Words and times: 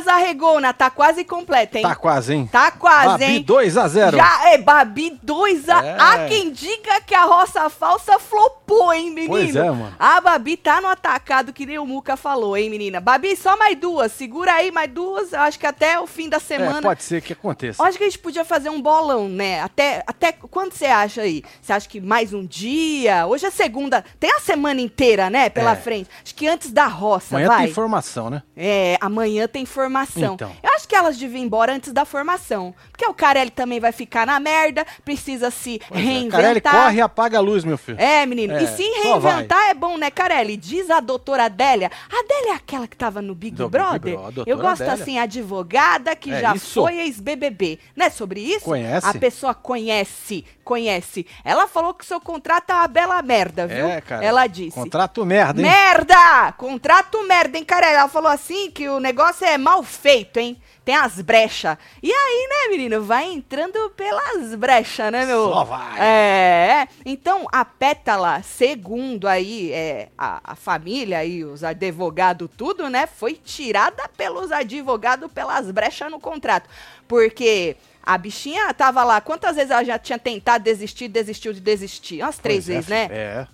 o 0.00 0.02
bonde 0.02 0.09
das 0.20 0.30
arregona 0.30 0.72
tá 0.72 0.90
quase 0.90 1.24
completo, 1.24 1.76
hein? 1.76 1.82
Tá 1.82 1.94
quase, 1.94 2.34
hein? 2.34 2.48
Tá 2.50 2.70
quase, 2.70 3.08
Babi 3.08 3.24
hein? 3.24 3.42
2 3.42 3.76
a 3.76 3.88
0 3.88 4.16
Já 4.16 4.50
é 4.50 4.58
Babi 4.58 5.18
2 5.22 5.68
a. 5.68 5.84
É. 5.84 5.96
Há 5.98 6.26
quem 6.28 6.50
diga 6.52 7.00
que 7.00 7.14
a 7.14 7.24
roça 7.24 7.68
falsa 7.68 8.18
flopou, 8.18 8.92
hein, 8.92 9.10
menino? 9.10 9.32
Pois 9.32 9.56
é, 9.56 9.64
mano. 9.70 9.94
A 9.98 10.20
Babi 10.20 10.56
tá 10.56 10.80
no 10.80 10.88
atacado, 10.88 11.52
que 11.52 11.66
nem 11.66 11.78
o 11.78 11.86
Muca 11.86 12.16
falou, 12.16 12.56
hein, 12.56 12.70
menina? 12.70 13.00
Babi, 13.00 13.36
só 13.36 13.56
mais 13.56 13.76
duas. 13.78 14.12
Segura 14.12 14.52
aí, 14.54 14.70
mais 14.70 14.90
duas. 14.90 15.32
Eu 15.32 15.40
acho 15.40 15.58
que 15.58 15.66
até 15.66 15.98
o 15.98 16.06
fim 16.06 16.28
da 16.28 16.38
semana. 16.38 16.78
É, 16.78 16.82
pode 16.82 17.02
ser 17.02 17.20
que 17.22 17.32
aconteça. 17.32 17.82
Eu 17.82 17.86
acho 17.86 17.98
que 17.98 18.04
a 18.04 18.08
gente 18.08 18.18
podia 18.18 18.44
fazer 18.44 18.70
um 18.70 18.80
bolão, 18.80 19.28
né? 19.28 19.60
Até, 19.60 20.02
até 20.06 20.32
quando 20.32 20.72
você 20.72 20.86
acha 20.86 21.22
aí? 21.22 21.42
Você 21.60 21.72
acha 21.72 21.88
que 21.88 22.00
mais 22.00 22.32
um 22.32 22.44
dia? 22.44 23.26
Hoje 23.26 23.46
é 23.46 23.50
segunda. 23.50 24.04
Tem 24.18 24.30
a 24.32 24.40
semana 24.40 24.80
inteira, 24.80 25.28
né? 25.30 25.48
Pela 25.48 25.72
É. 25.72 25.76
frente. 25.76 26.08
Acho 26.24 26.34
que 26.34 26.46
antes 26.46 26.70
da 26.72 26.86
roça, 26.86 27.34
Amanhã 27.36 27.48
vai. 27.48 27.58
tem 27.62 27.70
informação, 27.70 28.30
né? 28.30 28.42
É, 28.56 28.96
amanhã 29.00 29.48
tem 29.48 29.62
formação. 30.10 30.34
Então. 30.34 30.52
Eu 30.62 30.70
acho 30.74 30.86
que 30.88 30.94
elas 30.94 31.16
deviam 31.16 31.40
ir 31.42 31.46
embora 31.46 31.72
antes 31.74 31.92
da 31.92 32.04
formação. 32.04 32.74
Porque 32.90 33.06
o 33.06 33.14
Carelli 33.14 33.50
também 33.50 33.80
vai 33.80 33.92
ficar 33.92 34.26
na 34.26 34.38
merda, 34.40 34.84
precisa 35.04 35.50
se 35.50 35.80
Pois 35.88 36.00
é. 36.00 36.04
reinventar. 36.04 36.40
Carelli 36.40 36.60
corre 36.60 36.96
e 36.96 37.00
apaga 37.00 37.38
a 37.38 37.40
luz, 37.40 37.64
meu 37.64 37.78
filho. 37.78 38.00
É, 38.00 38.26
menino. 38.26 38.54
É, 38.54 38.62
e 38.62 38.66
se 38.66 38.82
reinventar 39.02 39.70
é 39.70 39.74
bom, 39.74 39.96
né, 39.96 40.10
Carelli? 40.10 40.56
Diz 40.56 40.90
a 40.90 41.00
doutora 41.00 41.44
Adélia. 41.44 41.90
A 42.10 42.20
Adélia 42.20 42.52
é 42.52 42.56
aquela 42.56 42.86
que 42.88 42.96
tava 42.96 43.22
no 43.22 43.34
Big 43.34 43.56
Do 43.56 43.68
Big 43.68 43.72
Brother? 43.78 44.00
Brother, 44.00 44.32
doutora 44.32 44.50
Eu 44.50 44.56
gosto 44.58 44.82
Adélia. 44.82 45.02
assim, 45.02 45.18
advogada 45.18 46.14
que 46.16 46.30
É 46.32 46.40
já 46.40 46.54
isso. 46.54 46.80
foi 46.82 46.98
ex-BBB. 46.98 47.78
Não 47.96 48.06
é 48.06 48.10
sobre 48.10 48.40
isso? 48.40 48.64
Conhece? 48.64 49.06
A 49.06 49.14
pessoa 49.14 49.54
conhece, 49.54 50.44
conhece. 50.64 51.26
Ela 51.44 51.66
falou 51.66 51.94
que 51.94 52.04
o 52.04 52.06
seu 52.06 52.20
contrato 52.20 52.70
é 52.70 52.74
uma 52.74 52.88
bela 52.88 53.22
merda, 53.22 53.66
viu? 53.66 53.86
É, 53.86 54.00
cara. 54.00 54.24
Ela 54.24 54.46
disse. 54.46 54.72
Contrato 54.72 55.24
merda, 55.24 55.60
hein? 55.60 55.66
Merda! 55.68 56.52
Contrato 56.56 57.22
merda, 57.26 57.56
hein, 57.58 57.64
Carelli? 57.64 57.94
Ela 57.96 58.08
falou 58.08 58.30
assim 58.30 58.70
que 58.70 58.88
o 58.88 59.00
negócio 59.00 59.44
é 59.46 59.56
mal 59.58 59.82
feito, 59.82 59.99
hein? 60.06 60.60
Tem 60.84 60.94
as 60.96 61.20
brechas. 61.20 61.76
E 62.02 62.12
aí, 62.12 62.48
né, 62.48 62.76
menino? 62.76 63.02
Vai 63.02 63.26
entrando 63.26 63.90
pelas 63.90 64.54
brechas, 64.54 65.12
né, 65.12 65.24
meu? 65.24 65.48
Só 65.50 65.64
vai. 65.64 66.00
É. 66.00 66.88
Então, 67.04 67.46
a 67.52 67.64
pétala, 67.64 68.42
segundo 68.42 69.28
aí 69.28 69.72
é, 69.72 70.08
a, 70.16 70.52
a 70.52 70.56
família 70.56 71.24
e 71.24 71.44
os 71.44 71.62
advogados, 71.62 72.48
tudo, 72.56 72.88
né? 72.88 73.06
Foi 73.06 73.34
tirada 73.34 74.08
pelos 74.16 74.50
advogados 74.50 75.30
pelas 75.32 75.70
brechas 75.70 76.10
no 76.10 76.20
contrato. 76.20 76.68
Porque. 77.06 77.76
A 78.02 78.16
bichinha 78.16 78.72
tava 78.72 79.04
lá, 79.04 79.20
quantas 79.20 79.56
vezes 79.56 79.70
ela 79.70 79.84
já 79.84 79.98
tinha 79.98 80.18
tentado 80.18 80.64
desistir, 80.64 81.06
desistiu 81.06 81.52
de 81.52 81.60
desistir? 81.60 82.22
Umas 82.22 82.38
três 82.38 82.64
Pois 82.64 82.70
é, 82.70 82.72
vezes, 82.72 82.88
né? 82.88 83.08
É. 83.10 83.46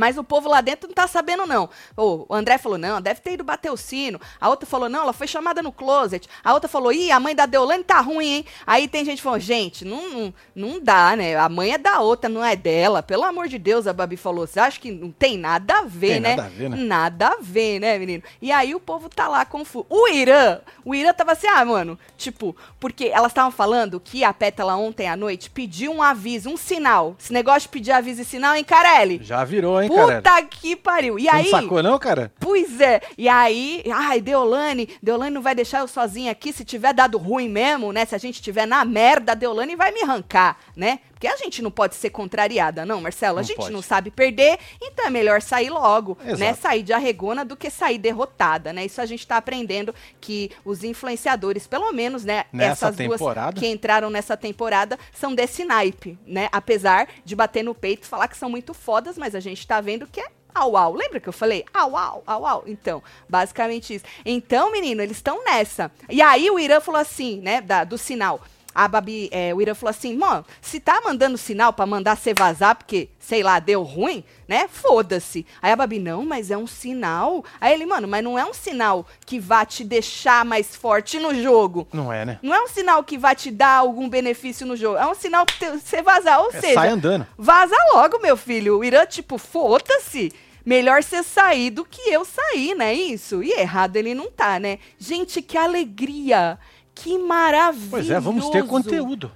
Mas 0.00 0.16
o 0.16 0.24
povo 0.24 0.48
lá 0.48 0.62
dentro 0.62 0.88
não 0.88 0.94
tá 0.94 1.06
sabendo, 1.06 1.44
não. 1.44 1.68
O 1.94 2.34
André 2.34 2.56
falou, 2.56 2.78
não, 2.78 3.02
deve 3.02 3.20
ter 3.20 3.34
ido 3.34 3.44
bater 3.44 3.70
o 3.70 3.76
sino. 3.76 4.18
A 4.40 4.48
outra 4.48 4.66
falou, 4.66 4.88
não, 4.88 5.02
ela 5.02 5.12
foi 5.12 5.26
chamada 5.26 5.62
no 5.62 5.70
closet. 5.70 6.26
A 6.42 6.54
outra 6.54 6.70
falou, 6.70 6.90
ih, 6.90 7.10
a 7.10 7.20
mãe 7.20 7.34
da 7.34 7.44
Deolane 7.44 7.84
tá 7.84 8.00
ruim, 8.00 8.26
hein? 8.26 8.44
Aí 8.66 8.88
tem 8.88 9.04
gente 9.04 9.20
falando, 9.20 9.42
gente, 9.42 9.84
não, 9.84 10.08
não, 10.10 10.34
não 10.56 10.80
dá, 10.80 11.14
né? 11.14 11.36
A 11.36 11.50
mãe 11.50 11.74
é 11.74 11.78
da 11.78 12.00
outra, 12.00 12.30
não 12.30 12.42
é 12.42 12.56
dela. 12.56 13.02
Pelo 13.02 13.24
amor 13.24 13.46
de 13.46 13.58
Deus, 13.58 13.86
a 13.86 13.92
Babi 13.92 14.16
falou. 14.16 14.46
Você 14.46 14.58
acha 14.58 14.80
que 14.80 14.90
não 14.90 15.10
tem 15.10 15.36
nada 15.36 15.80
a 15.80 15.82
ver, 15.84 16.12
Tem 16.12 16.20
né? 16.20 16.36
nada 16.36 16.46
a 16.46 16.50
ver, 16.50 16.70
né? 16.70 16.76
Nada 16.78 17.28
a 17.28 17.36
ver, 17.38 17.78
né, 17.78 17.98
menino? 17.98 18.22
E 18.40 18.50
aí 18.50 18.74
o 18.74 18.80
povo 18.80 19.10
tá 19.10 19.28
lá 19.28 19.44
confuso. 19.44 19.84
O 19.90 20.08
Irã, 20.08 20.60
o 20.82 20.94
Irã 20.94 21.12
tava 21.12 21.32
assim, 21.32 21.46
ah, 21.46 21.62
mano, 21.62 21.98
tipo, 22.16 22.56
porque 22.78 23.08
elas 23.08 23.32
estavam 23.32 23.50
falando 23.50 24.00
que 24.00 24.24
a 24.24 24.32
Pétala 24.32 24.76
ontem 24.76 25.10
à 25.10 25.14
noite 25.14 25.50
pediu 25.50 25.92
um 25.92 26.02
aviso, 26.02 26.48
um 26.48 26.56
sinal. 26.56 27.14
Esse 27.20 27.34
negócio 27.34 27.62
de 27.62 27.68
pedir 27.68 27.92
aviso 27.92 28.22
e 28.22 28.24
sinal, 28.24 28.54
hein, 28.56 28.64
Carelli? 28.64 29.20
Já 29.22 29.44
virou, 29.44 29.82
hein, 29.82 29.89
cara? 29.94 30.16
Puta 30.16 30.42
que 30.42 30.76
pariu. 30.76 31.18
E 31.18 31.28
aí. 31.28 31.50
não 31.50 31.60
sacou 31.60 31.82
não, 31.82 31.98
cara? 31.98 32.32
Pois 32.38 32.80
é. 32.80 33.00
E 33.16 33.28
aí, 33.28 33.82
ai, 33.92 34.20
Deolane, 34.20 34.88
Deolane 35.02 35.34
não 35.34 35.42
vai 35.42 35.54
deixar 35.54 35.80
eu 35.80 35.88
sozinha 35.88 36.32
aqui 36.32 36.52
se 36.52 36.64
tiver 36.64 36.92
dado 36.94 37.18
ruim 37.18 37.48
mesmo, 37.48 37.92
né? 37.92 38.04
Se 38.04 38.14
a 38.14 38.18
gente 38.18 38.40
tiver 38.42 38.66
na 38.66 38.84
merda, 38.84 39.34
Deolane 39.34 39.76
vai 39.76 39.92
me 39.92 40.02
arrancar, 40.02 40.56
né? 40.76 41.00
Porque 41.20 41.28
a 41.28 41.36
gente 41.36 41.60
não 41.60 41.70
pode 41.70 41.96
ser 41.96 42.08
contrariada, 42.08 42.86
não, 42.86 42.98
Marcelo. 43.02 43.36
A 43.36 43.42
Não 43.42 43.46
gente 43.46 43.58
pode. 43.58 43.70
não 43.70 43.82
sabe 43.82 44.10
perder, 44.10 44.58
então 44.80 45.04
é 45.04 45.10
melhor 45.10 45.42
sair 45.42 45.68
logo, 45.68 46.16
né? 46.24 46.32
Exato. 46.32 46.60
Sair 46.62 46.82
de 46.82 46.94
arregona 46.94 47.44
do 47.44 47.54
que 47.58 47.68
sair 47.68 47.98
derrotada, 47.98 48.72
né? 48.72 48.86
Isso 48.86 49.02
a 49.02 49.04
gente 49.04 49.26
tá 49.26 49.36
aprendendo 49.36 49.94
que 50.18 50.50
os 50.64 50.82
influenciadores, 50.82 51.66
pelo 51.66 51.92
menos, 51.92 52.24
né? 52.24 52.46
Nessa 52.50 52.86
essas 52.86 52.96
duas 52.96 53.18
temporada. 53.20 53.60
que 53.60 53.66
entraram 53.66 54.08
nessa 54.08 54.34
temporada 54.34 54.98
são 55.12 55.34
desse 55.34 55.62
naipe, 55.62 56.18
né? 56.26 56.48
Apesar 56.50 57.06
de 57.22 57.36
bater 57.36 57.62
no 57.62 57.74
peito 57.74 58.04
e 58.04 58.08
falar 58.08 58.26
que 58.26 58.38
são 58.38 58.48
muito 58.48 58.72
fodas, 58.72 59.18
mas 59.18 59.34
a 59.34 59.40
gente 59.40 59.66
tá 59.66 59.78
vendo 59.78 60.06
que 60.06 60.20
é 60.22 60.26
au 60.54 60.74
au. 60.74 60.94
Lembra 60.94 61.20
que 61.20 61.28
eu 61.28 61.34
falei? 61.34 61.66
Au 61.74 61.94
au, 61.98 62.22
au 62.26 62.46
au. 62.46 62.64
Então, 62.66 63.02
basicamente 63.28 63.94
isso. 63.94 64.06
Então, 64.24 64.72
menino, 64.72 65.02
eles 65.02 65.18
estão 65.18 65.44
nessa. 65.44 65.92
E 66.08 66.22
aí 66.22 66.50
o 66.50 66.58
Irã 66.58 66.80
falou 66.80 66.98
assim, 67.00 67.40
né, 67.42 67.60
da- 67.60 67.84
do 67.84 67.98
sinal. 67.98 68.40
A 68.72 68.86
Babi, 68.86 69.28
é, 69.32 69.52
o 69.52 69.60
Irã 69.60 69.74
falou 69.74 69.90
assim, 69.90 70.16
mano, 70.16 70.44
se 70.62 70.78
tá 70.78 71.00
mandando 71.04 71.36
sinal 71.36 71.72
pra 71.72 71.86
mandar 71.86 72.16
você 72.16 72.32
vazar 72.32 72.76
porque, 72.76 73.08
sei 73.18 73.42
lá, 73.42 73.58
deu 73.58 73.82
ruim, 73.82 74.22
né? 74.46 74.68
Foda-se. 74.70 75.44
Aí 75.60 75.72
a 75.72 75.76
Babi, 75.76 75.98
não, 75.98 76.24
mas 76.24 76.52
é 76.52 76.56
um 76.56 76.68
sinal. 76.68 77.44
Aí 77.60 77.72
ele, 77.74 77.84
mano, 77.84 78.06
mas 78.06 78.22
não 78.22 78.38
é 78.38 78.44
um 78.44 78.54
sinal 78.54 79.04
que 79.26 79.40
vá 79.40 79.64
te 79.64 79.82
deixar 79.82 80.44
mais 80.44 80.76
forte 80.76 81.18
no 81.18 81.34
jogo. 81.34 81.88
Não 81.92 82.12
é, 82.12 82.24
né? 82.24 82.38
Não 82.42 82.54
é 82.54 82.60
um 82.62 82.68
sinal 82.68 83.02
que 83.02 83.18
vai 83.18 83.34
te 83.34 83.50
dar 83.50 83.78
algum 83.78 84.08
benefício 84.08 84.64
no 84.64 84.76
jogo. 84.76 84.98
É 84.98 85.06
um 85.06 85.14
sinal 85.14 85.44
que 85.44 85.64
você 85.70 86.00
vazar. 86.00 86.40
Ou 86.40 86.50
É, 86.52 86.60
seja, 86.60 86.74
sai 86.74 86.88
andando. 86.90 87.26
vaza 87.36 87.76
logo, 87.92 88.20
meu 88.20 88.36
filho. 88.36 88.78
O 88.78 88.84
Irã, 88.84 89.04
tipo, 89.04 89.36
foda-se. 89.36 90.32
Melhor 90.64 91.02
você 91.02 91.22
sair 91.22 91.70
do 91.70 91.84
que 91.86 92.02
eu 92.10 92.24
sair, 92.24 92.74
né? 92.74 92.92
Isso. 92.94 93.42
E 93.42 93.50
errado 93.52 93.96
ele 93.96 94.14
não 94.14 94.30
tá, 94.30 94.60
né? 94.60 94.78
Gente, 94.98 95.40
que 95.42 95.56
alegria. 95.56 96.58
Que 97.02 97.18
maravilha. 97.18 97.90
Pois 97.90 98.10
é, 98.10 98.20
vamos 98.20 98.48
ter 98.50 98.66
conteúdo. 98.66 99.30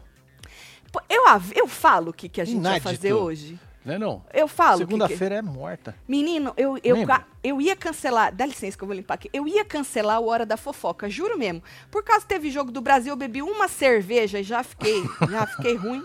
Eu, 1.09 1.23
eu 1.55 1.67
falo 1.67 2.11
o 2.11 2.13
que, 2.13 2.29
que 2.29 2.41
a 2.41 2.45
gente 2.45 2.63
vai 2.63 2.81
fazer 2.81 3.13
hoje. 3.13 3.59
Né 3.85 3.99
não? 3.99 4.25
Eu 4.33 4.49
falo. 4.49 4.77
o 4.77 4.79
que 4.79 4.85
Segunda-feira 4.85 5.35
é 5.35 5.43
morta. 5.43 5.95
Menino, 6.09 6.55
eu, 6.57 6.79
eu, 6.83 6.97
Lembra? 6.97 7.27
eu 7.43 7.61
ia 7.61 7.77
cancelar. 7.77 8.35
Dá 8.35 8.47
licença 8.47 8.79
que 8.79 8.83
eu 8.83 8.89
vou 8.89 8.97
limpar 8.97 9.15
aqui. 9.15 9.29
Eu 9.33 9.47
ia 9.47 9.65
cancelar 9.65 10.21
o 10.21 10.29
Hora 10.29 10.47
da 10.47 10.57
Fofoca, 10.57 11.09
juro 11.11 11.39
mesmo. 11.39 11.63
Por 11.91 12.03
causa 12.03 12.25
teve 12.25 12.51
jogo 12.51 12.73
do 12.73 12.81
Brasil, 12.81 13.13
eu 13.13 13.17
bebi 13.17 13.43
uma 13.43 13.69
cerveja 13.69 14.41
e 14.41 14.43
já 14.43 14.63
fiquei, 14.63 15.03
já 15.31 15.47
fiquei 15.47 15.75
ruim. 15.77 16.03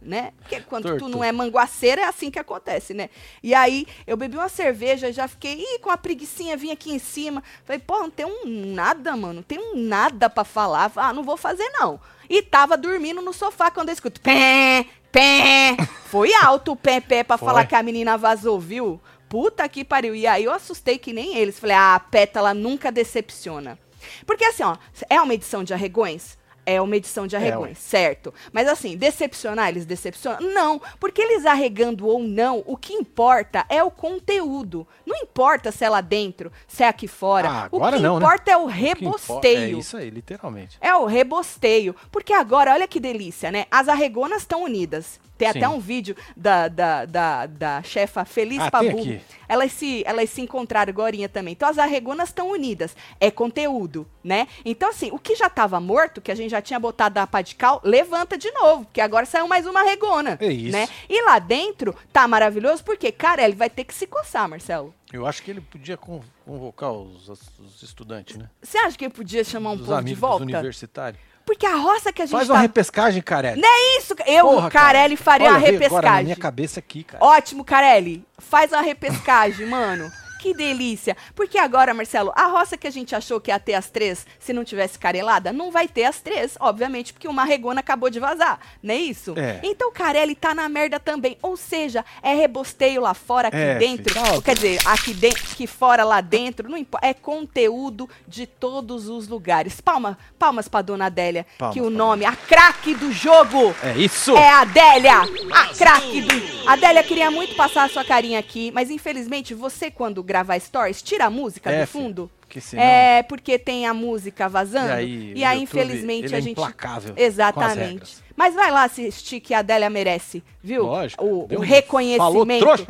Né? 0.00 0.32
Porque 0.38 0.60
quando 0.60 0.84
tu 0.84 0.98
Torto. 0.98 1.08
não 1.08 1.22
é 1.22 1.30
manguaceira, 1.30 2.02
é 2.02 2.04
assim 2.04 2.30
que 2.30 2.38
acontece, 2.38 2.92
né? 2.92 3.08
E 3.42 3.54
aí, 3.54 3.86
eu 4.06 4.16
bebi 4.16 4.36
uma 4.36 4.48
cerveja 4.48 5.08
e 5.08 5.12
já 5.12 5.28
fiquei, 5.28 5.54
ih, 5.54 5.78
com 5.78 5.90
a 5.90 5.96
preguicinha, 5.96 6.56
vim 6.56 6.70
aqui 6.70 6.92
em 6.92 6.98
cima. 6.98 7.42
Falei, 7.64 7.78
pô, 7.78 8.00
não 8.00 8.10
tem 8.10 8.26
um 8.26 8.74
nada, 8.74 9.16
mano, 9.16 9.34
não 9.34 9.42
tem 9.42 9.58
um 9.58 9.76
nada 9.76 10.28
pra 10.28 10.44
falar. 10.44 10.90
Ah, 10.96 11.12
não 11.12 11.22
vou 11.22 11.36
fazer, 11.36 11.68
não. 11.70 12.00
E 12.28 12.42
tava 12.42 12.76
dormindo 12.76 13.22
no 13.22 13.32
sofá 13.32 13.70
quando 13.70 13.88
eu 13.88 13.94
escuto 13.94 14.20
pé, 14.20 14.86
pé. 15.10 15.76
Foi 16.06 16.32
alto 16.34 16.72
o 16.72 16.76
pé, 16.76 17.00
pé 17.00 17.22
pra 17.22 17.38
Foi. 17.38 17.46
falar 17.46 17.66
que 17.66 17.74
a 17.74 17.82
menina 17.82 18.16
vazou, 18.18 18.58
viu? 18.58 19.00
Puta 19.28 19.68
que 19.68 19.84
pariu. 19.84 20.14
E 20.14 20.26
aí 20.26 20.44
eu 20.44 20.52
assustei 20.52 20.98
que 20.98 21.12
nem 21.12 21.36
eles. 21.36 21.58
Falei, 21.58 21.76
ah, 21.76 21.94
a 21.94 22.00
pétala 22.00 22.52
nunca 22.52 22.92
decepciona. 22.92 23.78
Porque 24.26 24.44
assim, 24.44 24.62
ó, 24.62 24.76
é 25.08 25.20
uma 25.20 25.34
edição 25.34 25.64
de 25.64 25.72
arregões? 25.72 26.36
É 26.64 26.80
uma 26.80 26.96
edição 26.96 27.26
de 27.26 27.34
arregões, 27.34 27.70
ué. 27.70 27.74
certo. 27.74 28.32
Mas 28.52 28.68
assim, 28.68 28.96
decepcionar, 28.96 29.68
eles 29.68 29.84
decepcionam? 29.84 30.40
Não, 30.52 30.80
porque 31.00 31.20
eles 31.20 31.44
arregando 31.44 32.06
ou 32.06 32.20
não, 32.22 32.62
o 32.66 32.76
que 32.76 32.92
importa 32.92 33.64
é 33.68 33.82
o 33.82 33.90
conteúdo. 33.90 34.86
Não 35.04 35.16
importa 35.16 35.72
se 35.72 35.84
é 35.84 35.88
lá 35.88 36.00
dentro, 36.00 36.52
se 36.68 36.84
é 36.84 36.88
aqui 36.88 37.08
fora. 37.08 37.48
Ah, 37.48 37.68
o 37.70 37.76
agora 37.76 37.96
que 37.96 38.02
não, 38.02 38.18
né? 38.20 38.24
importa 38.24 38.50
é 38.50 38.56
o 38.56 38.66
O 38.66 38.68
que 38.72 38.74
importa- 38.74 38.94
rebosteio. 39.00 39.76
É 39.76 39.80
isso 39.80 39.96
aí, 39.96 40.08
literalmente. 40.10 40.78
É 40.80 40.94
o 40.94 41.04
rebosteio. 41.04 41.96
Porque 42.10 42.32
agora, 42.32 42.72
olha 42.72 42.86
que 42.86 43.00
delícia, 43.00 43.50
né? 43.50 43.66
As 43.70 43.88
arregonas 43.88 44.42
estão 44.42 44.62
unidas. 44.62 45.18
Tem 45.42 45.52
Sim. 45.52 45.58
até 45.58 45.68
um 45.68 45.80
vídeo 45.80 46.14
da, 46.36 46.68
da, 46.68 47.04
da, 47.04 47.46
da 47.46 47.82
chefa 47.82 48.24
Feliz 48.24 48.60
Ah, 48.60 48.70
Pabu. 48.70 49.20
Elas 49.48 49.72
se, 49.72 50.04
elas 50.06 50.30
se 50.30 50.40
encontraram 50.40 50.90
agora 50.90 51.16
também. 51.28 51.50
Então 51.52 51.68
as 51.68 51.78
arregonas 51.78 52.28
estão 52.28 52.50
unidas. 52.52 52.94
É 53.18 53.28
conteúdo, 53.28 54.06
né? 54.22 54.46
Então, 54.64 54.88
assim, 54.90 55.10
o 55.10 55.18
que 55.18 55.34
já 55.34 55.48
estava 55.48 55.80
morto, 55.80 56.20
que 56.20 56.30
a 56.30 56.34
gente 56.34 56.50
já 56.52 56.62
tinha 56.62 56.78
botado 56.78 57.18
a 57.18 57.26
pá 57.26 57.42
de 57.42 57.56
cal, 57.56 57.80
levanta 57.82 58.38
de 58.38 58.50
novo. 58.52 58.84
Porque 58.84 59.00
agora 59.00 59.26
saiu 59.26 59.48
mais 59.48 59.66
uma 59.66 59.80
arregona. 59.80 60.38
É 60.40 60.46
isso. 60.46 60.70
Né? 60.70 60.88
E 61.08 61.20
lá 61.24 61.40
dentro 61.40 61.92
tá 62.12 62.28
maravilhoso, 62.28 62.84
porque, 62.84 63.10
cara, 63.10 63.42
ele 63.42 63.56
vai 63.56 63.68
ter 63.68 63.82
que 63.82 63.92
se 63.94 64.06
coçar, 64.06 64.48
Marcelo. 64.48 64.94
Eu 65.12 65.26
acho 65.26 65.42
que 65.42 65.50
ele 65.50 65.60
podia 65.60 65.96
con- 65.96 66.22
convocar 66.46 66.92
os, 66.92 67.28
os 67.28 67.82
estudantes, 67.82 68.36
né? 68.36 68.48
Você 68.62 68.78
acha 68.78 68.96
que 68.96 69.04
ele 69.04 69.12
podia 69.12 69.42
chamar 69.44 69.70
um 69.70 69.74
Os 69.74 69.86
povo 69.86 70.02
de 70.04 70.14
volta? 70.14 70.44
universitários. 70.44 71.20
Porque 71.52 71.66
a 71.66 71.76
roça 71.76 72.10
que 72.10 72.22
a 72.22 72.24
gente 72.24 72.32
Faz 72.32 72.48
tá 72.48 72.54
uma 72.54 72.60
repescagem, 72.62 73.20
cara. 73.20 73.54
Não 73.56 73.68
é 73.68 73.98
isso, 73.98 74.14
eu, 74.26 74.46
Porra, 74.46 74.70
Carelli, 74.70 75.18
faria 75.18 75.48
Olha, 75.48 75.58
uma 75.58 75.60
veio 75.60 75.76
agora 75.76 75.90
na 75.90 75.98
repescagem. 75.98 76.24
minha 76.24 76.36
cabeça 76.36 76.80
aqui, 76.80 77.04
cara. 77.04 77.22
Ótimo, 77.22 77.62
Carelli. 77.62 78.24
Faz 78.38 78.72
uma 78.72 78.80
repescagem, 78.80 79.66
mano. 79.68 80.10
Que 80.42 80.52
delícia. 80.52 81.16
Porque 81.36 81.56
agora, 81.56 81.94
Marcelo, 81.94 82.32
a 82.34 82.46
roça 82.46 82.76
que 82.76 82.88
a 82.88 82.90
gente 82.90 83.14
achou 83.14 83.40
que 83.40 83.52
ia 83.52 83.60
ter 83.60 83.74
as 83.74 83.88
três 83.88 84.26
se 84.40 84.52
não 84.52 84.64
tivesse 84.64 84.98
carelada, 84.98 85.52
não 85.52 85.70
vai 85.70 85.86
ter 85.86 86.02
as 86.02 86.20
três, 86.20 86.56
obviamente, 86.58 87.12
porque 87.12 87.28
uma 87.28 87.44
regona 87.44 87.78
acabou 87.78 88.10
de 88.10 88.18
vazar, 88.18 88.58
não 88.82 88.92
é 88.92 88.98
isso? 88.98 89.34
É. 89.38 89.60
Então 89.62 89.88
o 89.90 89.92
Carelli 89.92 90.34
tá 90.34 90.52
na 90.52 90.68
merda 90.68 90.98
também. 90.98 91.38
Ou 91.40 91.56
seja, 91.56 92.04
é 92.24 92.34
rebosteio 92.34 93.00
lá 93.02 93.14
fora, 93.14 93.48
aqui 93.48 93.56
É, 93.56 93.76
dentro. 93.76 94.12
filho. 94.12 94.42
Quer 94.42 94.54
dizer, 94.56 94.80
aqui 94.84 95.14
dentro, 95.14 95.44
aqui 95.52 95.66
fora, 95.68 96.02
lá 96.02 96.20
dentro, 96.20 96.68
não 96.68 96.76
importa. 96.76 97.06
É 97.06 97.14
conteúdo 97.14 98.10
de 98.26 98.44
todos 98.44 99.08
os 99.08 99.28
lugares. 99.28 99.80
Palma, 99.80 100.18
palmas 100.40 100.66
pra 100.66 100.82
dona 100.82 101.06
Adélia, 101.06 101.46
Palmas 101.56 101.74
que 101.74 101.80
o 101.80 101.88
nome, 101.88 102.24
a 102.24 102.34
craque 102.34 102.94
do 102.94 103.12
jogo. 103.12 103.72
É 103.80 103.96
isso! 103.96 104.36
É 104.36 104.48
a 104.48 104.62
Adélia, 104.62 105.18
a 105.52 105.66
craque 105.68 106.20
do. 106.20 106.68
Adélia 106.68 107.02
queria 107.04 107.30
muito 107.30 107.54
passar 107.54 107.84
a 107.84 107.88
sua 107.88 108.04
carinha 108.04 108.38
aqui, 108.40 108.72
mas 108.72 108.90
infelizmente 108.90 109.54
você, 109.54 109.88
quando 109.90 110.22
gravar 110.32 110.58
stories, 110.58 111.02
tira 111.02 111.26
a 111.26 111.30
música 111.30 111.70
É, 111.70 111.82
do 111.82 111.86
fundo. 111.86 112.30
porque 112.40 112.58
senão- 112.60 112.82
É, 112.82 113.22
porque 113.22 113.58
tem 113.58 113.86
a 113.86 113.92
música 113.92 114.48
vazando. 114.48 114.88
E 114.88 114.92
aí, 114.92 115.32
e 115.36 115.44
aí 115.44 115.60
YouTube, 115.60 115.80
infelizmente, 115.82 116.34
a 116.34 116.38
é 116.38 116.40
gente. 116.40 116.52
implacável 116.52 117.14
com 117.14 117.20
as 117.20 117.26
Exatamente. 117.26 118.16
Mas 118.34 118.54
vai 118.54 118.70
lá 118.70 118.84
assistir 118.84 119.40
que 119.40 119.52
a 119.52 119.58
Adélia 119.58 119.90
merece, 119.90 120.42
viu? 120.62 120.84
Lógico. 120.86 121.22
O, 121.22 121.54
o 121.54 121.60
reconhecimento 121.60 122.60
trouxa, 122.64 122.86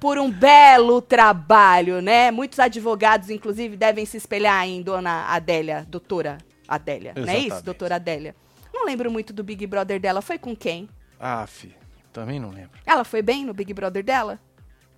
por 0.00 0.18
um 0.18 0.30
belo 0.30 1.02
trabalho, 1.02 2.00
né? 2.00 2.30
Muitos 2.30 2.58
advogados, 2.58 3.28
inclusive, 3.28 3.76
devem 3.76 4.06
se 4.06 4.16
espelhar 4.16 4.66
em 4.66 4.80
dona 4.80 5.26
Adélia, 5.28 5.86
doutora 5.88 6.38
Adélia. 6.66 7.12
Não 7.14 7.22
é 7.24 7.26
isso, 7.26 7.36
Exatamente. 7.46 7.64
doutora 7.64 7.94
Adélia? 7.96 8.34
Não 8.72 8.86
lembro 8.86 9.10
muito 9.10 9.32
do 9.32 9.44
Big 9.44 9.66
Brother 9.66 10.00
dela. 10.00 10.22
Foi 10.22 10.38
com 10.38 10.56
quem? 10.56 10.88
Ah, 11.20 11.46
fi, 11.46 11.74
também 12.12 12.40
não 12.40 12.50
lembro. 12.50 12.70
Ela 12.86 13.04
foi 13.04 13.20
bem 13.22 13.44
no 13.44 13.52
Big 13.52 13.72
Brother 13.74 14.02
dela? 14.02 14.38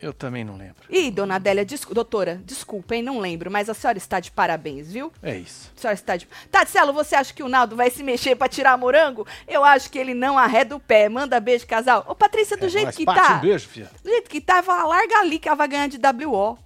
Eu 0.00 0.14
também 0.14 0.42
não 0.44 0.56
lembro. 0.56 0.76
Ih, 0.88 1.10
dona 1.10 1.34
Adélia, 1.36 1.64
descu- 1.64 1.92
doutora, 1.92 2.40
desculpa, 2.44 2.94
hein? 2.94 3.02
Não 3.02 3.18
lembro, 3.18 3.50
mas 3.50 3.68
a 3.68 3.74
senhora 3.74 3.98
está 3.98 4.18
de 4.18 4.30
parabéns, 4.30 4.90
viu? 4.90 5.12
É 5.22 5.36
isso. 5.36 5.70
A 5.76 5.80
senhora 5.80 5.94
está 5.94 6.16
de. 6.16 6.26
Tatselo, 6.50 6.92
você 6.92 7.14
acha 7.14 7.34
que 7.34 7.42
o 7.42 7.48
Naldo 7.48 7.76
vai 7.76 7.90
se 7.90 8.02
mexer 8.02 8.34
pra 8.34 8.48
tirar 8.48 8.78
morango? 8.78 9.26
Eu 9.46 9.62
acho 9.62 9.90
que 9.90 9.98
ele 9.98 10.14
não 10.14 10.38
arreda 10.38 10.74
o 10.74 10.80
pé. 10.80 11.08
Manda 11.08 11.38
beijo, 11.38 11.66
casal. 11.66 12.04
Ô, 12.08 12.14
Patrícia, 12.14 12.56
do 12.56 12.66
É 12.66 12.68
jeito 12.70 12.96
que 12.96 13.04
Pati, 13.04 13.20
tá. 13.28 13.34
um 13.36 13.40
beijo, 13.40 13.68
filha. 13.68 13.90
Do 14.02 14.08
jeito 14.08 14.30
que 14.30 14.40
tá, 14.40 14.62
fala, 14.62 14.84
larga 14.88 15.18
ali 15.18 15.38
que 15.38 15.48
ela 15.48 15.56
vai 15.56 15.68
ganhar 15.68 15.86
de 15.88 15.98
WO. 15.98 16.58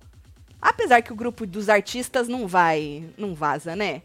Apesar 0.62 1.02
que 1.02 1.12
o 1.12 1.16
grupo 1.16 1.44
dos 1.46 1.68
artistas 1.68 2.28
não 2.28 2.46
vai, 2.46 3.04
não 3.18 3.34
vaza, 3.34 3.74
né? 3.76 4.00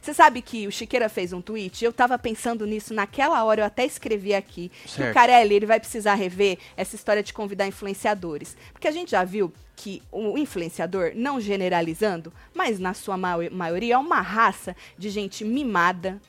Você 0.00 0.12
sabe 0.14 0.42
que 0.42 0.66
o 0.66 0.72
Chiqueira 0.72 1.08
fez 1.08 1.32
um 1.32 1.40
tweet, 1.40 1.84
eu 1.84 1.92
tava 1.92 2.18
pensando 2.18 2.66
nisso 2.66 2.92
naquela 2.94 3.42
hora, 3.44 3.62
eu 3.62 3.66
até 3.66 3.84
escrevi 3.84 4.34
aqui, 4.34 4.70
que 4.84 4.86
o 4.86 4.90
Certo. 4.90 5.14
Carelli, 5.14 5.54
ele 5.54 5.66
vai 5.66 5.80
precisar 5.80 6.14
rever 6.14 6.58
essa 6.76 6.94
história 6.96 7.22
de 7.22 7.32
convidar 7.32 7.66
influenciadores. 7.66 8.56
Porque 8.72 8.88
a 8.88 8.92
gente 8.92 9.10
já 9.12 9.24
viu 9.24 9.52
que 9.74 10.02
o 10.10 10.38
influenciador, 10.38 11.12
não 11.14 11.40
generalizando, 11.40 12.32
mas 12.54 12.78
na 12.78 12.94
sua 12.94 13.16
mai- 13.16 13.50
maioria, 13.50 13.94
é 13.94 13.98
uma 13.98 14.20
raça 14.20 14.74
de 14.96 15.10
gente 15.10 15.44
mimada, 15.44 16.20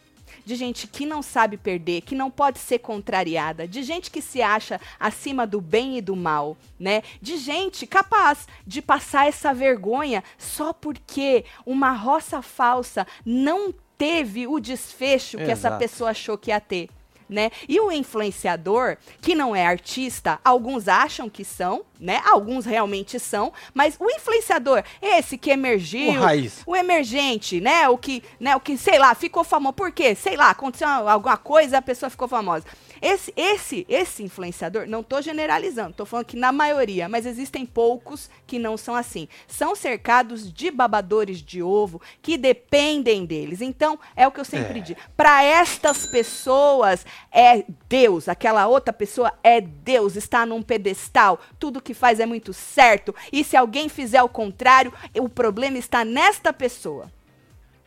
de 0.47 0.55
gente 0.55 0.87
que 0.87 1.05
não 1.05 1.21
sabe 1.21 1.57
perder, 1.57 1.99
que 2.01 2.15
não 2.15 2.31
pode 2.31 2.57
ser 2.57 2.79
contrariada, 2.79 3.67
de 3.67 3.83
gente 3.83 4.09
que 4.09 4.21
se 4.21 4.41
acha 4.41 4.79
acima 4.97 5.45
do 5.45 5.59
bem 5.59 5.97
e 5.97 6.01
do 6.01 6.15
mal, 6.15 6.55
né? 6.79 7.03
De 7.21 7.35
gente 7.35 7.85
capaz 7.85 8.47
de 8.65 8.81
passar 8.81 9.27
essa 9.27 9.53
vergonha 9.53 10.23
só 10.37 10.71
porque 10.71 11.43
uma 11.65 11.91
roça 11.91 12.41
falsa 12.41 13.05
não 13.25 13.73
teve 13.97 14.47
o 14.47 14.57
desfecho 14.57 15.37
que 15.37 15.43
essa 15.43 15.67
Exato. 15.67 15.79
pessoa 15.79 16.11
achou 16.11 16.37
que 16.37 16.49
ia 16.49 16.61
ter. 16.61 16.87
Né? 17.29 17.51
E 17.67 17.79
o 17.79 17.91
influenciador, 17.91 18.95
que 19.21 19.35
não 19.35 19.55
é 19.55 19.65
artista, 19.65 20.39
alguns 20.45 20.87
acham 20.87 21.29
que 21.29 21.43
são, 21.43 21.83
né? 21.99 22.21
Alguns 22.25 22.65
realmente 22.65 23.19
são, 23.19 23.51
mas 23.73 23.97
o 23.99 24.09
influenciador, 24.09 24.83
esse 25.01 25.37
que 25.37 25.49
emergiu, 25.49 26.09
O 26.11 26.19
raiz. 26.19 26.61
o 26.65 26.75
emergente, 26.75 27.59
né? 27.59 27.89
O 27.89 27.97
que, 27.97 28.23
né? 28.39 28.55
O 28.55 28.59
que, 28.59 28.77
sei 28.77 28.97
lá, 28.97 29.13
ficou 29.13 29.43
famoso. 29.43 29.73
Por 29.73 29.91
quê? 29.91 30.15
Sei 30.15 30.37
lá, 30.37 30.51
aconteceu 30.51 30.87
alguma 30.87 31.35
coisa, 31.37 31.79
a 31.79 31.81
pessoa 31.81 32.09
ficou 32.09 32.27
famosa. 32.27 32.65
Esse, 33.01 33.33
esse, 33.35 33.85
esse 33.89 34.23
influenciador, 34.23 34.87
não 34.87 35.03
tô 35.03 35.21
generalizando, 35.21 35.93
tô 35.93 36.05
falando 36.05 36.25
que 36.25 36.37
na 36.37 36.51
maioria, 36.51 37.07
mas 37.07 37.25
existem 37.25 37.65
poucos 37.65 38.29
que 38.45 38.57
não 38.59 38.77
são 38.77 38.95
assim. 38.95 39.27
São 39.47 39.75
cercados 39.75 40.51
de 40.51 40.71
babadores 40.71 41.41
de 41.41 41.61
ovo 41.61 42.01
que 42.21 42.37
dependem 42.37 43.25
deles. 43.25 43.61
Então, 43.61 43.99
é 44.15 44.27
o 44.27 44.31
que 44.31 44.39
eu 44.39 44.45
sempre 44.45 44.79
É. 44.79 44.81
digo. 44.81 44.99
Para 45.15 45.43
estas 45.43 46.05
pessoas 46.05 47.05
é 47.31 47.63
Deus, 47.89 48.27
aquela 48.27 48.67
outra 48.67 48.93
pessoa 48.93 49.33
é 49.43 49.61
Deus, 49.61 50.15
está 50.15 50.45
num 50.45 50.61
pedestal, 50.61 51.39
tudo 51.59 51.81
que 51.81 51.93
faz 51.93 52.19
é 52.19 52.25
muito 52.25 52.53
certo. 52.53 53.13
E 53.31 53.43
se 53.43 53.55
alguém 53.55 53.89
fizer 53.89 54.21
o 54.23 54.29
contrário, 54.29 54.93
o 55.19 55.29
problema 55.29 55.77
está 55.77 56.03
nesta 56.03 56.51
pessoa. 56.53 57.11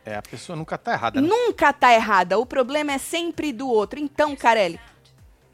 É, 0.03 0.15
a 0.15 0.21
pessoa 0.21 0.55
nunca 0.55 0.77
tá 0.79 0.93
errada, 0.93 1.21
né? 1.21 1.27
Nunca 1.27 1.71
tá 1.71 1.93
errada, 1.93 2.39
o 2.39 2.45
problema 2.45 2.91
é 2.93 2.97
sempre 2.97 3.53
do 3.53 3.67
outro. 3.69 3.99
Então, 3.99 4.35
Carelli, 4.35 4.79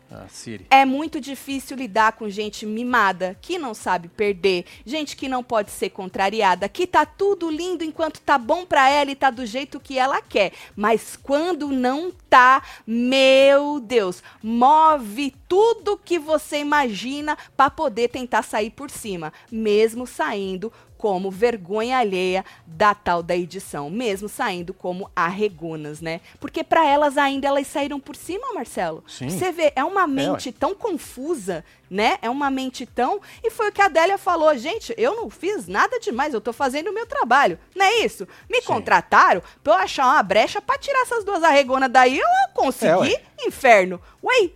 Ah, 0.09 0.25
é 0.69 0.85
muito 0.85 1.19
difícil 1.19 1.75
lidar 1.75 2.13
com 2.13 2.29
gente 2.29 2.65
mimada, 2.65 3.37
que 3.41 3.57
não 3.57 3.73
sabe 3.73 4.07
perder, 4.07 4.65
gente 4.85 5.17
que 5.17 5.27
não 5.27 5.43
pode 5.43 5.69
ser 5.69 5.89
contrariada, 5.89 6.69
que 6.69 6.87
tá 6.87 7.05
tudo 7.05 7.49
lindo 7.49 7.83
enquanto 7.83 8.21
tá 8.21 8.37
bom 8.37 8.65
pra 8.65 8.89
ela 8.89 9.11
e 9.11 9.15
tá 9.15 9.29
do 9.29 9.45
jeito 9.45 9.81
que 9.81 9.99
ela 9.99 10.21
quer. 10.21 10.53
Mas 10.75 11.17
quando 11.21 11.67
não 11.67 12.11
tá, 12.29 12.63
meu 12.85 13.81
Deus, 13.81 14.23
move 14.41 15.35
tudo 15.47 15.99
que 16.03 16.17
você 16.17 16.59
imagina 16.59 17.37
pra 17.55 17.69
poder 17.69 18.07
tentar 18.07 18.43
sair 18.43 18.69
por 18.69 18.89
cima, 18.89 19.33
mesmo 19.51 20.07
saindo 20.07 20.71
como 20.97 21.29
vergonha 21.31 21.97
alheia 21.97 22.43
da 22.65 22.93
tal 22.95 23.21
da 23.21 23.35
edição, 23.35 23.89
mesmo 23.89 24.27
saindo 24.27 24.73
como 24.73 25.09
arregonas, 25.15 26.01
né? 26.01 26.21
Porque 26.39 26.63
pra 26.63 26.85
elas 26.85 27.17
ainda 27.17 27.47
elas 27.47 27.67
saíram 27.67 27.99
por 27.99 28.15
cima, 28.15 28.53
Marcelo. 28.53 29.03
Sim. 29.07 29.29
Você 29.29 29.51
vê, 29.51 29.71
é 29.75 29.83
uma 29.83 30.07
mente 30.07 30.51
tão 30.51 30.73
confusa, 30.75 31.63
né? 31.89 32.17
É 32.21 32.29
uma 32.29 32.49
mente 32.49 32.85
tão. 32.85 33.21
E 33.43 33.49
foi 33.51 33.69
o 33.69 33.71
que 33.71 33.81
a 33.81 33.85
Adélia 33.85 34.17
falou, 34.17 34.55
gente, 34.57 34.93
eu 34.97 35.15
não 35.15 35.29
fiz 35.29 35.67
nada 35.67 35.99
demais, 35.99 36.33
eu 36.33 36.41
tô 36.41 36.51
fazendo 36.51 36.89
o 36.89 36.93
meu 36.93 37.05
trabalho. 37.05 37.59
Não 37.75 37.85
é 37.85 37.99
isso? 38.05 38.27
Me 38.49 38.59
Sim. 38.61 38.67
contrataram 38.67 39.41
pra 39.63 39.73
eu 39.73 39.77
achar 39.77 40.05
uma 40.05 40.23
brecha 40.23 40.61
pra 40.61 40.77
tirar 40.77 41.01
essas 41.01 41.23
duas 41.23 41.43
arregonas 41.43 41.89
daí, 41.91 42.17
eu 42.19 42.27
consegui, 42.53 42.87
É, 42.91 42.97
ué. 42.97 43.21
inferno. 43.45 44.01
Ué, 44.23 44.49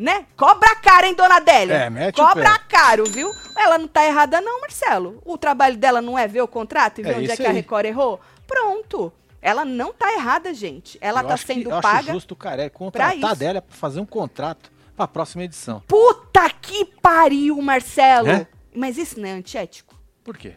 né? 0.00 0.26
Cobra 0.36 0.74
caro, 0.76 1.06
hein, 1.06 1.14
dona 1.14 1.36
Adélia? 1.36 1.74
É, 1.74 1.90
mete 1.90 2.16
Cobra 2.16 2.58
caro, 2.60 3.04
viu? 3.04 3.30
Ela 3.56 3.76
não 3.78 3.86
tá 3.86 4.04
errada, 4.06 4.40
não, 4.40 4.60
Marcelo. 4.62 5.20
O 5.24 5.36
trabalho 5.36 5.76
dela 5.76 6.00
não 6.00 6.18
é 6.18 6.26
ver 6.26 6.40
o 6.40 6.48
contrato 6.48 7.00
e 7.00 7.04
ver 7.04 7.12
É 7.14 7.16
onde 7.18 7.30
é 7.30 7.36
que 7.36 7.44
a 7.44 7.50
aí. 7.50 7.54
Record 7.54 7.84
errou? 7.84 8.18
Pronto. 8.46 9.12
Ela 9.42 9.64
não 9.64 9.92
tá 9.92 10.12
errada, 10.12 10.52
gente. 10.54 10.98
Ela 11.00 11.20
Eu 11.20 11.28
tá 11.28 11.34
acho 11.34 11.46
que- 11.46 11.54
sendo 11.54 11.70
eu 11.70 11.80
paga. 11.80 11.98
acho 11.98 12.12
justo 12.12 12.32
o 12.32 12.36
Carelli 12.36 12.70
contratar 12.70 13.36
dela 13.36 13.60
pra 13.62 13.76
fazer 13.76 14.00
um 14.00 14.06
contrato 14.06 14.70
pra 14.96 15.06
próxima 15.06 15.44
edição. 15.44 15.82
Puta 15.86 16.48
que 16.50 16.84
pariu, 16.84 17.60
Marcelo! 17.60 18.28
É? 18.28 18.46
Mas 18.74 18.96
isso 18.98 19.18
não 19.20 19.28
é 19.28 19.32
antiético? 19.32 19.94
Por 20.24 20.36
quê? 20.36 20.54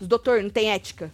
Os 0.00 0.06
doutor 0.06 0.42
não 0.42 0.50
tem 0.50 0.70
ética? 0.72 1.10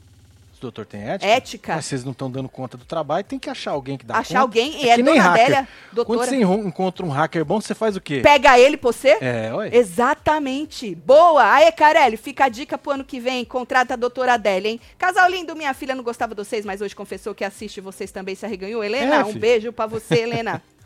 Doutor 0.61 0.85
tem 0.85 1.03
ética? 1.09 1.31
Ética. 1.33 1.77
Mas 1.77 1.87
vocês 1.87 2.05
não 2.05 2.13
estão 2.13 2.31
dando 2.31 2.49
conta 2.49 2.77
do 2.77 2.85
trabalho, 2.85 3.25
tem 3.25 3.39
que 3.39 3.49
achar 3.49 3.71
alguém 3.71 3.97
que 3.97 4.05
dá 4.05 4.19
Achar 4.19 4.29
conta. 4.29 4.41
alguém, 4.41 4.85
e 4.85 4.91
é 4.91 4.97
que 4.97 5.03
nem 5.03 5.17
hacker. 5.19 5.43
Adélia, 5.45 5.69
Quando 5.89 5.95
doutora. 5.95 6.27
você 6.27 6.37
enro- 6.37 6.67
encontra 6.69 7.07
um 7.07 7.09
hacker 7.09 7.45
bom, 7.45 7.61
você 7.61 7.75
faz 7.75 7.97
o 7.97 8.01
quê? 8.01 8.21
Pega 8.23 8.59
ele 8.59 8.77
pra 8.77 8.93
você? 8.93 9.17
É, 9.21 9.51
olha. 9.55 9.75
Exatamente. 9.75 10.95
Boa. 10.95 11.45
Aê, 11.55 11.73
Carelli, 11.73 12.17
fica 12.17 12.45
a 12.45 12.49
dica 12.49 12.77
pro 12.77 12.93
ano 12.93 13.05
que 13.05 13.19
vem. 13.19 13.45
Contrata 13.45 13.95
a 13.95 13.97
doutora 13.97 14.35
Adélia, 14.35 14.69
hein? 14.71 14.81
Casal 14.99 15.31
lindo, 15.31 15.57
minha 15.57 15.73
filha 15.73 15.95
não 15.95 16.05
gostava 16.05 16.35
de 16.35 16.45
vocês, 16.45 16.65
mas 16.65 16.81
hoje 16.81 16.95
confessou 16.95 17.35
que 17.35 17.45
assiste 17.45 17.81
vocês 17.81 18.11
também 18.13 18.35
se 18.35 18.45
arreganhou. 18.45 18.85
Helena, 18.85 19.17
É, 19.17 19.25
um 19.25 19.29
filho. 19.29 19.41
beijo 19.41 19.73
pra 19.73 19.87
você, 19.87 20.21
Helena. 20.23 20.63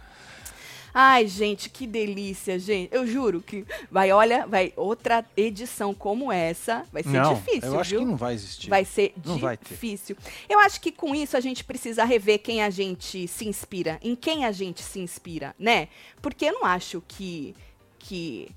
Ai, 0.96 1.26
gente, 1.26 1.68
que 1.68 1.88
delícia, 1.88 2.56
gente. 2.56 2.94
Eu 2.94 3.04
juro 3.04 3.42
que 3.42 3.66
vai, 3.90 4.12
olha, 4.12 4.46
vai 4.46 4.72
outra 4.76 5.24
edição 5.36 5.92
como 5.92 6.30
essa, 6.30 6.86
vai 6.92 7.02
ser 7.02 7.08
não, 7.08 7.34
difícil, 7.34 7.68
eu 7.68 7.80
acho 7.80 7.90
viu? 7.90 7.98
que 7.98 8.06
não 8.06 8.16
vai 8.16 8.34
existir. 8.34 8.70
Vai 8.70 8.84
ser 8.84 9.12
Não 9.24 9.36
vai 9.36 9.56
difícil. 9.56 10.16
Eu 10.48 10.60
acho 10.60 10.80
que 10.80 10.92
com 10.92 11.12
isso 11.12 11.36
a 11.36 11.40
gente 11.40 11.64
precisa 11.64 12.04
rever 12.04 12.38
quem 12.38 12.62
a 12.62 12.70
gente 12.70 13.26
se 13.26 13.44
inspira, 13.44 13.98
em 14.00 14.14
quem 14.14 14.44
a 14.44 14.52
gente 14.52 14.82
se 14.82 15.00
inspira, 15.00 15.52
né? 15.58 15.88
Porque 16.22 16.44
eu 16.44 16.52
não 16.52 16.64
acho 16.64 17.02
que 17.08 17.56
que 17.98 18.48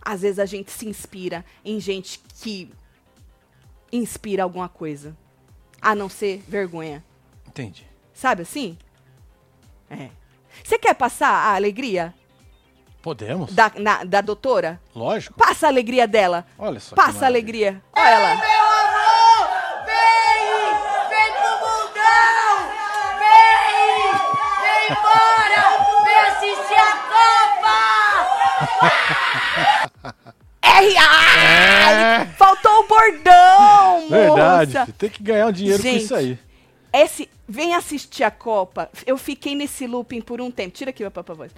às 0.00 0.22
vezes 0.22 0.40
a 0.40 0.46
gente 0.46 0.72
se 0.72 0.88
inspira 0.88 1.44
em 1.64 1.78
gente 1.78 2.20
que 2.42 2.70
inspira 3.92 4.42
alguma 4.42 4.68
coisa, 4.68 5.16
a 5.80 5.94
não 5.94 6.08
ser 6.08 6.42
vergonha. 6.48 7.04
Entendi. 7.46 7.86
Sabe 8.12 8.42
assim? 8.42 8.76
É. 9.88 10.10
Você 10.62 10.78
quer 10.78 10.94
passar 10.94 11.28
a 11.28 11.54
alegria 11.54 12.14
Podemos? 13.02 13.52
da, 13.54 13.70
na- 13.76 14.04
da 14.04 14.20
doutora? 14.20 14.80
Lógico. 14.94 15.34
Passa 15.38 15.66
a 15.66 15.70
alegria 15.70 16.06
dela. 16.06 16.46
Olha 16.58 16.80
só. 16.80 16.94
Passa 16.96 17.24
a 17.24 17.28
alegria. 17.28 17.82
Olha 17.92 18.08
ela. 18.08 18.34
Meu 18.36 18.64
avô! 18.66 19.46
Vem! 19.84 20.74
Vem 21.10 21.32
pro 21.32 21.50
mundão! 21.60 22.54
Vem! 23.18 24.12
Vem 24.62 24.84
embora! 24.90 25.62
Vem 26.04 26.18
assistir 26.30 26.80
a 26.80 26.92
Copa! 27.12 27.78
R.A. 30.62 31.12
É. 31.40 32.24
Faltou 32.36 32.80
o 32.80 32.88
bordão! 32.88 34.08
verdade. 34.08 34.72
Nossa. 34.74 34.86
filho. 34.86 34.96
Tem 34.98 35.10
que 35.10 35.22
ganhar 35.22 35.46
um 35.46 35.52
dinheiro 35.52 35.82
Gente, 35.82 35.98
com 35.98 36.04
isso 36.04 36.14
aí. 36.14 36.38
Esse, 36.92 37.28
vem 37.48 37.74
assistir 37.74 38.24
a 38.24 38.30
Copa. 38.30 38.90
Eu 39.06 39.16
fiquei 39.16 39.54
nesse 39.54 39.86
looping 39.86 40.20
por 40.20 40.40
um 40.40 40.50
tempo. 40.50 40.74
Tira 40.74 40.90
aqui 40.90 41.02
meu 41.02 41.10
papo 41.10 41.34
voz. 41.34 41.52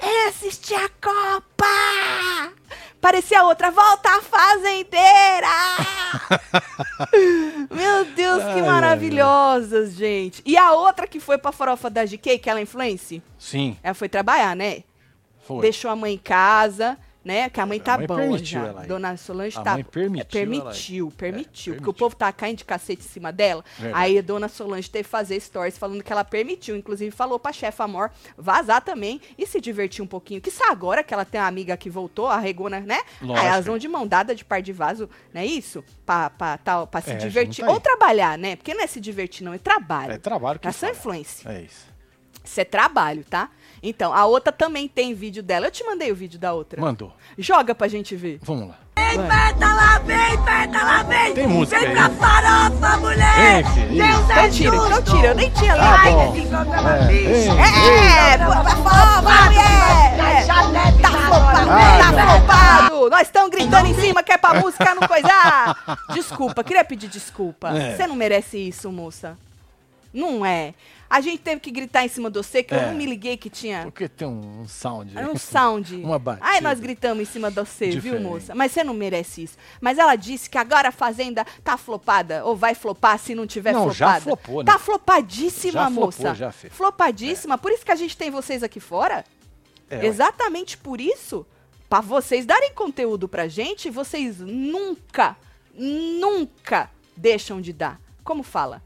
É 0.00 0.28
assistir 0.28 0.74
a 0.74 0.88
Copa! 0.88 2.52
Parecia 3.00 3.42
outra. 3.44 3.70
Volta 3.70 4.08
a 4.08 4.22
fazendeira! 4.22 5.48
Meu 7.70 8.04
Deus, 8.14 8.44
que 8.54 8.62
maravilhosas, 8.62 9.94
gente. 9.94 10.42
E 10.44 10.56
a 10.56 10.72
outra 10.72 11.06
que 11.06 11.20
foi 11.20 11.38
pra 11.38 11.52
farofa 11.52 11.90
da 11.90 12.04
GK, 12.04 12.38
que 12.38 12.48
ela 12.50 12.60
influence, 12.60 13.22
Sim, 13.38 13.76
ela 13.82 13.94
foi 13.94 14.08
trabalhar, 14.08 14.54
né? 14.56 14.84
foi. 15.46 15.62
Deixou 15.62 15.90
a 15.90 15.96
mãe 15.96 16.14
em 16.14 16.18
casa, 16.18 16.98
né? 17.28 17.50
Que 17.50 17.60
a 17.60 17.66
mãe 17.66 17.78
A 17.78 17.82
tá 17.82 17.98
mãe 17.98 18.06
bom 18.06 18.16
permitiu 18.16 18.60
já. 18.62 18.72
Dona 18.72 19.14
Solange 19.18 19.58
A 19.58 19.62
tá 19.62 19.72
mãe 19.74 19.84
permitiu 19.84 20.22
ir. 20.40 20.46
permitiu, 20.46 21.08
É, 21.08 21.16
permitiu, 21.18 21.74
porque 21.74 21.90
o 21.90 21.92
permitiu. 21.92 21.92
povo 21.92 22.16
tá 22.16 22.32
caindo 22.32 22.56
de 22.58 22.64
cacete 22.64 23.02
em 23.04 23.08
cima 23.08 23.30
dela. 23.30 23.62
Verdade. 23.78 24.02
Aí 24.02 24.18
a 24.18 24.22
Dona 24.22 24.48
Solange 24.48 24.88
teve 24.88 25.04
que 25.04 25.10
fazer 25.10 25.38
stories 25.38 25.76
falando 25.76 26.02
que 26.02 26.10
ela 26.10 26.24
permitiu, 26.24 26.74
inclusive 26.74 27.10
falou 27.10 27.38
pra 27.38 27.52
chefa 27.52 27.84
Amor 27.84 28.10
vazar 28.36 28.80
também 28.80 29.20
e 29.36 29.46
se 29.46 29.60
divertir 29.60 30.02
um 30.02 30.06
pouquinho. 30.06 30.40
Que 30.40 30.50
agora 30.68 31.02
que 31.04 31.12
ela 31.12 31.24
tem 31.26 31.38
uma 31.40 31.46
amiga 31.46 31.76
que 31.76 31.90
voltou, 31.90 32.26
a 32.26 32.38
Regona, 32.38 32.80
né? 32.80 33.00
Lógico. 33.20 33.38
Aí 33.46 33.52
elas 33.52 33.66
vão 33.66 33.76
de 33.76 33.88
mão 33.88 34.06
dada 34.06 34.34
de 34.34 34.44
par 34.44 34.62
de 34.62 34.72
vaso, 34.72 35.08
não 35.34 35.40
é 35.42 35.46
isso? 35.46 35.84
Pra, 36.06 36.30
pra, 36.30 36.56
tal, 36.56 36.86
pra 36.86 37.00
se 37.02 37.10
É, 37.10 37.14
divertir. 37.16 37.64
Ou 37.66 37.78
trabalhar, 37.78 38.38
né? 38.38 38.56
Porque 38.56 38.72
não 38.72 38.82
é 38.82 38.86
se 38.86 38.98
divertir, 39.00 39.44
não, 39.44 39.52
é 39.52 39.58
trabalho. 39.58 40.12
É 40.12 40.18
trabalho 40.18 40.58
que 40.58 40.66
Ação 40.66 40.88
fala. 40.88 40.98
influência. 40.98 41.48
É 41.50 41.60
isso. 41.62 41.86
Isso 42.44 42.60
é 42.60 42.64
trabalho, 42.64 43.24
tá? 43.28 43.50
Então, 43.82 44.12
a 44.12 44.26
outra 44.26 44.52
também 44.52 44.88
tem 44.88 45.14
vídeo 45.14 45.42
dela. 45.42 45.66
Eu 45.66 45.70
te 45.70 45.84
mandei 45.84 46.10
o 46.10 46.14
vídeo 46.14 46.38
da 46.38 46.52
outra. 46.52 46.80
Mandou. 46.80 47.12
Joga 47.38 47.74
pra 47.74 47.88
gente 47.88 48.14
ver. 48.16 48.38
Vamos 48.42 48.68
lá. 48.68 48.74
Aperta 48.96 49.66
lá, 49.66 49.98
vem, 50.00 50.34
aperta 50.34 50.82
lá, 50.82 51.02
vem! 51.04 51.32
Tem 51.32 51.46
música 51.46 51.78
Vem 51.80 51.88
aí. 51.88 51.94
pra 51.94 52.10
farofa, 52.10 52.96
mulher! 52.98 53.62
Vem, 53.64 53.72
filho, 53.72 53.88
Deus 54.06 54.30
é 54.30 54.32
Então 54.32 54.50
tira, 54.50 54.76
então 54.76 54.88
justo! 54.96 55.16
tira. 55.16 55.28
Eu 55.28 55.34
nem 55.34 55.50
tinha 55.50 55.76
Tá 55.76 56.04
lido. 56.04 56.16
bom. 56.16 56.32
Ficou 56.34 56.64
pela 56.66 57.12
É, 57.12 58.32
É, 58.34 58.38
pô, 58.38 58.62
vai 58.62 58.76
falar, 58.82 59.20
vai, 59.22 59.48
mulher. 59.48 60.46
Tá 61.00 61.10
flopado, 61.10 62.16
tá 62.16 62.26
flopado. 62.26 63.10
Nós 63.10 63.22
estamos 63.22 63.50
gritando 63.50 63.86
em 63.88 63.94
cima 63.94 64.22
que 64.22 64.32
é 64.32 64.36
pra 64.36 64.54
música 64.60 64.94
não 64.94 65.08
coisar. 65.08 65.98
Desculpa, 66.12 66.62
queria 66.62 66.84
pedir 66.84 67.08
desculpa. 67.08 67.70
É. 67.70 67.96
Você 67.96 68.06
não 68.06 68.14
merece 68.16 68.58
isso, 68.58 68.90
moça. 68.92 69.38
Não 70.12 70.44
é. 70.44 70.74
A 71.10 71.20
gente 71.22 71.38
teve 71.38 71.60
que 71.60 71.70
gritar 71.70 72.04
em 72.04 72.08
cima 72.08 72.30
de 72.30 72.36
você, 72.36 72.62
que 72.62 72.74
eu 72.74 72.78
É. 72.78 72.86
não 72.86 72.94
me 72.94 73.06
liguei 73.06 73.36
que 73.36 73.48
tinha 73.48 73.82
Porque 73.84 74.08
tem 74.08 74.28
um 74.28 74.66
sound. 74.68 75.16
aí. 75.16 75.24
É 75.24 75.26
um 75.28 75.36
sound. 75.38 75.96
Uma 76.04 76.18
batida. 76.18 76.46
Ai, 76.46 76.60
nós 76.60 76.78
gritamos 76.80 77.22
em 77.22 77.24
cima 77.24 77.48
você, 77.50 77.86
viu, 77.90 78.00
Diferente. 78.02 78.22
moça? 78.22 78.54
Mas 78.54 78.72
você 78.72 78.84
não 78.84 78.92
merece 78.92 79.42
isso. 79.44 79.56
Mas 79.80 79.96
ela 79.98 80.14
disse 80.16 80.50
que 80.50 80.58
agora 80.58 80.88
a 80.88 80.92
Fazenda 80.92 81.46
tá 81.64 81.76
flopada, 81.78 82.44
ou 82.44 82.54
vai 82.54 82.74
flopar 82.74 83.18
se 83.18 83.34
não 83.34 83.46
tiver 83.46 83.72
Não, 83.72 83.90
já 83.90 84.20
flopada. 84.20 84.20
flopou, 84.22 84.62
né? 84.62 84.70
Tá 84.72 84.78
flopadíssima, 84.78 85.72
Já 85.72 85.86
flopou, 85.86 86.04
moça. 86.04 86.34
já, 86.34 86.52
filho. 86.52 86.72
Flopadíssima. 86.74 87.56
Por 87.56 87.72
isso 87.72 87.84
que 87.84 87.92
a 87.92 87.96
gente 87.96 88.16
tem 88.16 88.30
vocês 88.30 88.62
aqui 88.62 88.78
fora. 88.80 89.24
É, 89.88 89.96
ué. 89.96 90.06
Exatamente 90.06 90.76
por 90.76 91.00
isso. 91.00 91.46
Pra 91.88 92.02
vocês 92.02 92.44
darem 92.44 92.74
conteúdo 92.74 93.26
pra 93.26 93.48
gente, 93.48 93.88
vocês 93.88 94.40
nunca, 94.40 95.36
nunca 95.72 96.90
deixam 97.16 97.60
de 97.60 97.72
dar. 97.72 97.98
Como 98.22 98.42
fala? 98.42 98.82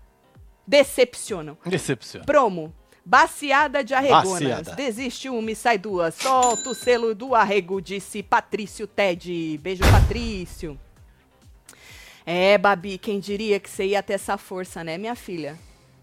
Decepcionam. 0.67 1.57
Decepciona. 1.65 2.25
Promo. 2.25 2.73
Baciada 3.05 3.83
de 3.83 3.95
arregonas. 3.95 4.33
Baciada. 4.33 4.75
Desiste 4.75 5.29
uma 5.29 5.51
e 5.51 5.57
sai 5.57 5.77
duas. 5.77 6.15
Solta 6.15 6.71
o 6.71 6.75
selo 6.75 7.15
do 7.15 7.35
arrego, 7.35 7.81
disse 7.81 8.23
Patrício 8.23 8.87
Ted. 8.87 9.59
Beijo, 9.59 9.83
Patrício. 9.91 10.79
É, 12.25 12.57
Babi, 12.57 12.99
quem 12.99 13.19
diria 13.19 13.59
que 13.59 13.69
você 13.69 13.87
ia 13.87 14.03
ter 14.03 14.13
essa 14.13 14.39
força, 14.39 14.85
né, 14.85 14.97
minha 14.97 15.17
filha? 15.17 15.59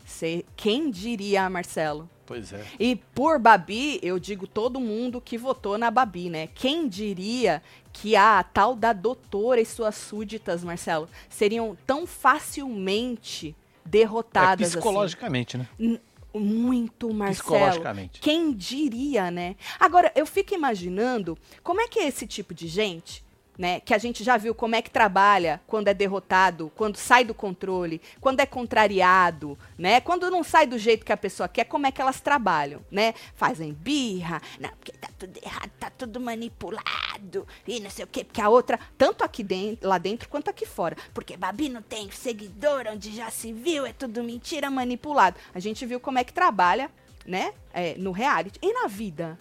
Cê, 0.05 0.43
quem 0.57 0.89
diria, 0.91 1.49
Marcelo? 1.49 2.09
Pois 2.25 2.51
é. 2.51 2.63
E 2.79 2.95
por 2.95 3.39
Babi, 3.39 3.99
eu 4.03 4.19
digo 4.19 4.45
todo 4.45 4.79
mundo 4.79 5.21
que 5.21 5.37
votou 5.37 5.77
na 5.77 5.89
Babi, 5.89 6.29
né? 6.29 6.47
Quem 6.47 6.87
diria 6.87 7.61
que 7.93 8.15
a 8.15 8.43
tal 8.43 8.75
da 8.75 8.91
doutora 8.91 9.61
e 9.61 9.65
suas 9.65 9.95
súditas, 9.95 10.63
Marcelo, 10.63 11.07
seriam 11.29 11.77
tão 11.87 12.05
facilmente 12.05 13.55
É 13.89 13.91
derrotadas 13.91 14.67
assim? 14.67 14.77
psicologicamente, 14.77 15.57
né? 15.57 15.67
N- 15.79 15.99
Muito, 16.33 17.11
Marcelo. 17.13 17.57
Psicologicamente. 17.57 18.19
Quem 18.19 18.53
diria, 18.53 19.31
né? 19.31 19.55
Agora, 19.79 20.11
eu 20.15 20.25
fico 20.27 20.53
imaginando 20.53 21.35
como 21.63 21.81
é 21.81 21.87
que 21.87 21.99
é 21.99 22.07
esse 22.07 22.27
tipo 22.27 22.53
de 22.53 22.67
gente, 22.67 23.23
né? 23.59 23.81
Que 23.81 23.93
a 23.93 23.97
gente 23.97 24.23
já 24.23 24.37
viu 24.37 24.55
como 24.55 24.73
é 24.73 24.81
que 24.81 24.89
trabalha 24.89 25.61
quando 25.67 25.89
é 25.89 25.93
derrotado, 25.93 26.71
quando 26.77 26.95
sai 26.95 27.25
do 27.25 27.33
controle, 27.33 28.01
quando 28.21 28.39
é 28.39 28.45
contrariado, 28.45 29.59
né? 29.77 29.99
Quando 29.99 30.31
não 30.31 30.45
sai 30.45 30.65
do 30.65 30.79
jeito 30.79 31.05
que 31.05 31.11
a 31.11 31.17
pessoa 31.17 31.49
quer, 31.49 31.65
como 31.65 31.85
é 31.85 31.91
que 31.91 32.01
elas 32.01 32.21
trabalham, 32.21 32.81
né? 32.89 33.13
Fazem 33.35 33.73
birra, 33.73 34.41
não, 34.57 34.69
porque 34.69 34.93
tá 34.93 35.09
tudo 35.19 35.37
errado, 35.43 35.71
tá 35.77 35.89
tudo 35.89 36.21
manipulado, 36.21 37.45
e 37.67 37.81
não 37.81 37.89
sei 37.89 38.05
o 38.05 38.07
quê, 38.07 38.23
porque 38.23 38.39
a 38.39 38.47
outra, 38.47 38.79
tanto 38.97 39.25
aqui 39.25 39.43
dentro, 39.43 39.89
lá 39.89 39.97
dentro 39.97 40.29
quanto 40.29 40.49
aqui 40.49 40.65
fora. 40.65 40.95
Porque 41.13 41.35
Babi 41.35 41.67
não 41.67 41.81
tem 41.81 42.09
seguidor, 42.09 42.85
onde 42.89 43.13
já 43.13 43.29
se 43.29 43.51
viu, 43.51 43.85
é 43.85 43.91
tudo 43.91 44.23
mentira, 44.23 44.71
manipulado. 44.71 45.37
A 45.53 45.59
gente 45.59 45.85
viu 45.85 45.99
como 45.99 46.17
é 46.17 46.23
que 46.23 46.31
trabalha, 46.31 46.89
né? 47.25 47.53
é, 47.73 47.95
no 47.97 48.11
reality. 48.11 48.59
E 48.61 48.73
na 48.73 48.87
vida? 48.87 49.37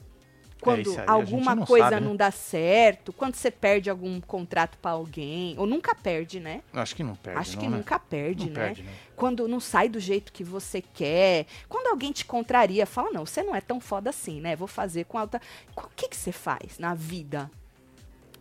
Quando 0.60 0.98
a 0.98 1.12
alguma 1.12 1.54
não 1.54 1.64
coisa 1.64 1.90
sabe, 1.90 2.00
né? 2.00 2.06
não 2.08 2.16
dá 2.16 2.30
certo, 2.30 3.12
quando 3.12 3.36
você 3.36 3.50
perde 3.50 3.88
algum 3.88 4.20
contrato 4.20 4.76
pra 4.78 4.90
alguém, 4.92 5.54
ou 5.56 5.66
nunca 5.66 5.94
perde, 5.94 6.40
né? 6.40 6.62
Acho 6.72 6.96
que 6.96 7.04
não 7.04 7.14
perde, 7.14 7.40
Acho 7.40 7.52
não, 7.52 7.62
que 7.62 7.68
né? 7.68 7.76
nunca 7.76 7.98
perde, 7.98 8.46
Não 8.46 8.52
né? 8.54 8.66
perde. 8.66 8.84
Quando 9.14 9.46
não 9.46 9.60
sai 9.60 9.88
do 9.88 10.00
jeito 10.00 10.32
que 10.32 10.42
você 10.42 10.82
quer. 10.82 11.46
Quando 11.68 11.88
alguém 11.88 12.12
te 12.12 12.24
contraria, 12.24 12.86
fala, 12.86 13.10
não, 13.10 13.24
você 13.24 13.42
não 13.42 13.54
é 13.54 13.60
tão 13.60 13.80
foda 13.80 14.10
assim, 14.10 14.40
né? 14.40 14.56
Vou 14.56 14.68
fazer 14.68 15.04
com 15.04 15.18
alta. 15.18 15.40
O 15.76 15.82
que, 15.94 16.08
que 16.08 16.16
você 16.16 16.32
faz 16.32 16.78
na 16.78 16.94
vida 16.94 17.50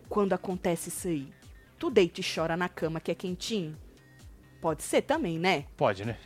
quando 0.08 0.32
acontece 0.32 0.88
isso 0.88 1.08
aí? 1.08 1.28
Tu 1.78 1.90
deita 1.90 2.20
e 2.20 2.24
chora 2.24 2.56
na 2.56 2.68
cama 2.68 3.00
que 3.00 3.10
é 3.10 3.14
quentinho? 3.14 3.76
Pode 4.60 4.82
ser 4.82 5.02
também, 5.02 5.38
né? 5.38 5.66
Pode, 5.76 6.04
né? 6.04 6.16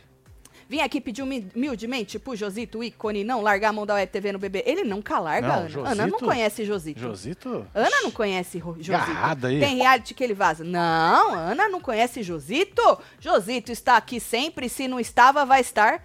Vim 0.69 0.79
aqui 0.79 0.99
pedir 1.01 1.21
humi- 1.21 1.47
humildemente 1.55 2.17
pro 2.19 2.35
Josito, 2.35 2.83
ícone, 2.83 3.23
não 3.23 3.41
largar 3.41 3.69
a 3.69 3.73
mão 3.73 3.85
da 3.85 3.95
Web 3.95 4.11
TV 4.11 4.31
no 4.31 4.39
bebê. 4.39 4.63
Ele 4.65 4.83
nunca 4.83 5.19
larga, 5.19 5.47
Não, 5.47 5.53
Ana. 5.55 5.63
Ana 5.63 5.95
não 6.03 6.09
Josito- 6.09 6.25
conhece 6.25 6.65
Josito. 6.65 6.99
Josito. 6.99 7.67
Ana 7.73 8.01
não 8.01 8.11
conhece 8.11 8.59
Josito. 8.59 8.91
Garrada 8.91 9.47
aí. 9.47 9.59
Tem 9.59 9.75
reality 9.77 10.13
que 10.13 10.23
ele 10.23 10.33
vaza. 10.33 10.63
Não, 10.63 11.33
Ana 11.33 11.67
não 11.69 11.79
conhece 11.81 12.23
Josito. 12.23 12.97
Josito 13.19 13.71
está 13.71 13.97
aqui 13.97 14.19
sempre. 14.19 14.67
Se 14.69 14.87
não 14.87 14.99
estava, 14.99 15.45
vai 15.45 15.61
estar. 15.61 16.01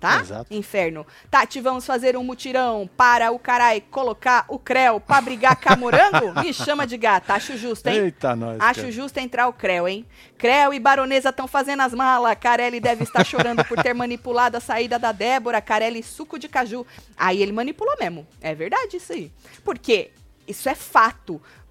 Tá? 0.00 0.20
Exato. 0.20 0.54
Inferno. 0.54 1.04
Tati, 1.28 1.60
vamos 1.60 1.84
fazer 1.84 2.16
um 2.16 2.22
mutirão 2.22 2.88
para 2.96 3.32
o 3.32 3.38
carai 3.38 3.80
colocar 3.80 4.44
o 4.48 4.58
creu 4.58 5.00
pra 5.00 5.20
brigar 5.20 5.56
com 5.56 5.72
a 5.72 5.76
morango? 5.76 6.34
Me 6.40 6.54
chama 6.54 6.86
de 6.86 6.96
gata. 6.96 7.34
Acho 7.34 7.56
justo, 7.56 7.88
hein? 7.88 7.98
Eita, 7.98 8.36
nós. 8.36 8.60
Acho 8.60 8.80
cara. 8.80 8.92
justo 8.92 9.18
entrar 9.18 9.48
o 9.48 9.52
Creu, 9.52 9.88
hein? 9.88 10.06
Creu 10.36 10.72
e 10.72 10.78
Baronesa 10.78 11.30
estão 11.30 11.48
fazendo 11.48 11.80
as 11.80 11.92
malas. 11.92 12.36
Carelli 12.40 12.78
deve 12.78 13.02
estar 13.02 13.24
chorando 13.24 13.64
por 13.64 13.82
ter 13.82 13.92
manipulado 13.92 14.56
a 14.56 14.60
saída 14.60 14.98
da 14.98 15.10
Débora. 15.10 15.60
Carelli, 15.60 16.02
suco 16.02 16.38
de 16.38 16.48
caju. 16.48 16.86
Aí 17.16 17.42
ele 17.42 17.52
manipulou 17.52 17.96
mesmo. 17.98 18.26
É 18.40 18.54
verdade 18.54 18.96
isso 18.96 19.12
aí. 19.12 19.32
Por 19.64 19.78
quê? 19.78 20.12
Isso 20.46 20.68
é 20.68 20.76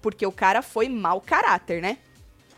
Porque 0.02 0.26
o 0.26 0.32
cara 0.32 0.62
foi 0.62 0.88
mau 0.88 1.20
caráter, 1.20 1.80
né? 1.82 1.98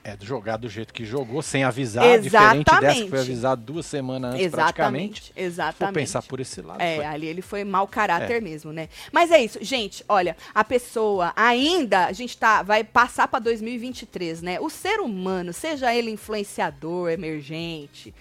É, 0.03 0.17
jogar 0.21 0.57
do 0.57 0.69
jeito 0.69 0.95
que 0.95 1.05
jogou, 1.05 1.43
sem 1.43 1.63
avisar, 1.63 2.19
diferente 2.19 2.65
dessa 2.65 2.81
que 2.81 2.81
Exatamente. 2.81 3.11
foi 3.11 3.21
avisado 3.21 3.63
duas 3.63 3.85
semanas 3.85 4.35
antes, 4.35 4.51
praticamente. 4.51 4.71
Exatamente. 4.71 5.33
Vou 5.35 5.45
Exatamente. 5.45 5.95
pensar 5.95 6.23
por 6.23 6.41
esse 6.41 6.63
lado. 6.63 6.81
É, 6.81 6.97
foi. 6.97 7.05
ali 7.05 7.27
ele 7.27 7.43
foi 7.43 7.65
mau 7.65 7.87
caráter 7.87 8.41
mesmo, 8.41 8.73
né? 8.73 8.89
Mas 9.13 9.31
é 9.31 9.43
isso, 9.43 9.59
gente, 9.61 10.03
olha, 10.09 10.37
a 10.55 10.65
pessoa 10.65 11.35
ainda, 11.37 12.07
a 12.07 12.13
gente 12.13 12.37
tá, 12.39 12.63
vai 12.63 12.83
passar 12.83 13.29
pra 13.29 13.39
2023, 13.39 14.41
né? 14.41 14.59
O 14.59 14.71
ser 14.71 15.01
humano, 15.01 15.53
seja 15.53 15.95
ele 15.95 16.11
influenciador, 16.11 17.11
emergente, 17.11 18.15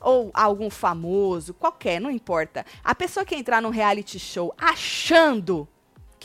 ou 0.00 0.30
algum 0.32 0.70
famoso, 0.70 1.52
qualquer, 1.52 2.00
não 2.00 2.10
importa. 2.10 2.64
A 2.82 2.94
pessoa 2.94 3.26
que 3.26 3.34
entrar 3.34 3.60
num 3.60 3.70
reality 3.70 4.18
show 4.18 4.54
achando 4.56 5.68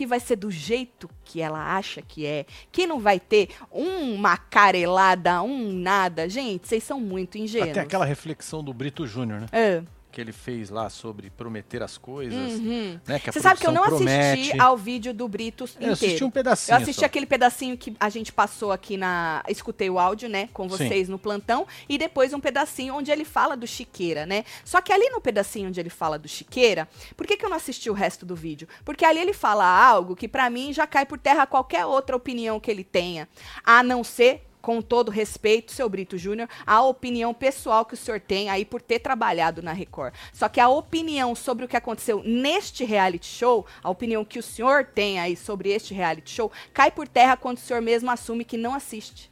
que 0.02 0.08
vai 0.08 0.20
ser 0.20 0.36
do 0.36 0.50
jeito 0.50 1.08
que 1.24 1.42
ela 1.42 1.76
acha 1.76 2.02
que 2.02 2.26
é, 2.26 2.48
que 2.72 2.88
não 2.88 3.00
vai 3.00 3.20
ter 3.20 3.50
uma 3.70 4.36
carelada, 4.36 5.44
um 5.44 5.72
nada. 5.72 6.28
Gente, 6.28 6.68
vocês 6.68 6.84
são 6.84 7.00
muito 7.00 7.38
ingênuos. 7.38 7.70
Até 7.70 7.82
aquela 7.82 8.04
reflexão 8.04 8.64
do 8.64 8.74
Brito 8.74 9.06
Júnior, 9.06 9.42
né? 9.42 9.48
É. 9.52 9.84
Que 10.12 10.20
ele 10.20 10.32
fez 10.32 10.70
lá 10.70 10.90
sobre 10.90 11.30
prometer 11.30 11.82
as 11.82 11.98
coisas. 11.98 12.60
Uhum. 12.60 13.00
Né? 13.08 13.22
Você 13.26 13.40
sabe 13.40 13.60
que 13.60 13.68
eu 13.68 13.72
não 13.72 13.84
assisti 13.84 14.04
promete. 14.04 14.60
ao 14.60 14.76
vídeo 14.76 15.14
do 15.14 15.28
Brito 15.28 15.64
inteiro. 15.64 15.86
Eu 15.86 15.94
assisti 15.94 16.24
um 16.24 16.30
pedacinho. 16.30 16.76
Eu 16.76 16.82
assisti 16.82 17.00
só. 17.00 17.06
aquele 17.06 17.26
pedacinho 17.26 17.78
que 17.78 17.96
a 18.00 18.10
gente 18.10 18.32
passou 18.32 18.72
aqui 18.72 18.98
na. 18.98 19.44
Escutei 19.48 19.90
o 19.90 19.98
áudio, 19.98 20.28
né? 20.28 20.50
Com 20.54 20.68
vocês 20.68 21.08
no 21.08 21.18
plantão. 21.18 21.66
E 21.88 21.98
depois 21.98 22.34
um 22.34 22.40
pedacinho 22.40 22.96
onde 22.96 23.10
ele 23.10 23.24
fala 23.24 23.56
do 23.56 23.66
Chiqueira, 23.66 24.26
né? 24.26 24.44
Só 24.66 24.82
que 24.82 24.92
ali 24.92 25.10
no 25.10 25.22
pedacinho 25.22 25.70
onde 25.70 25.80
ele 25.80 25.90
fala 25.90 26.20
do 26.20 26.28
Chiqueira, 26.28 26.88
por 27.16 27.26
que, 27.26 27.38
que 27.38 27.46
eu 27.46 27.50
não 27.50 27.58
assisti 27.58 27.90
o 27.90 27.94
resto 27.94 28.26
do 28.26 28.36
vídeo? 28.36 28.68
Porque 28.84 29.06
ali 29.06 29.20
ele 29.20 29.34
fala 29.34 29.66
algo 29.66 30.16
que 30.16 30.28
pra 30.28 30.50
mim 30.50 30.74
já 30.74 30.86
cai 30.86 31.06
por 31.06 31.18
terra 31.18 31.46
qualquer 31.46 31.86
outra 31.86 32.16
opinião 32.16 32.60
que 32.60 32.70
ele 32.70 32.84
tenha. 32.84 33.30
A 33.64 33.82
não 33.82 34.04
ser 34.04 34.51
com 34.62 34.82
todo 34.82 35.12
respeito, 35.12 35.72
seu 35.72 35.90
Brito 35.90 36.18
Júnior, 36.18 36.48
a 36.66 36.82
opinião 36.84 37.34
pessoal 37.34 37.86
que 37.86 37.94
o 37.94 37.98
senhor 37.98 38.20
tem 38.20 38.50
aí 38.50 38.64
por 38.64 38.82
ter 38.82 39.00
trabalhado 39.00 39.62
na 39.62 39.74
Record. 39.74 40.14
Só 40.32 40.48
que 40.48 40.60
a 40.60 40.70
opinião 40.70 41.36
sobre 41.36 41.66
o 41.66 41.68
que 41.68 41.78
aconteceu 41.78 42.22
neste 42.24 42.84
reality 42.84 43.26
show, 43.26 43.66
a 43.84 43.90
opinião 43.90 44.24
que 44.24 44.40
o 44.40 44.44
senhor 44.44 44.86
tem 44.86 45.20
aí 45.20 45.36
sobre 45.36 45.70
este 45.72 45.94
reality 45.94 46.32
show, 46.32 46.52
cai 46.74 46.92
por 46.92 47.08
terra 47.08 47.36
quando 47.36 47.58
o 47.58 47.62
senhor 47.62 47.82
mesmo 47.82 48.12
assume 48.12 48.46
que 48.46 48.58
não 48.58 48.74
assiste 48.74 49.32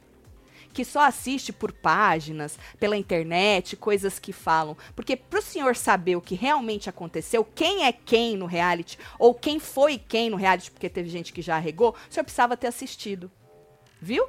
que 0.72 0.84
só 0.84 1.00
assiste 1.00 1.52
por 1.52 1.72
páginas, 1.72 2.58
pela 2.78 2.96
internet, 2.96 3.76
coisas 3.76 4.18
que 4.18 4.32
falam. 4.32 4.76
Porque 4.94 5.16
para 5.16 5.38
o 5.38 5.42
senhor 5.42 5.76
saber 5.76 6.16
o 6.16 6.20
que 6.20 6.34
realmente 6.34 6.88
aconteceu, 6.88 7.44
quem 7.44 7.84
é 7.84 7.92
quem 7.92 8.36
no 8.36 8.46
reality, 8.46 8.98
ou 9.18 9.34
quem 9.34 9.58
foi 9.58 9.98
quem 9.98 10.30
no 10.30 10.36
reality, 10.36 10.70
porque 10.70 10.88
teve 10.88 11.08
gente 11.08 11.32
que 11.32 11.42
já 11.42 11.56
arregou, 11.56 11.90
o 12.08 12.12
senhor 12.12 12.24
precisava 12.24 12.56
ter 12.56 12.68
assistido. 12.68 13.30
Viu? 14.00 14.26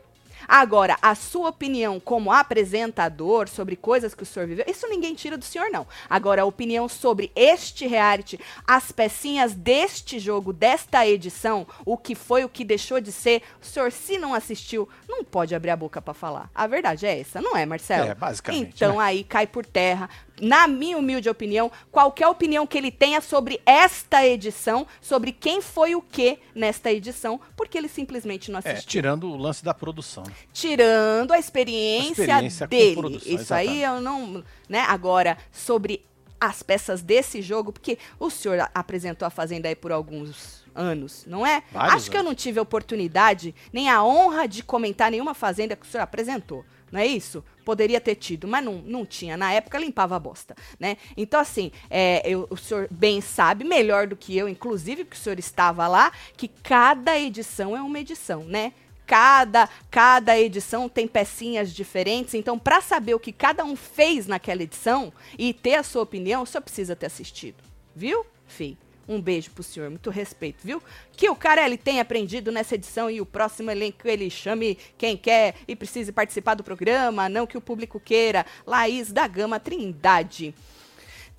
Agora, 0.47 0.97
a 1.01 1.15
sua 1.15 1.49
opinião 1.49 1.99
como 1.99 2.31
apresentador 2.31 3.47
sobre 3.47 3.75
coisas 3.75 4.13
que 4.15 4.23
o 4.23 4.25
senhor 4.25 4.47
viveu, 4.47 4.65
isso 4.67 4.87
ninguém 4.87 5.13
tira 5.13 5.37
do 5.37 5.45
senhor, 5.45 5.69
não. 5.71 5.87
Agora, 6.09 6.41
a 6.41 6.45
opinião 6.45 6.87
sobre 6.87 7.31
este 7.35 7.87
reality, 7.87 8.39
as 8.65 8.91
pecinhas 8.91 9.53
deste 9.53 10.19
jogo, 10.19 10.53
desta 10.53 11.05
edição, 11.07 11.67
o 11.85 11.97
que 11.97 12.15
foi, 12.15 12.43
o 12.43 12.49
que 12.49 12.63
deixou 12.63 12.99
de 13.01 13.11
ser, 13.11 13.41
o 13.61 13.65
senhor, 13.65 13.91
se 13.91 14.17
não 14.17 14.33
assistiu, 14.33 14.87
não 15.07 15.23
pode 15.23 15.53
abrir 15.53 15.71
a 15.71 15.75
boca 15.75 16.01
para 16.01 16.13
falar. 16.13 16.49
A 16.53 16.67
verdade 16.67 17.05
é 17.05 17.19
essa, 17.19 17.41
não 17.41 17.55
é, 17.55 17.65
Marcelo? 17.65 18.09
É, 18.09 18.15
basicamente, 18.15 18.73
Então, 18.75 18.97
né? 18.97 19.03
aí 19.03 19.23
cai 19.23 19.45
por 19.47 19.65
terra 19.65 20.09
na 20.41 20.67
minha 20.67 20.97
humilde 20.97 21.29
opinião, 21.29 21.71
qualquer 21.91 22.27
opinião 22.27 22.65
que 22.65 22.75
ele 22.75 22.89
tenha 22.89 23.21
sobre 23.21 23.61
esta 23.63 24.25
edição, 24.25 24.87
sobre 24.99 25.31
quem 25.31 25.61
foi 25.61 25.93
o 25.93 26.01
que 26.01 26.39
nesta 26.55 26.91
edição, 26.91 27.39
porque 27.55 27.77
ele 27.77 27.87
simplesmente 27.87 28.49
não 28.49 28.59
É, 28.63 28.71
assistiu. 28.71 28.89
tirando 28.89 29.29
o 29.29 29.37
lance 29.37 29.63
da 29.63 29.71
produção. 29.71 30.23
Tirando 30.53 31.31
a 31.31 31.39
experiência, 31.39 32.23
A 32.23 32.25
experiência 32.27 32.67
dele. 32.67 32.95
produção, 32.95 33.35
Isso 33.35 33.53
aí 33.53 33.83
eu 33.83 33.99
não. 34.01 34.43
Né? 34.69 34.79
Agora, 34.87 35.37
sobre 35.51 36.05
as 36.39 36.63
peças 36.63 37.01
desse 37.01 37.41
jogo, 37.41 37.71
porque 37.71 37.97
o 38.19 38.29
senhor 38.29 38.67
apresentou 38.73 39.25
a 39.27 39.29
Fazenda 39.29 39.69
aí 39.69 39.75
por 39.75 39.91
alguns 39.91 40.63
anos, 40.73 41.23
não 41.27 41.45
é? 41.45 41.61
Vários 41.71 41.95
Acho 41.95 42.11
que 42.11 42.17
eu 42.17 42.23
não 42.23 42.33
tive 42.33 42.57
a 42.57 42.63
oportunidade, 42.63 43.53
nem 43.71 43.89
a 43.89 44.03
honra 44.03 44.47
de 44.47 44.63
comentar 44.63 45.11
nenhuma 45.11 45.33
Fazenda 45.35 45.75
que 45.75 45.85
o 45.85 45.89
senhor 45.89 46.03
apresentou. 46.03 46.65
Não 46.91 46.99
é 46.99 47.05
isso? 47.05 47.43
Poderia 47.63 48.01
ter 48.01 48.15
tido, 48.15 48.47
mas 48.47 48.65
não, 48.65 48.73
não 48.85 49.05
tinha. 49.05 49.37
Na 49.37 49.53
época 49.53 49.77
limpava 49.77 50.15
a 50.15 50.19
bosta, 50.19 50.55
né? 50.79 50.97
Então, 51.15 51.39
assim, 51.39 51.71
é, 51.89 52.21
eu- 52.27 52.47
o 52.49 52.57
senhor 52.57 52.87
bem 52.91 53.21
sabe, 53.21 53.63
melhor 53.63 54.07
do 54.07 54.15
que 54.17 54.35
eu, 54.37 54.49
inclusive, 54.49 55.05
porque 55.05 55.17
o 55.17 55.21
senhor 55.21 55.39
estava 55.39 55.87
lá, 55.87 56.11
que 56.35 56.47
cada 56.49 57.17
edição 57.17 57.77
é 57.77 57.81
uma 57.81 57.99
edição, 57.99 58.43
né? 58.43 58.73
Cada, 59.11 59.67
cada 59.89 60.39
edição 60.39 60.87
tem 60.87 61.05
pecinhas 61.05 61.73
diferentes. 61.73 62.33
Então, 62.33 62.57
para 62.57 62.79
saber 62.79 63.13
o 63.13 63.19
que 63.19 63.33
cada 63.33 63.61
um 63.65 63.75
fez 63.75 64.25
naquela 64.25 64.63
edição 64.63 65.11
e 65.37 65.53
ter 65.53 65.75
a 65.75 65.83
sua 65.83 66.03
opinião, 66.03 66.45
senhor 66.45 66.61
precisa 66.61 66.95
ter 66.95 67.07
assistido. 67.07 67.57
Viu, 67.93 68.25
Fih? 68.47 68.77
Um 69.09 69.19
beijo 69.19 69.51
pro 69.51 69.63
senhor, 69.63 69.89
muito 69.89 70.09
respeito, 70.09 70.59
viu? 70.63 70.81
Que 71.11 71.29
o 71.29 71.35
Carelli 71.35 71.77
tenha 71.77 72.03
aprendido 72.03 72.53
nessa 72.53 72.75
edição 72.75 73.11
e 73.11 73.19
o 73.19 73.25
próximo 73.25 73.69
elenco 73.69 74.07
ele 74.07 74.29
chame 74.29 74.77
quem 74.97 75.17
quer 75.17 75.55
e 75.67 75.75
precise 75.75 76.13
participar 76.13 76.53
do 76.53 76.63
programa, 76.63 77.27
não 77.27 77.45
que 77.45 77.57
o 77.57 77.61
público 77.61 77.99
queira. 77.99 78.45
Laís 78.65 79.11
da 79.11 79.27
Gama 79.27 79.59
Trindade. 79.59 80.55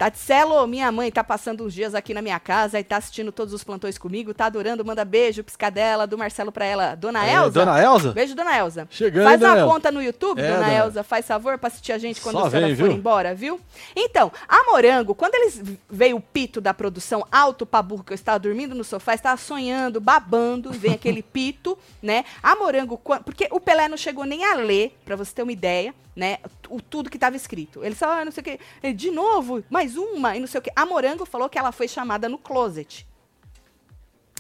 Tatselo, 0.03 0.67
minha 0.67 0.91
mãe 0.91 1.13
tá 1.13 1.23
passando 1.23 1.65
uns 1.65 1.73
dias 1.73 1.95
aqui 1.95 2.13
na 2.13 2.21
minha 2.21 2.41
casa 2.41 2.81
e 2.81 2.83
tá 2.83 2.97
assistindo 2.97 3.31
todos 3.31 3.55
os 3.55 3.63
plantões 3.63 3.97
comigo, 3.97 4.35
tá 4.35 4.47
adorando, 4.47 4.85
manda 4.85 5.05
beijo, 5.05 5.45
piscadela 5.45 6.09
do 6.09 6.19
Marcelo 6.19 6.51
pra 6.51 6.65
ela. 6.65 6.97
Dona 6.97 7.25
É, 7.25 7.35
Elza? 7.35 7.51
Dona 7.53 7.81
Elza? 7.81 8.11
Beijo, 8.13 8.35
Dona 8.35 8.59
Elza. 8.59 8.89
Chegando, 8.91 9.25
Faz 9.29 9.41
uma 9.41 9.65
conta 9.65 9.93
no 9.93 10.03
YouTube, 10.03 10.41
É, 10.41 10.49
Dona 10.49 10.65
dona. 10.67 10.73
Elza, 10.75 11.05
faz 11.05 11.25
favor 11.25 11.57
pra 11.57 11.69
assistir 11.69 11.93
a 11.93 11.99
gente 11.99 12.21
quando 12.21 12.37
Só 12.37 12.47
a 12.47 12.51
senhora 12.51 12.67
vem, 12.67 12.77
for 12.77 12.89
viu? 12.89 12.93
embora, 12.97 13.33
viu? 13.33 13.61
Então, 13.95 14.33
a 14.49 14.65
Morango, 14.65 15.15
quando 15.15 15.37
eles 15.37 15.63
veio 15.89 16.17
o 16.17 16.21
pito 16.21 16.61
da 16.61 16.75
produção 16.75 17.25
alto 17.31 17.65
pra 17.65 17.81
burro, 17.81 18.03
que 18.03 18.13
eu 18.13 18.17
estava 18.17 18.41
dormindo 18.41 18.75
no 18.75 18.83
sofá, 18.83 19.15
estava 19.15 19.37
sonhando, 19.41 20.01
babando, 20.01 20.75
e 20.75 20.79
vem 20.79 20.95
aquele 20.95 21.23
pito, 21.23 21.79
né? 22.03 22.25
A 22.43 22.57
Morango, 22.57 23.01
porque 23.25 23.47
o 23.53 23.61
Pelé 23.61 23.87
não 23.89 23.97
chegou 23.97 24.25
nem 24.25 24.45
a 24.45 24.55
ler, 24.55 24.99
pra 25.05 25.15
você 25.15 25.33
ter 25.33 25.45
uma 25.45 25.53
ideia, 25.53 25.95
né? 26.15 26.39
O, 26.69 26.81
tudo 26.81 27.11
que 27.11 27.17
estava 27.17 27.37
escrito. 27.37 27.85
Ele 27.85 27.95
só, 27.95 28.21
ah, 28.21 28.25
não 28.25 28.33
sei 28.33 28.41
o 28.41 28.45
quê, 28.45 28.93
de 28.93 29.11
novo, 29.11 29.65
mais 29.71 29.97
uma, 29.97 30.37
e 30.37 30.41
não 30.41 30.47
sei 30.47 30.59
o 30.59 30.63
quê. 30.63 30.71
A 30.75 30.87
Morango 30.87 31.25
falou 31.25 31.49
que 31.49 31.59
ela 31.59 31.73
foi 31.73 31.89
chamada 31.89 32.29
no 32.29 32.39
closet. 32.39 33.07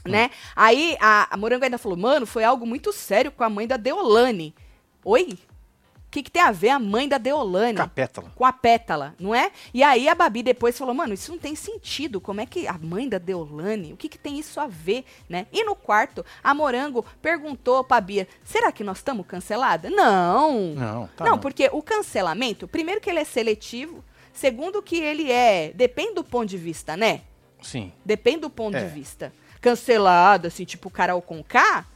Né? 0.04 0.30
Aí 0.56 0.96
a, 1.00 1.32
a 1.32 1.36
Morango 1.36 1.64
ainda 1.64 1.78
falou, 1.78 1.96
mano, 1.96 2.26
foi 2.26 2.42
algo 2.42 2.66
muito 2.66 2.92
sério 2.92 3.30
com 3.30 3.44
a 3.44 3.50
mãe 3.50 3.66
da 3.66 3.76
Deolane. 3.76 4.54
Oi? 5.04 5.38
O 6.12 6.14
que, 6.14 6.22
que 6.24 6.30
tem 6.30 6.42
a 6.42 6.50
ver 6.52 6.68
a 6.68 6.78
mãe 6.78 7.08
da 7.08 7.16
Deolane? 7.16 7.72
Capétala. 7.78 8.30
com 8.34 8.44
a 8.44 8.52
pétala, 8.52 9.14
não 9.18 9.34
é? 9.34 9.50
E 9.72 9.82
aí 9.82 10.10
a 10.10 10.14
Babi 10.14 10.42
depois 10.42 10.76
falou, 10.76 10.92
mano, 10.94 11.14
isso 11.14 11.32
não 11.32 11.38
tem 11.38 11.54
sentido. 11.56 12.20
Como 12.20 12.38
é 12.38 12.44
que 12.44 12.68
a 12.68 12.74
mãe 12.74 13.08
da 13.08 13.16
Deolane, 13.16 13.94
o 13.94 13.96
que, 13.96 14.10
que 14.10 14.18
tem 14.18 14.38
isso 14.38 14.60
a 14.60 14.66
ver, 14.66 15.06
né? 15.26 15.46
E 15.50 15.64
no 15.64 15.74
quarto, 15.74 16.22
a 16.44 16.52
Morango 16.52 17.02
perguntou 17.22 17.82
pra 17.82 17.98
Bia, 17.98 18.28
será 18.44 18.70
que 18.70 18.84
nós 18.84 18.98
estamos 18.98 19.26
cancelada? 19.26 19.88
Não. 19.88 20.74
Não, 20.74 21.06
tá 21.16 21.24
não, 21.24 21.30
não. 21.32 21.38
porque 21.38 21.70
o 21.72 21.80
cancelamento, 21.82 22.68
primeiro 22.68 23.00
que 23.00 23.08
ele 23.08 23.20
é 23.20 23.24
seletivo, 23.24 24.04
segundo 24.34 24.82
que 24.82 24.96
ele 25.00 25.32
é, 25.32 25.72
depende 25.74 26.16
do 26.16 26.24
ponto 26.24 26.46
de 26.46 26.58
vista, 26.58 26.94
né? 26.94 27.22
Sim. 27.62 27.90
Depende 28.04 28.40
do 28.40 28.50
ponto 28.50 28.76
É. 28.76 28.84
de 28.84 28.92
vista. 28.94 29.32
Cancelado, 29.62 30.48
assim, 30.48 30.66
tipo 30.66 30.90
Carol 30.90 31.22
com 31.22 31.42
K? 31.42 31.86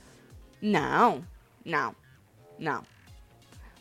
Não, 0.63 1.23
não, 1.63 1.95
não. 2.59 2.83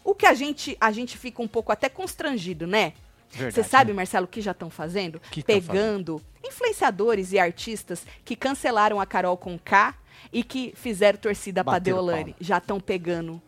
O 0.06 0.14
que 0.14 0.28
a 0.28 0.36
gente, 0.36 0.78
a 0.80 0.92
gente 0.92 1.18
fica 1.18 1.42
um 1.42 1.48
pouco 1.48 1.72
até 1.72 1.90
constrangido, 1.90 2.68
né? 2.68 2.94
Você 3.32 3.64
sabe, 3.64 3.92
né? 3.92 3.98
Marcelo, 3.98 4.26
o 4.26 4.28
que 4.28 4.40
já 4.40 4.52
estão 4.52 4.70
fazendo? 4.70 5.20
Que 5.32 5.44
Pegando 5.44 6.22
influenciadores 6.48 7.34
e 7.34 7.40
artistas 7.40 8.06
que 8.24 8.36
cancelaram 8.36 9.02
a 9.02 9.06
Carol 9.06 9.36
com 9.36 9.58
K 9.58 9.96
e 10.32 10.44
que 10.44 10.74
fizeram 10.76 11.18
torcida 11.18 11.64
pra 11.64 11.74
Bateram 11.74 11.98
Deolane. 11.98 12.36
Já 12.40 12.60
estão 12.60 12.80
pegando 12.80 13.42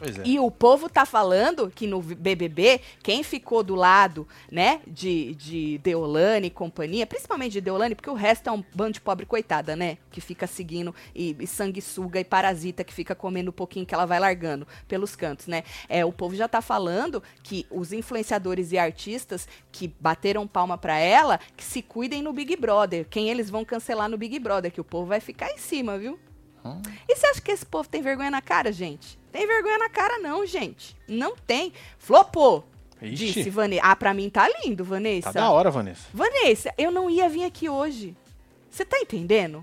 é. 0.00 0.22
e 0.24 0.38
o 0.38 0.50
povo 0.50 0.88
tá 0.88 1.06
falando 1.06 1.70
que 1.70 1.86
no 1.86 2.00
BBB, 2.02 2.80
quem 3.02 3.22
ficou 3.22 3.62
do 3.62 3.74
lado, 3.74 4.26
né, 4.50 4.80
de, 4.86 5.34
de 5.34 5.78
Deolane 5.78 6.48
e 6.48 6.50
companhia, 6.50 7.06
principalmente 7.06 7.52
de 7.52 7.60
Deolane, 7.60 7.94
porque 7.94 8.10
o 8.10 8.14
resto 8.14 8.48
é 8.48 8.52
um 8.52 8.62
bando 8.74 8.92
de 8.92 9.00
pobre 9.00 9.24
coitada, 9.24 9.74
né, 9.74 9.98
que 10.10 10.20
fica 10.20 10.46
seguindo 10.46 10.94
e, 11.14 11.34
e 11.38 11.46
sanguessuga 11.46 12.20
e 12.20 12.24
parasita, 12.24 12.84
que 12.84 12.92
fica 12.92 13.14
comendo 13.14 13.50
um 13.50 13.54
pouquinho 13.54 13.86
que 13.86 13.94
ela 13.94 14.06
vai 14.06 14.20
largando 14.20 14.66
pelos 14.86 15.16
cantos, 15.16 15.46
né. 15.46 15.62
É, 15.88 16.04
o 16.04 16.12
povo 16.12 16.34
já 16.34 16.48
tá 16.48 16.60
falando 16.60 17.22
que 17.42 17.66
os 17.70 17.92
influenciadores 17.92 18.72
e 18.72 18.78
artistas 18.78 19.48
que 19.72 19.88
bateram 20.00 20.46
palma 20.46 20.76
pra 20.76 20.98
ela, 20.98 21.40
que 21.56 21.64
se 21.64 21.80
cuidem 21.80 22.22
no 22.22 22.32
Big 22.32 22.56
Brother, 22.56 23.06
quem 23.08 23.30
eles 23.30 23.48
vão 23.48 23.64
cancelar 23.64 24.08
no 24.08 24.18
Big 24.18 24.38
Brother, 24.38 24.70
que 24.70 24.80
o 24.80 24.84
povo 24.84 25.06
vai 25.06 25.20
ficar 25.20 25.50
em 25.50 25.58
cima, 25.58 25.98
viu? 25.98 26.18
Hum. 26.64 26.82
E 27.08 27.14
você 27.14 27.26
acha 27.26 27.40
que 27.40 27.52
esse 27.52 27.64
povo 27.64 27.88
tem 27.88 28.02
vergonha 28.02 28.30
na 28.30 28.42
cara, 28.42 28.72
gente? 28.72 29.18
Tem 29.36 29.46
vergonha 29.46 29.76
na 29.76 29.90
cara, 29.90 30.18
não, 30.18 30.46
gente. 30.46 30.96
Não 31.06 31.36
tem. 31.36 31.70
Flopou. 31.98 32.66
Ixi. 33.02 33.26
Disse 33.34 33.50
Vanessa. 33.50 33.82
Ah, 33.84 33.94
pra 33.94 34.14
mim 34.14 34.30
tá 34.30 34.48
lindo, 34.64 34.82
Vanessa. 34.82 35.30
Tá 35.30 35.40
da 35.40 35.50
hora, 35.50 35.70
Vanessa. 35.70 36.08
Vanessa, 36.10 36.72
eu 36.78 36.90
não 36.90 37.10
ia 37.10 37.28
vir 37.28 37.44
aqui 37.44 37.68
hoje. 37.68 38.16
Você 38.70 38.82
tá 38.82 38.98
entendendo? 38.98 39.62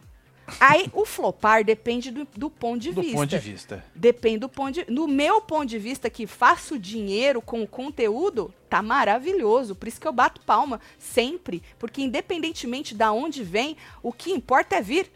Aí 0.59 0.91
o 0.93 1.05
flopar 1.05 1.63
depende 1.63 2.11
do, 2.11 2.27
do 2.37 2.51
ponto 2.51 2.81
de 2.81 2.91
Do 2.91 3.01
vista. 3.01 3.17
ponto 3.17 3.29
de 3.29 3.39
vista. 3.39 3.83
Depende 3.95 4.39
do 4.39 4.49
ponto 4.49 4.73
de 4.73 4.91
No 4.91 5.07
meu 5.07 5.41
ponto 5.41 5.65
de 5.65 5.79
vista, 5.79 6.07
que 6.07 6.27
faço 6.27 6.77
dinheiro 6.77 7.41
com 7.41 7.63
o 7.63 7.67
conteúdo, 7.67 8.53
tá 8.69 8.79
maravilhoso. 8.79 9.73
Por 9.73 9.87
isso 9.87 9.99
que 9.99 10.07
eu 10.07 10.13
bato 10.13 10.39
palma 10.41 10.79
sempre. 10.99 11.63
Porque 11.79 12.03
independentemente 12.03 12.93
da 12.93 13.11
onde 13.11 13.43
vem, 13.43 13.75
o 14.03 14.13
que 14.13 14.31
importa 14.31 14.75
é 14.75 14.81
vir. 14.83 15.11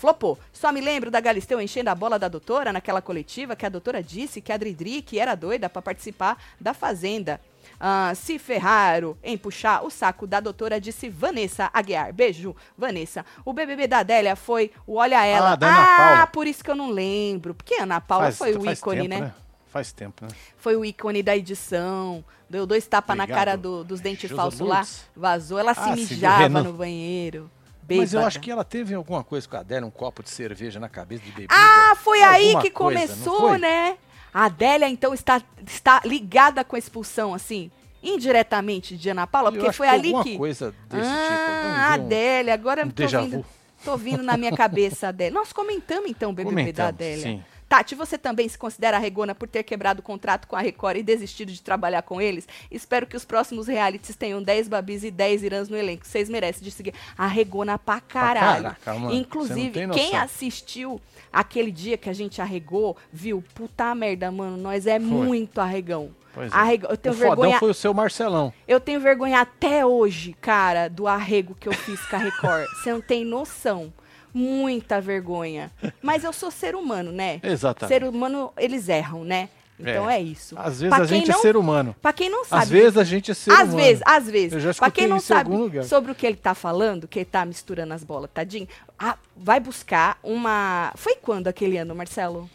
Flopou. 0.00 0.38
Só 0.50 0.72
me 0.72 0.80
lembro 0.80 1.10
da 1.10 1.20
Galisteu 1.20 1.60
enchendo 1.60 1.90
a 1.90 1.94
bola 1.94 2.18
da 2.18 2.26
doutora 2.26 2.72
naquela 2.72 3.02
coletiva 3.02 3.54
que 3.54 3.66
a 3.66 3.68
doutora 3.68 4.02
disse 4.02 4.40
que 4.40 4.50
a 4.50 4.56
Dridri 4.56 5.02
que 5.02 5.18
era 5.18 5.34
doida 5.34 5.68
para 5.68 5.82
participar 5.82 6.42
da 6.58 6.72
Fazenda. 6.72 7.38
Ah, 7.78 8.12
se 8.14 8.38
ferraram 8.38 9.14
em 9.22 9.36
puxar 9.36 9.84
o 9.84 9.90
saco 9.90 10.26
da 10.26 10.40
doutora, 10.40 10.80
disse 10.80 11.10
Vanessa 11.10 11.68
Aguiar. 11.72 12.14
Beijo, 12.14 12.56
Vanessa. 12.78 13.26
O 13.44 13.52
BBB 13.52 13.86
da 13.86 13.98
Adélia 13.98 14.34
foi 14.36 14.70
o 14.86 14.94
Olha 14.96 15.22
Ela. 15.26 15.52
Ah, 15.52 15.56
da 15.56 15.68
Ana 15.68 15.86
Paula. 15.96 16.26
por 16.28 16.46
isso 16.46 16.64
que 16.64 16.70
eu 16.70 16.74
não 16.74 16.88
lembro. 16.90 17.54
Porque 17.54 17.74
a 17.74 17.82
Ana 17.82 18.00
Paula 18.00 18.24
Faz- 18.26 18.38
foi 18.38 18.54
o 18.56 18.70
ícone, 18.70 19.08
tempo, 19.08 19.20
né? 19.24 19.32
Faz 19.66 19.92
tempo, 19.92 20.24
né? 20.24 20.30
Foi 20.56 20.76
o 20.76 20.84
ícone 20.84 21.22
da 21.22 21.36
edição. 21.36 22.24
Deu 22.48 22.66
dois 22.66 22.86
tapas 22.86 23.16
na 23.16 23.26
cara 23.26 23.54
do- 23.56 23.84
dos 23.84 24.00
dentes 24.00 24.30
falsos 24.30 24.60
lá. 24.66 24.86
Vazou. 25.14 25.58
Ela 25.58 25.74
se 25.74 25.80
Ah, 25.80 25.90
do 25.90 25.96
mijava 25.96 26.48
no 26.62 26.72
banheiro. 26.72 27.50
Mas 27.96 28.12
eu 28.12 28.18
Bêbada. 28.18 28.26
acho 28.26 28.40
que 28.40 28.50
ela 28.50 28.64
teve 28.64 28.94
alguma 28.94 29.22
coisa 29.24 29.48
com 29.48 29.56
a 29.56 29.60
Adélia, 29.60 29.86
um 29.86 29.90
copo 29.90 30.22
de 30.22 30.30
cerveja 30.30 30.78
na 30.78 30.88
cabeça 30.88 31.22
de 31.24 31.30
bebida. 31.32 31.54
Ah, 31.54 31.94
foi 31.96 32.22
aí 32.22 32.56
que 32.60 32.70
coisa, 32.70 33.00
começou, 33.00 33.58
né? 33.58 33.96
A 34.32 34.44
Adélia, 34.44 34.88
então, 34.88 35.12
está, 35.12 35.42
está 35.66 36.00
ligada 36.04 36.62
com 36.64 36.76
a 36.76 36.78
expulsão, 36.78 37.34
assim, 37.34 37.70
indiretamente 38.02 38.96
de 38.96 39.10
Ana 39.10 39.26
Paula, 39.26 39.48
Eu 39.48 39.52
porque 39.54 39.68
acho 39.68 39.78
foi 39.78 39.88
que 39.88 39.94
ali 39.94 40.06
alguma 40.08 40.24
que. 40.24 40.36
coisa 40.38 40.74
desse 40.88 41.08
ah, 41.10 41.26
tipo. 41.26 41.62
Vamos 41.62 41.76
ver 41.76 41.80
um- 41.80 41.92
Adélia, 41.94 42.54
agora 42.54 42.86
um 42.86 42.90
tô 42.90 43.06
vindo, 43.06 43.44
tô 43.84 43.96
vindo 43.96 44.22
na 44.22 44.36
minha 44.36 44.52
cabeça, 44.52 45.08
Adélia. 45.08 45.34
Nós 45.38 45.52
comentamos, 45.52 46.08
então, 46.08 46.30
o 46.30 46.32
BBB 46.32 46.72
da 46.72 46.88
Adélia. 46.88 47.22
sim. 47.22 47.44
Tati, 47.70 47.94
você 47.94 48.18
também 48.18 48.48
se 48.48 48.58
considera 48.58 48.96
arregona 48.96 49.32
por 49.32 49.46
ter 49.46 49.62
quebrado 49.62 50.00
o 50.00 50.02
contrato 50.02 50.48
com 50.48 50.56
a 50.56 50.60
Record 50.60 50.96
e 50.96 51.04
desistido 51.04 51.52
de 51.52 51.62
trabalhar 51.62 52.02
com 52.02 52.20
eles? 52.20 52.48
Espero 52.68 53.06
que 53.06 53.16
os 53.16 53.24
próximos 53.24 53.68
realities 53.68 54.16
tenham 54.16 54.42
10 54.42 54.66
babis 54.66 55.04
e 55.04 55.10
10 55.12 55.44
irãs 55.44 55.68
no 55.68 55.76
elenco. 55.76 56.04
Vocês 56.04 56.28
merecem 56.28 56.64
de 56.64 56.72
seguir. 56.72 56.94
Arregona 57.16 57.78
pra 57.78 58.00
caralho. 58.00 58.64
caraca, 58.64 58.94
mano, 58.94 59.14
Inclusive, 59.14 59.86
quem 59.92 60.16
assistiu 60.16 61.00
aquele 61.32 61.70
dia 61.70 61.96
que 61.96 62.10
a 62.10 62.12
gente 62.12 62.42
arregou, 62.42 62.96
viu? 63.12 63.40
Puta 63.54 63.94
merda, 63.94 64.32
mano, 64.32 64.56
nós 64.56 64.88
é 64.88 64.98
muito 64.98 65.60
arregão. 65.60 66.10
Pois 66.34 66.52
é. 66.52 66.56
Arregão. 66.56 66.90
Eu 66.90 66.96
tenho 66.96 67.14
o 67.14 67.18
fodão 67.18 67.36
vergonha. 67.36 67.58
foi 67.60 67.70
o 67.70 67.74
seu 67.74 67.94
Marcelão. 67.94 68.52
Eu 68.66 68.80
tenho 68.80 68.98
vergonha 68.98 69.40
até 69.40 69.86
hoje, 69.86 70.34
cara, 70.40 70.88
do 70.88 71.06
arrego 71.06 71.54
que 71.54 71.68
eu 71.68 71.72
fiz 71.72 72.04
com 72.06 72.16
a 72.16 72.18
Record. 72.18 72.66
Você 72.74 72.92
não 72.92 73.00
tem 73.00 73.24
noção. 73.24 73.92
Muita 74.32 75.00
vergonha. 75.00 75.70
Mas 76.02 76.24
eu 76.24 76.32
sou 76.32 76.50
ser 76.50 76.74
humano, 76.74 77.10
né? 77.12 77.40
Exatamente. 77.42 77.92
Ser 78.00 78.04
humano, 78.08 78.52
eles 78.56 78.88
erram, 78.88 79.24
né? 79.24 79.48
Então 79.82 80.10
é, 80.10 80.16
É. 80.18 80.20
isso. 80.22 80.54
Às 80.58 80.80
vezes 80.82 80.94
Pra 80.94 81.04
a 81.04 81.06
gente 81.06 81.30
não- 81.30 81.38
é 81.38 81.40
ser 81.40 81.56
humano. 81.56 81.96
Pra 82.02 82.12
quem 82.12 82.28
não 82.28 82.44
sabe. 82.44 82.62
Às 82.64 82.68
vezes 82.68 82.96
a 82.98 83.04
gente 83.04 83.30
é 83.30 83.34
ser 83.34 83.50
às 83.50 83.60
humano. 83.60 83.76
vezes, 83.78 84.02
às 84.04 84.26
vezes. 84.30 84.52
Eu 84.52 84.60
já 84.60 84.74
Pra 84.74 84.90
quem 84.90 85.06
não 85.08 85.18
sabe 85.18 85.50
sobre 85.84 86.12
o 86.12 86.14
que 86.14 86.26
ele 86.26 86.36
tá 86.36 86.54
falando, 86.54 87.08
que 87.08 87.20
ele 87.20 87.24
tá 87.24 87.46
misturando 87.46 87.94
as 87.94 88.04
bolas, 88.04 88.28
tadinho, 88.32 88.68
ah, 88.98 89.16
vai 89.34 89.58
buscar 89.58 90.18
uma. 90.22 90.92
Foi 90.96 91.14
quando 91.16 91.48
aquele 91.48 91.78
ano, 91.78 91.94
Marcelo? 91.94 92.48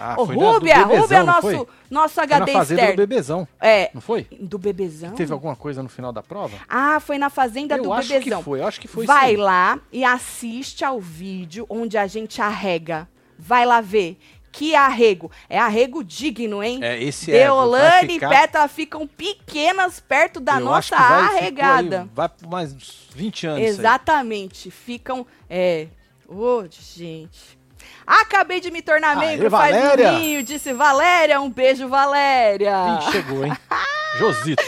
Ah, 0.00 0.14
do 0.14 0.24
Rúbia, 0.24 0.78
bebezão, 0.78 1.00
Rúbia 1.02 1.16
é 1.18 1.22
nosso, 1.22 1.68
nosso 1.90 2.14
Foi 2.14 2.26
na 2.26 2.36
HD 2.36 2.52
fazenda 2.52 2.80
do 2.80 2.84
externo. 2.88 2.96
bebezão. 2.96 3.48
É. 3.60 3.90
Não 3.92 4.00
foi? 4.00 4.26
Do 4.40 4.58
bebezão? 4.58 5.10
Teve 5.12 5.32
alguma 5.32 5.54
coisa 5.54 5.82
no 5.82 5.88
final 5.88 6.12
da 6.12 6.22
prova? 6.22 6.56
Ah, 6.68 6.98
foi 7.00 7.18
na 7.18 7.28
fazenda 7.28 7.76
eu 7.76 7.82
do 7.82 7.92
acho 7.92 8.08
bebezão. 8.08 8.38
que 8.38 8.44
foi, 8.44 8.60
eu 8.60 8.66
acho 8.66 8.80
que 8.80 8.88
foi 8.88 9.04
Vai 9.06 9.30
sim. 9.32 9.36
lá 9.36 9.78
e 9.92 10.02
assiste 10.04 10.84
ao 10.84 10.98
vídeo 11.00 11.66
onde 11.68 11.98
a 11.98 12.06
gente 12.06 12.40
arrega. 12.40 13.06
Vai 13.38 13.66
lá 13.66 13.80
ver. 13.80 14.18
Que 14.52 14.74
arrego. 14.74 15.30
É 15.48 15.58
arrego 15.58 16.02
digno, 16.02 16.60
hein? 16.60 16.80
É, 16.82 17.00
esse 17.00 17.30
é. 17.30 17.44
Deolane 17.44 18.14
ficar- 18.14 18.26
e 18.26 18.36
Petra 18.36 18.66
ficam 18.66 19.06
pequenas 19.06 20.00
perto 20.00 20.40
da 20.40 20.54
eu 20.58 20.64
nossa 20.64 20.96
vai, 20.96 21.36
arregada. 21.38 22.00
aí, 22.02 22.08
vai 22.12 22.28
por 22.28 22.48
mais 22.48 22.72
uns 22.72 23.06
20 23.14 23.46
anos. 23.46 23.62
Exatamente. 23.64 24.68
Ficam. 24.70 25.24
É. 25.48 25.86
Ô, 26.26 26.64
gente. 26.68 27.59
Acabei 28.06 28.60
de 28.60 28.70
me 28.70 28.82
tornar 28.82 29.16
Aê, 29.16 29.26
membro 29.28 29.50
Valéria! 29.50 30.42
disse 30.42 30.72
Valéria. 30.72 31.40
Um 31.40 31.50
beijo, 31.50 31.88
Valéria. 31.88 32.98
Ih, 33.00 33.12
chegou, 33.12 33.44
hein? 33.44 33.52
Josito. 34.18 34.62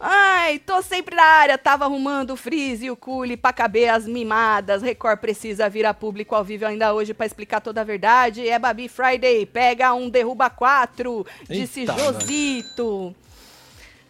Ai, 0.00 0.60
tô 0.60 0.80
sempre 0.80 1.16
na 1.16 1.24
área, 1.24 1.58
tava 1.58 1.84
arrumando 1.84 2.30
o 2.30 2.36
freeze 2.36 2.86
e 2.86 2.90
o 2.90 2.96
cule 2.96 3.36
pra 3.36 3.52
caber 3.52 3.88
as 3.88 4.06
mimadas. 4.06 4.80
Record 4.80 5.18
precisa 5.18 5.68
vir 5.68 5.84
a 5.84 5.92
público 5.92 6.36
ao 6.36 6.44
vivo 6.44 6.66
ainda 6.66 6.94
hoje 6.94 7.12
pra 7.12 7.26
explicar 7.26 7.60
toda 7.60 7.80
a 7.80 7.84
verdade. 7.84 8.48
É 8.48 8.58
Babi 8.60 8.88
Friday, 8.88 9.44
pega 9.44 9.92
um, 9.92 10.08
derruba 10.08 10.48
quatro, 10.48 11.26
disse 11.48 11.80
Eita, 11.80 11.94
Josito. 11.94 13.14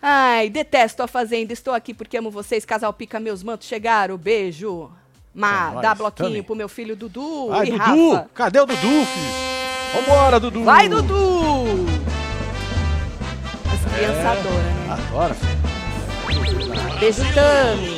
Ai, 0.01 0.51
detesto 0.51 1.03
a 1.03 1.09
Fazenda, 1.09 1.55
estou 1.55 1.73
aqui 1.73 1.95
porque 1.95 2.19
amo 2.19 2.31
vocês. 2.31 2.67
Casal 2.67 2.93
Pica, 2.93 3.19
meus 3.19 3.43
mantos 3.43 3.67
chegaram, 3.67 4.19
beijo. 4.19 4.91
Ma, 5.35 5.75
É 5.79 5.83
dá 5.83 5.95
bloquinho 5.95 6.29
também. 6.29 6.43
pro 6.43 6.57
meu 6.57 6.69
filho 6.69 6.97
Dudu 6.97 7.49
Ai, 7.53 7.69
e 7.69 7.71
Dudu! 7.71 8.13
Rafa. 8.15 8.31
Cadê 8.35 8.61
o 8.61 8.67
Dudu, 8.67 8.81
filho? 8.81 9.49
Vambora, 9.95 10.41
Dudu! 10.41 10.65
Vai, 10.65 10.89
Dudu! 10.89 11.87
As 13.73 13.93
crianças 13.93 14.27
adoram, 14.27 14.57
né? 14.57 14.99
Adora, 15.11 15.35
filho. 15.35 15.59
Beijo, 17.01 17.23
Tami. 17.35 17.98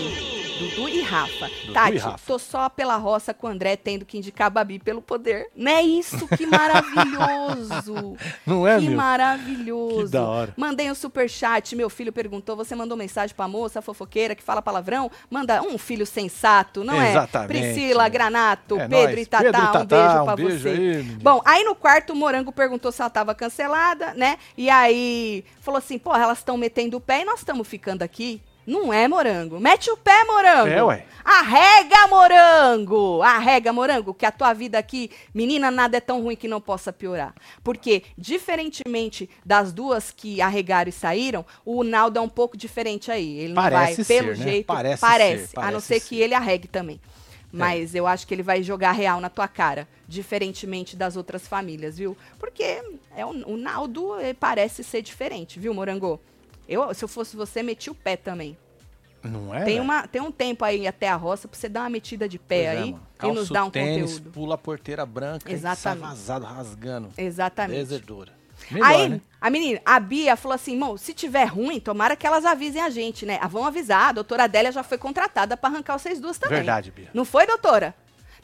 Dudu 0.61 0.89
e 0.89 1.01
Rafa. 1.03 1.49
Dudu 1.49 1.73
Tati, 1.73 1.95
e 1.97 1.99
Rafa. 1.99 2.21
tô 2.27 2.39
só 2.39 2.69
pela 2.69 2.97
roça 2.97 3.33
com 3.35 3.47
o 3.47 3.51
André 3.51 3.77
tendo 3.77 4.05
que 4.05 4.19
indicar 4.19 4.51
Babi 4.51 4.79
pelo 4.79 5.01
poder. 5.03 5.49
Não 5.57 5.73
é 5.73 5.83
isso? 5.83 6.29
Que 6.29 6.47
maravilhoso! 6.47 8.17
Não 8.47 8.67
é, 8.67 8.79
que 8.79 8.87
meu? 8.89 8.97
maravilhoso. 8.97 10.05
Que 10.07 10.13
da 10.13 10.23
hora. 10.25 10.55
Mandei 10.57 10.91
um 10.91 10.95
superchat, 10.95 11.75
meu 11.75 11.89
filho 11.91 12.13
perguntou, 12.13 12.57
você 12.57 12.75
mandou 12.75 12.97
mensagem 12.97 13.35
pra 13.35 13.49
moça 13.49 13.81
fofoqueira 13.83 14.35
que 14.35 14.43
fala 14.43 14.61
palavrão? 14.63 15.11
Manda 15.31 15.63
um 15.63 15.79
filho 15.79 16.07
sensato, 16.07 16.85
não 16.85 17.01
Exatamente. 17.03 17.57
é? 17.59 17.73
Priscila, 17.73 18.09
Granato, 18.09 18.77
É 18.79 18.89
Pedro 18.89 19.15
nóis. 19.15 19.19
e 19.19 19.27
Tatá, 19.27 19.45
Pedro 19.45 19.61
e 19.61 19.65
um 19.65 19.73
Tatá, 19.73 19.85
beijo 19.85 20.21
um 20.21 20.25
pra 20.25 20.37
beijo 20.37 20.59
você. 20.59 20.69
aí. 20.69 21.03
Bom, 21.23 21.43
aí 21.45 21.65
no 21.65 21.75
quarto 21.75 22.13
o 22.13 22.17
Morango 22.17 22.53
perguntou 22.53 22.93
se 22.93 23.01
ela 23.01 23.11
tava 23.11 23.35
cancelada, 23.35 24.15
né? 24.15 24.39
E 24.57 24.69
aí 24.69 25.45
falou 25.61 25.79
assim, 25.79 25.99
pô, 25.99 26.15
elas 26.15 26.39
estão 26.39 26.57
metendo 26.57 26.97
o 26.97 27.01
pé 27.01 27.23
e 27.23 27.25
nós 27.25 27.41
estamos 27.41 27.67
ficando 27.67 28.03
aqui. 28.03 28.43
Não 28.71 28.93
é, 28.93 29.09
Morango. 29.09 29.59
Mete 29.59 29.91
o 29.91 29.97
pé, 29.97 30.23
Morango. 30.23 30.69
É, 30.69 30.81
ué. 30.85 31.05
Arrega, 31.25 32.07
Morango. 32.09 33.21
Arrega, 33.21 33.73
Morango, 33.73 34.15
que 34.15 34.25
a 34.25 34.31
tua 34.31 34.53
vida 34.53 34.79
aqui, 34.79 35.11
menina, 35.35 35.73
nada 35.73 35.97
é 35.97 36.01
tão 36.01 36.23
ruim 36.23 36.37
que 36.37 36.47
não 36.47 36.61
possa 36.61 36.93
piorar. 36.93 37.35
Porque, 37.65 38.05
diferentemente 38.17 39.29
das 39.45 39.73
duas 39.73 40.13
que 40.13 40.41
arregaram 40.41 40.89
e 40.89 40.93
saíram, 40.93 41.45
o 41.65 41.83
Naldo 41.83 42.21
é 42.21 42.23
um 42.23 42.29
pouco 42.29 42.57
diferente 42.57 43.11
aí. 43.11 43.41
Ele 43.41 43.55
não 43.55 43.63
Parece 43.63 43.97
vai, 43.97 44.05
ser, 44.05 44.23
pelo 44.23 44.29
né? 44.29 44.35
jeito, 44.37 44.67
Parece 44.67 45.01
parece. 45.01 45.47
ser, 45.49 45.59
a 45.59 45.63
não 45.63 45.71
parece 45.73 45.87
ser 45.89 46.01
ser. 46.01 46.09
que 46.09 46.21
ele 46.21 46.35
arregue 46.35 46.69
também. 46.69 47.01
Mas 47.53 47.97
eu 47.97 48.07
acho 48.07 48.25
que 48.25 48.33
ele 48.33 48.45
vai 48.45 48.63
jogar 48.63 48.93
real 48.93 49.21
na 49.21 49.29
tua 49.29 49.49
cara, 49.49 49.89
diferentemente 50.07 50.97
das 50.97 51.17
outras 51.17 51.49
famílias, 51.49 51.99
viu? 51.99 52.17
Porque 52.39 52.81
é 53.17 53.27
o, 53.27 53.31
o 53.31 53.57
Naldo 53.57 54.21
eh, 54.21 54.33
parece 54.33 54.85
ser 54.85 55.03
diferente, 55.03 55.59
viu, 55.59 55.75
Morango? 55.75 56.21
Eu, 56.71 56.95
se 56.95 57.05
eu 57.05 57.09
fosse 57.09 57.37
você, 57.37 57.65
meti 57.65 57.91
o 57.91 57.95
pé 57.95 58.17
também. 58.17 58.57
Não 59.23 59.53
é? 59.53 59.65
tem, 59.65 59.81
uma, 59.81 60.07
tem 60.07 60.23
um 60.23 60.31
tempo 60.31 60.65
aí 60.65 60.87
até 60.87 61.09
a 61.09 61.17
roça 61.17 61.47
pra 61.47 61.59
você 61.59 61.69
dar 61.69 61.81
uma 61.81 61.91
metida 61.91 62.29
de 62.29 62.39
pé 62.39 62.65
Pois 62.65 62.67
é, 62.67 62.71
aí 62.71 62.93
mano. 62.93 63.07
e 63.23 63.33
nos 63.33 63.51
dar 63.51 63.65
um 63.65 63.71
tênis, 63.71 64.13
conteúdo. 64.13 64.31
Pula 64.33 64.55
a 64.55 64.59
porteira 64.59 65.05
branca 65.05 65.53
Exatamente. 65.53 65.79
e 65.79 65.83
sai 65.83 65.97
vazado, 65.97 66.47
rasgando. 66.47 67.11
Exatamente. 67.19 67.79
Deserdora. 67.81 68.33
Melhor, 68.71 68.87
Aí, 68.87 69.09
né? 69.09 69.21
a 69.41 69.51
menina, 69.51 69.81
a 69.85 69.99
Bia 69.99 70.37
falou 70.37 70.55
assim, 70.55 70.73
irmão, 70.73 70.97
se 70.97 71.13
tiver 71.13 71.45
ruim, 71.45 71.81
tomara 71.81 72.15
que 72.15 72.27
elas 72.27 72.45
avisem 72.45 72.81
a 72.81 72.91
gente, 72.91 73.27
né? 73.27 73.39
Ah, 73.41 73.49
vão 73.49 73.67
avisar, 73.67 74.11
a 74.11 74.13
doutora 74.13 74.45
Adélia 74.45 74.71
já 74.71 74.83
foi 74.83 74.99
contratada 74.99 75.57
pra 75.57 75.71
arrancar 75.71 75.99
vocês 75.99 76.21
duas 76.21 76.39
também. 76.39 76.59
Verdade, 76.59 76.91
Bia. 76.91 77.09
Não 77.13 77.25
foi, 77.25 77.47
doutora? 77.47 77.95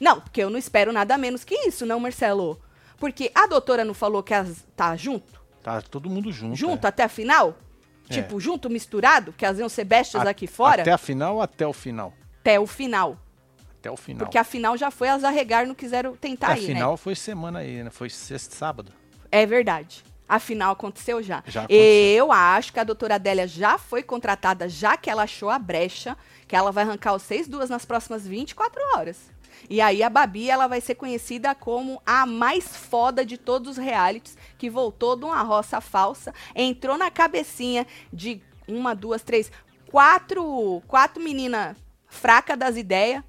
Não, 0.01 0.21
porque 0.21 0.43
eu 0.43 0.51
não 0.51 0.59
espero 0.59 0.93
nada 0.93 1.17
menos 1.17 1.45
que 1.45 1.55
isso, 1.69 1.87
não, 1.87 2.01
Marcelo. 2.01 2.61
Porque 2.99 3.31
a 3.35 3.47
doutora 3.47 3.85
não 3.85 3.95
falou 3.95 4.23
que 4.23 4.35
elas 4.35 4.67
tá 4.75 4.97
junto? 4.97 5.41
Tá 5.63 5.81
todo 5.83 6.09
mundo 6.09 6.33
junto. 6.33 6.57
Junto 6.57 6.87
é. 6.87 6.89
até 6.89 7.05
a 7.05 7.09
final? 7.09 7.57
É. 8.09 8.15
Tipo, 8.15 8.39
junto, 8.41 8.71
misturado? 8.71 9.33
Que 9.33 9.45
elas 9.45 9.59
iam 9.59 9.69
ser 9.69 9.85
bestas 9.85 10.25
A- 10.27 10.31
aqui 10.31 10.47
fora? 10.47 10.83
Até 10.83 10.93
a 10.93 10.99
final 10.99 11.37
ou 11.37 11.43
até 11.43 11.67
o 11.67 11.73
final? 11.73 12.13
Até 12.41 12.59
o 12.61 12.67
final. 12.67 13.19
Até 13.79 13.91
o 13.91 13.97
final. 13.97 14.19
Porque 14.21 14.39
a 14.39 14.45
final 14.45 14.77
já 14.77 14.91
foi, 14.91 15.09
elas 15.09 15.25
arregaram, 15.25 15.69
não 15.69 15.75
quiseram 15.75 16.15
tentar 16.17 16.49
a 16.53 16.59
ir, 16.59 16.67
final 16.67 16.93
né? 16.93 16.97
foi 16.97 17.15
semana 17.15 17.61
aí, 17.61 17.83
né? 17.83 17.91
Foi 17.91 18.09
sexta, 18.11 18.55
sábado. 18.55 18.93
É 19.31 19.45
verdade. 19.45 20.05
A 20.29 20.41
final 20.41 20.73
aconteceu 20.73 21.23
já. 21.23 21.43
Já 21.47 21.61
aconteceu. 21.61 21.83
Eu 21.85 22.33
acho 22.33 22.73
que 22.73 22.81
a 22.81 22.85
doutora 22.85 23.15
Adélia 23.15 23.47
já 23.47 23.79
foi 23.79 24.03
contratada, 24.03 24.69
já 24.69 24.97
que 24.97 25.09
ela 25.09 25.23
achou 25.23 25.49
a 25.51 25.59
brecha, 25.59 26.17
que 26.49 26.57
ela 26.57 26.73
vai 26.73 26.83
arrancar 26.83 27.15
os 27.15 27.23
seis 27.23 27.47
duas 27.47 27.71
nas 27.71 27.85
próximas 27.85 28.27
24 28.27 28.81
horas. 28.97 29.19
E 29.69 29.81
aí 29.81 30.03
a 30.03 30.11
Babi, 30.11 30.51
ela 30.51 30.67
vai 30.67 30.81
ser 30.81 30.95
conhecida 30.95 31.55
como 31.55 32.01
a 32.05 32.27
mais 32.27 32.65
foda 32.77 33.25
de 33.25 33.37
todos 33.37 33.73
os 33.73 33.77
realities, 33.77 34.37
que 34.59 34.71
voltou 34.71 35.17
de 35.17 35.25
uma 35.25 35.43
roça 35.43 35.81
falsa, 35.81 36.35
entrou 36.55 36.97
na 36.97 37.11
cabecinha 37.11 37.87
de 38.13 38.41
uma, 38.69 38.95
duas, 38.95 39.23
três, 39.23 39.51
quatro, 39.91 40.83
quatro 40.87 41.23
meninas 41.23 41.77
fracas 42.07 42.59
das 42.59 42.77
ideias 42.77 43.23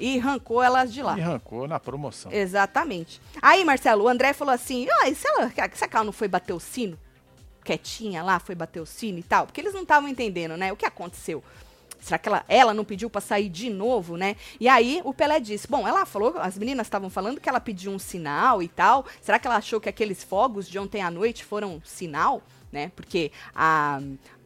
e 0.00 0.18
arrancou 0.18 0.62
elas 0.62 0.92
de 0.92 1.02
lá. 1.02 1.16
E 1.18 1.20
arrancou 1.20 1.68
na 1.68 1.78
promoção. 1.78 2.32
Exatamente. 2.32 3.20
Aí, 3.40 3.64
Marcelo, 3.64 4.04
o 4.04 4.08
André 4.08 4.32
falou 4.32 4.54
assim: 4.54 4.86
ah, 5.00 5.08
e 5.08 5.14
se 5.14 5.28
ela, 5.28 5.50
será 5.50 5.88
que 5.88 5.96
ela 5.96 6.04
não 6.04 6.12
foi 6.12 6.26
bater 6.26 6.54
o 6.54 6.60
sino? 6.60 6.98
Quietinha 7.62 8.22
lá, 8.22 8.40
foi 8.40 8.54
bater 8.54 8.80
o 8.80 8.86
sino 8.86 9.18
e 9.18 9.22
tal? 9.22 9.46
Porque 9.46 9.60
eles 9.60 9.74
não 9.74 9.82
estavam 9.82 10.08
entendendo, 10.08 10.56
né? 10.56 10.72
O 10.72 10.76
que 10.76 10.86
aconteceu? 10.86 11.44
Será 12.00 12.18
que 12.18 12.28
ela, 12.28 12.44
ela 12.48 12.74
não 12.74 12.84
pediu 12.84 13.10
pra 13.10 13.20
sair 13.20 13.48
de 13.48 13.70
novo, 13.70 14.16
né? 14.16 14.36
E 14.58 14.68
aí 14.68 15.00
o 15.04 15.12
Pelé 15.12 15.38
disse: 15.40 15.68
Bom, 15.68 15.86
ela 15.86 16.06
falou, 16.06 16.34
as 16.38 16.56
meninas 16.56 16.86
estavam 16.86 17.10
falando 17.10 17.40
que 17.40 17.48
ela 17.48 17.60
pediu 17.60 17.92
um 17.92 17.98
sinal 17.98 18.62
e 18.62 18.68
tal. 18.68 19.04
Será 19.20 19.38
que 19.38 19.46
ela 19.46 19.56
achou 19.56 19.80
que 19.80 19.88
aqueles 19.88 20.22
fogos 20.24 20.68
de 20.68 20.78
ontem 20.78 21.02
à 21.02 21.10
noite 21.10 21.44
foram 21.44 21.80
sinal, 21.84 22.42
né? 22.72 22.90
Porque 22.96 23.30
a. 23.54 24.00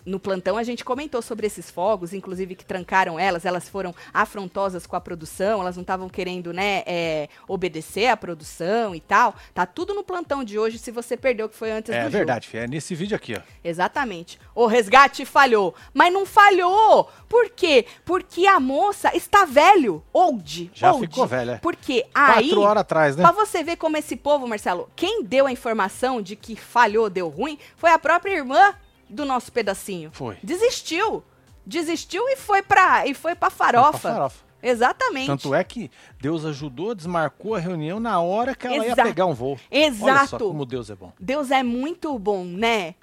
No 0.04 0.20
plantão 0.20 0.56
a 0.56 0.62
gente 0.62 0.84
comentou 0.84 1.22
sobre 1.22 1.46
esses 1.46 1.70
fogos, 1.70 2.12
inclusive 2.12 2.54
que 2.54 2.64
trancaram 2.64 3.18
elas, 3.18 3.44
elas 3.44 3.68
foram 3.68 3.94
afrontosas 4.12 4.86
com 4.86 4.96
a 4.96 5.00
produção, 5.00 5.60
elas 5.60 5.76
não 5.76 5.82
estavam 5.82 6.08
querendo, 6.08 6.52
né, 6.52 6.82
é, 6.86 7.28
obedecer 7.48 8.08
à 8.08 8.16
produção 8.16 8.94
e 8.94 9.00
tal. 9.00 9.34
Tá 9.54 9.64
tudo 9.64 9.94
no 9.94 10.04
plantão 10.04 10.44
de 10.44 10.58
hoje, 10.58 10.78
se 10.78 10.90
você 10.90 11.16
perdeu 11.16 11.48
que 11.48 11.56
foi 11.56 11.70
antes 11.72 11.90
do 11.90 11.96
É 11.96 12.08
verdade. 12.08 12.50
É 12.52 12.66
nesse 12.66 12.94
vídeo 12.94 13.16
aqui, 13.16 13.34
ó. 13.34 13.40
Exatamente. 13.62 14.38
O 14.54 14.66
resgate 14.66 15.24
falhou. 15.24 15.74
Mas 15.92 16.12
não 16.12 16.26
falhou. 16.26 17.10
Por 17.28 17.50
quê? 17.50 17.86
Porque 18.04 18.46
a 18.46 18.60
moça 18.60 19.16
está 19.16 19.44
velho. 19.44 20.02
Old. 20.12 20.70
Já 20.74 20.92
old. 20.92 21.06
ficou 21.06 21.26
velha. 21.26 21.58
Porque 21.62 22.04
aí. 22.14 22.50
Quatro 22.50 22.60
horas 22.60 22.80
atrás, 22.82 23.16
né? 23.16 23.22
Pra 23.22 23.32
você 23.32 23.62
ver 23.62 23.76
como 23.76 23.96
esse 23.96 24.16
povo, 24.16 24.46
Marcelo, 24.46 24.90
quem 24.94 25.24
deu 25.24 25.46
a 25.46 25.52
informação 25.52 26.20
de 26.20 26.36
que 26.36 26.56
falhou, 26.56 27.08
deu 27.08 27.28
ruim, 27.28 27.58
foi 27.76 27.90
a 27.90 27.98
própria 27.98 28.34
irmã 28.34 28.74
do 29.08 29.24
nosso 29.24 29.52
pedacinho. 29.52 30.10
Foi. 30.12 30.36
Desistiu. 30.42 31.22
Desistiu 31.66 32.28
e 32.28 32.36
foi 32.36 32.62
pra, 32.62 33.06
e 33.06 33.14
foi 33.14 33.34
pra 33.34 33.48
farofa. 33.50 33.92
Foi 33.92 34.00
pra 34.00 34.12
farofa. 34.12 34.44
exatamente. 34.62 35.26
Tanto 35.26 35.54
é 35.54 35.64
que 35.64 35.90
Deus 36.20 36.44
ajudou, 36.44 36.94
desmarcou 36.94 37.54
a 37.54 37.58
reunião 37.58 37.98
na 37.98 38.20
hora 38.20 38.54
que 38.54 38.66
ela 38.66 38.84
Exato. 38.84 39.00
ia 39.00 39.04
pegar 39.04 39.26
um 39.26 39.32
voo. 39.34 39.58
Olha 39.70 39.92
só 39.94 40.08
Exato. 40.10 40.38
como 40.48 40.66
Deus 40.66 40.90
é 40.90 40.94
bom. 40.94 41.12
Deus 41.18 41.50
é 41.50 41.62
muito 41.62 42.18
bom, 42.18 42.44
né? 42.44 42.94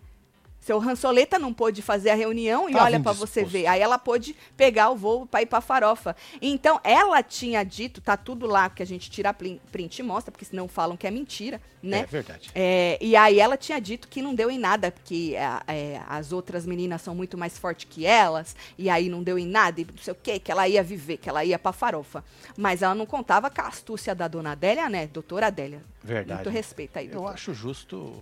Seu 0.62 0.78
Ransoleta 0.78 1.40
não 1.40 1.52
pôde 1.52 1.82
fazer 1.82 2.12
a 2.12 2.16
reunião 2.16 2.70
e 2.70 2.74
Tava 2.74 2.86
olha 2.86 3.00
pra 3.00 3.12
você 3.14 3.44
ver. 3.44 3.66
Aí 3.66 3.82
ela 3.82 3.98
pôde 3.98 4.36
pegar 4.56 4.92
o 4.92 4.96
voo 4.96 5.26
pra 5.26 5.42
ir 5.42 5.48
pra 5.48 5.60
farofa. 5.60 6.16
Então, 6.40 6.80
ela 6.84 7.24
tinha 7.24 7.64
dito, 7.64 8.00
tá 8.00 8.16
tudo 8.16 8.46
lá 8.46 8.70
que 8.70 8.84
a 8.84 8.86
gente 8.86 9.10
tira 9.10 9.34
print 9.34 10.00
e 10.00 10.04
mostra, 10.04 10.32
porque 10.32 10.46
senão 10.46 10.68
falam 10.68 10.96
que 10.96 11.08
é 11.08 11.12
mentira, 11.12 11.58
É 11.58 11.88
né? 11.88 12.06
verdade. 12.08 12.52
É, 12.54 12.96
e 13.02 13.16
aí 13.16 13.40
ela 13.40 13.58
tinha 13.58 13.82
dito 13.82 14.08
que 14.08 14.22
não 14.22 14.36
deu 14.36 14.52
em 14.52 14.60
nada, 14.60 14.92
porque 14.92 15.34
é, 15.36 15.74
é, 15.74 16.02
as 16.08 16.32
outras 16.32 16.64
meninas 16.64 17.02
são 17.02 17.16
muito 17.16 17.36
mais 17.40 17.58
fortes 17.58 17.88
que 17.90 18.06
elas, 18.06 18.56
e 18.78 18.88
aí 18.88 19.10
não 19.10 19.24
deu 19.24 19.40
em 19.40 19.48
nada, 19.48 19.82
e 19.82 19.86
não 19.86 19.98
sei 19.98 20.14
o 20.14 20.16
que, 20.16 20.38
que 20.40 20.52
ela 20.52 20.68
ia 20.68 20.84
viver, 20.84 21.18
que 21.18 21.28
ela 21.28 21.44
ia 21.44 21.58
pra 21.58 21.74
farofa. 21.74 22.24
Mas 22.56 22.84
ela 22.84 22.94
não 22.94 23.08
contava 23.08 23.50
com 23.50 23.62
a 23.62 23.68
astúcia 23.68 24.14
da 24.14 24.28
dona 24.28 24.52
Adélia, 24.52 24.88
né? 24.88 25.08
Doutora 25.08 25.48
Adélia. 25.48 25.82
Verdade. 26.04 26.44
Muito 26.44 26.54
respeito 26.56 27.00
aí, 27.00 27.10
Eu 27.12 27.28
acho 27.28 27.52
justo 27.52 28.22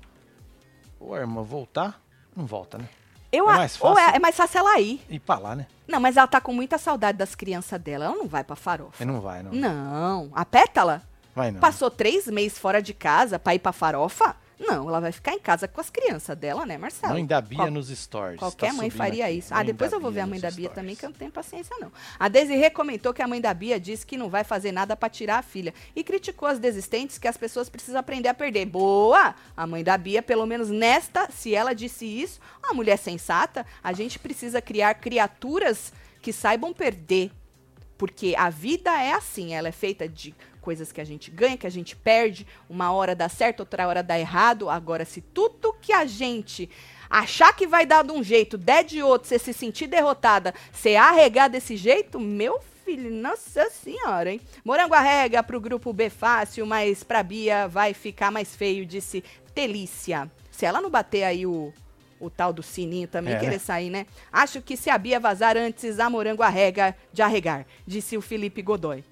a 1.01 1.17
irmã 1.17 1.43
voltar, 1.43 2.01
não 2.39 2.45
volta, 2.47 2.77
né? 2.77 2.85
Eu 3.31 3.47
É 3.49 3.55
mais 3.55 3.79
ou 3.79 3.93
fácil. 3.95 4.11
é, 4.11 4.15
é 4.15 4.19
mais 4.19 4.35
fácil 4.35 4.59
ela 4.59 4.79
ir. 4.79 5.01
Ir 5.07 5.19
pra 5.19 5.37
lá, 5.37 5.55
né? 5.55 5.67
Não, 5.87 5.99
mas 5.99 6.17
ela 6.17 6.25
tá 6.27 6.41
com 6.41 6.51
muita 6.51 6.77
saudade 6.79 7.17
das 7.17 7.35
crianças 7.35 7.79
dela. 7.79 8.05
Ela 8.05 8.15
não 8.15 8.27
vai 8.27 8.43
pra 8.43 8.55
farofa. 8.55 9.05
Não 9.05 9.21
vai, 9.21 9.43
não. 9.43 9.51
Não. 9.51 10.31
A 10.33 10.43
Pétala 10.43 11.03
Vai 11.35 11.51
não. 11.51 11.59
passou 11.59 11.91
três 11.91 12.25
meses 12.27 12.57
fora 12.57 12.81
de 12.81 12.93
casa 12.93 13.37
pra 13.37 13.53
ir 13.53 13.59
pra 13.59 13.71
farofa? 13.71 14.35
Não, 14.59 14.89
ela 14.89 14.99
vai 14.99 15.11
ficar 15.13 15.33
em 15.33 15.39
casa 15.39 15.67
com 15.69 15.79
as 15.79 15.89
crianças 15.89 16.37
dela, 16.37 16.65
né, 16.65 16.77
Marcelo? 16.77 17.13
Mãe 17.13 17.25
da 17.25 17.39
Bia 17.39 17.57
Qual- 17.59 17.71
nos 17.71 17.87
stories. 17.87 18.37
Qualquer 18.37 18.71
tá 18.71 18.73
mãe 18.73 18.89
faria 18.89 19.25
aqui. 19.25 19.37
isso. 19.37 19.53
Ah, 19.53 19.63
depois 19.63 19.91
eu 19.93 19.99
vou 20.01 20.11
ver 20.11 20.19
a 20.19 20.27
mãe 20.27 20.39
da 20.39 20.49
Bia 20.51 20.65
stories. 20.67 20.75
também, 20.75 20.95
que 20.97 21.05
eu 21.05 21.09
não 21.09 21.15
tenho 21.17 21.31
paciência, 21.31 21.75
não. 21.79 21.89
A 22.19 22.27
Desirê 22.27 22.69
comentou 22.69 23.13
que 23.13 23.21
a 23.21 23.27
mãe 23.27 23.39
da 23.39 23.53
Bia 23.53 23.79
disse 23.79 24.05
que 24.05 24.17
não 24.17 24.29
vai 24.29 24.43
fazer 24.43 24.71
nada 24.73 24.97
pra 24.97 25.07
tirar 25.09 25.37
a 25.37 25.41
filha. 25.41 25.73
E 25.95 26.03
criticou 26.03 26.47
as 26.47 26.59
desistentes 26.59 27.17
que 27.17 27.27
as 27.27 27.37
pessoas 27.37 27.69
precisam 27.69 27.99
aprender 28.01 28.27
a 28.27 28.33
perder. 28.33 28.65
Boa! 28.65 29.33
A 29.55 29.65
mãe 29.65 29.83
da 29.83 29.97
Bia, 29.97 30.21
pelo 30.21 30.45
menos 30.45 30.69
nesta, 30.69 31.29
se 31.31 31.55
ela 31.55 31.73
disse 31.73 32.05
isso, 32.05 32.39
uma 32.61 32.73
mulher 32.73 32.97
sensata, 32.97 33.65
a 33.81 33.93
gente 33.93 34.19
precisa 34.19 34.61
criar 34.61 34.93
criaturas 34.95 35.93
que 36.21 36.33
saibam 36.33 36.73
perder. 36.73 37.31
Porque 37.99 38.33
a 38.37 38.49
vida 38.49 38.89
é 38.91 39.11
assim, 39.11 39.53
ela 39.53 39.67
é 39.67 39.73
feita 39.73 40.07
de 40.07 40.33
coisas 40.61 40.89
que 40.89 41.01
a 41.01 41.03
gente 41.03 41.29
ganha, 41.29 41.57
que 41.57 41.67
a 41.67 41.69
gente 41.69 41.97
perde, 41.97 42.47
uma 42.69 42.93
hora 42.93 43.13
dá 43.13 43.27
certo, 43.27 43.59
outra 43.59 43.85
hora 43.85 44.01
dá 44.01 44.17
errado. 44.17 44.69
Agora, 44.69 45.03
se 45.03 45.19
tudo 45.19 45.75
que 45.81 45.91
a 45.91 46.05
gente 46.05 46.69
achar 47.09 47.53
que 47.53 47.67
vai 47.67 47.85
dar 47.85 48.05
de 48.05 48.13
um 48.13 48.23
jeito, 48.23 48.57
der 48.57 48.85
de 48.85 49.03
outro, 49.03 49.27
você 49.27 49.37
se 49.37 49.51
sentir 49.51 49.87
derrotada, 49.87 50.53
você 50.71 50.95
arregar 50.95 51.49
desse 51.49 51.75
jeito, 51.75 52.21
meu 52.21 52.61
filho, 52.85 53.11
nossa 53.11 53.69
senhora, 53.69 54.31
hein? 54.31 54.39
Morango 54.63 54.93
arrega 54.93 55.43
pro 55.43 55.59
grupo 55.59 55.91
B 55.91 56.09
fácil, 56.09 56.65
mas 56.65 57.03
pra 57.03 57.21
Bia 57.21 57.67
vai 57.67 57.93
ficar 57.93 58.31
mais 58.31 58.55
feio, 58.55 58.85
disse 58.85 59.21
Telícia. 59.53 60.31
Se 60.49 60.65
ela 60.65 60.79
não 60.79 60.89
bater 60.89 61.23
aí 61.23 61.45
o, 61.45 61.73
o 62.19 62.29
tal 62.29 62.51
do 62.53 62.61
sininho 62.63 63.07
também, 63.07 63.33
É, 63.33 63.39
querer 63.39 63.51
né? 63.53 63.59
sair, 63.59 63.89
né? 63.89 64.05
Acho 64.31 64.61
que 64.61 64.75
se 64.75 64.89
a 64.89 64.97
Bia 64.97 65.19
vazar 65.19 65.55
antes, 65.57 65.99
a 65.99 66.09
Morango 66.09 66.43
arrega 66.43 66.95
de 67.13 67.21
arregar, 67.21 67.65
disse 67.85 68.17
o 68.17 68.21
Felipe 68.21 68.61
Godoy. 68.61 69.03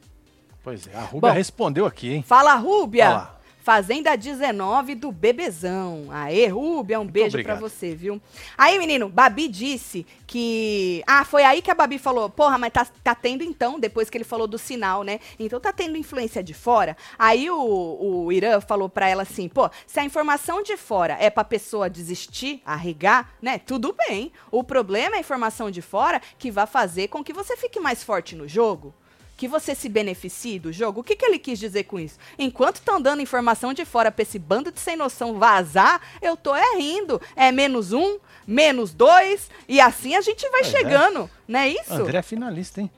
Pois 0.63 0.87
é, 0.87 0.95
a 0.95 1.01
Rúbia 1.01 1.29
Bom. 1.29 1.35
respondeu 1.35 1.85
aqui, 1.85 2.13
hein? 2.15 2.23
Fala, 2.23 2.55
Rúbia! 2.55 3.09
Lá. 3.09 3.36
Fazenda 3.67 4.15
19 4.15 4.95
do 4.95 5.11
Bebezão. 5.11 6.07
Aê, 6.09 6.47
Rúbia, 6.47 7.01
um 7.01 7.05
beijo 7.05 7.31
pra 7.31 7.55
obrigado. 7.55 7.59
você, 7.59 7.93
viu? 7.93 8.21
Aí, 8.57 8.79
menino, 8.79 9.09
Babi 9.09 9.49
disse 9.49 10.07
que. 10.25 11.03
Ah, 11.05 11.25
foi 11.25 11.43
aí 11.43 11.61
que 11.61 11.69
a 11.69 11.75
Babi 11.75 11.97
falou: 11.97 12.29
porra, 12.29 12.57
mas 12.57 12.71
tá, 12.71 12.87
tá 13.03 13.13
tendo 13.13 13.43
então, 13.43 13.77
depois 13.77 14.09
que 14.09 14.17
ele 14.17 14.23
falou 14.23 14.47
do 14.47 14.57
sinal, 14.57 15.03
né? 15.03 15.19
Então 15.37 15.59
tá 15.59 15.73
tendo 15.73 15.97
influência 15.97 16.41
de 16.41 16.53
fora. 16.53 16.95
Aí 17.19 17.51
o, 17.51 18.23
o 18.23 18.31
Irã 18.31 18.61
falou 18.61 18.87
pra 18.87 19.09
ela 19.09 19.23
assim: 19.23 19.49
pô, 19.49 19.69
se 19.85 19.99
a 19.99 20.05
informação 20.05 20.63
de 20.63 20.77
fora 20.77 21.17
é 21.19 21.29
pra 21.29 21.43
pessoa 21.43 21.89
desistir, 21.89 22.61
arregar, 22.65 23.33
né? 23.41 23.59
Tudo 23.59 23.93
bem. 24.07 24.31
O 24.49 24.63
problema 24.63 25.15
é 25.15 25.17
a 25.17 25.19
informação 25.19 25.69
de 25.69 25.81
fora 25.81 26.21
que 26.39 26.49
vai 26.49 26.67
fazer 26.67 27.09
com 27.09 27.21
que 27.21 27.33
você 27.33 27.57
fique 27.57 27.81
mais 27.81 28.01
forte 28.01 28.33
no 28.33 28.47
jogo 28.47 28.93
que 29.37 29.47
você 29.47 29.75
se 29.75 29.87
beneficie 29.87 30.57
do 30.57 30.73
jogo. 30.73 31.01
O 31.01 31.03
que, 31.03 31.15
que 31.15 31.23
ele 31.23 31.37
quis 31.37 31.59
dizer 31.59 31.83
com 31.83 31.99
isso? 31.99 32.17
Enquanto 32.39 32.77
estão 32.77 32.99
dando 32.99 33.21
informação 33.21 33.71
de 33.71 33.85
fora 33.85 34.11
pra 34.11 34.23
esse 34.23 34.39
bando 34.39 34.71
de 34.71 34.79
sem 34.79 34.97
noção 34.97 35.37
vazar, 35.37 36.01
eu 36.21 36.35
tô 36.35 36.55
é 36.55 36.75
rindo. 36.75 37.21
É 37.35 37.51
menos 37.51 37.93
um, 37.93 38.17
menos 38.47 38.93
dois, 38.93 39.49
e 39.67 39.79
assim 39.79 40.15
a 40.15 40.21
gente 40.21 40.41
vai 40.49 40.61
Pois 40.61 40.73
é. 40.73 40.77
chegando. 40.77 41.29
Não 41.47 41.59
é 41.59 41.69
isso? 41.69 41.93
André 41.93 42.17
é 42.17 42.23
finalista, 42.23 42.81
hein? 42.81 42.91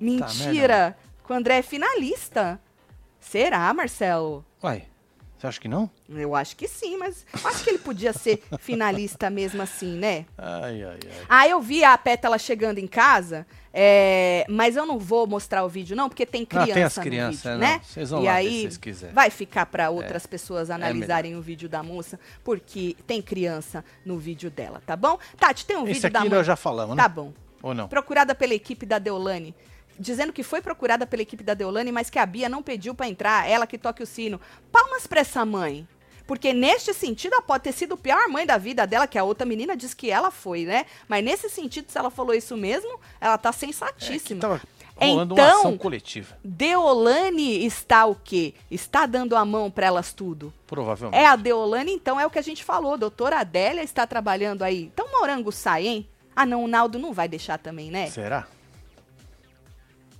Mentira! 0.00 0.96
Com 1.22 1.34
o 1.34 1.36
André 1.36 1.58
é 1.58 1.62
finalista. 1.62 2.58
Será, 3.20 3.72
Marcelo? 3.72 4.44
Uai, 4.62 4.84
você 5.38 5.46
acha 5.46 5.60
que 5.60 5.68
não? 5.68 5.90
Eu 6.08 6.34
acho 6.34 6.56
que 6.56 6.66
sim, 6.66 6.96
mas 6.96 7.26
acho 7.44 7.62
que 7.62 7.70
ele 7.70 7.78
podia 7.78 8.12
ser 8.12 8.42
finalista 8.58 9.28
mesmo 9.28 9.60
assim, 9.60 9.96
né? 9.98 10.24
Ai, 10.38 10.82
ai, 10.82 10.98
ai. 11.04 11.24
Ah, 11.28 11.48
eu 11.48 11.60
vi 11.60 11.84
a 11.84 11.96
Pétala 11.98 12.38
chegando 12.38 12.78
em 12.78 12.86
casa, 12.86 13.46
é, 13.72 14.44
mas 14.48 14.76
eu 14.76 14.84
não 14.84 14.98
vou 14.98 15.26
mostrar 15.26 15.64
o 15.64 15.68
vídeo 15.68 15.96
não, 15.96 16.08
porque 16.08 16.26
tem 16.26 16.42
Ah, 16.42 16.46
criança 16.46 16.74
tem 16.74 16.82
as 16.82 16.98
crianças, 16.98 17.42
vídeo, 17.42 17.50
é, 17.54 17.56
né? 17.58 17.72
não. 17.78 17.82
Vocês 17.84 18.10
vão 18.10 18.22
e 18.22 18.26
lá 18.26 18.32
aí 18.34 18.50
se 18.50 18.60
vocês 18.62 18.76
quiserem. 18.76 19.14
vai 19.14 19.30
ficar 19.30 19.66
para 19.66 19.88
outras 19.90 20.26
pessoas 20.26 20.68
É 20.70 20.74
analisarem 20.74 21.36
o 21.36 21.40
vídeo 21.42 21.68
da 21.68 21.82
moça, 21.82 22.18
porque 22.44 22.96
tem 23.06 23.22
criança 23.22 23.84
no 24.04 24.18
vídeo 24.18 24.50
dela, 24.50 24.82
tá 24.84 24.94
bom? 24.96 25.18
Tati, 25.38 25.64
tem 25.64 25.76
um 25.76 25.84
Esse 25.84 25.94
vídeo 25.94 26.10
da 26.10 26.18
aqui 26.20 26.28
mãe. 26.28 26.38
nós 26.38 26.46
já 26.46 26.56
falamos, 26.56 26.96
né? 26.96 27.02
Tá 27.02 27.08
bom. 27.08 27.32
Ou 27.62 27.72
não? 27.74 27.88
Procurada 27.88 28.34
pela 28.34 28.52
equipe 28.54 28.84
da 28.84 28.98
Deolane. 28.98 29.54
Dizendo 29.98 30.32
que 30.32 30.42
foi 30.42 30.60
procurada 30.60 31.06
pela 31.06 31.22
equipe 31.22 31.44
da 31.44 31.54
Deolane, 31.54 31.92
mas 31.92 32.08
que 32.10 32.18
a 32.18 32.26
Bia 32.26 32.48
não 32.48 32.62
pediu 32.62 32.94
pra 32.94 33.06
entrar, 33.08 33.48
ela 33.48 33.66
que 33.66 33.76
toque 33.78 34.02
o 34.02 34.06
sino. 34.06 34.40
Palmas 34.72 35.06
pra 35.06 35.20
essa 35.20 35.44
mãe. 35.44 35.86
Porque 36.26 36.52
neste 36.52 36.92
sentido, 36.94 37.32
ela 37.34 37.42
pode 37.42 37.64
ter 37.64 37.72
sido 37.72 37.94
a 37.94 37.96
pior 37.96 38.28
mãe 38.28 38.46
da 38.46 38.56
vida 38.58 38.86
dela, 38.86 39.06
que 39.06 39.18
a 39.18 39.24
outra 39.24 39.46
menina 39.46 39.76
diz 39.76 39.92
que 39.94 40.10
ela 40.10 40.30
foi, 40.30 40.64
né? 40.64 40.86
Mas 41.08 41.24
nesse 41.24 41.48
sentido, 41.50 41.90
se 41.90 41.98
ela 41.98 42.10
falou 42.10 42.34
isso 42.34 42.56
mesmo, 42.56 42.98
ela 43.20 43.36
tá 43.38 43.50
É, 43.50 43.52
sensatíssima. 43.52 44.40
tava 44.40 44.60
rolando 44.96 45.34
uma 45.34 45.42
Então- 45.42 45.58
ação 45.60 45.76
coletiva. 45.78 46.36
Deolane 46.44 47.64
está 47.66 48.06
o 48.06 48.14
quê? 48.14 48.54
Está 48.70 49.04
dando 49.06 49.36
a 49.36 49.44
mão 49.44 49.70
pra 49.70 49.86
elas 49.86 50.12
tudo. 50.12 50.52
Provavelmente. 50.66 51.20
É 51.20 51.26
a 51.26 51.36
Deolane, 51.36 51.92
então 51.92 52.18
é 52.18 52.26
o 52.26 52.30
que 52.30 52.38
a 52.38 52.42
gente 52.42 52.64
falou. 52.64 52.96
Doutora 52.96 53.40
Adélia 53.40 53.82
está 53.82 54.06
trabalhando 54.06 54.62
aí. 54.62 54.90
Então 54.92 55.10
Morango 55.12 55.50
sai, 55.52 55.86
hein? 55.86 56.08
Ah, 56.34 56.46
não, 56.46 56.64
o 56.64 56.68
Naldo 56.68 56.98
não 56.98 57.12
vai 57.12 57.28
deixar 57.28 57.58
também, 57.58 57.90
né? 57.90 58.06
Será? 58.08 58.46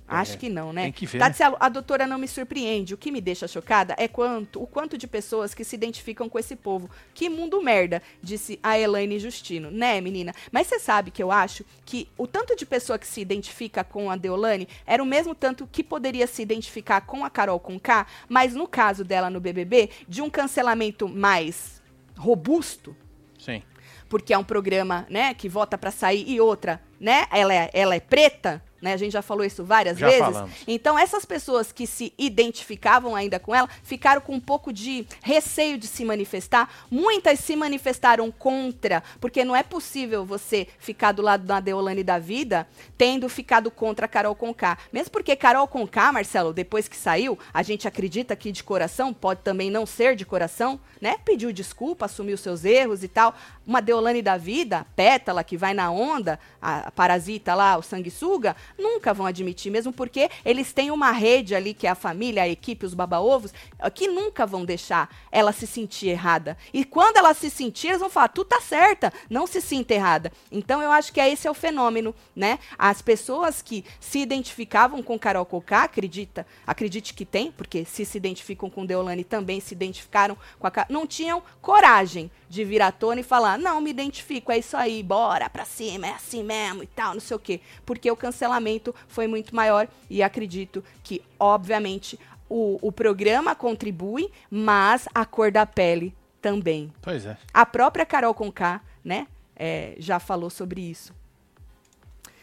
Acho 0.07 0.33
É, 0.33 0.37
que 0.37 0.49
não, 0.49 0.73
né? 0.73 0.83
tem 0.83 0.91
que 0.91 1.05
ver, 1.05 1.17
Tati, 1.17 1.41
a, 1.41 1.55
a 1.59 1.69
doutora 1.69 2.05
não 2.05 2.17
me 2.17 2.27
surpreende. 2.27 2.93
O 2.93 2.97
que 2.97 3.11
me 3.11 3.21
deixa 3.21 3.47
chocada 3.47 3.95
é 3.97 4.07
quanto, 4.07 4.61
o 4.61 4.67
quanto 4.67 4.97
de 4.97 5.07
pessoas 5.07 5.53
que 5.53 5.63
se 5.63 5.75
identificam 5.75 6.27
com 6.27 6.37
esse 6.37 6.55
povo. 6.55 6.89
Que 7.13 7.29
mundo 7.29 7.61
merda, 7.63 8.01
disse 8.21 8.59
a 8.61 8.77
Elaine 8.77 9.17
Justino. 9.17 9.71
Né, 9.71 9.99
menina? 10.01 10.33
Mas 10.51 10.67
você 10.67 10.77
sabe 10.79 11.09
que 11.09 11.23
eu 11.23 11.31
acho 11.31 11.65
que 11.85 12.09
o 12.17 12.27
tanto 12.27 12.55
de 12.55 12.65
pessoa 12.65 12.99
que 12.99 13.07
se 13.07 13.21
identifica 13.21 13.83
com 13.83 14.11
a 14.11 14.15
Deolane 14.15 14.67
era 14.85 15.01
o 15.01 15.05
mesmo 15.05 15.33
tanto 15.33 15.67
que 15.71 15.83
poderia 15.83 16.27
se 16.27 16.41
identificar 16.41 17.01
com 17.01 17.23
a 17.23 17.29
Carol 17.29 17.59
com 17.59 17.79
K, 17.79 18.05
mas 18.27 18.53
no 18.53 18.67
caso 18.67 19.03
dela 19.03 19.29
no 19.29 19.39
BBB, 19.39 19.89
de 20.07 20.21
um 20.21 20.29
cancelamento 20.29 21.07
mais 21.07 21.81
robusto, 22.17 22.95
Sim. 23.39 23.61
porque 24.07 24.33
é 24.33 24.37
um 24.37 24.43
programa, 24.43 25.05
né, 25.09 25.33
que 25.33 25.49
vota 25.49 25.77
pra 25.77 25.91
sair 25.91 26.29
e 26.29 26.39
outra, 26.39 26.81
né, 26.99 27.25
ela 27.31 27.53
é, 27.53 27.69
ela 27.73 27.95
é 27.95 27.99
preta, 27.99 28.63
né, 28.83 28.93
a 28.93 28.97
gente 28.97 29.13
já 29.13 29.21
falou 29.21 29.45
isso 29.45 29.63
várias 29.63 29.97
Já 29.97 30.07
vezes. 30.07 30.19
falamos. 30.19 30.51
Então 30.67 30.99
essas 30.99 31.23
pessoas 31.23 31.71
que 31.71 31.87
se 31.87 32.13
identificavam 32.17 33.15
ainda 33.15 33.39
com 33.39 33.55
ela 33.55 33.69
ficaram 33.81 34.19
com 34.19 34.35
um 34.35 34.39
pouco 34.41 34.73
de 34.73 35.07
receio 35.21 35.77
de 35.77 35.87
se 35.87 36.03
manifestar. 36.03 36.69
Muitas 36.91 37.39
se 37.39 37.55
manifestaram 37.55 38.29
contra, 38.29 39.01
porque 39.21 39.45
não 39.45 39.55
é 39.55 39.63
possível 39.63 40.25
você 40.25 40.67
ficar 40.77 41.13
do 41.13 41.21
lado 41.21 41.45
da 41.45 41.61
Deolane 41.61 42.03
da 42.03 42.19
vida 42.19 42.67
tendo 42.97 43.29
ficado 43.29 43.71
contra 43.71 44.05
a 44.05 44.09
Carol 44.09 44.35
Conká. 44.35 44.77
Mesmo 44.91 45.11
porque 45.11 45.33
Carol 45.35 45.67
Conká, 45.67 46.11
Marcelo, 46.11 46.51
depois 46.51 46.89
que 46.89 46.97
saiu, 46.97 47.39
a 47.53 47.63
gente 47.63 47.87
acredita 47.87 48.35
que 48.35 48.51
de 48.51 48.63
coração, 48.63 49.13
pode 49.13 49.39
também 49.41 49.71
não 49.71 49.85
ser 49.85 50.13
de 50.15 50.25
coração, 50.25 50.77
né? 50.99 51.15
Pediu 51.23 51.53
desculpa, 51.53 52.05
assumiu 52.05 52.37
seus 52.37 52.65
erros 52.65 53.01
e 53.01 53.07
tal. 53.07 53.33
Uma 53.65 53.81
Deolane 53.81 54.21
da 54.21 54.35
vida, 54.35 54.85
pétala 54.93 55.41
que 55.41 55.55
vai 55.55 55.73
na 55.73 55.89
onda, 55.89 56.37
a, 56.61 56.89
a 56.89 56.91
parasita 56.91 57.55
lá, 57.55 57.77
o 57.77 57.81
sanguessuga, 57.81 58.55
nunca 58.77 59.13
vão 59.13 59.25
admitir, 59.25 59.71
mesmo 59.71 59.91
porque 59.91 60.29
eles 60.45 60.73
têm 60.73 60.91
uma 60.91 61.11
rede 61.11 61.55
ali, 61.55 61.73
que 61.73 61.87
é 61.87 61.89
a 61.89 61.95
família, 61.95 62.43
a 62.43 62.47
equipe, 62.47 62.85
os 62.85 62.93
baba-ovos, 62.93 63.53
eh, 63.79 63.89
que 63.89 64.07
nunca 64.07 64.45
vão 64.45 64.65
deixar 64.65 65.09
ela 65.31 65.51
se 65.51 65.67
sentir 65.67 66.09
errada. 66.09 66.57
E 66.73 66.83
quando 66.85 67.17
ela 67.17 67.33
se 67.33 67.49
sentir, 67.49 67.87
eles 67.87 67.99
vão 67.99 68.09
falar, 68.09 68.29
tu 68.29 68.45
tá 68.45 68.61
certa, 68.61 69.11
não 69.29 69.45
se 69.45 69.61
sinta 69.61 69.93
errada. 69.93 70.31
Então 70.51 70.81
eu 70.81 70.91
acho 70.91 71.11
que 71.11 71.19
é 71.19 71.29
esse 71.29 71.47
é 71.47 71.51
o 71.51 71.53
fenômeno, 71.53 72.15
né? 72.35 72.59
As 72.77 73.01
pessoas 73.01 73.61
que 73.61 73.83
se 73.99 74.19
identificavam 74.19 75.01
com 75.01 75.19
Carol 75.19 75.45
Cocá, 75.45 75.83
acredita, 75.83 76.45
acredite 76.65 77.13
que 77.13 77.25
tem, 77.25 77.51
porque 77.51 77.85
se 77.85 78.05
se 78.05 78.17
identificam 78.17 78.69
com 78.69 78.85
Deolane 78.85 79.23
também 79.23 79.59
se 79.59 79.73
identificaram 79.73 80.37
com 80.59 80.67
a 80.67 80.71
não 80.89 81.07
tinham 81.07 81.41
coragem 81.61 82.29
de 82.53 82.63
vir 82.63 82.83
à 82.83 82.91
tona 82.91 83.21
e 83.21 83.23
falar: 83.23 83.57
não, 83.57 83.81
me 83.81 83.89
identifico, 83.89 84.51
é 84.51 84.59
isso 84.59 84.77
aí, 84.77 85.01
bora 85.01 85.49
pra 85.49 85.65
cima, 85.65 86.07
é 86.07 86.11
assim 86.11 86.43
mesmo 86.43 86.83
e 86.83 86.87
tal, 86.87 87.13
não 87.13 87.19
sei 87.19 87.35
o 87.35 87.39
quê. 87.39 87.59
Porque 87.85 88.09
o 88.09 88.15
cancelamento 88.15 88.93
foi 89.07 89.25
muito 89.25 89.55
maior 89.55 89.87
e 90.09 90.21
acredito 90.21 90.83
que, 91.03 91.21
obviamente, 91.39 92.19
o, 92.47 92.77
o 92.81 92.91
programa 92.91 93.55
contribui, 93.55 94.31
mas 94.51 95.09
a 95.13 95.25
cor 95.25 95.51
da 95.51 95.65
pele 95.65 96.15
também. 96.39 96.93
Pois 97.01 97.25
é. 97.25 97.37
A 97.51 97.65
própria 97.65 98.05
Carol 98.05 98.33
Conká, 98.35 98.81
né, 99.03 99.27
é, 99.55 99.95
já 99.97 100.19
falou 100.19 100.51
sobre 100.51 100.81
isso. 100.81 101.13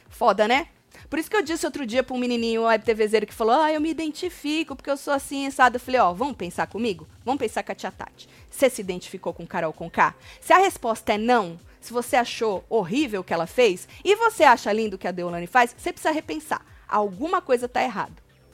Foda, 0.09 0.49
né? 0.49 0.67
Por 1.09 1.19
isso 1.19 1.31
que 1.31 1.37
eu 1.37 1.43
disse 1.43 1.65
outro 1.67 1.87
dia 1.87 2.03
pra 2.03 2.15
um 2.15 2.19
menininho 2.19 2.63
web 2.63 2.85
TVzeiro 2.85 3.27
que 3.27 3.35
falou: 3.35 3.55
Ah, 3.55 3.73
eu 3.73 3.81
me 3.81 3.91
identifico 3.91 4.77
porque 4.77 4.91
eu 4.91 4.97
sou 4.97 5.13
assim, 5.15 5.47
assado. 5.47 5.77
Eu 5.77 5.81
falei: 5.81 6.01
Ó, 6.01 6.13
vamos 6.13 6.37
pensar 6.37 6.67
comigo? 6.67 7.07
Vamos 7.25 7.39
pensar 7.41 7.63
com 7.63 7.73
a 7.73 7.75
tia 7.75 7.91
Tati. 7.91 8.29
Você 8.51 8.69
se 8.69 8.81
identificou 8.81 9.33
com 9.33 9.47
Carol 9.47 9.73
Conká? 9.73 10.15
Se 10.41 10.53
a 10.53 10.59
resposta 10.59 11.13
é 11.15 11.19
não, 11.19 11.59
se 11.81 11.93
você 11.93 12.17
achou 12.17 12.65
horrível 12.69 13.21
o 13.21 13.25
que 13.25 13.33
ela 13.33 13.47
fez 13.47 13.89
e 14.05 14.15
você 14.17 14.45
acha 14.45 14.73
lindo 14.73 14.97
o 14.97 14.99
que 14.99 15.09
a 15.09 15.13
Deolane 15.13 15.47
faz, 15.47 15.75
você 15.77 15.93
precisa 15.93 16.13
repensar. 16.13 16.65
Alguma 16.89 17.41
coisa 17.41 17.69
tá 17.69 17.83
errado 17.83 18.13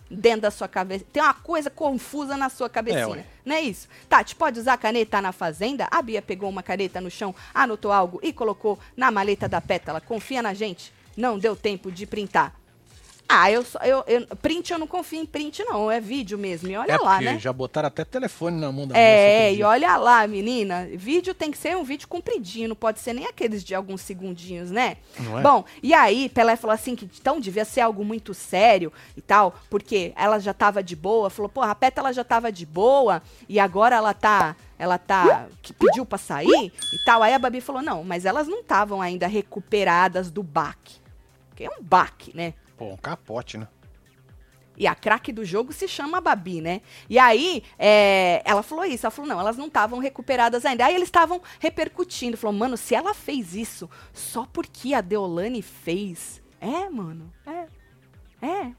dentro 0.09 0.42
da 0.42 0.50
sua 0.52 0.68
cabeça. 0.68 1.04
Tem 1.12 1.20
uma 1.22 1.35
coisa 1.35 1.68
confusa 1.68 2.37
na 2.37 2.48
sua 2.48 2.66
É, 2.66 2.70
cabecinha. 2.70 3.09
ué. 3.09 3.24
não 3.44 3.56
é 3.56 3.61
isso? 3.62 3.88
Tati, 4.09 4.37
pode 4.37 4.61
usar 4.61 4.76
caneta 4.76 5.20
na 5.20 5.32
fazenda? 5.32 5.88
A 5.90 6.00
Bia 6.00 6.22
pegou 6.22 6.48
uma 6.48 6.62
caneta 6.62 7.00
no 7.00 7.11
chão, 7.11 7.35
anotou 7.52 7.90
algo 7.90 8.20
e 8.22 8.32
colocou 8.32 8.78
na 8.96 9.11
maleta 9.11 9.48
da 9.48 9.61
pétala. 9.61 10.00
Confia 10.00 10.40
na 10.42 10.54
gente. 10.54 10.92
Não 11.16 11.38
deu 11.38 11.57
tempo 11.57 11.90
de 11.90 12.07
printar. 12.07 12.55
Ah, 13.29 13.50
eu, 13.50 13.64
só- 13.64 13.81
eu, 13.81 14.05
eu 14.07 14.24
print 14.37 14.72
eu 14.72 14.79
não 14.79 14.87
confio 14.87 15.20
em 15.20 15.26
print 15.26 15.64
não, 15.64 15.90
é 15.90 16.00
vídeo 16.00 16.38
mesmo. 16.38 16.70
E 16.70 16.76
olha 16.76 16.92
é 16.92 16.96
lá, 16.96 17.20
né? 17.20 17.38
já 17.40 17.52
botaram 17.52 17.88
até 17.88 18.05
telefone 18.05 18.57
na 18.61 18.70
mão 18.70 18.87
da 18.87 18.96
É, 18.96 19.52
e 19.52 19.64
olha 19.64 19.96
lá, 19.96 20.24
menina. 20.29 20.88
Vídeo 20.94 21.35
tem 21.35 21.50
que 21.50 21.59
ser 21.59 21.76
um 21.76 21.83
vídeo 21.83 22.07
compridinho, 22.07 22.68
não 22.68 22.76
pode 22.76 23.00
ser 23.00 23.12
nem 23.12 23.26
aqueles 23.26 23.64
de 23.64 23.74
alguns 23.74 24.00
segundinhos, 24.00 24.70
né? 24.70 24.98
Não 25.18 25.40
é? 25.40 25.42
Bom, 25.42 25.64
e 25.83 25.92
aí 25.92 26.29
Pelé 26.29 26.55
falou 26.55 26.72
assim 26.72 26.94
que 26.94 27.05
então 27.20 27.40
devia 27.40 27.64
ser 27.64 27.81
algo 27.81 28.05
muito 28.05 28.33
sério 28.33 28.92
e 29.16 29.20
tal, 29.20 29.57
porque 29.68 30.12
ela 30.14 30.38
já 30.38 30.55
tava 30.55 30.81
de 30.81 30.94
boa, 30.94 31.29
falou, 31.29 31.48
porra, 31.48 31.72
a 31.72 31.74
Peta 31.74 32.00
ela 32.00 32.12
já 32.12 32.22
tava 32.22 32.52
de 32.52 32.64
boa 32.64 33.20
e 33.48 33.59
agora 33.59 33.96
ela 33.96 34.14
tá, 34.14 34.55
ela 34.79 34.98
tá 34.98 35.48
que 35.62 35.72
pediu 35.72 36.07
pra 36.07 36.16
sair 36.16 36.46
e 36.92 37.05
tal. 37.05 37.24
Aí 37.24 37.35
a 37.35 37.40
Babi 37.40 37.61
falou: 37.61 37.83
"Não, 37.83 38.05
mas 38.05 38.24
elas 38.24 38.46
não 38.46 38.61
estavam 38.61 39.02
ainda 39.02 39.26
recuperadas 39.26 40.31
do 40.31 40.44
baque". 40.44 41.05
Que 41.57 41.64
é 41.64 41.71
um 41.71 41.83
baque, 41.83 42.37
né? 42.37 42.55
Pô, 42.77 42.92
um 42.92 42.97
capote, 42.97 43.59
né? 43.59 43.66
E 44.77 44.87
a 44.87 44.95
craque 44.95 45.33
do 45.33 45.45
jogo 45.45 45.73
se 45.73 45.88
chama 45.88 46.21
Babi, 46.21 46.61
né? 46.61 46.83
E 47.09 47.19
aí, 47.19 47.62
é, 47.79 48.42
ela 48.45 48.62
falou 48.62 48.85
isso. 48.85 49.07
Ela 49.07 49.11
falou, 49.11 49.29
não, 49.29 49.40
elas 49.40 49.57
não 49.57 49.69
estavam 49.69 49.99
recuperadas 49.99 50.66
ainda. 50.66 50.85
Aí 50.85 50.95
eles 50.95 51.09
estavam 51.09 51.40
repercutindo. 51.59 52.37
Falou, 52.37 52.55
mano, 52.55 52.77
se 52.77 52.95
ela 52.95 53.14
fez 53.14 53.55
isso 53.55 53.88
só 54.12 54.47
porque 54.53 54.92
a 54.92 55.01
Deolane 55.01 55.62
fez. 55.62 56.42
É, 56.61 56.90
mano. 56.90 57.33
É. 57.47 57.66
É. 58.47 58.73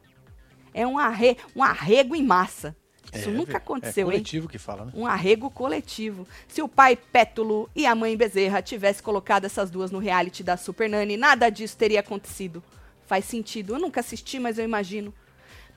É 0.71 0.85
um, 0.85 0.99
arre, 0.99 1.35
um 1.55 1.63
arrego 1.63 2.15
em 2.15 2.23
massa. 2.23 2.77
Isso 3.13 3.29
É, 3.29 3.31
nunca 3.31 3.53
é 3.53 3.57
aconteceu, 3.57 4.07
hein? 4.07 4.11
coletivo 4.11 4.47
que 4.47 4.57
fala, 4.57 4.85
né? 4.85 4.91
Um 4.93 5.05
arrego 5.07 5.49
coletivo. 5.49 6.27
Se 6.47 6.61
o 6.61 6.67
pai 6.67 6.95
Pétulo 6.95 7.69
e 7.75 7.85
a 7.85 7.95
mãe 7.95 8.15
Bezerra 8.17 8.61
tivesse 8.61 9.01
colocado 9.01 9.45
essas 9.45 9.69
duas 9.69 9.91
no 9.91 9.99
reality 9.99 10.43
da 10.43 10.57
Super 10.57 10.89
Nani, 10.89 11.15
nada 11.17 11.49
disso 11.49 11.77
teria 11.77 12.01
acontecido. 12.01 12.61
Faz 13.05 13.25
sentido. 13.25 13.75
Eu 13.75 13.79
nunca 13.79 14.01
assisti, 14.01 14.39
mas 14.39 14.57
eu 14.57 14.65
imagino. 14.65 15.13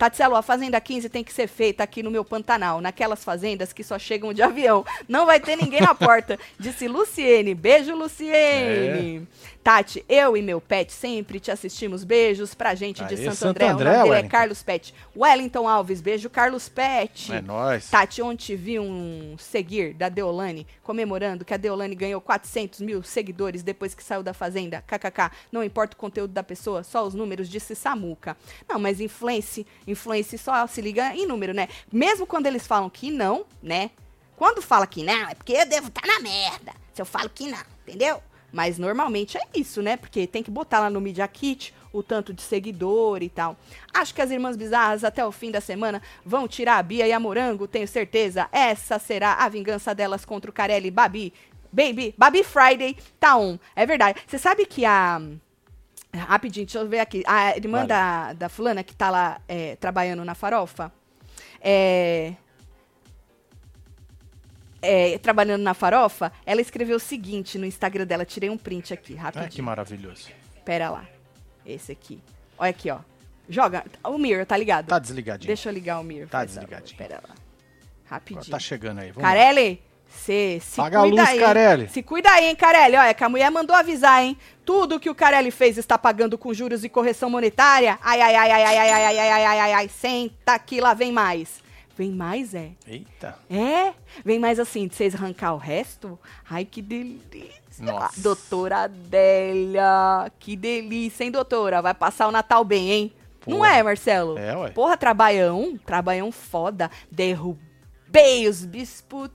Tatselo, 0.01 0.35
a 0.35 0.41
Fazenda 0.41 0.81
15 0.81 1.11
tem 1.11 1.23
que 1.23 1.31
ser 1.31 1.47
feita 1.47 1.83
aqui 1.83 2.03
no 2.03 2.11
meu 2.11 2.25
Pantanal, 2.25 2.81
naquelas 2.81 3.23
fazendas 3.23 3.71
que 3.71 3.85
só 3.85 3.99
chegam 3.99 4.33
de 4.33 4.41
avião. 4.41 4.83
Não 5.07 5.27
vai 5.27 5.39
ter 5.39 5.57
ninguém 5.57 5.83
na 5.83 5.95
porta. 5.95 6.39
Disse 6.59 6.89
Luciene. 6.89 7.55
Beijo, 7.55 7.95
Luciene. 7.95 9.29
Tati, 9.63 10.03
eu 10.09 10.39
e 10.39 10.41
meu 10.41 10.59
pet 10.59 10.91
sempre 10.91 11.39
te 11.39 11.51
assistimos. 11.51 12.03
Beijos 12.03 12.55
pra 12.55 12.75
gente 12.75 13.05
de 13.05 13.15
Aê, 13.15 13.25
Santo, 13.25 13.37
Santo 13.37 13.49
André. 13.51 13.67
O 13.67 13.71
André, 13.73 13.99
nome 13.99 14.09
dele 14.09 14.27
é. 14.27 14.29
Carlos 14.29 14.63
Pet. 14.63 14.95
Wellington 15.15 15.69
Alves, 15.69 16.01
beijo, 16.01 16.31
Carlos 16.31 16.67
Pet. 16.67 17.31
É 17.31 17.43
nóis. 17.43 17.91
Tati, 17.91 18.23
ontem 18.23 18.57
vi 18.57 18.79
um 18.81 19.37
seguir 19.39 19.93
da 19.93 20.09
Deolane 20.09 20.67
comemorando 20.83 21.45
que 21.45 21.53
a 21.53 21.57
Deolane 21.59 21.95
ganhou 21.95 22.21
400 22.23 22.81
mil 22.81 23.03
seguidores 23.03 23.63
depois 23.63 23.95
que 23.95 24.03
saiu 24.03 24.23
da 24.23 24.33
Fazenda. 24.33 24.83
KKK. 24.87 25.31
Não 25.53 25.63
importa 25.63 25.95
o 25.95 25.97
conteúdo 25.97 26.33
da 26.33 26.43
pessoa, 26.43 26.83
só 26.83 27.07
os 27.07 27.15
números, 27.15 27.49
disse 27.49 27.75
Samuca. 27.75 28.37
Não, 28.67 28.79
mas 28.79 28.99
influence, 28.99 29.67
influence 29.90 30.37
só 30.38 30.66
se 30.66 30.81
liga 30.81 31.14
em 31.14 31.26
número, 31.26 31.53
né? 31.53 31.68
Mesmo 31.92 32.26
quando 32.26 32.46
eles 32.46 32.66
falam 32.66 32.88
que 32.88 33.11
não, 33.11 33.44
né? 33.62 33.90
Quando 34.37 34.62
fala 34.62 34.87
que 34.87 35.03
não, 35.03 35.29
é 35.29 35.35
porque 35.35 35.53
eu 35.53 35.66
devo 35.66 35.88
estar 35.88 36.07
na 36.07 36.20
merda. 36.20 36.72
Se 36.94 37.03
eu 37.03 37.07
falo 37.07 37.29
que 37.29 37.46
não, 37.46 37.62
entendeu? 37.87 38.22
Mas 38.53 38.79
normalmente 38.79 39.37
é 39.38 39.42
isso, 39.55 39.83
né? 39.83 39.96
Porque 39.96 40.26
tem 40.26 40.42
que 40.42 40.50
botar 40.50 40.81
lá 40.81 40.90
no 40.90 41.00
Media 41.00 41.29
Kit 41.29 41.74
o 41.92 42.03
tanto 42.03 42.33
de 42.33 42.42
seguidor 42.42 43.22
e 43.22 43.29
tal. 43.29 43.57
Acho 43.92 44.14
que 44.14 44.22
as 44.22 44.31
Irmãs 44.31 44.57
Bizarras 44.57 45.05
até 45.05 45.24
o 45.24 45.33
fim 45.33 45.50
da 45.50 45.61
semana 45.61 46.00
vão 46.24 46.46
tirar 46.46 46.79
a 46.79 46.83
Bia 46.83 47.07
e 47.07 47.12
a 47.12 47.20
Morango, 47.20 47.66
tenho 47.66 47.87
certeza. 47.87 48.48
Essa 48.53 48.98
será 48.98 49.35
a 49.35 49.48
vingança 49.48 49.94
delas 49.94 50.24
contra 50.24 50.50
o 50.50 50.55
Carelli 50.55 50.90
Babi. 50.90 51.33
Baby, 51.72 52.14
Babi 52.18 52.42
Friday 52.42 52.96
tá 53.18 53.37
on. 53.37 53.59
É 53.76 53.87
verdade. 53.87 54.20
Você 54.26 54.38
sabe 54.38 54.66
que 54.66 54.85
a. 54.85 55.20
Rapidinho, 56.12 56.66
deixa 56.66 56.79
eu 56.79 56.88
ver 56.88 56.99
aqui. 57.01 57.23
A 57.27 57.57
irmã 57.57 57.79
Vale. 57.79 57.88
da, 57.88 58.33
da 58.33 58.49
fulana 58.49 58.83
que 58.83 58.94
tá 58.94 59.11
lá 59.11 59.40
é, 59.49 59.77
trabalhando 59.77 60.25
na 60.25 60.35
farofa. 60.35 60.92
É, 61.61 62.35
é, 64.83 65.18
trabalhando 65.18 65.62
na 65.62 65.75
farofa, 65.75 66.33
ela 66.44 66.61
escreveu 66.61 66.96
o 66.96 67.01
seguinte 67.01 67.59
no 67.59 67.66
Instagram 67.66 68.07
dela. 68.07 68.25
Tirei 68.25 68.51
um 68.51 68.59
print 68.59 68.92
aqui, 68.92 69.12
Ai, 69.12 69.31
que 69.33 69.38
rapidinho. 69.38 69.64
maravilhoso. 69.64 70.29
Pera 70.64 70.90
lá. 70.90 71.07
Esse 71.64 71.92
aqui. 71.92 72.20
Olha 72.59 72.70
aqui, 72.70 72.90
ó. 72.90 72.99
Joga. 73.49 73.85
O 74.05 74.18
Mirror, 74.18 74.46
tá 74.46 74.57
ligado? 74.57 74.87
Tá 74.87 74.99
desligadinho. 74.99 75.46
Deixa 75.46 75.68
eu 75.68 75.73
ligar 75.73 76.01
o 76.01 76.05
Mirror. 76.05 76.29
Tá 76.29 76.38
favor. 76.38 76.46
desligadinho. 76.46 76.99
Pera 76.99 77.14
lá. 77.16 77.20
Agora 77.31 77.40
Rapidinho. 78.07 78.51
tá 78.51 78.59
chegando 78.59 78.99
aí. 79.01 79.11
Vamos. 79.12 79.23
Carelli, 79.29 79.83
cê 80.11 80.61
se 80.61 80.77
Paga 80.77 80.99
a 80.99 81.03
cuida 81.03 81.23
luz, 81.23 81.29
aí. 81.29 81.38
Carelli. 81.40 81.88
Se 81.88 82.03
cuida 82.03 82.31
aí, 82.31 82.46
hein, 82.46 82.57
Carelli. 82.57 82.96
Olha, 82.96 83.14
que 83.14 83.25
a 83.25 83.29
mulher 83.29 83.51
mandou 83.51 83.75
avisar, 83.75 84.23
hein? 84.23 84.37
Tudo 84.64 85.01
que 85.01 85.09
o 85.09 85.14
Carelli 85.14 85.51
fez 85.51 85.79
está 85.79 85.96
pagando 85.96 86.37
com 86.37 86.53
juros 86.53 86.85
e 86.85 86.88
correção 86.88 87.31
monetária. 87.31 87.99
Ai, 88.03 88.20
ai, 88.20 88.35
ai, 88.35 88.51
ai, 88.51 88.62
ai, 88.64 88.79
ai, 88.79 88.90
ai, 88.90 89.18
ai, 89.18 89.18
ai, 89.18 89.44
ai, 89.44 89.59
ai, 89.61 89.73
ai. 89.73 89.88
Senta 89.88 90.53
aqui, 90.55 90.81
lá 90.81 90.94
vem 90.94 91.12
mais. 91.12 91.62
Vem 91.96 92.12
mais, 92.12 92.55
é? 92.55 92.70
Eita. 92.87 93.37
É? 93.51 93.92
Vem 94.25 94.38
mais 94.38 94.59
assim, 94.59 94.87
de 94.87 94.94
vocês 94.94 95.14
arrancar 95.14 95.55
o 95.55 95.59
resto? 95.59 96.18
Ai, 96.49 96.64
que 96.64 96.81
delícia. 96.81 97.61
Nossa. 97.79 98.20
Doutora 98.20 98.85
Adélia. 98.85 100.31
Que 100.38 100.57
delícia, 100.57 101.25
hein, 101.25 101.31
doutora? 101.31 101.83
Vai 101.83 101.94
passar 101.94 102.29
o 102.29 102.33
Natal 102.33 102.64
bem, 102.64 102.90
hein? 102.90 103.12
Não 103.46 103.59
Porra. 103.59 103.77
é, 103.77 103.83
Marcelo? 103.83 104.38
É, 104.38 104.57
ué. 104.57 104.70
Porra, 104.70 104.96
trabalhão. 104.96 105.79
Trabalhão 105.85 106.31
foda. 106.31 106.90
Derrubei 107.11 108.46
os 108.49 108.64
bispos 108.64 109.31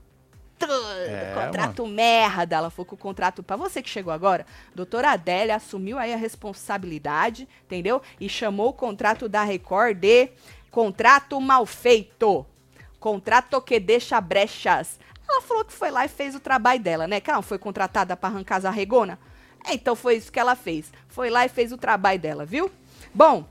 tudo. 0.58 0.72
É, 1.06 1.32
contrato 1.34 1.86
merda. 1.86 2.56
Ela 2.56 2.70
foi 2.70 2.84
com 2.84 2.94
o 2.94 2.98
contrato 2.98 3.42
pra 3.42 3.56
você 3.56 3.82
que 3.82 3.90
chegou 3.90 4.12
agora. 4.12 4.46
Doutora 4.74 5.10
Adélia 5.10 5.56
assumiu 5.56 5.98
aí 5.98 6.12
a 6.12 6.16
responsabilidade, 6.16 7.48
entendeu? 7.64 8.02
E 8.20 8.28
chamou 8.28 8.68
o 8.68 8.72
contrato 8.72 9.28
da 9.28 9.42
Record 9.44 9.98
de 9.98 10.30
contrato 10.70 11.40
mal 11.40 11.64
feito. 11.66 12.44
Contrato 12.98 13.60
que 13.60 13.78
deixa 13.78 14.20
brechas. 14.20 14.98
Ela 15.28 15.42
falou 15.42 15.64
que 15.64 15.72
foi 15.72 15.90
lá 15.90 16.04
e 16.04 16.08
fez 16.08 16.34
o 16.34 16.40
trabalho 16.40 16.80
dela, 16.80 17.06
né? 17.06 17.20
Que 17.20 17.30
ela 17.30 17.38
não 17.38 17.42
foi 17.42 17.58
contratada 17.58 18.16
pra 18.16 18.28
arrancar 18.28 18.56
as 18.56 18.64
arregona. 18.64 19.18
Então 19.68 19.96
foi 19.96 20.16
isso 20.16 20.30
que 20.30 20.38
ela 20.38 20.54
fez. 20.54 20.92
Foi 21.08 21.28
lá 21.30 21.44
e 21.44 21.48
fez 21.48 21.72
o 21.72 21.76
trabalho 21.76 22.18
dela, 22.18 22.44
viu? 22.44 22.70
Bom, 23.12 23.46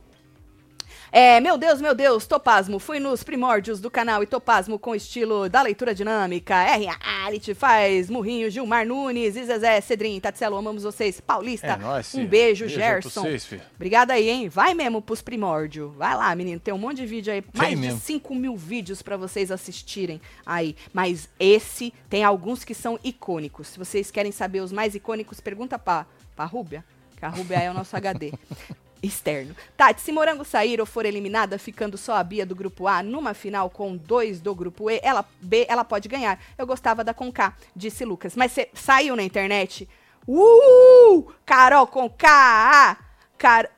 é, 1.12 1.40
meu 1.40 1.58
Deus, 1.58 1.80
meu 1.82 1.94
Deus, 1.96 2.28
Topasmo, 2.28 2.80
fui 2.80 3.00
nos 3.00 3.24
primórdios 3.24 3.80
do 3.80 3.90
canal 3.90 4.22
e 4.22 4.26
Topasmo 4.26 4.78
com 4.78 4.94
estilo 4.96 5.48
da 5.50 5.62
leitura 5.62 5.94
dinâmica. 5.96 6.56
R. 6.56 6.86
Reality 6.86 7.54
faz 7.54 8.10
Murrinho, 8.10 8.50
Gilmar 8.50 8.86
Nunes, 8.86 9.36
e 9.36 9.44
Zezé, 9.46 9.80
Cedrin, 9.82 10.20
Tatselo, 10.20 10.56
amamos 10.58 10.84
vocês. 10.84 11.20
Paulista, 11.20 11.68
É 11.68 11.76
nóis, 11.78 12.14
um 12.14 12.26
beijo, 12.26 12.66
Beijo 12.66 12.76
Gerson. 12.76 13.22
vocês. 13.22 13.50
Obrigada 13.76 14.14
aí, 14.14 14.30
hein? 14.30 14.50
Vai 14.50 14.74
mesmo 14.74 15.02
pros 15.02 15.22
primórdios. 15.22 15.94
Vai 15.96 16.16
lá, 16.16 16.36
menino. 16.36 16.60
Tem 16.60 16.74
um 16.74 16.78
monte 16.78 16.98
de 16.98 17.06
vídeo 17.06 17.34
aí. 17.34 17.44
Mais 17.54 17.80
mesmo. 17.80 17.98
de 17.98 18.04
5 18.06 18.36
mil 18.36 18.56
vídeos 18.56 19.02
pra 19.02 19.18
vocês 19.18 19.52
assistirem 19.52 20.22
aí. 20.46 20.76
Mas 20.94 21.30
esse 21.40 21.94
tem 22.10 22.24
alguns 22.24 22.64
que 22.64 22.74
são 22.76 23.00
icônicos. 23.04 23.68
Se 23.70 23.80
vocês 23.80 24.12
querem 24.12 24.32
saber 24.32 24.60
os 24.62 24.72
mais 24.72 24.94
icônicos, 24.96 25.40
pergunta 25.40 25.80
pra, 25.80 26.06
pra 26.36 26.46
Rúbia. 26.46 26.84
Que 27.18 27.26
a 27.26 27.30
Rúbia 27.30 27.58
é 27.58 27.72
o 27.72 27.74
nosso 27.74 27.96
HD. 27.96 28.34
Externo. 29.02 29.56
Tati, 29.78 30.02
se 30.02 30.12
Morango 30.12 30.44
sair 30.44 30.80
ou 30.80 30.86
for 30.86 31.06
eliminada, 31.06 31.60
ficando 31.60 31.98
só 31.98 32.16
a 32.16 32.24
Bia 32.24 32.46
do 32.46 32.56
grupo 32.56 32.88
A 32.88 33.04
numa 33.04 33.34
final 33.34 33.70
com 33.70 33.96
dois 33.96 34.40
do 34.40 34.54
grupo 34.56 34.90
E, 34.90 35.00
ela, 35.04 35.26
B, 35.42 35.66
ela 35.70 35.84
pode 35.84 36.08
ganhar. 36.08 36.40
Eu 36.58 36.66
gostava 36.66 37.04
da 37.04 37.14
Conká, 37.14 37.56
disse 37.76 38.04
Lucas. 38.04 38.36
Mas 38.36 38.52
você 38.52 38.70
saiu 38.74 39.16
na 39.16 39.24
internet? 39.24 39.88
Uh! 40.28 41.32
Carol 41.46 41.88
Conká! 41.88 42.98
Car 43.38 43.70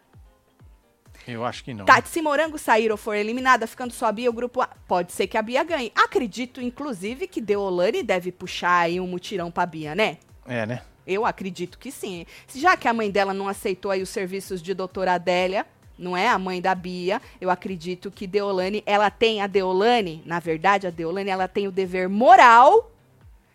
Eu 1.28 1.43
acho 1.43 1.63
que 1.63 1.74
não. 1.74 1.86
Tati, 1.86 2.07
se 2.09 2.22
Morango 2.22 2.57
sair 2.57 2.91
ou 2.91 2.97
for 2.97 3.15
eliminada, 3.15 3.68
ficando 3.68 3.93
só 3.93 4.05
a 4.05 4.11
Bia, 4.11 4.30
o 4.30 4.34
grupo 4.34 4.61
A, 4.61 4.68
pode 4.88 5.11
ser 5.11 5.28
que 5.28 5.38
a 5.38 5.41
Bia 5.41 5.63
ganhe. 5.63 5.91
Acredito, 5.95 6.61
inclusive, 6.61 7.28
que 7.28 7.41
Deolane 7.41 8.01
deve 8.03 8.32
puxar 8.32 8.80
aí 8.82 8.99
um 8.99 9.07
mutirão 9.07 9.51
pra 9.51 9.65
Bia, 9.65 9.93
né? 9.93 10.18
É, 10.45 10.65
né? 10.65 10.82
Eu 11.08 11.26
acredito 11.26 11.80
que 11.80 11.89
sim. 11.91 12.26
Já 12.53 12.76
que 12.76 12.88
a 12.88 12.93
mãe 12.93 13.10
dela 13.10 13.34
não 13.34 13.47
aceitou 13.47 13.89
aí 13.89 14.01
os 14.01 14.10
serviços 14.10 14.62
de 14.62 14.74
doutora 14.74 15.14
Adélia, 15.14 15.66
não 15.97 16.16
é 16.16 16.28
a 16.28 16.38
mãe 16.38 16.62
da 16.62 16.76
Bia, 16.76 17.22
eu 17.41 17.49
acredito 17.49 18.12
que 18.12 18.28
Deolane, 18.28 18.84
ela 18.86 19.10
tem 19.10 19.41
a 19.41 19.47
Deolane, 19.47 20.22
na 20.26 20.39
verdade, 20.39 20.86
a 20.86 20.89
Deolane, 20.91 21.30
ela 21.30 21.47
tem 21.47 21.68
o 21.68 21.72
dever 21.72 22.08
moral 22.08 22.91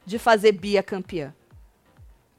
de 0.05 0.19
fazer 0.19 0.53
Bia 0.53 0.83
campeã, 0.83 1.33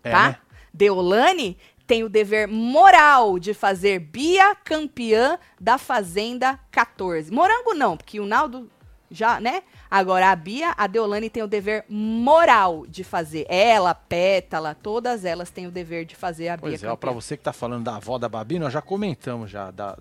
É, 0.04 0.12
tá? 0.12 0.28
né? 0.30 0.38
Deolane 0.74 1.56
tem 1.86 2.04
o 2.04 2.10
dever 2.10 2.48
moral 2.48 3.38
de 3.38 3.54
fazer 3.54 4.00
Bia 4.00 4.56
campeã 4.56 5.38
da 5.60 5.78
Fazenda 5.78 6.60
14. 6.72 7.32
Morango 7.32 7.74
não, 7.74 7.96
porque 7.96 8.20
o 8.20 8.26
Naldo 8.26 8.70
já, 9.12 9.40
né? 9.40 9.64
Agora 9.94 10.32
a 10.32 10.36
Bia, 10.36 10.74
a 10.76 10.88
Deolane 10.88 11.30
tem 11.30 11.44
o 11.44 11.48
dever 11.48 11.86
moral 11.88 12.84
de 12.88 13.04
fazer. 13.04 13.46
Ela, 13.48 13.94
Pétala, 13.94 14.74
todas 14.74 15.24
elas 15.24 15.52
têm 15.52 15.68
o 15.68 15.72
dever 15.72 16.04
de 16.04 16.16
fazer 16.16 16.48
a 16.48 16.58
Bia 16.58 16.62
Pois 16.62 16.84
é, 16.84 16.96
pra 16.96 17.12
você 17.12 17.38
que 17.38 17.44
tá 17.44 17.54
falando 17.54 17.84
da 17.84 17.98
avó 17.98 18.18
da 18.18 18.28
Babi, 18.28 18.58
nós 18.58 18.74
já 18.74 18.82
comentamos 18.82 19.52
já 19.52 19.70
da, 19.70 19.96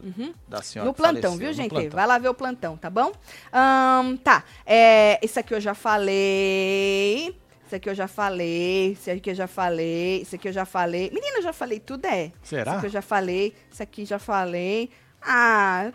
da 0.49 0.63
senhora. 0.63 0.89
No 0.89 0.95
plantão, 0.95 1.33
faleceu, 1.33 1.39
viu, 1.39 1.53
gente? 1.53 1.69
plantão. 1.69 1.91
Vai 1.91 2.07
lá 2.07 2.17
ver 2.17 2.31
o 2.31 2.35
plantão, 2.35 2.75
tá 2.75 2.89
bom? 2.89 3.13
Ahn, 3.53 4.17
tá. 4.17 4.45
É, 4.65 5.21
isso 5.23 5.39
aqui 5.39 5.53
eu 5.53 5.61
já 5.61 5.75
falei. 5.75 7.37
Isso 7.67 7.77
aqui 7.77 7.91
eu 7.91 7.95
já 7.95 8.09
falei. 8.09 8.93
Isso 8.93 9.11
aqui 9.11 9.29
eu 9.29 9.35
já 9.35 9.47
falei. 9.47 10.23
Isso 10.23 10.35
aqui 10.37 10.49
eu 10.49 10.53
já 10.55 10.65
falei. 10.65 11.11
Menina, 11.13 11.37
eu 11.37 11.43
já 11.43 11.53
falei 11.53 11.79
tudo, 11.79 12.07
é. 12.07 12.33
Será? 12.43 12.63
Isso 12.63 12.79
aqui 12.79 12.87
eu 12.87 12.91
já 12.91 13.03
falei. 13.03 13.55
Isso 13.71 13.83
aqui 13.83 14.05
já 14.07 14.19
falei. 14.19 14.89
Ah. 15.21 15.93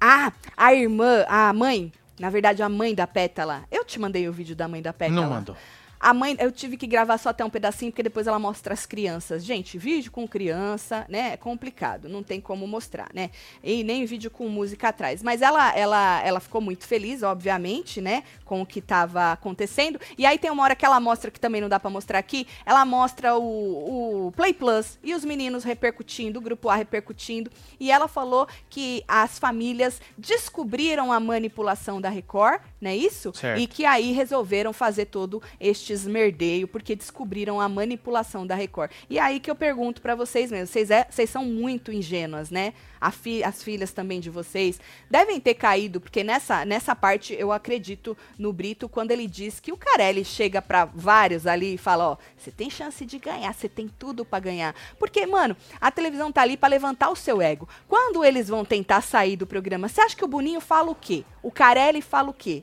Ah, 0.00 0.32
a 0.56 0.72
irmã, 0.72 1.24
a 1.28 1.52
mãe. 1.52 1.92
Na 2.18 2.30
verdade, 2.30 2.62
a 2.62 2.68
mãe 2.68 2.94
da 2.94 3.06
Pétala. 3.06 3.64
Eu 3.70 3.84
te 3.84 3.98
mandei 3.98 4.28
o 4.28 4.32
vídeo 4.32 4.56
da 4.56 4.66
mãe 4.66 4.82
da 4.82 4.92
Pétala. 4.92 5.20
Não 5.20 5.30
mandou. 5.30 5.56
A 6.00 6.14
mãe, 6.14 6.36
eu 6.38 6.52
tive 6.52 6.76
que 6.76 6.86
gravar 6.86 7.18
só 7.18 7.30
até 7.30 7.44
um 7.44 7.50
pedacinho, 7.50 7.90
porque 7.90 8.02
depois 8.02 8.26
ela 8.26 8.38
mostra 8.38 8.72
as 8.72 8.86
crianças. 8.86 9.44
Gente, 9.44 9.76
vídeo 9.76 10.12
com 10.12 10.28
criança, 10.28 11.04
né, 11.08 11.32
é 11.32 11.36
complicado, 11.36 12.08
não 12.08 12.22
tem 12.22 12.40
como 12.40 12.66
mostrar, 12.66 13.08
né? 13.12 13.30
E 13.64 13.82
nem 13.82 14.04
vídeo 14.04 14.30
com 14.30 14.48
música 14.48 14.88
atrás. 14.88 15.22
Mas 15.22 15.42
ela, 15.42 15.76
ela, 15.76 16.22
ela 16.24 16.40
ficou 16.40 16.60
muito 16.60 16.86
feliz, 16.86 17.22
obviamente, 17.22 18.00
né, 18.00 18.22
com 18.44 18.62
o 18.62 18.66
que 18.66 18.78
estava 18.78 19.32
acontecendo. 19.32 20.00
E 20.16 20.24
aí 20.24 20.38
tem 20.38 20.50
uma 20.50 20.62
hora 20.62 20.76
que 20.76 20.84
ela 20.84 21.00
mostra, 21.00 21.30
que 21.30 21.40
também 21.40 21.60
não 21.60 21.68
dá 21.68 21.80
pra 21.80 21.90
mostrar 21.90 22.18
aqui, 22.18 22.46
ela 22.64 22.84
mostra 22.84 23.36
o, 23.36 24.28
o 24.28 24.32
Play 24.32 24.52
Plus 24.52 24.98
e 25.02 25.14
os 25.14 25.24
meninos 25.24 25.64
repercutindo, 25.64 26.38
o 26.38 26.42
grupo 26.42 26.68
A 26.68 26.76
repercutindo. 26.76 27.50
E 27.80 27.90
ela 27.90 28.06
falou 28.06 28.46
que 28.70 29.02
as 29.08 29.38
famílias 29.38 30.00
descobriram 30.16 31.12
a 31.12 31.18
manipulação 31.18 32.00
da 32.00 32.08
Record, 32.08 32.60
não 32.80 32.90
é 32.90 32.96
isso? 32.96 33.32
Certo. 33.34 33.60
E 33.60 33.66
que 33.66 33.84
aí 33.84 34.12
resolveram 34.12 34.72
fazer 34.72 35.06
todo 35.06 35.42
este 35.60 35.92
esmerdeio, 35.92 36.68
porque 36.68 36.94
descobriram 36.94 37.60
a 37.60 37.68
manipulação 37.68 38.46
da 38.46 38.54
Record. 38.54 38.90
E 39.10 39.18
aí 39.18 39.40
que 39.40 39.50
eu 39.50 39.56
pergunto 39.56 40.00
pra 40.00 40.14
vocês 40.14 40.50
mesmo, 40.50 40.66
vocês, 40.66 40.90
é, 40.90 41.06
vocês 41.08 41.28
são 41.28 41.44
muito 41.44 41.92
ingênuas, 41.92 42.50
né? 42.50 42.72
Fi- 43.10 43.42
as 43.44 43.62
filhas 43.62 43.92
também 43.92 44.20
de 44.20 44.30
vocês 44.30 44.80
devem 45.10 45.40
ter 45.40 45.54
caído, 45.54 46.00
porque 46.00 46.22
nessa, 46.24 46.64
nessa 46.64 46.94
parte 46.94 47.34
eu 47.38 47.52
acredito 47.52 48.16
no 48.38 48.52
Brito 48.52 48.88
quando 48.88 49.10
ele 49.10 49.26
diz 49.26 49.60
que 49.60 49.72
o 49.72 49.76
Carelli 49.76 50.24
chega 50.24 50.60
pra 50.62 50.84
vários 50.84 51.46
ali 51.46 51.74
e 51.74 51.78
fala, 51.78 52.10
ó, 52.10 52.16
você 52.36 52.50
tem 52.50 52.68
chance 52.70 53.04
de 53.04 53.18
ganhar, 53.18 53.52
você 53.52 53.68
tem 53.68 53.88
tudo 53.98 54.24
pra 54.24 54.38
ganhar. 54.40 54.74
Porque, 54.98 55.26
mano, 55.26 55.56
a 55.80 55.90
televisão 55.90 56.30
tá 56.32 56.42
ali 56.42 56.56
pra 56.56 56.68
levantar 56.68 57.10
o 57.10 57.16
seu 57.16 57.40
ego. 57.42 57.68
Quando 57.86 58.24
eles 58.24 58.48
vão 58.48 58.64
tentar 58.64 59.00
sair 59.00 59.36
do 59.36 59.46
programa, 59.46 59.88
você 59.88 60.00
acha 60.00 60.16
que 60.16 60.24
o 60.24 60.28
Boninho 60.28 60.60
fala 60.60 60.90
o 60.90 60.94
quê? 60.94 61.24
O 61.42 61.50
Carelli 61.50 62.00
fala 62.02 62.30
o 62.30 62.34
quê? 62.34 62.62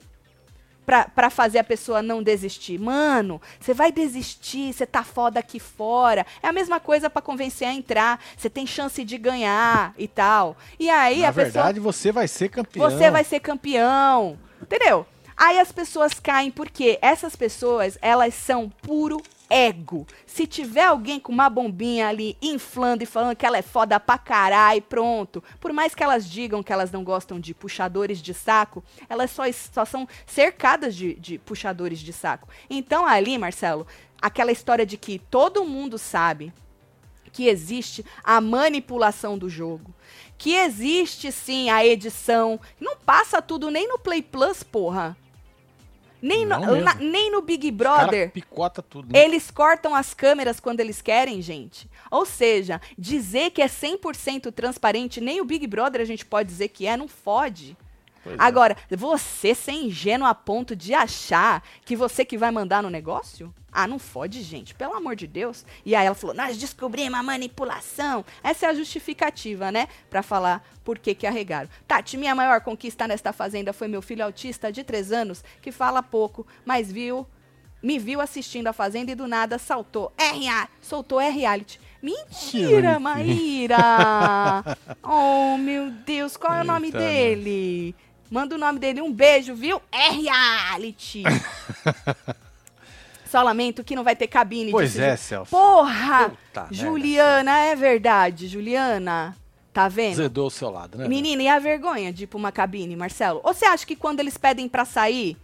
Pra, 0.85 1.05
pra 1.05 1.29
fazer 1.29 1.59
a 1.59 1.63
pessoa 1.63 2.01
não 2.01 2.21
desistir. 2.21 2.77
Mano, 2.79 3.41
você 3.59 3.73
vai 3.73 3.91
desistir, 3.91 4.73
você 4.73 4.85
tá 4.85 5.03
foda 5.03 5.39
aqui 5.39 5.59
fora. 5.59 6.25
É 6.41 6.47
a 6.47 6.53
mesma 6.53 6.79
coisa 6.79 7.09
pra 7.09 7.21
convencer 7.21 7.67
a 7.67 7.73
entrar. 7.73 8.19
Você 8.37 8.49
tem 8.49 8.65
chance 8.67 9.03
de 9.03 9.17
ganhar 9.17 9.93
e 9.97 10.07
tal. 10.07 10.55
E 10.79 10.89
aí 10.89 11.21
Na 11.21 11.29
a 11.29 11.33
pessoa. 11.33 11.51
verdade, 11.51 11.79
você 11.79 12.11
vai 12.11 12.27
ser 12.27 12.49
campeão. 12.49 12.89
Você 12.89 13.09
vai 13.09 13.23
ser 13.23 13.39
campeão. 13.39 14.37
Entendeu? 14.61 15.05
Aí 15.37 15.59
as 15.59 15.71
pessoas 15.71 16.13
caem 16.13 16.49
porque 16.49 16.97
essas 17.01 17.35
pessoas, 17.35 17.97
elas 18.01 18.33
são 18.33 18.69
puro 18.69 19.21
ego. 19.49 20.05
Se 20.25 20.47
tiver 20.47 20.85
alguém 20.85 21.19
com 21.19 21.31
uma 21.31 21.49
bombinha 21.49 22.07
ali 22.07 22.37
inflando 22.41 23.03
e 23.03 23.05
falando 23.07 23.35
que 23.35 23.45
ela 23.45 23.57
é 23.57 23.61
foda 23.61 23.99
pra 23.99 24.17
caralho, 24.17 24.81
pronto. 24.81 25.43
Por 25.59 25.71
mais 25.73 25.93
que 25.93 26.03
elas 26.03 26.29
digam 26.29 26.63
que 26.63 26.73
elas 26.73 26.91
não 26.91 27.03
gostam 27.03 27.39
de 27.39 27.53
puxadores 27.53 28.21
de 28.21 28.33
saco, 28.33 28.83
elas 29.09 29.31
só, 29.31 29.43
só 29.51 29.85
são 29.85 30.07
cercadas 30.25 30.95
de, 30.95 31.13
de 31.15 31.37
puxadores 31.37 31.99
de 31.99 32.13
saco. 32.13 32.47
Então 32.69 33.05
ali, 33.05 33.37
Marcelo, 33.37 33.85
aquela 34.21 34.51
história 34.51 34.85
de 34.85 34.97
que 34.97 35.19
todo 35.19 35.65
mundo 35.65 35.97
sabe 35.97 36.53
que 37.31 37.47
existe 37.47 38.05
a 38.23 38.39
manipulação 38.39 39.37
do 39.37 39.49
jogo. 39.49 39.93
Que 40.37 40.55
existe 40.55 41.31
sim 41.33 41.69
a 41.69 41.85
edição. 41.85 42.59
Não 42.79 42.95
passa 42.95 43.41
tudo 43.41 43.69
nem 43.69 43.87
no 43.87 43.99
Play 43.99 44.21
Plus, 44.21 44.63
porra. 44.63 45.17
Nem, 46.27 46.43
no, 46.45 46.75
na- 46.81 46.95
nem 46.95 47.31
no 47.31 47.41
Big 47.41 47.69
Brother. 47.71 48.31
picota 48.31 48.81
tudo. 48.81 49.13
né? 49.13 49.23
Eles 49.23 49.51
cortam 49.51 49.93
as 49.93 50.13
câmeras 50.13 50.59
quando 50.59 50.79
eles 50.79 51.01
querem, 51.01 51.41
gente. 51.41 51.89
Ou 52.09 52.25
seja, 52.25 52.81
dizer 52.97 53.51
que 53.51 53.61
é 53.61 53.67
100% 53.67 54.51
transparente, 54.51 55.21
nem 55.21 55.39
o 55.39 55.45
Big 55.45 55.67
Brother 55.67 56.01
a 56.01 56.05
gente 56.05 56.25
pode 56.25 56.49
dizer 56.49 56.69
que 56.69 56.87
é, 56.87 56.97
não 56.97 57.07
fode. 57.07 57.77
Pois 58.25 58.39
é. 58.39 58.41
Agora, 58.41 58.75
você 58.89 59.53
ser 59.53 59.73
ingênuo 59.73 60.27
a 60.27 60.33
ponto 60.33 60.75
de 60.75 60.95
achar 60.95 61.63
que 61.85 61.95
você 61.95 62.25
que 62.25 62.39
vai 62.39 62.49
mandar 62.49 62.81
no 62.81 62.89
negócio? 62.89 63.53
Ah, 63.71 63.85
não 63.85 63.99
fode, 63.99 64.41
gente, 64.41 64.73
pelo 64.73 64.95
amor 64.95 65.15
de 65.15 65.27
Deus. 65.27 65.63
E 65.85 65.93
aí 65.95 66.07
ela 66.07 66.15
falou: 66.15 66.35
Nós 66.35 66.57
descobrimos 66.57 67.19
a 67.19 67.21
manipulação. 67.21 68.25
Essa 68.41 68.65
é 68.65 68.69
a 68.69 68.73
justificativa, 68.73 69.71
né? 69.71 69.87
Pra 70.09 70.23
falar 70.23 70.67
por 70.83 70.97
que 70.97 71.13
que 71.13 71.27
arregaram. 71.27 71.69
Tati, 71.87 72.17
minha 72.17 72.33
maior 72.33 72.61
conquista 72.61 73.07
nesta 73.07 73.31
fazenda 73.31 73.71
foi 73.71 73.87
meu 73.87 74.01
filho 74.01 74.25
autista 74.25 74.71
de 74.71 74.83
3 74.83 75.11
anos, 75.11 75.43
que 75.61 75.71
fala 75.71 76.01
pouco, 76.01 76.47
mas 76.65 76.91
viu. 76.91 77.27
Me 77.83 77.99
viu 77.99 78.19
assistindo 78.19 78.65
a 78.65 78.73
Fazenda 78.73 79.11
e 79.11 79.15
do 79.15 79.27
nada 79.27 79.59
saltou. 79.59 80.11
RA, 80.17 80.67
soltou 80.81 81.21
R-Reality. 81.21 81.79
Mentira, 82.01 82.99
bonitinho. 82.99 82.99
Maíra! 82.99 83.77
oh, 85.03 85.55
meu 85.57 85.91
Deus, 85.91 86.35
qual 86.35 86.55
é 86.55 86.61
o 86.61 86.63
nome 86.63 86.87
Eita, 86.87 86.97
dele? 86.97 87.95
Manda 88.29 88.55
o 88.55 88.57
nome 88.57 88.79
dele, 88.79 89.01
um 89.01 89.11
beijo, 89.13 89.55
viu? 89.55 89.81
R-Reality! 89.91 91.23
Só 93.29 93.41
lamento 93.41 93.83
que 93.83 93.95
não 93.95 94.03
vai 94.03 94.15
ter 94.15 94.27
cabine. 94.27 94.71
Pois 94.71 94.97
é, 94.97 95.15
Ju- 95.17 95.23
Celso. 95.23 95.51
Porra! 95.51 96.29
Puta 96.29 96.61
merda, 96.61 96.73
Juliana, 96.75 97.57
é 97.59 97.75
verdade, 97.75 98.47
Juliana. 98.47 99.35
Tá 99.73 99.89
vendo? 99.89 100.15
Zedou 100.15 100.47
o 100.47 100.51
seu 100.51 100.69
lado, 100.69 100.97
né? 100.97 101.07
Menina, 101.07 101.43
e 101.43 101.47
a 101.49 101.59
vergonha 101.59 102.13
de 102.13 102.23
ir 102.23 102.27
pra 102.27 102.37
uma 102.37 102.51
cabine, 102.51 102.95
Marcelo? 102.95 103.41
Ou 103.43 103.53
você 103.53 103.65
acha 103.65 103.85
que 103.85 103.95
quando 103.95 104.21
eles 104.21 104.37
pedem 104.37 104.69
pra 104.69 104.85
sair, 104.85 105.35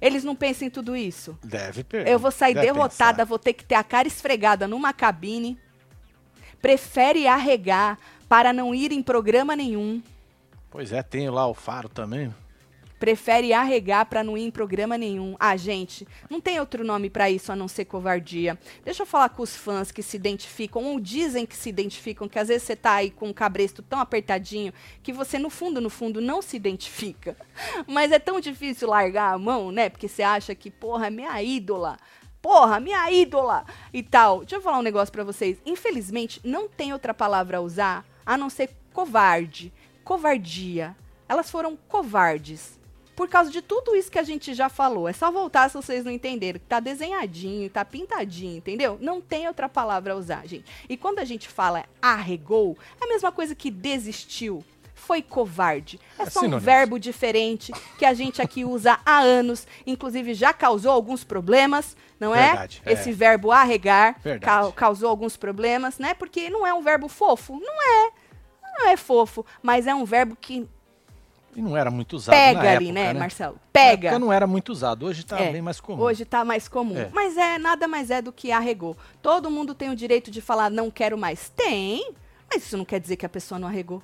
eles 0.00 0.24
não 0.24 0.34
pensam 0.34 0.66
em 0.66 0.70
tudo 0.70 0.96
isso? 0.96 1.38
Deve 1.44 1.84
perder. 1.84 2.10
Eu 2.10 2.18
vou 2.18 2.32
sair 2.32 2.54
Deve 2.54 2.66
derrotada, 2.66 3.12
pensar. 3.18 3.24
vou 3.26 3.38
ter 3.38 3.52
que 3.52 3.64
ter 3.64 3.76
a 3.76 3.84
cara 3.84 4.08
esfregada 4.08 4.66
numa 4.66 4.92
cabine. 4.92 5.56
Prefere 6.60 7.28
arregar 7.28 7.96
para 8.28 8.52
não 8.52 8.74
ir 8.74 8.90
em 8.90 9.02
programa 9.02 9.54
nenhum. 9.54 10.02
Pois 10.76 10.92
é, 10.92 11.02
tem 11.02 11.30
lá 11.30 11.46
o 11.46 11.54
faro 11.54 11.88
também. 11.88 12.34
Prefere 12.98 13.54
arregar 13.54 14.04
para 14.04 14.22
não 14.22 14.36
ir 14.36 14.42
em 14.42 14.50
programa 14.50 14.98
nenhum. 14.98 15.34
Ah, 15.40 15.56
gente, 15.56 16.06
não 16.28 16.38
tem 16.38 16.60
outro 16.60 16.84
nome 16.84 17.08
para 17.08 17.30
isso 17.30 17.50
a 17.50 17.56
não 17.56 17.66
ser 17.66 17.86
covardia. 17.86 18.58
Deixa 18.84 19.02
eu 19.02 19.06
falar 19.06 19.30
com 19.30 19.42
os 19.42 19.56
fãs 19.56 19.90
que 19.90 20.02
se 20.02 20.18
identificam, 20.18 20.84
ou 20.84 21.00
dizem 21.00 21.46
que 21.46 21.56
se 21.56 21.70
identificam, 21.70 22.28
que 22.28 22.38
às 22.38 22.48
vezes 22.48 22.64
você 22.64 22.76
tá 22.76 22.92
aí 22.92 23.10
com 23.10 23.30
o 23.30 23.32
cabresto 23.32 23.82
tão 23.82 23.98
apertadinho 23.98 24.70
que 25.02 25.14
você, 25.14 25.38
no 25.38 25.48
fundo, 25.48 25.80
no 25.80 25.88
fundo, 25.88 26.20
não 26.20 26.42
se 26.42 26.58
identifica. 26.58 27.34
Mas 27.88 28.12
é 28.12 28.18
tão 28.18 28.38
difícil 28.38 28.86
largar 28.86 29.32
a 29.32 29.38
mão, 29.38 29.72
né? 29.72 29.88
Porque 29.88 30.08
você 30.08 30.22
acha 30.22 30.54
que, 30.54 30.70
porra, 30.70 31.08
minha 31.08 31.42
ídola. 31.42 31.96
Porra, 32.42 32.80
minha 32.80 33.10
ídola! 33.10 33.64
E 33.94 34.02
tal. 34.02 34.40
Deixa 34.40 34.56
eu 34.56 34.60
falar 34.60 34.78
um 34.78 34.82
negócio 34.82 35.10
pra 35.10 35.24
vocês. 35.24 35.56
Infelizmente, 35.64 36.38
não 36.44 36.68
tem 36.68 36.92
outra 36.92 37.14
palavra 37.14 37.56
a 37.56 37.62
usar 37.62 38.04
a 38.26 38.36
não 38.36 38.50
ser 38.50 38.68
covarde. 38.92 39.72
Covardia. 40.06 40.96
Elas 41.28 41.50
foram 41.50 41.76
covardes. 41.88 42.78
Por 43.16 43.28
causa 43.28 43.50
de 43.50 43.60
tudo 43.60 43.96
isso 43.96 44.10
que 44.10 44.18
a 44.18 44.22
gente 44.22 44.54
já 44.54 44.68
falou. 44.68 45.08
É 45.08 45.12
só 45.12 45.32
voltar 45.32 45.68
se 45.68 45.74
vocês 45.76 46.04
não 46.04 46.12
entenderam. 46.12 46.60
Tá 46.68 46.78
desenhadinho, 46.80 47.68
tá 47.68 47.84
pintadinho, 47.84 48.58
entendeu? 48.58 48.98
Não 49.00 49.20
tem 49.20 49.48
outra 49.48 49.68
palavra 49.68 50.12
a 50.12 50.16
usar, 50.16 50.46
gente. 50.46 50.64
E 50.88 50.96
quando 50.96 51.18
a 51.18 51.24
gente 51.24 51.48
fala 51.48 51.84
arregou, 52.00 52.78
é 53.00 53.04
a 53.04 53.08
mesma 53.08 53.32
coisa 53.32 53.54
que 53.54 53.70
desistiu. 53.70 54.64
Foi 54.94 55.20
covarde. 55.22 55.98
É 56.18 56.22
É 56.22 56.30
só 56.30 56.40
um 56.40 56.58
verbo 56.58 56.98
diferente 57.00 57.72
que 57.98 58.04
a 58.04 58.14
gente 58.14 58.40
aqui 58.40 58.64
usa 58.64 58.98
há 59.04 59.18
anos. 59.18 59.66
Inclusive 59.86 60.34
já 60.34 60.52
causou 60.52 60.92
alguns 60.92 61.24
problemas, 61.24 61.96
não 62.20 62.32
Verdade, 62.32 62.80
é? 62.84 62.90
é. 62.90 62.92
Esse 62.92 63.10
verbo 63.12 63.50
arregar 63.50 64.20
cau- 64.40 64.72
causou 64.72 65.08
alguns 65.08 65.36
problemas, 65.36 65.98
né? 65.98 66.14
Porque 66.14 66.48
não 66.48 66.66
é 66.66 66.72
um 66.72 66.82
verbo 66.82 67.08
fofo. 67.08 67.58
Não 67.60 68.06
é. 68.06 68.12
Não 68.78 68.88
é 68.88 68.96
fofo, 68.96 69.44
mas 69.62 69.86
é 69.86 69.94
um 69.94 70.04
verbo 70.04 70.36
que 70.36 70.68
E 71.54 71.60
não 71.62 71.76
era 71.76 71.90
muito 71.90 72.14
usado 72.16 72.34
Pega 72.34 72.62
na 72.62 72.70
ali, 72.70 72.86
época, 72.88 72.92
né, 72.92 73.12
né? 73.14 73.18
Marcelo? 73.18 73.54
Na 73.54 73.60
Pega. 73.72 74.08
época 74.08 74.18
não 74.18 74.32
era 74.32 74.46
muito 74.46 74.70
usado, 74.70 75.06
hoje 75.06 75.24
tá 75.24 75.40
É, 75.40 75.52
bem 75.52 75.62
mais 75.62 75.80
comum. 75.80 76.02
Hoje 76.02 76.24
tá 76.24 76.44
mais 76.44 76.68
comum. 76.68 76.98
É. 76.98 77.08
Mas 77.12 77.36
é 77.36 77.58
nada 77.58 77.88
mais 77.88 78.10
é 78.10 78.20
do 78.20 78.32
que 78.32 78.52
arregou. 78.52 78.96
Todo 79.22 79.50
mundo 79.50 79.74
tem 79.74 79.90
o 79.90 79.96
direito 79.96 80.30
de 80.30 80.40
falar 80.40 80.70
não 80.70 80.90
quero 80.90 81.16
mais. 81.16 81.48
Tem, 81.48 82.12
mas 82.52 82.64
isso 82.64 82.76
não 82.76 82.84
quer 82.84 83.00
dizer 83.00 83.16
que 83.16 83.24
a 83.24 83.28
pessoa 83.28 83.58
não 83.58 83.68
arregou. 83.68 84.02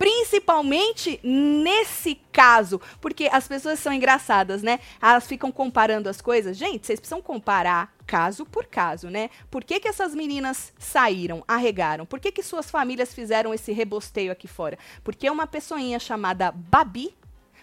Principalmente 0.00 1.20
nesse 1.22 2.14
caso, 2.32 2.80
porque 3.02 3.28
as 3.30 3.46
pessoas 3.46 3.78
são 3.78 3.92
engraçadas, 3.92 4.62
né? 4.62 4.80
Elas 4.98 5.26
ficam 5.26 5.52
comparando 5.52 6.08
as 6.08 6.22
coisas. 6.22 6.56
Gente, 6.56 6.86
vocês 6.86 6.98
precisam 6.98 7.20
comparar 7.20 7.94
caso 8.06 8.46
por 8.46 8.64
caso, 8.64 9.10
né? 9.10 9.28
Por 9.50 9.62
que, 9.62 9.78
que 9.78 9.86
essas 9.86 10.14
meninas 10.14 10.72
saíram, 10.78 11.44
arregaram? 11.46 12.06
Por 12.06 12.18
que, 12.18 12.32
que 12.32 12.42
suas 12.42 12.70
famílias 12.70 13.12
fizeram 13.12 13.52
esse 13.52 13.72
rebosteio 13.72 14.32
aqui 14.32 14.48
fora? 14.48 14.78
Porque 15.04 15.28
uma 15.28 15.46
pessoinha 15.46 15.98
chamada 15.98 16.50
Babi 16.50 17.14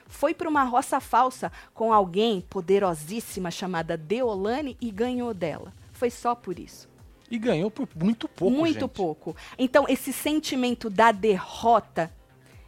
foi 0.06 0.36
para 0.36 0.48
uma 0.48 0.64
roça 0.64 1.00
falsa 1.00 1.52
com 1.74 1.92
alguém 1.92 2.42
poderosíssima 2.42 3.50
chamada 3.50 3.98
Deolane 3.98 4.78
e 4.80 4.92
ganhou 4.92 5.34
dela. 5.34 5.74
Foi 5.92 6.12
só 6.12 6.36
por 6.36 6.60
isso. 6.60 6.88
E 7.32 7.38
ganhou 7.40 7.72
por 7.72 7.90
muito 7.96 8.28
pouco, 8.28 8.56
Muito 8.56 8.82
gente. 8.82 8.92
pouco. 8.92 9.36
Então, 9.58 9.86
esse 9.90 10.14
sentimento 10.14 10.88
da 10.88 11.12
derrota, 11.12 12.12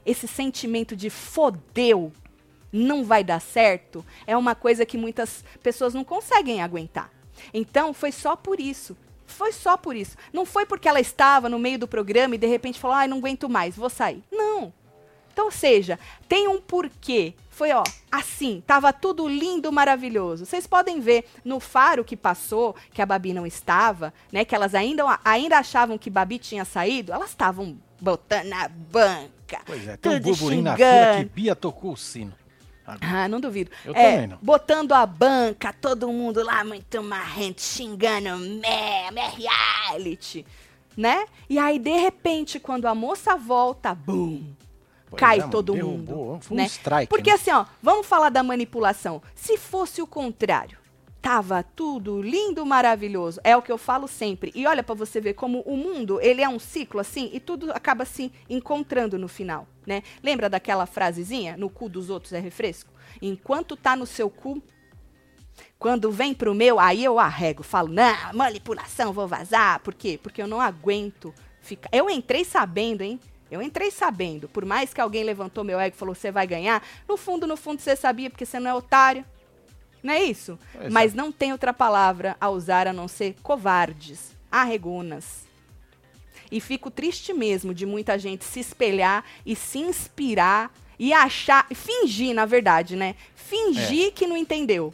esse 0.05 0.27
sentimento 0.27 0.95
de 0.95 1.09
fodeu, 1.09 2.11
não 2.71 3.03
vai 3.03 3.23
dar 3.23 3.41
certo, 3.41 4.05
é 4.27 4.37
uma 4.37 4.55
coisa 4.55 4.85
que 4.85 4.97
muitas 4.97 5.43
pessoas 5.61 5.93
não 5.93 6.03
conseguem 6.03 6.61
aguentar. 6.61 7.11
Então, 7.53 7.93
foi 7.93 8.11
só 8.11 8.35
por 8.35 8.59
isso. 8.59 8.95
Foi 9.25 9.51
só 9.51 9.77
por 9.77 9.95
isso. 9.95 10.17
Não 10.33 10.45
foi 10.45 10.65
porque 10.65 10.89
ela 10.89 10.99
estava 10.99 11.47
no 11.47 11.59
meio 11.59 11.79
do 11.79 11.87
programa 11.87 12.35
e 12.35 12.37
de 12.37 12.47
repente 12.47 12.79
falou: 12.79 12.97
ai, 12.97 13.07
não 13.07 13.17
aguento 13.17 13.47
mais, 13.47 13.75
vou 13.75 13.89
sair. 13.89 14.23
Não. 14.31 14.73
Então, 15.31 15.45
ou 15.45 15.51
seja, 15.51 15.97
tem 16.27 16.47
um 16.47 16.59
porquê. 16.59 17.33
Foi, 17.49 17.71
ó, 17.71 17.83
assim, 18.11 18.63
tava 18.65 18.91
tudo 18.91 19.27
lindo, 19.27 19.71
maravilhoso. 19.71 20.45
Vocês 20.45 20.67
podem 20.67 20.99
ver 20.99 21.25
no 21.45 21.59
faro 21.59 22.03
que 22.03 22.17
passou, 22.17 22.75
que 22.91 23.01
a 23.01 23.05
Babi 23.05 23.33
não 23.33 23.45
estava, 23.45 24.13
né? 24.31 24.43
Que 24.43 24.55
elas 24.55 24.75
ainda, 24.75 25.03
ainda 25.23 25.57
achavam 25.57 25.97
que 25.97 26.09
Babi 26.09 26.39
tinha 26.39 26.65
saído, 26.65 27.13
elas 27.13 27.29
estavam 27.29 27.77
botando 27.99 28.47
na 28.47 28.67
banca. 28.67 29.61
Pois 29.65 29.87
é, 29.87 29.97
tem 29.97 30.11
um 30.11 30.15
tudo 30.15 30.23
burburinho 30.29 30.61
na 30.63 30.75
fila 30.75 31.15
que 31.17 31.25
Bia 31.25 31.55
tocou 31.55 31.93
o 31.93 31.97
sino. 31.97 32.33
Ah, 33.01 33.27
não 33.27 33.39
duvido. 33.39 33.69
Eu 33.85 33.93
É, 33.95 34.11
também 34.13 34.27
não. 34.27 34.37
Botando 34.41 34.93
a 34.93 35.05
banca, 35.05 35.71
todo 35.71 36.07
mundo 36.11 36.43
lá 36.43 36.63
muito 36.63 37.03
marrento, 37.03 37.61
xingando, 37.61 38.37
mé, 38.39 39.11
mé 39.11 39.29
reality, 39.29 40.43
né? 40.97 41.25
E 41.47 41.59
aí, 41.59 41.77
de 41.77 41.95
repente, 41.97 42.59
quando 42.59 42.87
a 42.87 42.95
moça 42.95 43.35
volta, 43.35 43.93
bum, 43.93 44.43
Pois 45.07 45.19
cai 45.19 45.39
é, 45.39 45.47
todo 45.47 45.73
derrubou, 45.73 46.25
mundo. 46.33 46.39
Foi 46.41 46.55
um 46.57 46.59
né? 46.59 46.65
strike. 46.65 47.09
Porque 47.09 47.29
né? 47.29 47.35
assim, 47.35 47.51
ó, 47.51 47.65
vamos 47.81 48.07
falar 48.07 48.29
da 48.29 48.41
manipulação. 48.41 49.21
Se 49.35 49.55
fosse 49.57 50.01
o 50.01 50.07
contrário, 50.07 50.77
tava 51.21 51.63
tudo 51.63 52.21
lindo, 52.21 52.65
maravilhoso. 52.65 53.39
É 53.43 53.55
o 53.55 53.61
que 53.61 53.71
eu 53.71 53.77
falo 53.77 54.07
sempre. 54.07 54.51
E 54.55 54.65
olha 54.65 54.83
pra 54.83 54.95
você 54.95 55.19
ver 55.19 55.33
como 55.33 55.61
o 55.61 55.75
mundo, 55.75 56.19
ele 56.21 56.41
é 56.41 56.49
um 56.49 56.59
ciclo 56.59 56.99
assim 56.99 57.29
e 57.33 57.39
tudo 57.39 57.71
acaba 57.71 58.05
se 58.05 58.31
encontrando 58.49 59.17
no 59.17 59.27
final, 59.27 59.67
né? 59.85 60.03
Lembra 60.23 60.49
daquela 60.49 60.85
frasezinha, 60.85 61.57
no 61.57 61.69
cu 61.69 61.89
dos 61.89 62.09
outros 62.09 62.33
é 62.33 62.39
refresco? 62.39 62.91
Enquanto 63.21 63.75
tá 63.75 63.95
no 63.95 64.05
seu 64.05 64.29
cu, 64.29 64.61
quando 65.77 66.11
vem 66.11 66.33
pro 66.33 66.55
meu, 66.55 66.79
aí 66.79 67.03
eu 67.03 67.19
arrego, 67.19 67.63
falo: 67.63 67.89
"Não, 67.89 68.33
manipulação, 68.33 69.11
vou 69.11 69.27
vazar". 69.27 69.79
Por 69.81 69.93
quê? 69.93 70.19
Porque 70.21 70.41
eu 70.41 70.47
não 70.47 70.61
aguento 70.61 71.33
ficar. 71.61 71.89
Eu 71.91 72.09
entrei 72.09 72.43
sabendo, 72.45 73.01
hein? 73.01 73.19
Eu 73.51 73.61
entrei 73.63 73.89
sabendo, 73.89 74.47
por 74.47 74.63
mais 74.63 74.93
que 74.93 75.01
alguém 75.01 75.23
levantou 75.23 75.63
meu 75.63 75.79
ego 75.79 75.95
e 75.95 75.97
falou, 75.97 76.13
você 76.13 76.31
vai 76.31 76.45
ganhar, 76.45 76.83
no 77.07 77.17
fundo, 77.17 77.47
no 77.47 77.57
fundo, 77.57 77.81
você 77.81 77.95
sabia, 77.95 78.29
porque 78.29 78.45
você 78.45 78.59
não 78.59 78.69
é 78.69 78.73
otário. 78.75 79.25
Não 80.01 80.13
é 80.13 80.23
isso? 80.23 80.57
É. 80.79 80.89
Mas 80.89 81.13
não 81.13 81.31
tem 81.31 81.51
outra 81.51 81.73
palavra 81.73 82.37
a 82.39 82.49
usar 82.49 82.87
a 82.87 82.93
não 82.93 83.07
ser 83.07 83.35
covardes, 83.43 84.35
arregonas. 84.51 85.47
E 86.51 86.59
fico 86.59 86.89
triste 86.89 87.33
mesmo 87.33 87.73
de 87.73 87.85
muita 87.85 88.17
gente 88.17 88.43
se 88.43 88.59
espelhar 88.59 89.23
e 89.45 89.55
se 89.55 89.77
inspirar 89.77 90.73
e 90.97 91.13
achar, 91.13 91.67
fingir, 91.73 92.33
na 92.33 92.45
verdade, 92.45 92.95
né? 92.95 93.15
Fingir 93.35 94.11
que 94.13 94.27
não 94.27 94.35
entendeu. 94.35 94.93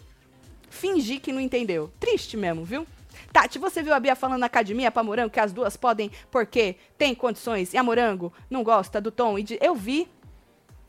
Fingir 0.70 1.22
que 1.22 1.32
não 1.32 1.40
entendeu. 1.40 1.92
Triste 2.00 2.36
mesmo, 2.36 2.66
viu? 2.66 2.86
Tati, 3.32 3.60
você 3.60 3.82
viu 3.82 3.94
a 3.94 4.00
Bia 4.00 4.16
falando 4.16 4.40
na 4.40 4.46
academia 4.46 4.92
pra 4.92 5.04
Morango 5.04 5.30
que 5.30 5.40
as 5.40 5.52
duas 5.52 5.76
podem 5.76 6.10
porque 6.32 6.76
tem 6.98 7.14
condições 7.14 7.74
e 7.74 7.78
a 7.78 7.84
Morango 7.84 8.32
não 8.50 8.64
gosta 8.64 9.02
do 9.02 9.12
tom? 9.12 9.38
E 9.38 9.44
de... 9.44 9.58
Eu 9.62 9.76
vi. 9.76 10.08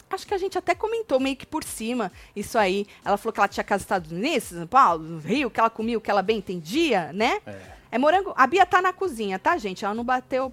Acho 0.09 0.27
que 0.27 0.35
a 0.35 0.39
gente 0.39 0.57
até 0.57 0.75
comentou 0.75 1.19
meio 1.19 1.37
que 1.37 1.45
por 1.47 1.65
cima 1.65 2.13
isso 2.35 2.57
aí. 2.57 2.87
Ela 3.05 3.17
falou 3.17 3.33
que 3.33 3.41
ela 3.41 3.49
tinha 3.49 3.65
casa 3.65 3.79
nos 3.81 3.85
Estados 3.85 4.13
Unidos, 4.13 4.45
São 4.45 4.67
Paulo, 4.67 5.03
no 5.03 5.19
Rio, 5.19 5.51
que 5.51 5.59
ela 5.59 5.69
comia 5.71 5.99
o 5.99 6.01
que 6.01 6.11
ela 6.11 6.23
bem 6.23 6.39
entendia, 6.39 7.13
né? 7.13 7.41
É. 7.47 7.77
É 7.93 7.99
morango. 7.99 8.33
A 8.37 8.47
Bia 8.47 8.65
tá 8.67 8.81
na 8.83 8.93
cozinha, 8.93 9.39
tá, 9.39 9.57
gente? 9.59 9.85
Ela 9.85 9.95
não 9.95 10.05
bateu. 10.05 10.53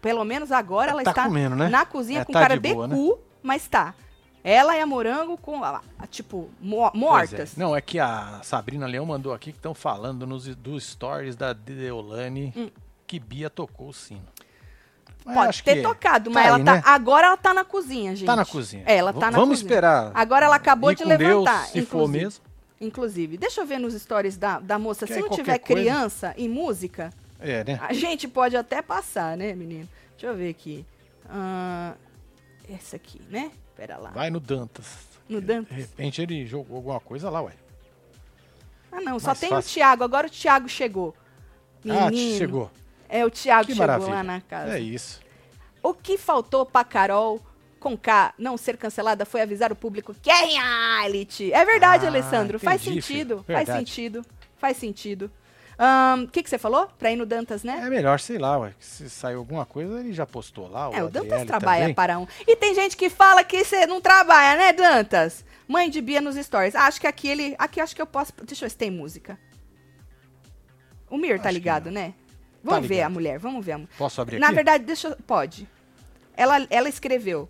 Pelo 0.00 0.24
menos 0.24 0.50
agora 0.50 0.90
ela 0.90 1.02
Tá 1.04 1.10
está 1.10 1.24
comendo, 1.24 1.54
né? 1.56 1.68
na 1.68 1.84
cozinha 1.86 2.20
É, 2.20 2.24
com 2.24 2.32
tá 2.32 2.40
cara 2.40 2.56
de 2.56 2.68
de, 2.68 2.74
boa, 2.74 2.88
né? 2.88 2.94
cu, 2.96 3.18
mas 3.42 3.68
tá. 3.68 3.94
Ela 4.44 4.76
e 4.76 4.80
a 4.80 4.86
morango 4.86 5.36
com, 5.36 5.60
tipo, 6.10 6.50
mo- 6.60 6.86
é. 6.88 6.90
mortas. 6.96 7.56
Não, 7.56 7.76
é 7.76 7.80
que 7.80 8.00
a 8.00 8.40
Sabrina 8.42 8.86
Leão 8.86 9.06
mandou 9.06 9.32
aqui 9.32 9.52
que 9.52 9.58
estão 9.58 9.72
falando 9.74 10.26
nos 10.26 10.46
dos 10.56 10.84
stories 10.84 11.36
da 11.36 11.52
Deolane 11.52 12.72
que 13.06 13.20
Bia 13.20 13.48
tocou 13.48 13.88
o 13.90 13.92
sino. 13.92 14.22
Hum. 15.26 15.34
Pode 15.34 15.62
ter 15.62 15.82
tocado, 15.82 16.30
tá 16.30 16.34
mas 16.34 16.46
ela 16.46 16.56
aí, 16.56 16.64
tá. 16.64 16.74
né? 16.76 16.82
Agora 16.84 17.26
ela 17.28 17.36
tá 17.36 17.54
na 17.54 17.64
cozinha, 17.64 18.14
gente. 18.16 18.26
Tá 18.26 18.34
na 18.36 18.44
cozinha. 18.44 18.82
É, 18.86 18.96
ela 18.96 19.12
V- 19.12 19.20
tá 19.20 19.30
na 19.30 19.38
Vamos 19.38 19.60
cozinha. 19.60 19.66
esperar. 19.68 20.10
Agora 20.14 20.46
ela 20.46 20.56
acabou 20.56 20.92
de 20.94 21.04
levantar. 21.04 21.58
Deus, 21.60 21.68
se 21.70 21.82
for 21.82 21.96
inclusive. 21.98 22.24
mesmo. 22.24 22.44
Inclusive, 22.80 23.36
deixa 23.38 23.60
eu 23.60 23.66
ver 23.66 23.78
nos 23.78 23.94
stories 23.94 24.36
da, 24.36 24.58
da 24.58 24.78
moça. 24.78 25.06
Que 25.06 25.14
Se 25.14 25.20
não 25.20 25.28
tiver 25.30 25.58
coisa- 25.58 25.80
criança 25.82 26.34
e 26.36 26.48
música, 26.48 27.12
É, 27.38 27.62
né? 27.62 27.78
a 27.80 27.92
gente 27.92 28.26
pode 28.26 28.56
até 28.56 28.82
passar, 28.82 29.36
né, 29.36 29.54
menino? 29.54 29.88
Deixa 30.12 30.26
eu 30.26 30.34
ver 30.34 30.50
aqui. 30.50 30.84
Ah, 31.30 31.92
essa 32.68 32.96
aqui, 32.96 33.20
né? 33.30 33.52
Pera 33.76 33.96
lá. 33.96 34.10
Vai 34.10 34.28
no 34.30 34.40
Dantas. 34.40 34.86
No 35.28 35.40
De 35.40 35.46
Dantas. 35.46 35.76
repente 35.76 36.20
ele 36.20 36.44
jogou 36.44 36.76
alguma 36.78 36.98
coisa 36.98 37.30
lá, 37.30 37.40
ué. 37.42 37.52
Ah, 38.90 39.00
não, 39.00 39.18
só 39.20 39.28
Mais 39.28 39.40
tem 39.40 39.48
fácil. 39.50 39.70
o 39.70 39.74
Thiago. 39.74 40.04
Agora 40.04 40.26
o 40.26 40.30
Thiago 40.30 40.68
chegou. 40.68 41.14
Ah, 41.88 42.10
Menino. 42.10 42.38
chegou. 42.38 42.70
É, 43.12 43.24
o 43.26 43.30
Thiago 43.30 43.66
Que 43.66 43.72
chegou 43.72 43.86
maravilha. 43.86 44.14
lá 44.14 44.22
na 44.22 44.40
casa. 44.40 44.76
É 44.76 44.80
isso. 44.80 45.20
O 45.82 45.92
que 45.92 46.16
faltou 46.16 46.64
pra 46.64 46.82
Carol 46.84 47.40
com 47.78 47.96
K 47.96 48.32
não 48.38 48.56
ser 48.56 48.76
cancelada 48.76 49.24
foi 49.26 49.42
avisar 49.42 49.70
o 49.72 49.76
público 49.76 50.14
que 50.14 50.30
é 50.30 50.44
reality. 50.46 51.52
É 51.52 51.64
verdade, 51.64 52.06
Ah, 52.06 52.08
Alessandro. 52.08 52.58
Faz 52.58 52.80
entendi, 52.80 53.02
sentido. 53.02 53.44
filho. 53.44 53.56
Faz 53.58 53.68
sentido. 53.68 54.26
Faz 54.56 54.76
sentido. 54.76 55.30
O 56.24 56.28
que, 56.28 56.42
que 56.44 56.48
você 56.48 56.58
falou? 56.58 56.86
Pra 56.98 57.10
ir 57.10 57.16
no 57.16 57.26
Dantas, 57.26 57.64
né? 57.64 57.82
É 57.84 57.90
melhor, 57.90 58.20
sei 58.20 58.38
lá, 58.38 58.56
ué. 58.58 58.72
Se 58.78 59.10
saiu 59.10 59.38
alguma 59.40 59.66
coisa, 59.66 59.98
ele 59.98 60.12
já 60.12 60.24
postou 60.24 60.68
lá. 60.70 60.88
É, 60.92 61.02
o 61.02 61.10
Dantas 61.10 61.44
trabalha 61.44 61.80
também. 61.82 61.94
para 61.94 62.18
um. 62.20 62.26
E 62.46 62.54
tem 62.54 62.72
gente 62.74 62.96
que 62.96 63.10
fala 63.10 63.42
que 63.42 63.64
você 63.64 63.84
não 63.86 64.00
trabalha, 64.00 64.56
né, 64.56 64.72
Dantas? 64.72 65.44
Mãe 65.66 65.90
de 65.90 66.00
Bia 66.00 66.20
nos 66.20 66.36
stories. 66.36 66.76
Ah, 66.76 66.86
acho 66.86 67.00
que 67.00 67.06
aqui 67.06 67.26
ele. 67.28 67.56
Aqui 67.58 67.80
acho 67.80 67.96
que 67.96 68.00
eu 68.02 68.06
posso. 68.06 68.32
Deixa 68.44 68.64
eu 68.64 68.68
ver 68.68 68.70
se 68.70 68.76
tem 68.76 68.90
música. 68.92 69.36
O 71.10 71.16
Mir 71.18 71.38
tá 71.40 71.48
Acho 71.48 71.48
que 71.48 71.54
ligado, 71.54 71.90
né? 71.90 72.14
Vamos 72.62 72.86
ver 72.88 72.94
ligado. 72.94 73.06
a 73.06 73.10
mulher, 73.10 73.38
vamos 73.38 73.64
ver 73.64 73.72
a 73.72 73.78
mulher. 73.78 73.90
Posso 73.98 74.20
abrir 74.20 74.38
Na 74.38 74.46
aqui? 74.46 74.54
verdade, 74.56 74.84
deixa 74.84 75.08
eu. 75.08 75.16
Pode. 75.26 75.68
Ela, 76.36 76.66
ela 76.70 76.88
escreveu: 76.88 77.48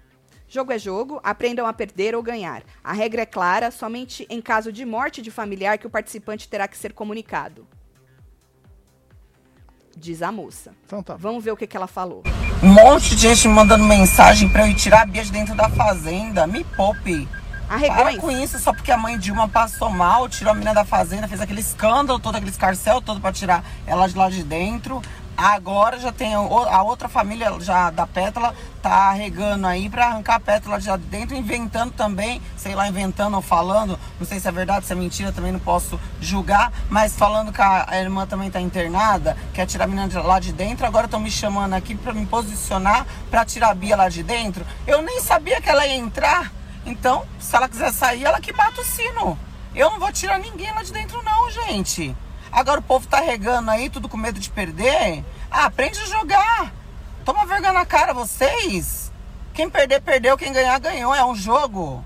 Jogo 0.48 0.72
é 0.72 0.78
jogo, 0.78 1.20
aprendam 1.22 1.66
a 1.66 1.72
perder 1.72 2.14
ou 2.14 2.22
ganhar. 2.22 2.62
A 2.82 2.92
regra 2.92 3.22
é 3.22 3.26
clara, 3.26 3.70
somente 3.70 4.26
em 4.28 4.40
caso 4.40 4.72
de 4.72 4.84
morte 4.84 5.20
de 5.22 5.30
familiar 5.30 5.78
que 5.78 5.86
o 5.86 5.90
participante 5.90 6.48
terá 6.48 6.66
que 6.66 6.76
ser 6.76 6.92
comunicado. 6.92 7.66
Diz 9.96 10.22
a 10.22 10.32
moça. 10.32 10.74
Então 10.86 11.02
tá. 11.02 11.14
Vamos 11.16 11.44
ver 11.44 11.50
o 11.52 11.56
que, 11.56 11.66
que 11.66 11.76
ela 11.76 11.86
falou. 11.86 12.22
Um 12.62 12.68
monte 12.68 13.14
de 13.14 13.22
gente 13.22 13.46
me 13.46 13.54
mandando 13.54 13.84
mensagem 13.84 14.48
pra 14.48 14.62
eu 14.66 14.70
ir 14.70 14.74
tirar 14.74 15.02
a 15.02 15.06
Bia 15.06 15.22
de 15.22 15.30
dentro 15.30 15.54
da 15.54 15.68
fazenda. 15.68 16.46
Me 16.46 16.64
poupe. 16.64 17.28
Para 17.66 17.76
Arregões. 17.76 18.18
com 18.18 18.30
isso, 18.30 18.58
só 18.58 18.72
porque 18.72 18.92
a 18.92 18.96
mãe 18.96 19.18
Dilma 19.18 19.48
passou 19.48 19.88
mal, 19.88 20.28
tirou 20.28 20.50
a 20.50 20.54
menina 20.54 20.74
da 20.74 20.84
fazenda, 20.84 21.26
fez 21.26 21.40
aquele 21.40 21.60
escândalo 21.60 22.18
todo, 22.18 22.36
aquele 22.36 22.50
escarcel 22.50 23.00
todo 23.00 23.20
pra 23.20 23.32
tirar 23.32 23.64
ela 23.86 24.08
de 24.08 24.16
lá 24.16 24.28
de 24.28 24.42
dentro. 24.42 25.00
Agora 25.36 25.98
já 25.98 26.12
tem 26.12 26.34
a 26.34 26.82
outra 26.82 27.08
família 27.08 27.50
já 27.58 27.90
da 27.90 28.06
Pétala 28.06 28.54
tá 28.82 29.12
regando 29.12 29.66
aí 29.66 29.88
pra 29.88 30.06
arrancar 30.06 30.34
a 30.34 30.40
Pétala 30.40 30.78
de 30.78 30.88
lá 30.88 30.96
de 30.96 31.04
dentro, 31.04 31.36
inventando 31.36 31.92
também, 31.92 32.42
sei 32.56 32.74
lá, 32.74 32.86
inventando 32.88 33.34
ou 33.34 33.42
falando, 33.42 33.98
não 34.20 34.26
sei 34.26 34.38
se 34.40 34.48
é 34.48 34.52
verdade, 34.52 34.84
se 34.84 34.92
é 34.92 34.96
mentira, 34.96 35.32
também 35.32 35.52
não 35.52 35.60
posso 35.60 35.98
julgar, 36.20 36.72
mas 36.90 37.16
falando 37.16 37.52
que 37.52 37.62
a, 37.62 37.86
irmã 37.98 38.26
também 38.26 38.50
tá 38.50 38.60
internada, 38.60 39.36
quer 39.54 39.66
tirar 39.66 39.84
a 39.84 39.86
menina 39.86 40.08
de 40.08 40.18
lá 40.18 40.38
de 40.38 40.52
dentro, 40.52 40.84
agora 40.84 41.06
estão 41.06 41.20
me 41.20 41.30
chamando 41.30 41.74
aqui 41.74 41.94
pra 41.94 42.12
me 42.12 42.26
posicionar 42.26 43.06
pra 43.30 43.44
tirar 43.44 43.70
a 43.70 43.74
Bia 43.74 43.96
lá 43.96 44.08
de 44.08 44.22
dentro. 44.22 44.66
Eu 44.86 45.00
nem 45.00 45.20
sabia 45.20 45.60
que 45.60 45.70
ela 45.70 45.86
ia 45.86 45.96
entrar. 45.96 46.52
Então, 46.84 47.26
se 47.38 47.54
ela 47.54 47.68
quiser 47.68 47.92
sair, 47.92 48.24
ela 48.24 48.40
que 48.40 48.52
bata 48.52 48.80
o 48.80 48.84
sino. 48.84 49.38
Eu 49.74 49.90
não 49.90 49.98
vou 49.98 50.12
tirar 50.12 50.38
ninguém 50.38 50.72
lá 50.72 50.82
de 50.82 50.92
dentro, 50.92 51.22
não, 51.22 51.50
gente. 51.50 52.14
Agora 52.50 52.80
o 52.80 52.82
povo 52.82 53.06
tá 53.06 53.20
regando 53.20 53.70
aí, 53.70 53.88
tudo 53.88 54.08
com 54.08 54.16
medo 54.16 54.38
de 54.38 54.50
perder. 54.50 55.24
Ah, 55.50 55.64
aprende 55.66 55.98
a 56.00 56.06
jogar. 56.06 56.72
Toma 57.24 57.46
vergonha 57.46 57.72
na 57.72 57.86
cara, 57.86 58.12
vocês. 58.12 59.10
Quem 59.54 59.70
perder, 59.70 60.02
perdeu. 60.02 60.36
Quem 60.36 60.52
ganhar, 60.52 60.78
ganhou. 60.78 61.14
É 61.14 61.24
um 61.24 61.34
jogo. 61.34 62.04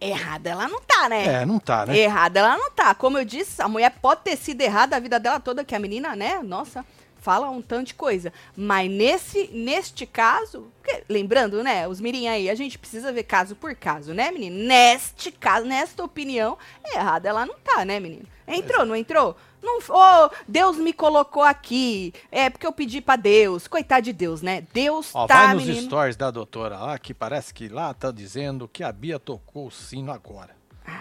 Errada 0.00 0.50
ela 0.50 0.68
não 0.68 0.80
tá, 0.80 1.08
né? 1.08 1.42
É, 1.42 1.46
não 1.46 1.58
tá, 1.58 1.84
né? 1.84 1.96
Errada 1.96 2.38
ela 2.38 2.56
não 2.56 2.70
tá. 2.70 2.94
Como 2.94 3.18
eu 3.18 3.24
disse, 3.24 3.60
a 3.60 3.68
mulher 3.68 3.90
pode 4.00 4.22
ter 4.22 4.36
sido 4.36 4.60
errada 4.60 4.96
a 4.96 5.00
vida 5.00 5.18
dela 5.18 5.40
toda, 5.40 5.64
que 5.64 5.74
a 5.74 5.78
menina, 5.78 6.14
né? 6.14 6.40
Nossa, 6.42 6.84
fala 7.28 7.50
um 7.50 7.60
tanto 7.60 7.88
de 7.88 7.94
coisa. 7.94 8.32
Mas 8.56 8.90
nesse, 8.90 9.48
neste 9.48 10.06
caso, 10.06 10.72
porque, 10.80 11.04
lembrando, 11.10 11.62
né? 11.62 11.86
Os 11.86 12.00
mirim 12.00 12.26
aí, 12.26 12.48
a 12.48 12.54
gente 12.54 12.78
precisa 12.78 13.12
ver 13.12 13.24
caso 13.24 13.54
por 13.54 13.74
caso, 13.74 14.14
né, 14.14 14.30
menino? 14.30 14.56
Neste 14.66 15.30
caso, 15.30 15.66
nesta 15.66 16.02
opinião, 16.02 16.56
errada 16.86 17.28
ela 17.28 17.44
não 17.44 17.56
tá, 17.58 17.84
né, 17.84 18.00
menino? 18.00 18.24
Entrou, 18.46 18.86
não 18.86 18.96
entrou? 18.96 19.36
Não, 19.62 19.78
oh, 19.90 20.30
Deus 20.46 20.78
me 20.78 20.90
colocou 20.90 21.42
aqui. 21.42 22.14
É 22.32 22.48
porque 22.48 22.66
eu 22.66 22.72
pedi 22.72 23.02
pra 23.02 23.16
Deus. 23.16 23.68
Coitado 23.68 24.06
de 24.06 24.14
Deus, 24.14 24.40
né? 24.40 24.66
Deus 24.72 25.10
Ó, 25.12 25.26
tá, 25.26 25.48
vai 25.48 25.54
nos 25.56 25.66
menino. 25.66 25.86
stories 25.86 26.16
da 26.16 26.30
doutora 26.30 26.78
lá, 26.78 26.98
que 26.98 27.12
parece 27.12 27.52
que 27.52 27.68
lá 27.68 27.92
tá 27.92 28.10
dizendo 28.10 28.66
que 28.66 28.82
a 28.82 28.90
Bia 28.90 29.18
tocou 29.18 29.66
o 29.66 29.70
sino 29.70 30.10
agora. 30.10 30.56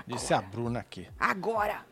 Disse 0.06 0.34
a 0.34 0.42
Bruna 0.42 0.82
aqui. 0.82 1.08
Agora. 1.18 1.86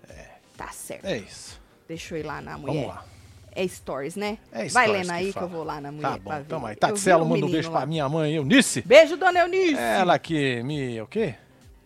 Tá 0.57 0.67
certo. 0.73 1.05
É 1.05 1.19
isso. 1.19 1.61
Deixa 1.87 2.15
eu 2.15 2.19
ir 2.19 2.23
lá 2.23 2.41
na 2.41 2.57
mulher. 2.57 2.73
Vamos 2.73 2.87
lá. 2.89 3.14
É 3.55 3.67
stories, 3.67 4.15
né? 4.17 4.37
É 4.51 4.67
Vai 4.67 4.85
stories 4.87 4.91
lendo 4.91 5.05
que 5.07 5.11
aí 5.13 5.25
que, 5.27 5.31
fala. 5.33 5.45
eu 5.45 5.49
vou 5.49 5.63
lá 5.63 5.79
na 5.81 5.91
mulher. 5.91 6.09
Tá 6.09 6.17
bom, 6.17 6.23
pra 6.23 6.35
ver. 6.37 6.43
então 6.45 6.65
aí. 6.65 6.75
Tatselo 6.75 7.23
vi 7.23 7.25
o 7.25 7.33
manda 7.33 7.45
um 7.45 7.51
beijo 7.51 7.71
lá. 7.71 7.77
pra 7.79 7.85
minha 7.87 8.09
mãe, 8.09 8.35
Eunice. 8.35 8.81
Beijo, 8.81 9.15
dona 9.17 9.39
Eunice. 9.39 9.77
Ela 9.77 10.19
que 10.19 10.61
me, 10.63 11.01
o 11.01 11.07
quê? 11.07 11.35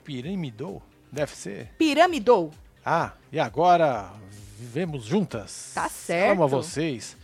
Piramidou? 0.03 0.81
Deve 1.11 1.35
ser. 1.35 1.67
Piramidou. 1.77 2.51
Ah, 2.85 3.11
e 3.31 3.39
agora 3.39 4.11
vivemos 4.57 5.03
juntas. 5.05 5.71
Tá 5.75 5.87
certo. 5.87 6.31
Amo 6.31 6.43
a 6.43 6.47
vocês. 6.47 7.15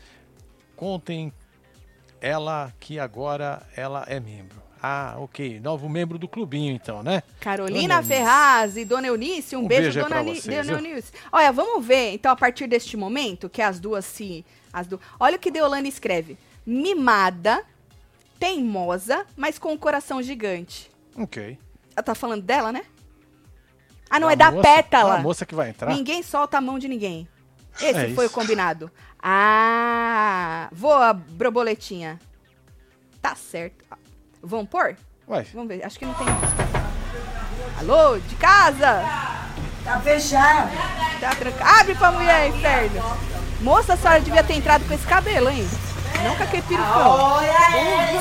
Contem 0.76 1.34
ela 2.22 2.72
que 2.80 3.00
agora 3.00 3.64
ela 3.76 4.04
é 4.08 4.20
membro. 4.20 4.62
Ah, 4.88 5.16
ok. 5.18 5.60
Novo 5.62 5.90
membro 5.90 6.20
do 6.20 6.28
clubinho, 6.28 6.72
então, 6.72 7.02
né? 7.02 7.24
Carolina. 7.40 8.04
Ferraz 8.04 8.78
e 8.78 8.86
Dona 8.86 9.08
Eunice, 9.08 9.56
um, 9.56 9.62
Um 9.62 9.68
beijo, 9.68 9.84
beijo 9.94 10.00
Dona, 10.08 10.22
vocês, 10.24 10.68
Dona? 10.68 10.80
Eunice. 10.88 11.12
Olha, 11.32 11.52
vamos 11.52 11.84
ver, 11.84 12.14
então, 12.14 12.32
a 12.32 12.36
partir 12.36 12.68
deste 12.68 12.96
momento, 12.96 13.50
que 13.50 13.64
as 13.64 13.80
duas 13.80 14.06
se... 14.06 14.46
As 14.72 14.86
du... 14.86 15.02
Olha 15.20 15.38
o 15.38 15.40
que 15.40 15.50
Deolane 15.50 15.90
escreve. 15.90 16.38
Mimada, 16.68 17.64
teimosa, 18.40 19.26
mas 19.36 19.58
com 19.58 19.74
um 19.74 19.78
coração 19.78 20.22
gigante. 20.22 20.92
Ok. 21.18 21.58
Ela 21.96 22.04
tá 22.04 22.14
falando 22.14 22.44
dela, 22.44 22.72
né? 22.72 22.84
Ah, 24.08 24.20
não, 24.20 24.28
A 24.28 24.34
é 24.34 24.36
da 24.36 24.52
moça- 24.52 24.62
pétala. 24.70 25.16
A 25.16 25.22
moça 25.22 25.48
que 25.48 25.56
vai 25.56 25.70
entrar. 25.70 25.92
Ninguém 25.96 26.22
solta 26.22 26.60
a 26.60 26.62
mão 26.62 26.78
de 26.78 26.88
ninguém. 26.88 27.28
Esse 27.82 27.86
É 28.06 28.10
foi 28.14 28.26
o 28.26 28.28
isso. 28.28 28.36
combinado. 28.36 28.92
Ah, 29.20 30.70
voa, 30.72 31.12
borboletinha. 31.12 32.20
Tá 33.20 33.34
certo. 33.36 33.84
Vamos 34.46 34.70
pôr? 34.70 34.96
Ué, 35.28 35.46
Vamos 35.54 35.68
ver, 35.70 35.84
acho 35.84 35.98
que 35.98 36.06
não 36.06 36.14
tem 36.14 36.28
música. 36.28 36.66
Alô, 37.80 38.20
de 38.20 38.36
casa? 38.36 39.04
Tá 39.84 40.00
fechado. 40.02 40.70
Tá 41.20 41.30
tranca... 41.32 41.66
Abre 41.80 41.96
pra 41.96 42.12
mulher, 42.12 42.48
inferno. 42.50 43.04
Moça, 43.62 43.94
a 43.94 43.98
senhora 43.98 44.20
devia 44.22 44.44
ter 44.44 44.54
entrado 44.54 44.86
com 44.88 44.94
esse 44.94 45.06
cabelo, 45.08 45.50
hein? 45.50 45.68
Não 46.24 46.36
com 46.36 46.44
aquele 46.44 46.62
perucão. 46.64 47.08
Olha, 47.12 47.48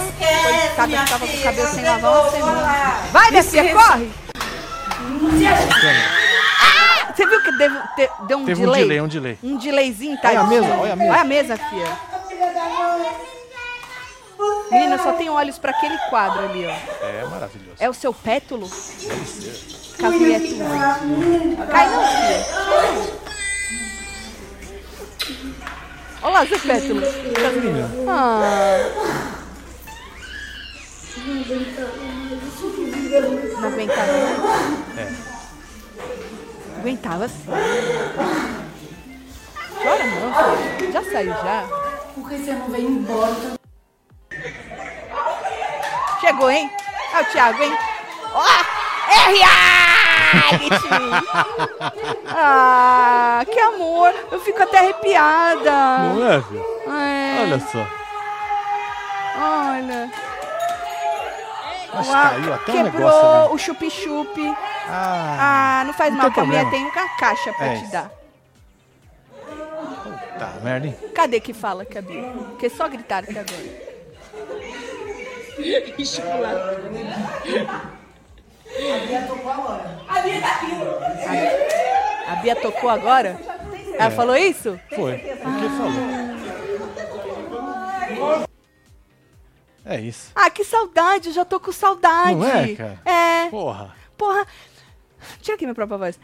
esquece, 0.09 0.43
Coitada, 0.43 0.87
minha 0.87 1.03
ficava 1.07 1.27
com 1.27 1.37
o 1.37 1.43
cabelo 1.43 1.69
sem 1.69 1.85
lavar 1.85 2.13
uma 2.23 2.31
semana. 2.31 2.93
Vai, 3.13 3.31
minha 3.31 3.43
filha, 3.45 3.75
corre! 3.75 4.11
Ah, 6.61 7.13
Você 7.15 7.27
viu 7.27 7.43
que 7.43 7.53
deu, 7.59 7.71
deu 8.27 8.39
um 8.39 8.45
teve 8.45 8.63
um 8.63 8.65
delay? 8.67 8.83
delay, 8.83 9.01
um 9.01 9.09
delay. 9.09 9.39
Um 9.43 9.57
delayzinho, 9.59 10.21
tá? 10.21 10.29
Olha 10.31 10.41
a 10.41 10.45
mesa, 10.45 10.75
olha 10.75 10.93
a 10.93 10.97
mesa. 10.97 11.13
Olha 11.13 11.21
a 11.21 11.25
mesa, 11.25 11.57
filha. 11.57 12.14
Menina, 14.71 14.99
só 14.99 15.13
tem 15.13 15.29
olhos 15.31 15.59
pra 15.59 15.71
aquele 15.71 15.97
quadro 16.11 16.45
ali, 16.45 16.67
ó. 16.67 16.71
É 17.05 17.25
maravilhoso. 17.31 17.77
É 17.79 17.89
o 17.89 17.95
seu 17.95 18.13
pétulo? 18.13 18.69
Caso 19.99 20.19
mulher 20.19 20.41
tua. 20.41 21.67
Cai 21.67 21.89
não, 21.91 22.03
filha. 22.03 22.47
Olha 26.23 26.33
lá, 26.33 26.47
seu 26.47 26.59
pétulo. 26.59 27.03
Ah. 28.09 28.41
Não 33.61 33.69
aguentava 33.69 34.13
mais? 34.13 34.99
É. 34.99 35.13
Aguentava 36.79 37.29
sim. 37.29 37.45
Chora 39.83 40.05
não, 40.07 40.79
filha. 40.79 40.93
Já 40.93 41.03
saiu 41.05 41.33
já. 41.33 41.67
Por 42.15 42.29
que 42.29 42.39
você 42.39 42.53
não 42.53 42.69
vem 42.69 42.87
embora? 42.87 43.64
Chegou, 46.21 46.51
hein? 46.51 46.71
É 47.15 47.21
o 47.21 47.25
Thiago, 47.27 47.63
hein? 47.63 47.77
Ó! 48.33 48.45
R.A. 49.29 49.75
Ah, 52.37 53.45
que 53.51 53.59
amor! 53.61 54.13
Eu 54.33 54.41
fico 54.41 54.61
até 54.63 54.79
arrepiada. 54.79 55.71
Não 55.99 56.33
é, 56.33 56.39
viu? 56.41 56.65
É, 56.93 57.43
Olha 57.43 57.61
só. 57.61 57.87
olha. 59.41 60.11
Mas 61.95 62.09
Uau, 62.09 62.23
caiu 62.29 62.55
até 62.55 62.73
um 62.73 62.83
negócio 62.83 62.93
Quebrou 62.93 63.45
ali. 63.45 63.55
o 63.55 63.59
chup-chup. 63.59 64.57
Ah, 64.89 65.37
Ah, 65.81 65.85
não 65.87 65.93
faz 65.93 66.11
Não 66.11 66.19
mal, 66.19 66.31
que 66.33 66.41
a 66.41 66.43
problema. 66.43 66.71
tem 66.71 66.83
uma 66.85 67.09
caixa 67.17 67.53
pra 67.53 67.67
É 67.67 67.77
te 67.77 67.83
isso. 67.85 67.93
dar. 67.93 68.11
tá, 70.39 70.53
merda, 70.63 70.87
hein? 70.89 70.97
Cadê 71.15 71.39
que 71.39 71.53
fala, 71.55 71.85
Cabia? 71.85 72.23
Porque 72.51 72.69
só 72.69 72.89
gritaram 72.89 73.29
aqui 73.29 73.39
agora. 73.39 73.84
A 82.27 82.37
Bia 82.37 82.57
tocou 82.57 82.89
agora? 82.91 83.39
Ela 83.99 84.11
falou 84.11 84.37
isso? 84.37 84.79
Foi. 84.95 85.15
O 85.15 85.19
que 85.19 85.69
falou? 85.77 85.93
É 89.85 90.01
isso. 90.01 90.33
Ah, 90.35 90.49
que 90.51 90.65
saudade, 90.65 91.29
eu 91.29 91.35
já 91.35 91.45
tô 91.45 91.61
com 91.61 91.71
saudade. 91.71 92.35
Não 92.35 92.47
é, 92.47 92.75
cara? 92.75 92.99
É. 93.05 93.51
Porra. 93.51 93.95
Porra. 94.17 94.47
Tira 95.41 95.55
aqui 95.55 95.65
minha 95.65 95.75
própria 95.75 95.99
voz. 95.99 96.19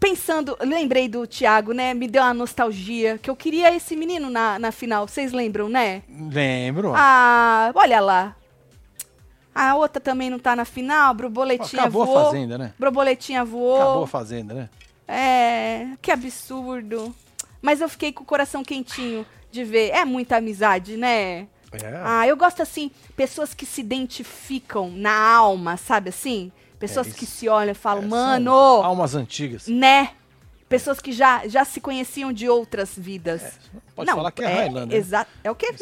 Pensando, 0.00 0.56
lembrei 0.60 1.08
do 1.08 1.26
Thiago, 1.26 1.72
né? 1.72 1.92
Me 1.92 2.06
deu 2.06 2.22
uma 2.22 2.32
nostalgia. 2.32 3.18
Que 3.18 3.28
eu 3.28 3.34
queria 3.34 3.74
esse 3.74 3.96
menino 3.96 4.30
na, 4.30 4.58
na 4.58 4.70
final. 4.70 5.08
Vocês 5.08 5.32
lembram, 5.32 5.68
né? 5.68 6.02
Lembro. 6.08 6.92
Ah, 6.94 7.72
olha 7.74 8.00
lá. 8.00 8.36
A 9.54 9.74
outra 9.74 10.00
também 10.00 10.30
não 10.30 10.38
tá 10.38 10.54
na 10.54 10.64
final. 10.64 11.12
Borboletinha 11.14 11.82
Acabou 11.82 12.02
a 12.02 12.06
voou. 12.06 12.24
fazenda, 12.26 12.56
né? 12.58 12.72
Borboletinha 12.78 13.44
voou. 13.44 13.82
Acabou 13.82 14.04
a 14.04 14.06
fazenda, 14.06 14.54
né? 14.54 14.70
É, 15.08 15.88
que 16.00 16.12
absurdo. 16.12 17.12
Mas 17.60 17.80
eu 17.80 17.88
fiquei 17.88 18.12
com 18.12 18.22
o 18.22 18.26
coração 18.26 18.62
quentinho 18.62 19.26
de 19.50 19.64
ver. 19.64 19.90
É 19.90 20.04
muita 20.04 20.36
amizade, 20.36 20.96
né? 20.96 21.48
É. 21.72 22.00
Ah, 22.04 22.26
eu 22.26 22.36
gosto 22.36 22.62
assim, 22.62 22.90
pessoas 23.16 23.52
que 23.52 23.66
se 23.66 23.80
identificam 23.80 24.90
na 24.90 25.34
alma, 25.34 25.76
sabe 25.76 26.10
assim? 26.10 26.52
Pessoas 26.78 27.08
É 27.08 27.10
que 27.10 27.26
se 27.26 27.48
olham 27.48 27.72
e 27.72 27.74
falam, 27.74 28.04
É, 28.04 28.06
mano, 28.06 28.52
Almas 28.52 29.14
antigas. 29.14 29.66
né? 29.66 30.12
Pessoas 30.68 31.00
que 31.00 31.12
já, 31.12 31.46
já 31.48 31.64
se 31.64 31.80
conheciam 31.80 32.32
de 32.32 32.48
outras 32.48 32.92
vidas. 32.96 33.58
Pode 33.96 34.10
falar 34.10 34.30
que 34.30 34.42
é, 34.42 34.46
Highlander. 34.46 34.86
né? 34.88 34.96
Exato. 34.96 35.30
É 35.42 35.50
o 35.50 35.54
quê? 35.54 35.74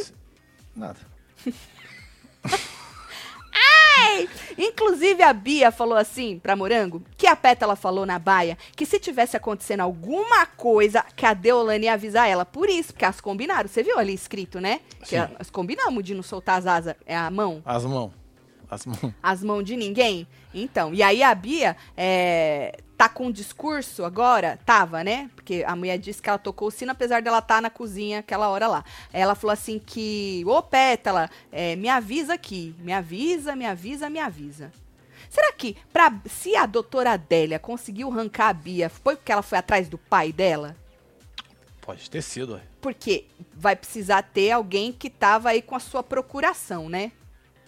Nada. 0.74 0.99
Inclusive 4.59 5.22
a 5.22 5.32
Bia 5.32 5.70
falou 5.70 5.97
assim 5.97 6.38
pra 6.38 6.55
Morango, 6.57 7.03
que 7.16 7.26
a 7.26 7.34
Pétala 7.36 7.76
falou 7.76 8.07
na 8.07 8.18
baia, 8.18 8.57
que 8.74 8.86
se 8.86 8.99
tivesse 8.99 9.36
acontecendo 9.36 9.80
alguma 9.80 10.47
coisa, 10.47 11.05
que 11.14 11.26
a 11.26 11.34
Deolane 11.34 11.84
ia 11.86 11.94
avisar 11.94 12.28
ela. 12.28 12.44
Por 12.44 12.68
isso, 12.68 12.92
porque 12.92 13.05
elas 13.05 13.20
combinaram. 13.20 13.68
Você 13.68 13.82
viu 13.82 13.99
ali 13.99 14.14
escrito, 14.14 14.61
né? 14.61 14.80
Que 15.01 15.18
Sim. 15.20 15.28
nós 15.38 15.51
combinamos 15.51 16.05
de 16.05 16.14
não 16.14 16.22
soltar 16.22 16.59
as 16.59 16.66
asas, 16.66 16.94
é 17.05 17.16
a 17.16 17.30
mão. 17.30 17.62
As 17.64 17.84
mãos. 17.84 18.12
As 18.70 18.84
mãos. 18.86 18.98
as 19.22 19.42
mãos 19.42 19.62
de 19.62 19.76
ninguém. 19.76 20.26
Então, 20.52 20.92
e 20.92 21.02
aí 21.02 21.22
a 21.22 21.34
Bia 21.34 21.76
é, 21.96 22.78
tá 22.96 23.08
com 23.08 23.26
um 23.26 23.32
discurso 23.32 24.04
agora, 24.04 24.58
tava, 24.64 25.04
né? 25.04 25.30
Porque 25.34 25.64
a 25.66 25.76
mulher 25.76 25.98
disse 25.98 26.20
que 26.20 26.28
ela 26.28 26.38
tocou 26.38 26.68
o 26.68 26.70
sino, 26.70 26.92
apesar 26.92 27.22
dela 27.22 27.38
estar 27.38 27.60
na 27.60 27.70
cozinha 27.70 28.20
aquela 28.20 28.48
hora 28.48 28.66
lá. 28.66 28.84
Ela 29.12 29.34
falou 29.34 29.52
assim 29.52 29.78
que, 29.78 30.42
ô 30.46 30.62
Pétala, 30.62 31.30
é, 31.52 31.76
me 31.76 31.88
avisa 31.88 32.34
aqui, 32.34 32.74
me 32.78 32.92
avisa, 32.92 33.54
me 33.54 33.66
avisa, 33.66 34.08
me 34.08 34.18
avisa. 34.18 34.72
Será 35.28 35.52
que, 35.52 35.76
pra, 35.92 36.12
se 36.26 36.56
a 36.56 36.66
doutora 36.66 37.12
Adélia 37.12 37.58
conseguiu 37.58 38.10
arrancar 38.10 38.48
a 38.48 38.52
Bia, 38.52 38.88
foi 38.88 39.16
porque 39.16 39.32
ela 39.32 39.42
foi 39.42 39.58
atrás 39.58 39.88
do 39.88 39.98
pai 39.98 40.32
dela? 40.32 40.76
Pode 41.82 42.10
ter 42.10 42.22
sido, 42.22 42.54
ué. 42.54 42.62
Porque 42.80 43.26
vai 43.54 43.76
precisar 43.76 44.22
ter 44.22 44.50
alguém 44.50 44.92
que 44.92 45.08
tava 45.08 45.50
aí 45.50 45.62
com 45.62 45.76
a 45.76 45.80
sua 45.80 46.02
procuração, 46.02 46.88
né? 46.88 47.12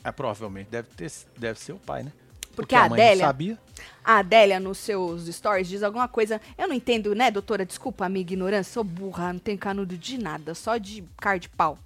É, 0.05 0.13
provavelmente 0.13 0.69
deve, 0.71 0.89
ter, 0.97 1.11
deve 1.37 1.59
ser 1.59 1.73
o 1.73 1.79
pai, 1.79 2.03
né? 2.05 2.13
Porque 2.55 2.75
a 2.75 2.89
mãe 2.89 2.99
não 2.99 3.07
Adélia- 3.07 3.25
sabia. 3.27 3.59
A 4.05 4.19
Adélia, 4.19 4.59
nos 4.59 4.79
seus 4.79 5.27
stories, 5.27 5.69
diz 5.69 5.83
alguma 5.83 6.09
coisa. 6.09 6.41
Eu 6.57 6.67
não 6.67 6.75
entendo, 6.75 7.15
né, 7.15 7.31
doutora? 7.31 7.65
Desculpa 7.65 8.07
a 8.07 8.09
minha 8.09 8.23
ignorância, 8.23 8.73
sou 8.73 8.83
burra, 8.83 9.33
não 9.33 9.39
tenho 9.39 9.59
canudo 9.59 9.97
de 9.97 10.19
nada, 10.19 10.55
só 10.55 10.77
de 10.77 11.05
cara 11.19 11.39
de 11.39 11.49
pau. 11.49 11.79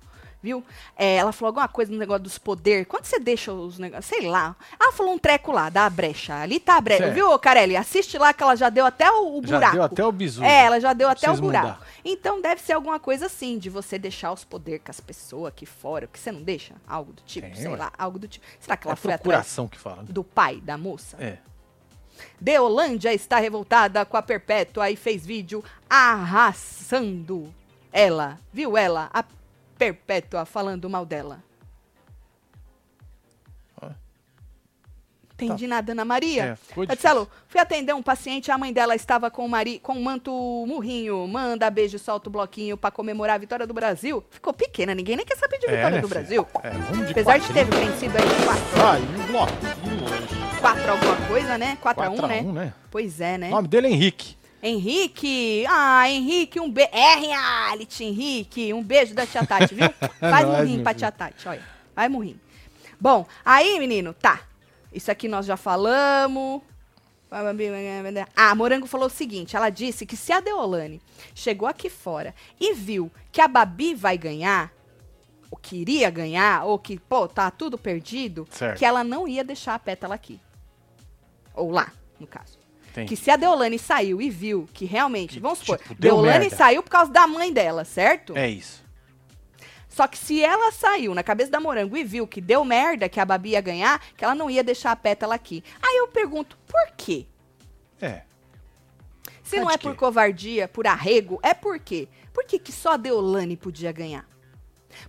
Viu? 0.42 0.64
É, 0.96 1.16
ela 1.16 1.32
falou 1.32 1.48
alguma 1.48 1.68
coisa 1.68 1.92
no 1.92 1.98
negócio 1.98 2.22
dos 2.24 2.36
poderes. 2.38 2.86
Quando 2.88 3.04
você 3.04 3.18
deixa 3.20 3.52
os 3.52 3.78
negócios, 3.78 4.06
sei 4.06 4.26
lá. 4.28 4.56
Ela 4.80 4.92
falou 4.92 5.12
um 5.14 5.18
treco 5.18 5.52
lá, 5.52 5.68
da 5.70 5.88
brecha. 5.88 6.34
Ali 6.34 6.58
tá 6.58 6.76
a 6.76 6.80
brecha, 6.80 7.04
Certo. 7.04 7.14
viu, 7.14 7.38
Carelli? 7.38 7.76
Assiste 7.76 8.18
lá 8.18 8.32
que 8.32 8.42
ela 8.42 8.56
já 8.56 8.68
deu 8.68 8.84
até 8.84 9.10
o, 9.10 9.38
o 9.38 9.46
Já 9.46 9.56
buraco. 9.56 9.72
deu 9.74 9.82
até 9.84 10.04
o 10.04 10.12
bizu. 10.12 10.42
É, 10.42 10.64
ela 10.66 10.80
já 10.80 10.92
deu 10.92 11.08
até 11.08 11.30
o 11.30 11.36
buraco. 11.36 11.66
mudar. 11.68 11.80
Então 12.04 12.40
deve 12.42 12.60
ser 12.60 12.72
alguma 12.72 12.98
coisa 12.98 13.26
assim, 13.26 13.58
de 13.58 13.70
você 13.70 13.98
deixar 13.98 14.32
os 14.32 14.44
poderes 14.44 14.82
com 14.84 14.90
as 14.90 15.00
pessoas 15.00 15.48
aqui 15.48 15.64
fora. 15.64 16.06
Porque 16.06 16.18
você 16.20 16.32
não 16.32 16.42
deixa? 16.42 16.74
Algo 16.86 17.12
do 17.12 17.22
tipo, 17.22 17.46
Tem, 17.46 17.54
sei 17.56 17.68
ué. 17.68 17.76
lá, 17.76 17.92
algo 17.96 18.18
do 18.18 18.26
tipo. 18.26 18.44
Será 18.58 18.76
que 18.76 18.86
É 18.86 18.90
ela 18.90 18.96
foi 18.96 19.12
atrás 19.12 19.56
que 19.70 19.78
fala. 19.78 19.98
né? 20.02 20.08
do 20.08 20.24
pai 20.24 20.60
da 20.60 20.76
moça? 20.76 21.16
É. 21.20 21.38
Deolândia 22.40 23.12
está 23.12 23.38
revoltada 23.38 24.04
com 24.04 24.16
a 24.16 24.22
Perpétua 24.22 24.90
e 24.90 24.96
fez 24.96 25.24
vídeo 25.24 25.62
arrasando 25.88 27.52
ela. 27.92 28.38
Viu 28.52 28.76
ela, 28.76 29.10
a 29.12 29.24
Perpétua, 29.82 30.44
falando 30.44 30.88
mal 30.88 31.04
dela? 31.04 31.42
Entendi 35.34 35.66
nada, 35.66 35.90
Ana 35.90 36.04
Maria. 36.04 36.56
É, 36.76 36.86
Marcelo, 36.86 37.28
fui 37.48 37.60
atender 37.60 37.92
um 37.92 38.02
paciente, 38.02 38.52
a 38.52 38.56
mãe 38.56 38.72
dela 38.72 38.94
estava 38.94 39.28
com 39.28 39.44
o, 39.44 39.48
mari, 39.48 39.80
com 39.80 39.94
o 39.94 40.00
manto 40.00 40.30
murrinho. 40.68 41.26
Manda 41.26 41.68
beijo, 41.68 41.98
solta 41.98 42.28
o 42.28 42.32
bloquinho 42.32 42.76
pra 42.76 42.92
comemorar 42.92 43.34
a 43.34 43.38
vitória 43.38 43.66
do 43.66 43.74
Brasil. 43.74 44.22
Ficou 44.30 44.52
pequena, 44.52 44.94
ninguém 44.94 45.16
nem 45.16 45.26
quer 45.26 45.36
saber 45.36 45.58
de 45.58 45.66
É, 45.66 45.76
vitória 45.76 45.96
né, 45.96 46.00
do? 46.00 46.06
Brasil. 46.06 46.46
É, 46.62 46.70
de 46.70 47.10
Apesar 47.10 47.38
de 47.38 47.52
ter 47.52 47.64
vencido 47.64 48.16
aí 48.16 48.28
de 48.28 48.44
4, 48.44 48.62
Ai, 48.84 49.00
um 49.00 49.32
bloquinho 49.32 50.04
hoje. 50.04 50.60
4 50.60 50.90
alguma 50.92 51.16
coisa, 51.26 51.58
né? 51.58 51.76
4 51.80 52.04
a 52.04 52.08
1 52.08 52.16
4 52.16 52.24
a 52.24 52.28
né? 52.28 52.42
1, 52.42 52.52
né? 52.52 52.74
Pois 52.88 53.20
é, 53.20 53.36
né? 53.36 53.48
O 53.48 53.50
nome 53.50 53.66
dele 53.66 53.88
é 53.88 53.90
Henrique. 53.90 54.36
Henrique, 54.62 55.64
ah, 55.68 56.08
Henrique, 56.08 56.60
um 56.60 56.70
beijo. 56.70 56.90
É 56.92 57.16
reality, 57.16 58.04
Henrique, 58.04 58.72
um 58.72 58.82
beijo 58.82 59.12
da 59.12 59.26
tia 59.26 59.44
Tati, 59.44 59.74
viu? 59.74 59.90
Faz 60.20 60.46
Nóis, 60.46 60.58
murrinho 60.58 60.76
meu 60.76 60.84
pra 60.84 60.94
tia 60.94 61.10
Tati, 61.10 61.48
olha. 61.48 61.62
Vai 61.96 62.08
murrinho. 62.08 62.40
Bom, 63.00 63.26
aí, 63.44 63.78
menino, 63.80 64.14
tá. 64.14 64.40
Isso 64.92 65.10
aqui 65.10 65.26
nós 65.26 65.46
já 65.46 65.56
falamos. 65.56 66.62
Ah, 68.36 68.54
Morango 68.54 68.86
falou 68.86 69.06
o 69.06 69.10
seguinte: 69.10 69.56
ela 69.56 69.70
disse 69.70 70.06
que 70.06 70.16
se 70.16 70.32
a 70.32 70.38
Deolane 70.40 71.00
chegou 71.34 71.66
aqui 71.66 71.88
fora 71.90 72.34
e 72.60 72.74
viu 72.74 73.10
que 73.32 73.40
a 73.40 73.48
Babi 73.48 73.94
vai 73.94 74.16
ganhar, 74.16 74.70
ou 75.50 75.58
queria 75.58 76.10
ganhar, 76.10 76.64
ou 76.64 76.78
que, 76.78 77.00
pô, 77.00 77.26
tá 77.26 77.50
tudo 77.50 77.76
perdido, 77.76 78.46
Certo. 78.50 78.78
que 78.78 78.84
ela 78.84 79.02
não 79.02 79.26
ia 79.26 79.42
deixar 79.42 79.74
a 79.74 79.78
pétala 79.78 80.14
aqui. 80.14 80.38
Ou 81.54 81.70
lá, 81.70 81.90
no 82.20 82.26
caso. 82.26 82.61
Tem. 82.92 83.06
Que 83.06 83.16
se 83.16 83.30
a 83.30 83.36
Deolane 83.36 83.78
saiu 83.78 84.20
e 84.20 84.28
viu 84.28 84.68
que 84.72 84.84
realmente, 84.84 85.34
Que, 85.34 85.40
vamos 85.40 85.60
supor, 85.60 85.78
tipo, 85.78 85.94
Deolane 85.94 86.40
merda. 86.40 86.56
saiu 86.56 86.82
por 86.82 86.90
causa 86.90 87.10
da 87.10 87.26
mãe 87.26 87.52
dela, 87.52 87.84
certo? 87.84 88.36
É 88.36 88.48
isso. 88.48 88.82
Só 89.88 90.06
que 90.06 90.16
se 90.16 90.42
ela 90.42 90.72
saiu 90.72 91.14
na 91.14 91.22
cabeça 91.22 91.50
da 91.50 91.60
Morango 91.60 91.96
e 91.96 92.04
viu 92.04 92.26
que 92.26 92.40
deu 92.40 92.64
merda, 92.64 93.08
que 93.08 93.20
a 93.20 93.24
Babi 93.24 93.50
ia 93.50 93.60
ganhar, 93.60 94.00
que 94.16 94.24
ela 94.24 94.34
não 94.34 94.48
ia 94.48 94.64
deixar 94.64 94.90
a 94.90 94.96
pétala 94.96 95.34
aqui. 95.34 95.62
Aí 95.82 95.98
eu 95.98 96.08
pergunto, 96.08 96.58
por 96.66 96.96
quê? 96.96 97.26
É. 98.00 98.22
Se 99.42 99.60
não 99.60 99.70
é 99.70 99.76
por 99.76 99.92
quê? 99.92 99.98
covardia, 99.98 100.66
por 100.66 100.86
arrego, 100.86 101.38
é 101.42 101.52
por 101.52 101.78
quê? 101.78 102.08
Por 102.32 102.44
que, 102.46 102.58
que 102.58 102.72
só 102.72 102.92
a 102.92 102.96
Deolane 102.96 103.56
podia 103.56 103.92
ganhar? 103.92 104.26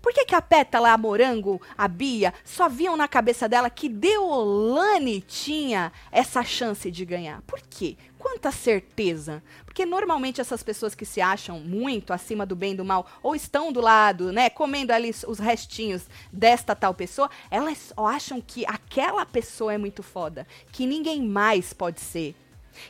Por 0.01 0.13
que, 0.13 0.25
que 0.25 0.35
a 0.35 0.41
Pétala, 0.41 0.91
a 0.91 0.97
Morango, 0.97 1.61
a 1.77 1.87
Bia, 1.87 2.33
só 2.43 2.67
viam 2.69 2.97
na 2.97 3.07
cabeça 3.07 3.47
dela 3.47 3.69
que 3.69 3.89
Deolane 3.89 5.21
tinha 5.21 5.91
essa 6.11 6.43
chance 6.43 6.89
de 6.89 7.05
ganhar? 7.05 7.41
Por 7.43 7.61
quê? 7.61 7.97
Quanta 8.17 8.51
certeza? 8.51 9.43
Porque 9.65 9.85
normalmente 9.85 10.39
essas 10.39 10.63
pessoas 10.63 10.95
que 10.95 11.05
se 11.05 11.19
acham 11.19 11.59
muito 11.59 12.13
acima 12.13 12.45
do 12.45 12.55
bem 12.55 12.71
e 12.71 12.77
do 12.77 12.85
mal, 12.85 13.05
ou 13.21 13.35
estão 13.35 13.71
do 13.71 13.81
lado, 13.81 14.31
né, 14.31 14.49
comendo 14.49 14.93
ali 14.93 15.13
os 15.27 15.39
restinhos 15.39 16.03
desta 16.31 16.73
tal 16.73 16.93
pessoa, 16.93 17.29
elas 17.51 17.91
acham 17.97 18.39
que 18.39 18.65
aquela 18.65 19.25
pessoa 19.25 19.73
é 19.73 19.77
muito 19.77 20.01
foda, 20.01 20.47
que 20.71 20.87
ninguém 20.87 21.21
mais 21.21 21.73
pode 21.73 21.99
ser. 21.99 22.33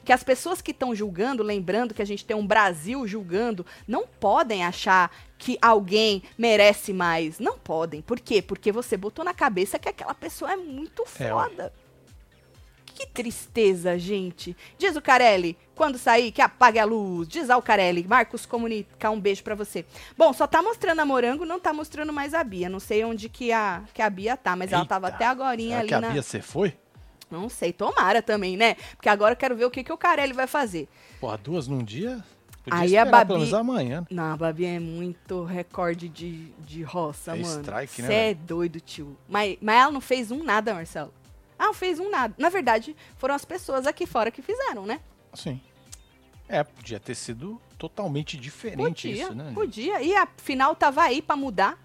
Que 0.04 0.14
as 0.14 0.24
pessoas 0.24 0.62
que 0.62 0.72
estão 0.72 0.94
julgando, 0.96 1.44
lembrando 1.44 1.94
que 1.94 2.02
a 2.02 2.06
gente 2.06 2.26
tem 2.26 2.36
um 2.36 2.46
Brasil 2.46 3.08
julgando, 3.08 3.66
não 3.88 4.06
podem 4.08 4.64
achar 4.64 5.12
que 5.38 5.58
alguém 5.62 6.24
merece 6.38 6.94
mais. 6.94 7.40
Não 7.40 7.58
podem. 7.58 8.02
Por 8.02 8.20
quê? 8.20 8.42
Porque 8.42 8.72
você 8.72 8.96
botou 8.96 9.24
na 9.26 9.34
cabeça 9.34 9.78
que 9.80 9.90
aquela 9.90 10.14
pessoa 10.14 10.54
é 10.54 10.56
muito 10.56 11.04
É, 11.20 11.30
foda. 11.30 11.74
Que 12.96 13.08
tristeza, 13.08 13.98
gente. 13.98 14.56
Diz 14.78 14.96
o 14.96 15.02
Carelli, 15.02 15.58
quando 15.74 15.98
sair, 15.98 16.32
que 16.32 16.42
apague 16.44 16.78
a 16.78 16.86
luz. 16.86 17.28
Diz 17.28 17.50
ao 17.50 17.60
Carelli, 17.60 18.06
Marcos 18.08 18.46
comunica, 18.46 19.10
um 19.10 19.20
beijo 19.20 19.44
pra 19.44 19.56
você. 19.56 19.84
Bom, 20.16 20.32
só 20.32 20.46
tá 20.46 20.62
mostrando 20.62 21.00
a 21.00 21.06
Morango, 21.06 21.44
não 21.44 21.60
tá 21.60 21.74
mostrando 21.74 22.14
mais 22.14 22.36
a 22.36 22.44
Bia. 22.44 22.70
Não 22.70 22.80
sei 22.80 23.04
onde 23.04 23.30
que 23.30 23.52
a, 23.52 23.82
que 23.96 24.02
a 24.02 24.10
Bia 24.10 24.38
tá, 24.38 24.56
mas 24.56 24.72
ela 24.72 24.86
tava 24.86 25.08
Eita. 25.08 25.16
até 25.16 25.26
agorinha 25.26 25.80
ali 25.80 25.88
que 25.88 25.94
a 25.96 26.02
na... 26.02 26.12
Bia 26.12 26.22
você 26.22 26.40
foi? 26.40 26.78
Não 27.32 27.50
sei, 27.50 27.74
tomara 27.74 28.22
também, 28.22 28.56
né? 28.56 28.76
Porque 28.96 29.10
agora 29.10 29.34
eu 29.34 29.38
quero 29.38 29.56
ver 29.56 29.66
o 29.66 29.72
que, 29.72 29.84
que 29.84 29.92
o 29.92 29.98
Carelli 29.98 30.34
vai 30.34 30.48
fazer. 30.48 30.88
Porra, 31.20 31.38
duas 31.38 31.68
num 31.68 31.84
dia? 31.84 32.24
Podia 32.64 32.80
Aí 32.80 32.98
a 32.98 33.04
Babi- 33.04 33.54
amanhã. 33.56 34.06
Não, 34.10 34.32
a 34.34 34.38
Babi 34.38 34.66
é 34.66 34.80
muito 34.80 35.44
recorde 35.44 36.08
de, 36.08 36.46
de 36.60 36.82
roça, 36.84 37.36
É 37.36 37.42
mano. 37.42 37.60
strike, 37.62 38.02
né, 38.02 38.08
Você 38.08 38.14
é 38.14 38.34
doido, 38.34 38.80
tio. 38.80 39.18
Mas, 39.28 39.58
mas 39.62 39.76
ela 39.82 39.92
não 39.92 40.00
fez 40.00 40.32
um 40.32 40.44
nada, 40.44 40.74
Marcelo. 40.74 41.14
Ela 41.60 41.68
não 41.68 41.74
fez 41.74 42.00
um 42.00 42.10
nada. 42.10 42.34
Na 42.38 42.50
verdade, 42.50 42.96
foram 43.18 43.36
as 43.36 43.44
pessoas 43.44 43.86
aqui 43.86 44.06
fora 44.06 44.32
que 44.32 44.42
fizeram, 44.42 44.86
né? 44.86 45.02
Sim. 45.34 45.60
É, 46.48 46.64
podia 46.64 47.00
ter 47.00 47.16
sido 47.16 47.60
totalmente 47.78 48.38
diferente 48.38 49.08
Podia, 49.10 49.24
isso, 49.24 49.36
né? 49.36 49.52
podia. 49.54 50.02
E 50.02 50.16
a 50.16 50.28
final 50.38 50.76
tava 50.76 51.02
aí 51.02 51.22
pra 51.22 51.36
mudar. 51.36 51.78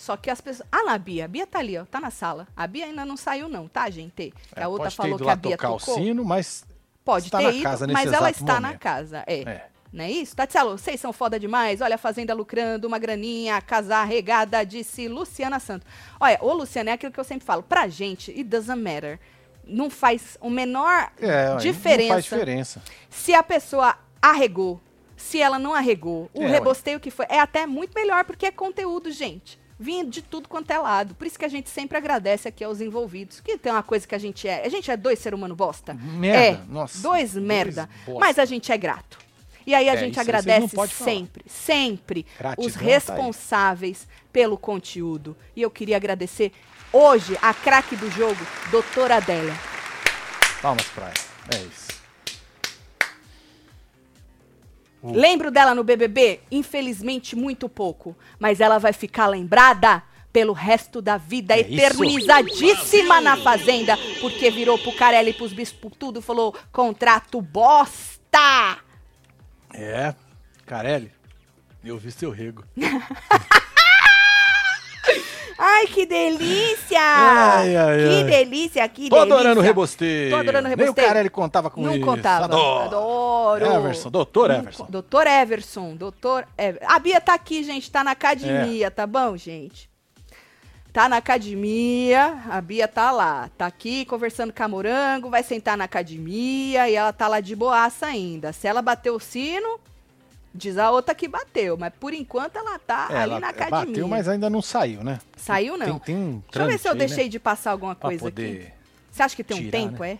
Só 0.00 0.16
que 0.16 0.30
as 0.30 0.40
pessoas. 0.40 0.66
Ah 0.72 0.82
lá, 0.82 0.94
a 0.94 0.98
Bia. 0.98 1.26
A 1.26 1.28
Bia 1.28 1.46
tá 1.46 1.58
ali, 1.58 1.76
ó. 1.76 1.84
Tá 1.84 2.00
na 2.00 2.10
sala. 2.10 2.48
A 2.56 2.66
Bia 2.66 2.86
ainda 2.86 3.04
não 3.04 3.18
saiu, 3.18 3.50
não, 3.50 3.68
tá, 3.68 3.90
gente? 3.90 4.32
É, 4.56 4.62
a 4.62 4.68
outra 4.68 4.90
falou 4.90 5.18
que 5.18 5.28
a 5.28 5.36
Bia 5.36 5.58
tocar 5.58 5.68
tocou. 5.68 5.94
o 5.94 5.98
sino, 5.98 6.24
mas 6.24 6.64
Pode 7.04 7.26
está 7.26 7.36
ter 7.36 7.44
na 7.44 7.50
ido, 7.52 7.62
casa 7.62 7.86
nesse 7.86 8.02
mas 8.04 8.12
ela 8.12 8.30
está 8.30 8.54
na 8.54 8.68
momento. 8.68 8.80
casa. 8.80 9.22
É. 9.26 9.40
é. 9.42 9.66
Não 9.92 10.04
é 10.04 10.10
isso? 10.10 10.34
Tatielo, 10.34 10.78
vocês 10.78 10.98
são 11.00 11.12
foda 11.12 11.38
demais. 11.38 11.82
Olha 11.82 11.96
a 11.96 11.98
Fazenda 11.98 12.32
lucrando, 12.32 12.86
uma 12.88 12.98
graninha, 12.98 13.60
casar 13.60 14.04
regada, 14.04 14.64
disse 14.64 15.06
Luciana 15.06 15.60
Santos. 15.60 15.86
Olha, 16.18 16.38
ô 16.40 16.52
Luciana, 16.54 16.90
é 16.90 16.92
aquilo 16.94 17.12
que 17.12 17.20
eu 17.20 17.24
sempre 17.24 17.44
falo. 17.44 17.62
Pra 17.62 17.86
gente, 17.88 18.30
it 18.30 18.44
doesn't 18.44 18.80
matter. 18.80 19.18
Não 19.64 19.90
faz 19.90 20.38
o 20.40 20.48
menor 20.48 21.10
É, 21.20 21.56
diferença, 21.56 22.02
Não 22.08 22.14
faz 22.14 22.24
diferença. 22.24 22.82
se 23.10 23.34
a 23.34 23.42
pessoa 23.42 23.96
arregou, 24.22 24.80
se 25.16 25.42
ela 25.42 25.58
não 25.58 25.74
arregou. 25.74 26.30
O 26.32 26.40
É, 26.42 26.46
ué. 26.46 26.50
rebosteio 26.52 26.98
que 27.00 27.10
foi 27.10 27.26
é 27.28 27.38
até 27.38 27.66
muito 27.66 27.92
melhor, 27.94 28.24
porque 28.24 28.46
é 28.46 28.50
conteúdo, 28.50 29.10
gente. 29.10 29.58
Vindo 29.82 30.10
de 30.10 30.20
tudo 30.20 30.46
quanto 30.46 30.70
é 30.70 30.78
lado. 30.78 31.14
Por 31.14 31.26
isso 31.26 31.38
que 31.38 31.44
a 31.46 31.48
gente 31.48 31.70
sempre 31.70 31.96
agradece 31.96 32.46
aqui 32.46 32.62
aos 32.62 32.82
envolvidos. 32.82 33.40
Que 33.40 33.56
tem 33.56 33.72
uma 33.72 33.82
coisa 33.82 34.06
que 34.06 34.14
a 34.14 34.18
gente 34.18 34.46
é. 34.46 34.62
A 34.66 34.68
gente 34.68 34.90
é 34.90 34.96
dois 34.96 35.18
ser 35.18 35.32
humano 35.32 35.56
bosta. 35.56 35.94
Merda, 35.94 36.38
é, 36.38 36.60
nossa. 36.68 36.98
Dois 37.00 37.34
merda. 37.34 37.88
Mas 38.18 38.38
a 38.38 38.44
gente 38.44 38.70
é 38.70 38.76
grato. 38.76 39.18
E 39.66 39.74
aí 39.74 39.88
a 39.88 39.94
É, 39.94 39.96
gente 39.96 40.20
agradece 40.20 40.74
sempre, 40.88 41.44
sempre 41.46 42.26
Gratidão 42.38 42.66
os 42.66 42.74
tá 42.74 42.80
responsáveis 42.80 44.06
pelo 44.30 44.58
conteúdo. 44.58 45.34
E 45.56 45.62
eu 45.62 45.70
queria 45.70 45.96
agradecer 45.96 46.52
hoje 46.92 47.38
a 47.40 47.54
craque 47.54 47.96
do 47.96 48.10
jogo, 48.10 48.40
doutora 48.70 49.16
Adélia. 49.16 49.54
Palmas 50.60 50.86
pra 50.88 51.04
ela. 51.06 51.14
É 51.58 51.62
isso. 51.62 51.99
Uh. 55.02 55.12
Lembro 55.12 55.50
dela 55.50 55.74
no 55.74 55.82
BBB? 55.84 56.40
Infelizmente, 56.50 57.34
muito 57.34 57.68
pouco. 57.68 58.16
Mas 58.38 58.60
ela 58.60 58.78
vai 58.78 58.92
ficar 58.92 59.26
lembrada 59.26 60.02
pelo 60.32 60.52
resto 60.52 61.02
da 61.02 61.16
vida, 61.16 61.54
É 61.54 61.60
isso. 61.60 61.72
eternizadíssima 61.72 63.20
na 63.20 63.36
Fazenda, 63.36 63.96
porque 64.20 64.50
virou 64.50 64.78
pro 64.78 64.92
Carelli 64.94 65.32
pros 65.32 65.52
bispos 65.52 65.90
tudo, 65.98 66.22
falou, 66.22 66.54
contrato 66.70 67.40
bosta! 67.42 68.78
É, 69.74 70.14
Carelli, 70.66 71.10
eu 71.84 71.98
vi 71.98 72.12
seu 72.12 72.30
rego. 72.30 72.64
Ai, 75.62 75.86
que 75.88 76.06
delícia! 76.06 76.98
Ai, 76.98 77.76
ai, 77.76 77.98
que 77.98 78.14
ai. 78.16 78.24
delícia, 78.24 78.88
que 78.88 79.10
Tô 79.10 79.16
delícia! 79.16 79.34
adorando 79.34 79.60
o 79.60 79.62
rebosteio. 79.62 80.30
Tô 80.30 80.36
adorando 80.36 80.66
o 80.66 80.68
Nem 80.68 80.78
rebosteio. 80.78 81.04
o 81.06 81.08
Carelli 81.08 81.28
contava 81.28 81.68
com 81.68 81.82
Não 81.82 81.94
isso. 81.96 82.04
contava. 82.04 82.44
Adoro. 82.46 82.84
Adoro. 82.86 83.64
Everson, 83.66 84.10
doutor 84.10 84.48
Não 84.48 84.56
Everson. 84.56 84.86
Doutor 84.88 85.26
Everson, 85.26 85.94
doutor 85.96 86.48
Everson. 86.56 86.86
A 86.90 86.98
Bia 86.98 87.20
tá 87.20 87.34
aqui, 87.34 87.62
gente, 87.62 87.90
tá 87.90 88.02
na 88.02 88.12
academia, 88.12 88.86
É. 88.86 88.90
tá 88.90 89.06
bom, 89.06 89.36
gente? 89.36 89.90
Tá 90.92 91.08
na 91.08 91.18
academia, 91.18 92.42
a 92.50 92.60
Bia 92.60 92.88
tá 92.88 93.12
lá, 93.12 93.48
tá 93.56 93.66
aqui 93.66 94.04
conversando 94.06 94.52
com 94.52 94.62
a 94.62 94.66
Morango, 94.66 95.30
vai 95.30 95.42
sentar 95.42 95.76
na 95.76 95.84
academia 95.84 96.88
e 96.88 96.94
ela 96.96 97.12
tá 97.12 97.28
lá 97.28 97.38
de 97.40 97.54
boaça 97.54 98.06
ainda. 98.06 98.52
Se 98.52 98.66
ela 98.66 98.82
bater 98.82 99.10
o 99.10 99.20
sino, 99.20 99.78
diz 100.54 100.76
a 100.78 100.90
outra 100.90 101.14
que 101.14 101.28
bateu, 101.28 101.76
mas 101.76 101.92
por 101.98 102.12
enquanto 102.12 102.56
ela 102.56 102.78
tá 102.78 103.08
É, 103.10 103.16
ali 103.18 103.30
ela 103.32 103.40
na 103.40 103.48
academia. 103.48 103.86
bateu, 103.86 104.08
mas 104.08 104.28
ainda 104.28 104.50
não 104.50 104.60
saiu, 104.62 105.02
né? 105.02 105.18
Saiu 105.36 105.76
não. 105.76 105.98
Tem, 105.98 106.14
tem 106.14 106.16
um 106.16 106.42
Deixa 106.50 106.62
eu 106.64 106.66
ver 106.70 106.78
se 106.78 106.88
eu 106.88 106.92
aí, 106.92 106.98
deixei 106.98 107.24
né? 107.24 107.30
de 107.30 107.38
passar 107.38 107.70
alguma 107.72 107.94
coisa 107.94 108.28
aqui. 108.28 108.66
Você 109.10 109.22
acha 109.22 109.36
que 109.36 109.44
tem 109.44 109.56
um 109.56 109.60
tirar, 109.60 109.70
tempo, 109.72 110.02
né? 110.02 110.18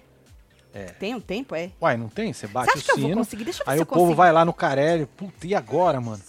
é? 0.73 0.81
É. 0.83 0.85
Tem 0.85 1.15
um 1.15 1.21
tempo, 1.21 1.55
é? 1.55 1.71
Uai, 1.81 1.97
não 1.97 2.09
tem? 2.09 2.33
Você 2.33 2.47
bate 2.47 2.67
Você 2.71 2.79
acha 2.79 2.93
o 2.93 2.95
que 2.95 3.01
eu 3.01 3.09
vou 3.09 3.17
conseguir? 3.19 3.45
Deixa 3.45 3.63
eu 3.63 3.67
ver 3.67 3.73
aí 3.73 3.79
se 3.79 3.83
o 3.83 3.83
eu 3.83 3.87
povo 3.87 4.01
consigo. 4.03 4.17
vai 4.17 4.33
lá 4.33 4.45
no 4.45 4.53
Carelli. 4.53 5.07
Puta, 5.07 5.47
e 5.47 5.55
agora, 5.55 6.01
mano? 6.01 6.23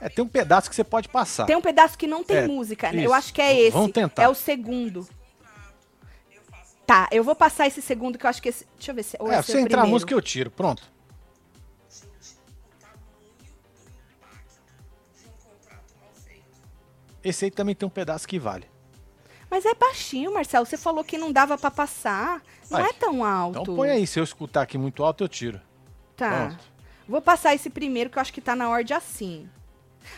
É, 0.00 0.08
tem 0.08 0.24
um 0.24 0.28
pedaço 0.28 0.70
que 0.70 0.74
você 0.76 0.82
pode 0.84 1.08
passar. 1.08 1.44
Tem 1.46 1.56
um 1.56 1.60
pedaço 1.60 1.96
que 1.98 2.06
não 2.06 2.24
tem 2.24 2.38
É, 2.38 2.46
música, 2.46 2.90
né? 2.90 2.98
isso. 2.98 3.06
Eu 3.06 3.12
acho 3.14 3.34
que 3.34 3.40
é 3.42 3.58
esse. 3.60 3.70
Vamos 3.72 3.92
tentar. 3.92 4.22
É 4.22 4.28
o 4.28 4.34
segundo. 4.34 5.06
Tá, 6.90 7.08
eu 7.12 7.22
vou 7.22 7.36
passar 7.36 7.68
esse 7.68 7.80
segundo 7.80 8.18
que 8.18 8.26
eu 8.26 8.30
acho 8.30 8.42
que 8.42 8.48
esse. 8.48 8.66
Deixa 8.74 8.90
eu 8.90 8.94
ver 8.96 9.04
se. 9.04 9.16
Ou 9.20 9.30
é, 9.30 9.40
se 9.42 9.52
é 9.52 9.54
o 9.54 9.58
entrar 9.60 9.82
a 9.82 9.86
música, 9.86 10.12
eu 10.12 10.20
tiro. 10.20 10.50
Pronto. 10.50 10.82
Esse 17.22 17.44
aí 17.44 17.50
também 17.52 17.76
tem 17.76 17.86
um 17.86 17.90
pedaço 17.90 18.26
que 18.26 18.40
vale. 18.40 18.66
Mas 19.48 19.64
é 19.64 19.72
baixinho, 19.72 20.34
Marcelo. 20.34 20.66
Você 20.66 20.76
falou 20.76 21.04
que 21.04 21.16
não 21.16 21.30
dava 21.30 21.56
pra 21.56 21.70
passar. 21.70 22.42
Não 22.68 22.80
é 22.80 22.92
tão 22.92 23.24
alto. 23.24 23.60
Então 23.60 23.76
põe 23.76 23.90
aí. 23.90 24.04
Se 24.04 24.18
eu 24.18 24.24
escutar 24.24 24.62
aqui 24.62 24.76
muito 24.76 25.04
alto, 25.04 25.22
eu 25.22 25.28
tiro. 25.28 25.60
Tá. 26.16 26.48
Pronto. 26.48 26.64
Vou 27.06 27.22
passar 27.22 27.54
esse 27.54 27.70
primeiro 27.70 28.10
que 28.10 28.18
eu 28.18 28.20
acho 28.20 28.32
que 28.32 28.40
tá 28.40 28.56
na 28.56 28.68
ordem 28.68 28.96
assim. 28.96 29.48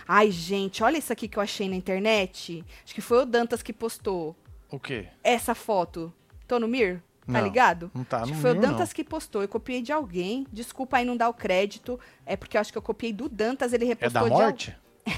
Ai, 0.08 0.30
gente, 0.30 0.82
olha 0.82 0.96
isso 0.96 1.12
aqui 1.12 1.28
que 1.28 1.36
eu 1.36 1.42
achei 1.42 1.68
na 1.68 1.76
internet. 1.76 2.64
Acho 2.82 2.94
que 2.94 3.02
foi 3.02 3.18
o 3.18 3.26
Dantas 3.26 3.62
que 3.62 3.74
postou 3.74 4.34
O 4.70 4.80
quê? 4.80 5.08
essa 5.22 5.54
foto. 5.54 6.10
Tô 6.52 6.58
no 6.58 6.68
Mir? 6.68 6.98
Tá 7.26 7.32
Não, 7.32 7.40
ligado? 7.44 7.90
não 7.94 8.04
tá 8.04 8.18
Acho 8.22 8.32
que 8.32 8.38
foi 8.38 8.50
o 8.50 8.54
Dantas 8.60 8.90
não. 8.90 8.94
que 8.94 9.02
postou. 9.02 9.40
Eu 9.40 9.48
copiei 9.48 9.80
de 9.80 9.90
alguém. 9.90 10.46
Desculpa 10.52 10.98
aí 10.98 11.04
não 11.06 11.16
dar 11.16 11.30
o 11.30 11.32
crédito. 11.34 11.98
É 12.26 12.36
porque 12.36 12.58
eu 12.58 12.60
acho 12.60 12.70
que 12.70 12.76
eu 12.76 12.82
copiei 12.82 13.10
do 13.10 13.26
Dantas, 13.26 13.72
ele 13.72 13.84
É 13.84 13.88
repostou 13.88 14.22
da 14.22 14.28
de 14.28 14.34
al- 14.34 14.38
morte? 14.40 14.76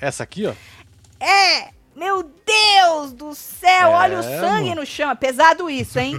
Essa 0.00 0.24
aqui, 0.24 0.44
ó. 0.44 0.54
É! 1.24 1.68
Meu 1.94 2.22
Deus 2.24 3.12
do 3.12 3.32
céu! 3.32 3.70
É, 3.70 3.86
olha 3.86 4.18
o 4.18 4.22
sangue 4.24 4.70
amor. 4.70 4.76
no 4.76 4.86
chão. 4.86 5.08
É 5.10 5.14
pesado 5.14 5.70
isso, 5.70 6.00
hein? 6.00 6.14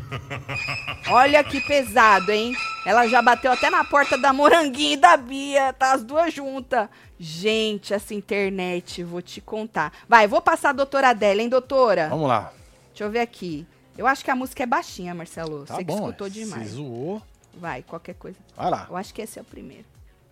olha 1.09 1.43
que 1.43 1.59
pesado, 1.61 2.31
hein? 2.31 2.53
Ela 2.85 3.07
já 3.07 3.21
bateu 3.21 3.51
até 3.51 3.69
na 3.69 3.83
porta 3.83 4.17
da 4.17 4.31
Moranguinho 4.31 4.93
e 4.93 4.97
da 4.97 5.17
Bia. 5.17 5.73
Tá 5.73 5.91
as 5.93 6.03
duas 6.05 6.33
juntas. 6.33 6.87
Gente, 7.19 7.93
essa 7.93 8.13
internet, 8.13 9.03
vou 9.03 9.21
te 9.21 9.41
contar. 9.41 9.91
Vai, 10.07 10.25
vou 10.27 10.41
passar 10.41 10.69
a 10.69 10.73
doutora 10.73 11.09
Adélia, 11.09 11.41
hein, 11.43 11.49
doutora? 11.49 12.07
Vamos 12.07 12.27
lá. 12.29 12.53
Deixa 12.89 13.03
eu 13.03 13.09
ver 13.11 13.19
aqui. 13.19 13.65
Eu 13.97 14.07
acho 14.07 14.23
que 14.23 14.31
a 14.31 14.35
música 14.35 14.63
é 14.63 14.65
baixinha, 14.65 15.13
Marcelo. 15.13 15.65
Tá 15.65 15.75
Você 15.75 15.79
que 15.81 15.85
bom. 15.85 15.95
escutou 15.99 16.27
Se 16.27 16.33
demais. 16.33 16.69
zoou. 16.71 17.21
Vai, 17.55 17.83
qualquer 17.83 18.15
coisa. 18.15 18.37
Vai 18.57 18.69
lá. 18.71 18.87
Eu 18.89 18.97
acho 18.97 19.13
que 19.13 19.21
esse 19.21 19.37
é 19.37 19.41
o 19.41 19.45
primeiro. 19.45 19.85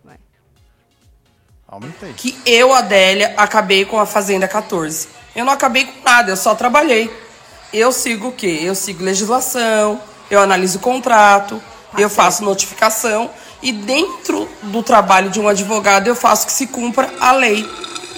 Vai. 0.04 0.16
Aumenta 1.68 2.06
aí. 2.06 2.12
que 2.14 2.36
eu, 2.44 2.72
Adélia, 2.72 3.34
acabei 3.36 3.84
com 3.84 3.98
a 3.98 4.06
Fazenda 4.06 4.48
14. 4.48 5.08
Eu 5.34 5.44
não 5.44 5.52
acabei 5.52 5.84
com 5.86 6.02
nada, 6.02 6.32
eu 6.32 6.36
só 6.36 6.54
trabalhei. 6.54 7.10
Eu 7.72 7.92
sigo 7.92 8.28
o 8.28 8.32
quê? 8.32 8.58
Eu 8.62 8.74
sigo 8.74 9.02
legislação, 9.02 10.00
eu 10.30 10.40
analiso 10.40 10.78
o 10.78 10.80
contrato, 10.80 11.62
eu 11.96 12.10
faço 12.10 12.44
notificação 12.44 13.30
e 13.62 13.72
dentro 13.72 14.46
do 14.64 14.82
trabalho 14.82 15.30
de 15.30 15.40
um 15.40 15.48
advogado 15.48 16.06
eu 16.08 16.14
faço 16.16 16.46
que 16.46 16.52
se 16.52 16.66
cumpra 16.66 17.10
a 17.20 17.32
lei. 17.32 17.64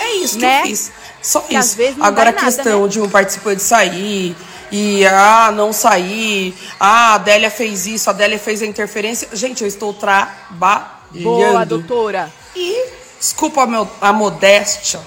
É 0.00 0.14
isso 0.16 0.36
que 0.38 0.42
Né? 0.44 0.62
eu 0.62 0.66
fiz. 0.66 0.90
Só 1.22 1.40
Que 1.40 1.54
às 1.54 1.66
isso. 1.68 1.76
vezes 1.76 1.96
não 1.96 2.04
Agora 2.06 2.30
a 2.30 2.32
em 2.32 2.34
nada, 2.34 2.46
questão 2.46 2.82
né? 2.82 2.88
de 2.88 3.00
um 3.00 3.08
participante 3.08 3.62
sair 3.62 4.36
e 4.76 5.06
ah, 5.06 5.52
não 5.52 5.72
sair, 5.72 6.52
ah, 6.80 7.12
a 7.12 7.14
Adélia 7.14 7.48
fez 7.50 7.86
isso, 7.86 8.10
a 8.10 8.12
Adélia 8.12 8.38
fez 8.38 8.60
a 8.60 8.66
interferência. 8.66 9.28
Gente, 9.32 9.62
eu 9.62 9.68
estou 9.68 9.92
trabalhando. 9.94 10.94
Boa, 11.12 11.64
doutora. 11.64 12.28
E 12.56 12.86
desculpa 13.20 13.62
a, 13.62 13.66
meu- 13.68 13.88
a 14.00 14.12
modéstia, 14.12 15.00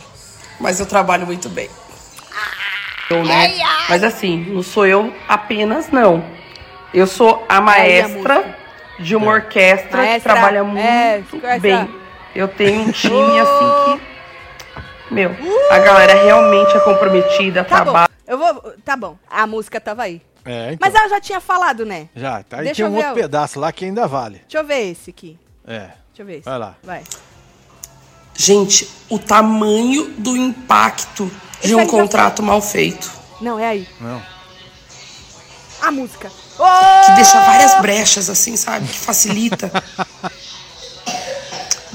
mas 0.58 0.80
eu 0.80 0.86
trabalho 0.86 1.26
muito 1.26 1.50
bem. 1.50 1.70
Então, 3.06 3.26
né? 3.26 3.54
Mas 3.90 4.04
assim, 4.04 4.46
não 4.50 4.64
sou 4.64 4.86
eu 4.86 5.14
apenas, 5.28 5.90
não. 5.90 6.24
Eu 6.94 7.06
sou 7.06 7.46
a 7.50 7.60
maestra 7.60 8.58
de 9.00 9.16
uma 9.18 9.32
orquestra 9.32 9.98
Maestra, 9.98 10.16
que 10.20 10.22
trabalha 10.22 10.60
é, 10.60 10.64
muito 10.64 11.46
essa- 11.46 11.60
bem. 11.60 11.90
Eu 12.34 12.48
tenho 12.48 12.82
um 12.84 12.92
time 12.92 13.40
assim 13.40 13.98
que. 14.00 14.17
Meu, 15.10 15.32
a 15.72 15.80
galera 15.80 16.14
realmente 16.24 16.76
é 16.76 16.80
comprometida, 16.80 17.64
Tá 17.64 17.84
trabalha. 17.84 18.08
bom. 18.08 18.32
Eu 18.32 18.38
vou. 18.38 18.74
Tá 18.84 18.98
bom. 18.98 19.18
A 19.30 19.48
música 19.48 19.80
tava 19.80 20.04
aí. 20.04 20.22
É, 20.46 20.74
então. 20.74 20.78
Mas 20.82 20.96
ela 20.96 21.08
já 21.10 21.20
tinha 21.22 21.40
falado, 21.40 21.86
né? 21.86 22.10
Já, 22.16 22.44
tá 22.44 22.58
aí 22.58 22.66
Deixa 22.66 22.76
tem 22.78 22.86
eu 22.86 22.92
um 22.92 22.96
ver 22.96 23.06
outro 23.06 23.12
o- 23.14 23.24
pedaço 23.24 23.60
lá 23.60 23.72
que 23.72 23.86
ainda 23.86 24.08
vale. 24.08 24.40
Deixa 24.40 24.58
eu 24.60 24.66
ver 24.66 24.92
esse 24.92 25.10
aqui. 25.10 25.38
É. 25.66 25.80
Deixa 25.80 25.94
eu 26.20 26.26
ver 26.26 26.36
esse. 26.38 26.46
Vai 26.46 26.58
lá. 26.60 26.76
Vai. 26.84 27.04
Gente, 28.36 28.90
o 29.10 29.18
tamanho 29.18 30.10
do 30.18 30.36
impacto 30.38 31.32
Esse 31.60 31.68
de 31.70 31.76
um 31.76 31.88
contrato 31.88 32.44
mal 32.44 32.62
feito. 32.62 33.12
Não, 33.42 33.58
é 33.60 33.68
aí. 33.68 33.88
Não. 34.00 34.22
A 35.82 35.92
música. 35.92 36.30
que 37.06 37.12
deixa 37.16 37.40
várias 37.42 37.76
brechas, 37.82 38.30
assim, 38.30 38.56
sabe? 38.58 38.88
Que 38.88 38.98
facilita. 39.00 39.72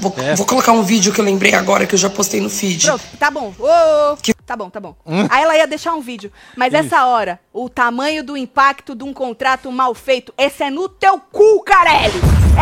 Vou, 0.03 0.13
É. 0.17 0.35
vou 0.35 0.45
colocar 0.45 0.71
um 0.73 0.83
vídeo 0.83 1.13
que 1.13 1.19
eu 1.21 1.25
lembrei 1.25 1.53
agora 1.53 1.87
que 1.87 1.95
eu 1.95 1.99
já 1.99 2.09
postei 2.09 2.41
no 2.41 2.49
feed. 2.49 2.85
Pronto, 2.85 3.03
tá 3.17 3.31
bom. 3.31 3.53
Ô, 3.57 4.17
Que- 4.17 4.33
Tá 4.45 4.57
bom, 4.57 4.69
tá 4.69 4.77
bom. 4.79 4.93
Hum? 5.05 5.25
Aí 5.29 5.41
ela 5.43 5.55
ia 5.57 5.65
deixar 5.65 5.93
um 5.95 6.01
vídeo. 6.01 6.29
Mas 6.57 6.73
essa 6.73 7.05
hora, 7.05 7.39
o 7.53 7.69
tamanho 7.69 8.21
do 8.25 8.35
impacto 8.35 8.93
de 8.93 9.01
um 9.05 9.13
contrato 9.13 9.71
mal 9.71 9.95
feito, 9.95 10.33
esse 10.37 10.61
é 10.63 10.69
no 10.69 10.89
teu 10.89 11.17
cu, 11.17 11.63
Carelli! 11.63 12.19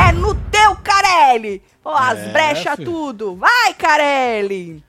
É 0.07 0.11
no 0.11 0.35
teu, 0.35 0.75
Carelli! 0.75 1.61
Ó, 1.83 1.91
as 1.95 2.19
É, 2.19 2.29
brechas, 2.31 2.75
filho. 2.75 2.91
tudo. 2.91 3.35
Vai, 3.35 3.73
Carelli! 3.73 4.83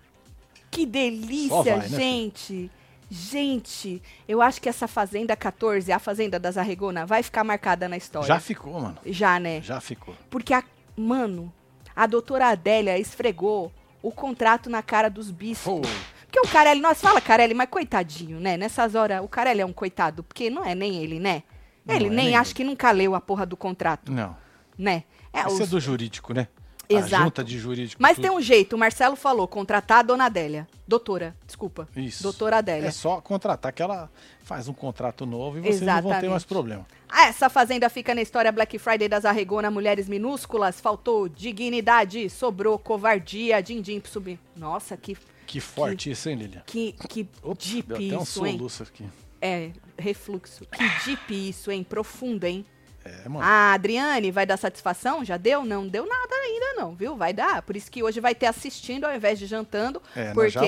Que 0.70 0.84
delícia, 0.84 1.76
vai, 1.78 1.88
né, 1.88 1.88
gente! 1.88 2.70
Gente, 3.11 4.03
eu 4.28 4.40
acho 4.42 4.61
que 4.61 4.68
essa 4.68 4.86
Fazenda 4.88 5.36
14, 5.36 5.92
a 5.92 5.98
Fazenda 5.98 6.38
das 6.38 6.57
Arregona, 6.57 7.05
vai 7.07 7.22
ficar 7.22 7.44
marcada 7.44 7.88
na 7.88 7.96
história. 7.96 8.26
Já 8.28 8.40
ficou, 8.40 8.80
mano. 8.80 8.96
Já, 9.07 9.38
né? 9.38 9.61
Já 9.62 9.80
ficou. 9.80 10.14
Porque, 10.30 10.53
a, 10.55 10.62
mano, 10.96 11.53
a 11.95 12.07
doutora 12.07 12.49
Adélia 12.49 12.99
esfregou 12.99 13.72
o 14.03 14.11
contrato 14.11 14.68
na 14.70 14.82
cara 14.82 15.09
dos 15.09 15.30
bispos. 15.30 15.64
Pô. 15.72 15.80
Porque 16.26 16.40
o 16.40 16.51
Carelli, 16.51 16.80
nós 16.80 17.01
fala 17.01 17.20
Carelli, 17.20 17.53
mas 17.55 17.68
coitadinho, 17.68 18.40
né? 18.40 18.57
Nessas 18.57 18.95
horas, 18.95 19.22
o 19.22 19.28
Carelli 19.28 19.61
é 19.61 19.66
um 19.66 19.72
coitado, 19.72 20.22
porque 20.22 20.49
não 20.49 20.64
é 20.64 20.74
nem 20.74 20.97
ele, 21.03 21.20
né? 21.20 21.43
Não 21.84 21.95
ele 21.95 22.07
é 22.07 22.09
nem 22.11 22.24
nem 22.26 22.36
acho 22.36 22.55
que 22.55 22.64
nunca 22.64 22.90
leu 22.90 23.14
a 23.14 23.20
porra 23.20 23.45
do 23.45 23.57
contrato, 23.57 24.11
Não. 24.11 24.34
né? 24.78 25.05
É, 25.32 25.40
Isso 25.40 25.55
os- 25.57 25.61
é 25.61 25.66
do 25.66 25.78
jurídico, 25.80 26.32
né? 26.32 26.49
Exato. 26.97 27.14
A 27.22 27.24
junta 27.24 27.45
de 27.45 27.59
jurídico. 27.59 28.03
Mas 28.03 28.16
tudo. 28.16 28.22
tem 28.22 28.30
um 28.30 28.40
jeito, 28.40 28.74
o 28.76 28.78
Marcelo 28.78 29.16
falou, 29.16 29.47
contratar 29.49 29.99
a 29.99 30.03
dona 30.03 30.26
Adélia. 30.26 30.66
Doutora, 30.86 31.34
desculpa. 31.47 31.88
Isso. 31.97 32.22
Doutora 32.22 32.59
Adélia. 32.59 32.88
É 32.88 32.90
só 32.90 33.20
contratar 33.20 33.72
que 33.72 33.82
ela 33.82 34.11
faz 34.45 34.68
um 34.68 34.72
contrato 34.74 35.24
novo 35.24 35.59
e 35.59 35.61
vocês 35.62 35.80
não 35.80 35.86
vão 35.95 36.03
ter 36.03 36.09
Exatamente. 36.09 36.30
mais 36.30 36.45
problema. 36.45 36.86
Ah, 37.09 37.26
essa 37.28 37.49
fazenda 37.49 37.88
fica 37.88 38.14
na 38.14 38.22
história 38.22 38.51
Black 38.53 38.78
Friday 38.78 39.09
das 39.09 39.24
Arregona, 39.24 39.70
mulheres 39.70 40.09
minúsculas, 40.09 40.80
faltou 40.80 41.28
dignidade, 41.28 42.28
sobrou 42.28 42.78
covardia, 42.78 43.62
din-din 43.62 44.01
pro 44.01 44.11
subir. 44.11 44.38
Nossa, 44.57 44.97
que, 44.97 45.16
Que 45.47 45.61
forte 45.61 46.11
isso, 46.11 46.28
hein, 46.28 46.36
Lilian? 46.36 46.62
que, 46.66 46.93
que 47.09 47.28
Ops, 47.43 47.66
deep 47.66 47.88
deu 47.88 47.97
até 47.97 48.18
um 48.18 48.22
isso, 48.22 48.47
hein? 48.47 48.57
soluço 48.57 48.82
aqui. 48.82 49.05
É, 49.40 49.70
refluxo. 49.99 50.64
Que 50.66 51.05
deep 51.05 51.49
isso, 51.49 51.70
hein? 51.70 51.84
Profundo, 51.84 52.45
hein? 52.45 52.64
É, 53.05 53.28
mano. 53.28 53.44
A 53.44 53.72
Adriane 53.72 54.30
vai 54.30 54.46
dar 54.46 54.57
satisfação? 54.57 55.24
Já 55.24 55.36
deu? 55.36 55.64
Não 55.64 55.86
deu 55.86 56.07
nada 56.07 56.34
ainda, 56.34 56.80
não, 56.80 56.94
viu? 56.94 57.16
Vai 57.16 57.32
dar. 57.32 57.62
Por 57.62 57.76
isso 57.76 57.90
que 57.90 58.03
hoje 58.03 58.20
vai 58.20 58.34
ter 58.34 58.46
assistindo 58.46 59.05
ao 59.05 59.14
invés 59.14 59.38
de 59.38 59.46
jantando. 59.46 60.00
É, 60.14 60.32
porque 60.32 60.59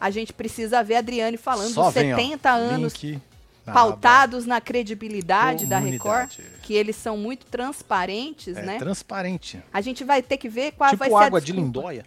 a 0.00 0.10
gente 0.10 0.32
precisa 0.32 0.82
ver 0.82 0.96
a 0.96 0.98
Adriane 0.98 1.36
falando 1.36 1.72
Só 1.72 1.84
dos 1.84 1.94
vem, 1.94 2.12
ó, 2.12 2.16
70 2.16 2.50
anos 2.50 2.94
link 2.94 3.22
na 3.64 3.72
pautados 3.72 4.44
na 4.44 4.60
credibilidade 4.60 5.66
da 5.66 5.78
Record, 5.78 6.30
que 6.62 6.74
eles 6.74 6.96
são 6.96 7.16
muito 7.16 7.46
transparentes. 7.46 8.56
É 8.56 8.62
né? 8.62 8.78
transparente. 8.78 9.62
A 9.72 9.80
gente 9.80 10.02
vai 10.04 10.22
ter 10.22 10.36
que 10.36 10.48
ver 10.48 10.72
qual 10.72 10.96
vai 10.96 11.08
tipo 11.08 11.18
ser 11.18 11.24
água 11.24 11.38
a 11.38 11.40
de 11.40 11.52
desculpa. 11.52 11.78
lindóia. 11.78 12.04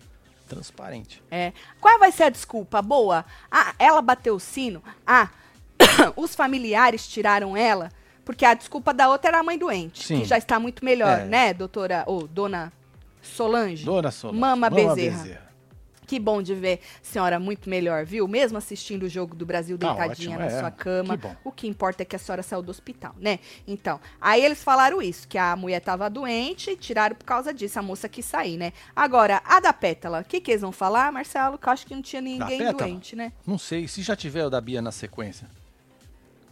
Transparente. 0.48 1.24
É. 1.32 1.54
Qual 1.82 1.98
vai 1.98 2.12
ser 2.12 2.24
a 2.24 2.30
desculpa? 2.30 2.82
Boa. 2.82 3.26
Ah, 3.50 3.74
ela 3.80 4.02
bateu 4.02 4.36
o 4.36 4.40
sino. 4.40 4.84
Ah, 5.06 5.30
os 6.16 6.36
familiares 6.36 7.08
tiraram 7.08 7.58
ela, 7.58 7.92
porque 8.26 8.44
a 8.44 8.54
desculpa 8.54 8.94
da 8.94 9.08
outra 9.08 9.30
era 9.30 9.40
a 9.40 9.44
mãe 9.44 9.58
doente, 9.58 10.04
Sim. 10.04 10.20
que 10.20 10.26
já 10.26 10.38
está 10.38 10.60
muito 10.60 10.84
melhor, 10.84 11.20
É. 11.20 11.26
né, 11.26 11.54
doutora 11.54 12.04
ou 12.08 12.28
dona 12.28 12.74
Solange? 13.22 13.86
Dona 13.86 14.12
Solange. 14.12 14.40
Mama 14.40 14.70
Bezerra. 14.70 15.46
Que 16.08 16.20
bom 16.20 16.40
de 16.40 16.54
ver 16.54 16.82
senhora 17.02 17.40
muito 17.40 17.68
melhor, 17.68 18.06
viu? 18.06 18.28
Mesmo 18.28 18.60
assistindo 18.60 19.04
o 19.04 19.10
jogo 19.10 19.36
do 19.36 19.44
Brasil 19.44 19.76
Tá 19.76 19.88
deitadinha 19.88 20.38
ótimo, 20.38 20.40
na 20.52 20.56
é. 20.56 20.60
sua 20.60 20.70
cama. 20.70 21.18
Que 21.18 21.24
bom. 21.28 21.36
O 21.44 21.52
que 21.52 21.68
importa 21.68 22.04
é 22.04 22.06
que 22.06 22.16
a 22.16 22.20
senhora 22.20 22.44
saiu 22.44 22.62
do 22.62 22.70
hospital, 22.70 23.16
né? 23.20 23.40
Então, 23.68 24.00
aí 24.22 24.46
eles 24.46 24.64
falaram 24.64 25.02
isso, 25.02 25.28
que 25.28 25.36
a 25.36 25.56
mulher 25.56 25.80
tava 25.80 26.08
doente 26.08 26.70
e 26.70 26.76
tiraram 26.78 27.16
por 27.16 27.26
causa 27.26 27.52
disso. 27.52 27.80
A 27.80 27.82
moça 27.82 28.08
quis 28.08 28.24
sair, 28.24 28.56
né? 28.56 28.72
Agora, 28.96 29.42
a 29.44 29.60
da 29.60 29.74
Pétala, 29.74 30.22
o 30.22 30.24
que, 30.24 30.40
que 30.40 30.52
eles 30.52 30.62
vão 30.62 30.72
falar, 30.72 31.12
Marcelo? 31.12 31.58
Que 31.58 31.68
eu 31.68 31.74
acho 31.74 31.88
que 31.88 31.96
não 31.96 32.04
tinha 32.04 32.22
ninguém 32.22 32.72
doente, 32.72 33.16
né? 33.16 33.32
Não 33.44 33.58
sei, 33.58 33.88
se 33.88 34.04
já 34.04 34.16
tiver 34.16 34.46
o 34.46 34.50
da 34.52 34.62
Bia 34.62 34.84
na 34.84 34.92
sequência. 34.92 35.48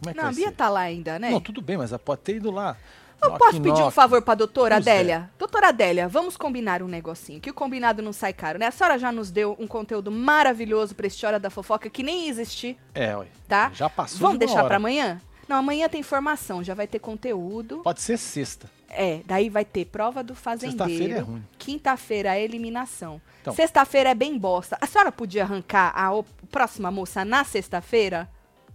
Como 0.04 0.10
é 0.10 0.14
que 0.14 0.20
Não, 0.20 0.28
a 0.28 0.32
Bia 0.32 0.48
ser? 0.48 0.54
tá 0.54 0.68
lá 0.68 0.80
ainda, 0.80 1.18
né? 1.18 1.30
Não, 1.30 1.40
tudo 1.40 1.60
bem, 1.60 1.76
mas 1.76 1.90
ela 1.92 1.98
pode 1.98 2.20
ter 2.22 2.36
ido 2.36 2.50
lá. 2.50 2.76
Eu 3.22 3.30
Knock, 3.30 3.38
posso 3.38 3.52
pedir 3.62 3.70
um 3.80 3.84
knock. 3.84 3.94
favor 3.94 4.20
pra 4.22 4.34
doutora 4.34 4.74
Pois 4.76 4.86
é. 4.86 4.90
Adélia? 4.92 5.30
Doutora 5.38 5.68
Adélia, 5.68 6.08
vamos 6.08 6.36
combinar 6.36 6.82
um 6.82 6.88
negocinho, 6.88 7.40
que 7.40 7.48
o 7.50 7.54
combinado 7.54 8.02
não 8.02 8.12
sai 8.12 8.32
caro, 8.34 8.58
né? 8.58 8.66
A 8.66 8.70
senhora 8.70 8.98
já 8.98 9.10
nos 9.10 9.30
deu 9.30 9.56
um 9.58 9.66
conteúdo 9.66 10.10
maravilhoso 10.10 10.94
pra 10.94 11.06
esse 11.06 11.24
Hora 11.24 11.38
da 11.40 11.48
Fofoca, 11.48 11.88
que 11.88 12.02
nem 12.02 12.24
ia 12.24 12.28
existir, 12.30 12.76
É, 12.94 13.16
ué. 13.16 13.26
tá? 13.48 13.70
Já 13.72 13.88
passou 13.88 14.18
Vamos 14.18 14.34
de 14.34 14.40
deixar 14.40 14.58
hora. 14.60 14.66
pra 14.66 14.76
amanhã? 14.76 15.20
Não, 15.48 15.56
amanhã 15.56 15.88
tem 15.88 16.00
informação, 16.00 16.62
já 16.62 16.74
vai 16.74 16.86
ter 16.86 16.98
conteúdo. 16.98 17.78
Pode 17.84 18.00
ser 18.02 18.16
sexta. 18.18 18.68
É, 18.90 19.20
daí 19.26 19.48
vai 19.48 19.64
ter 19.64 19.86
prova 19.86 20.22
do 20.22 20.34
Sexta-feira 20.34 20.74
é 20.74 20.76
fazendeiro. 20.78 21.24
ruim. 21.24 21.44
Quinta-feira 21.58 22.30
a 22.32 22.38
eliminação. 22.38 23.20
Então. 23.42 23.54
Sexta-feira 23.54 24.10
é 24.10 24.14
bem 24.14 24.38
bosta. 24.38 24.76
A 24.80 24.86
senhora 24.86 25.10
podia 25.10 25.42
arrancar 25.42 25.92
a 25.96 26.10
próxima 26.50 26.90
moça 26.90 27.24
na 27.24 27.42
sexta-feira? 27.44 28.28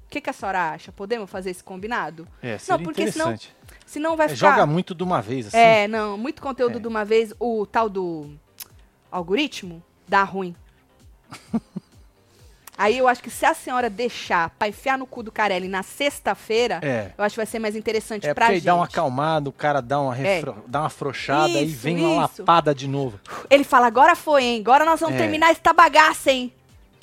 O 0.09 0.11
que, 0.11 0.19
que 0.21 0.29
a 0.31 0.33
senhora 0.33 0.71
acha? 0.71 0.91
Podemos 0.91 1.29
fazer 1.29 1.51
esse 1.51 1.63
combinado? 1.63 2.27
É, 2.41 2.57
seria 2.57 2.83
porque 2.83 3.11
senão, 3.11 3.27
interessante. 3.27 3.55
senão 3.85 4.17
vai 4.17 4.25
É, 4.25 4.29
ficar. 4.29 4.49
joga 4.55 4.65
muito 4.65 4.95
de 4.95 5.03
uma 5.03 5.21
vez, 5.21 5.45
assim. 5.49 5.57
É, 5.57 5.87
não, 5.87 6.17
muito 6.17 6.41
conteúdo 6.41 6.77
É. 6.77 6.81
de 6.81 6.87
uma 6.87 7.05
vez. 7.05 7.31
O 7.39 7.63
tal 7.67 7.87
do 7.87 8.31
algoritmo 9.11 9.83
dá 10.07 10.23
ruim. 10.23 10.55
Aí 12.75 12.97
eu 12.97 13.07
acho 13.09 13.21
que 13.21 13.29
se 13.29 13.45
a 13.45 13.53
senhora 13.53 13.87
deixar 13.89 14.49
pra 14.51 14.69
enfiar 14.69 14.97
no 14.97 15.05
cu 15.05 15.21
do 15.21 15.31
Carelli 15.31 15.67
na 15.67 15.83
sexta-feira, 15.83 16.79
É. 16.81 17.11
eu 17.15 17.23
acho 17.23 17.33
que 17.33 17.37
vai 17.39 17.45
ser 17.45 17.59
mais 17.59 17.75
interessante 17.75 18.25
É 18.27 18.33
pra 18.33 18.45
porque 18.47 18.55
gente. 18.55 18.65
dá 18.65 18.73
uma 18.75 18.85
acalmada, 18.85 19.47
o 19.49 19.53
cara 19.53 19.81
dá 19.81 19.99
uma, 19.99 20.15
refro... 20.15 20.63
dá 20.65 20.79
uma 20.79 20.85
afrouxada, 20.87 21.61
Isso, 21.61 21.77
vem 21.77 21.97
uma 22.03 22.25
isso. 22.25 22.41
lapada 22.41 22.73
de 22.73 22.87
novo. 22.87 23.19
Ele 23.49 23.63
fala, 23.65 23.85
agora 23.85 24.15
foi, 24.15 24.43
hein? 24.43 24.61
Agora 24.61 24.85
nós 24.85 24.99
vamos 25.01 25.15
É. 25.17 25.19
terminar 25.19 25.51
essa 25.51 25.73
bagaça, 25.73 26.31
hein? 26.31 26.51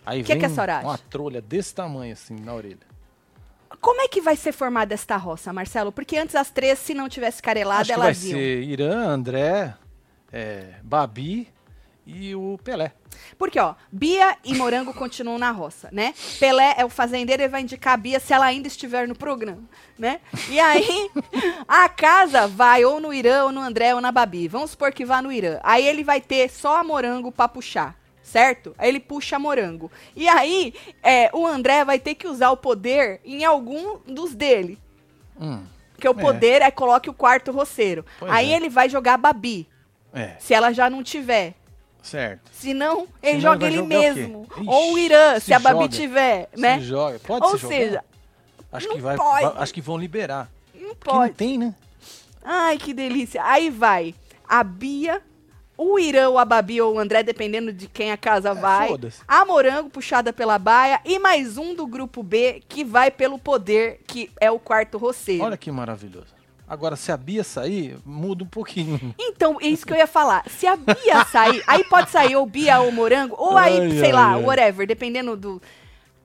Aí 0.04 0.22
Que 0.24 0.32
vem 0.32 0.38
que 0.40 0.46
a 0.46 0.48
senhora 0.48 0.78
acha? 0.78 0.86
uma 0.88 0.98
trolha 0.98 1.42
desse 1.42 1.74
tamanho, 1.74 2.14
assim, 2.14 2.34
na 2.40 2.54
orelha. 2.54 2.78
Como 3.86 4.00
é 4.00 4.08
que 4.08 4.20
vai 4.20 4.34
ser 4.34 4.50
formada 4.50 4.94
esta 4.94 5.16
roça, 5.16 5.52
Marcelo? 5.52 5.92
Porque 5.92 6.18
antes 6.18 6.34
as 6.34 6.50
três, 6.50 6.76
se 6.76 6.92
não 6.92 7.08
tivesse 7.08 7.40
carelada, 7.40 7.82
Acho 7.82 7.92
que 7.92 7.98
vai 7.98 8.06
elas 8.08 8.24
iam. 8.24 8.36
ser 8.36 8.62
Irã, 8.64 9.06
André, 9.06 9.74
é, 10.32 10.74
Babi 10.82 11.46
e 12.04 12.34
o 12.34 12.58
Pelé. 12.64 12.90
Porque, 13.38 13.60
ó, 13.60 13.76
Bia 13.92 14.36
e 14.44 14.56
Morango 14.56 14.92
continuam 14.92 15.38
na 15.38 15.52
roça, 15.52 15.88
né? 15.92 16.14
Pelé 16.40 16.74
é 16.76 16.84
o 16.84 16.88
fazendeiro 16.88 17.44
e 17.44 17.48
vai 17.48 17.62
indicar 17.62 17.94
a 17.94 17.96
Bia 17.96 18.18
se 18.18 18.32
ela 18.32 18.46
ainda 18.46 18.66
estiver 18.66 19.06
no 19.06 19.14
programa, 19.14 19.62
né? 19.96 20.20
E 20.50 20.58
aí, 20.58 21.08
a 21.68 21.88
casa 21.88 22.48
vai 22.48 22.84
ou 22.84 22.98
no 22.98 23.14
Irã, 23.14 23.44
ou 23.44 23.52
no 23.52 23.60
André, 23.60 23.94
ou 23.94 24.00
na 24.00 24.10
Babi. 24.10 24.48
Vamos 24.48 24.72
supor 24.72 24.90
que 24.92 25.04
vá 25.04 25.22
no 25.22 25.30
Irã. 25.30 25.60
Aí 25.62 25.86
ele 25.86 26.02
vai 26.02 26.20
ter 26.20 26.50
só 26.50 26.80
a 26.80 26.82
Morango 26.82 27.30
pra 27.30 27.46
puxar, 27.46 27.94
certo? 28.30 28.74
Aí 28.76 28.88
ele 28.88 29.00
puxa 29.00 29.38
Morango. 29.38 29.90
E 30.14 30.28
aí, 30.28 30.74
é, 31.02 31.30
o 31.32 31.46
André 31.46 31.84
vai 31.84 31.98
ter 31.98 32.14
que 32.16 32.26
usar 32.26 32.50
o 32.50 32.56
poder 32.56 33.20
em 33.24 33.44
algum 33.44 33.98
dos 34.06 34.34
dele. 34.34 34.78
Hum, 35.40 35.62
Porque 35.94 36.08
o 36.08 36.12
É. 36.12 36.14
poder 36.14 36.60
é 36.62 36.70
coloque 36.70 37.08
o 37.08 37.14
quarto 37.14 37.52
roceiro. 37.52 38.04
Pois 38.18 38.30
aí 38.30 38.52
é. 38.52 38.56
ele 38.56 38.68
vai 38.68 38.88
jogar 38.88 39.14
a 39.14 39.18
Babi, 39.18 39.66
é, 40.12 40.34
se 40.38 40.52
ela 40.52 40.72
já 40.72 40.90
não 40.90 41.02
tiver. 41.02 41.54
certo. 42.02 42.50
Se 42.52 42.72
não, 42.74 43.06
ele 43.22 43.40
Senão 43.40 43.52
joga 43.52 43.66
ele 43.66 43.76
jogar 43.76 43.84
o 43.86 43.88
mesmo. 43.88 44.46
Ixi, 44.56 44.68
Ou 44.68 44.92
o 44.94 44.98
Irã, 44.98 45.34
se, 45.40 45.46
se 45.46 45.54
a 45.54 45.58
Babi 45.58 45.80
joga. 45.84 45.88
tiver, 45.88 46.48
né? 46.56 46.78
Se 46.78 46.84
joga. 46.84 47.18
Pode 47.20 47.46
Ou 47.46 47.58
se 47.58 47.66
seja, 47.66 48.04
acho 48.72 48.88
que 48.90 49.00
vai, 49.00 49.16
pode. 49.16 49.44
vai- 49.46 49.62
acho 49.62 49.72
que 49.74 49.80
vão 49.80 49.96
liberar. 49.98 50.50
não 50.74 50.94
Porque 50.94 51.10
não 51.10 51.20
pode. 51.20 51.34
tem, 51.34 51.56
né? 51.58 51.74
Ai, 52.44 52.76
que 52.78 52.92
delícia. 52.94 53.42
Aí 53.44 53.70
vai 53.70 54.14
a 54.48 54.62
Bia, 54.62 55.20
o 55.78 55.98
Irã, 55.98 56.28
ou 56.30 56.38
a 56.38 56.44
Babi 56.44 56.80
ou 56.80 56.94
o 56.94 56.98
André, 56.98 57.22
dependendo 57.22 57.72
de 57.72 57.86
quem 57.86 58.10
a 58.12 58.16
casa 58.16 58.54
vai. 58.54 58.86
É, 58.86 58.88
foda-se. 58.88 59.20
A 59.28 59.44
Morango, 59.44 59.90
puxada 59.90 60.32
pela 60.32 60.58
baia. 60.58 61.00
E 61.04 61.18
mais 61.18 61.58
um 61.58 61.74
do 61.74 61.86
grupo 61.86 62.22
B, 62.22 62.62
que 62.68 62.82
vai 62.84 63.10
pelo 63.10 63.38
poder, 63.38 64.00
que 64.06 64.30
é 64.40 64.50
o 64.50 64.58
quarto 64.58 64.96
roceiro. 64.98 65.44
Olha 65.44 65.56
que 65.56 65.70
maravilhoso. 65.70 66.34
Agora, 66.68 66.96
se 66.96 67.12
a 67.12 67.16
Bia 67.16 67.44
sair, 67.44 67.96
muda 68.04 68.42
um 68.42 68.46
pouquinho. 68.48 69.14
Então, 69.18 69.58
é 69.60 69.66
isso 69.68 69.86
que 69.86 69.92
eu 69.92 69.96
ia 69.96 70.06
falar. 70.06 70.42
Se 70.48 70.66
a 70.66 70.74
Bia 70.74 71.24
sair, 71.30 71.62
aí 71.66 71.84
pode 71.84 72.10
sair 72.10 72.34
ou 72.34 72.44
Bia 72.44 72.80
ou 72.80 72.90
Morango, 72.90 73.36
ou 73.38 73.56
aí, 73.56 73.78
Ai, 73.78 73.90
sei 73.90 74.06
ai, 74.06 74.12
lá, 74.12 74.32
ai. 74.34 74.42
whatever, 74.42 74.86
dependendo 74.86 75.36
do. 75.36 75.62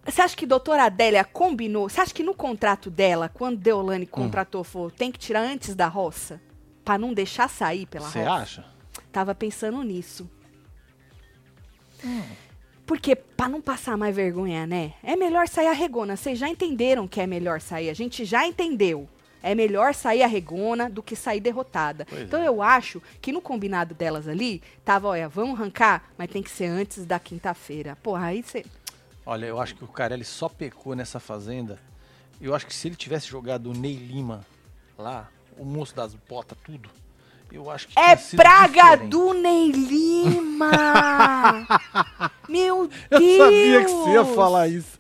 Você 0.03 0.19
acha 0.19 0.35
que 0.35 0.45
a 0.45 0.47
doutora 0.47 0.85
Adélia 0.85 1.23
combinou? 1.23 1.87
Você 1.87 2.01
acha 2.01 2.11
que 2.11 2.23
no 2.23 2.33
contrato 2.33 2.89
dela, 2.89 3.29
quando 3.31 3.57
Deolane 3.59 4.05
Hum. 4.05 4.07
contratou, 4.09 4.63
falou, 4.63 4.89
tem 4.89 5.11
que 5.11 5.19
tirar 5.19 5.41
antes 5.41 5.75
da 5.75 5.87
roça? 5.87 6.41
Pra 6.83 6.97
não 6.97 7.13
deixar 7.13 7.47
sair 7.47 7.85
pela 7.85 8.09
Você 8.09 8.19
roça? 8.23 8.31
acha? 8.31 8.65
Tava 9.12 9.36
pensando 9.36 9.82
nisso. 9.84 10.30
Hum. 12.03 12.24
Porque, 12.86 13.16
pra 13.16 13.47
não 13.47 13.62
passar 13.62 13.95
mais 13.97 14.16
vergonha, 14.16 14.68
né? 14.68 14.93
É 15.03 15.16
melhor 15.16 15.47
sair 15.47 15.68
a 15.68 15.74
regona. 15.74 16.16
Vocês 16.16 16.38
já 16.38 16.49
entenderam 16.49 17.07
que 17.07 17.22
é 17.22 17.28
melhor 17.28 17.62
sair. 17.62 17.89
A 17.89 17.93
gente 17.93 18.26
já 18.26 18.45
entendeu. 18.45 19.07
É 19.43 19.55
melhor 19.55 19.93
sair 19.93 20.22
a 20.22 20.28
regona 20.28 20.89
do 20.89 21.01
que 21.01 21.16
sair 21.16 21.39
derrotada. 21.39 22.05
Pois 22.05 22.22
então 22.22 22.41
é. 22.41 22.47
eu 22.47 22.62
acho 22.62 23.01
que 23.22 23.32
no 23.32 23.41
combinado 23.41 23.95
delas 23.95 24.28
ali, 24.28 24.62
tava, 24.86 25.07
olha, 25.07 25.28
vamos 25.28 25.59
arrancar, 25.59 26.12
mas 26.18 26.30
tem 26.30 26.43
que 26.43 26.51
ser 26.51 26.66
antes 26.66 27.05
da 27.05 27.20
quinta-feira. 27.20 27.97
Porra, 28.03 28.28
aí 28.28 28.43
você. 28.43 28.66
Olha, 29.26 29.45
eu 29.45 29.59
acho 29.59 29.76
que 29.76 29.84
o 29.84 29.88
Carelli 29.88 30.26
só 30.26 30.47
pecou 30.47 30.95
nessa 30.95 31.20
fazenda. 31.20 31.80
Eu 32.39 32.53
acho 32.53 32.68
que 32.68 32.74
se 32.74 32.88
ele 32.88 32.95
tivesse 32.95 33.28
jogado 33.28 33.72
o 33.72 33.74
Ney 33.74 33.95
Lima 33.95 34.45
lá, 34.97 35.30
o 35.57 35.66
moço 35.66 35.95
das 35.95 36.14
botas, 36.14 36.57
tudo, 36.64 36.89
eu 37.51 37.69
acho 37.69 37.87
que 37.87 37.99
É 37.99 38.15
praga 38.35 38.81
diferente. 38.97 39.09
do 39.09 39.33
Ney 39.33 39.71
Lima! 39.71 41.67
Meu 42.49 42.89
Eu 43.09 43.19
Deus! 43.19 43.37
sabia 43.37 43.85
que 43.85 43.91
você 43.91 44.09
ia 44.11 44.25
falar 44.25 44.67
isso. 44.67 44.99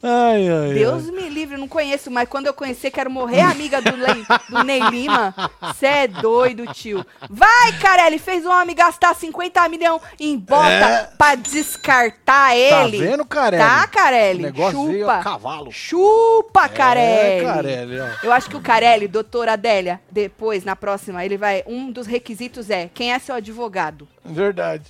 Ai, 0.00 0.48
ai, 0.48 0.74
Deus 0.74 1.06
ai. 1.06 1.10
me 1.10 1.28
livre, 1.28 1.56
eu 1.56 1.58
não 1.60 1.66
conheço, 1.66 2.10
mas 2.12 2.28
quando 2.28 2.46
eu 2.46 2.54
conhecer, 2.54 2.90
quero 2.92 3.10
morrer 3.10 3.40
amiga 3.40 3.82
do, 3.82 3.96
Lei- 3.96 4.24
do 4.48 4.62
Ney 4.62 4.80
Lima. 4.88 5.34
Cê 5.78 5.86
é 5.86 6.06
doido, 6.06 6.64
tio. 6.72 7.04
Vai, 7.28 7.72
Carelli, 7.80 8.18
fez 8.20 8.46
o 8.46 8.50
homem 8.50 8.74
gastar 8.76 9.14
50 9.16 9.68
milhões 9.68 10.00
em 10.20 10.38
bota 10.38 10.68
É. 10.68 11.10
pra 11.18 11.34
descartar 11.34 12.22
Tá 12.50 12.56
ele. 12.56 12.98
vendo, 12.98 13.24
Carelli? 13.24 13.62
Tá, 13.64 13.86
Carelli? 13.88 14.38
O 14.44 14.46
negócio 14.46 14.86
veio 14.86 15.10
a 15.10 15.16
Chupa. 15.18 15.24
cavalo. 15.30 15.72
Chupa, 15.72 16.68
Carelli. 16.68 17.44
É, 17.44 17.52
Carelli, 17.52 18.00
ó. 18.00 18.06
Eu 18.22 18.32
acho 18.32 18.48
que 18.48 18.56
o 18.56 18.60
Carelli, 18.60 19.08
doutora 19.08 19.54
Adélia, 19.54 20.00
depois, 20.10 20.64
na 20.64 20.76
próxima, 20.76 21.24
ele 21.24 21.36
vai. 21.36 21.64
Um 21.66 21.90
dos 21.92 22.06
requisitos 22.06 22.70
é 22.70 22.90
quem 22.92 23.12
é 23.12 23.18
seu 23.18 23.34
advogado. 23.34 24.08
Verdade. 24.24 24.84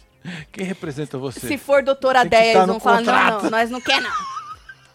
Quem 0.53 0.65
representa 0.65 1.19
você? 1.19 1.41
Se 1.41 1.59
for 1.59 1.83
doutora 1.83 2.21
Adélia, 2.21 2.53
tá 2.53 2.59
eles 2.61 2.69
vão 2.69 2.81
falar, 2.81 3.01
não, 3.01 3.13
contrato." 3.13 3.43
não, 3.43 3.51
nós 3.51 3.71
não 3.71 3.81
quer 3.81 4.01
não. 4.01 4.11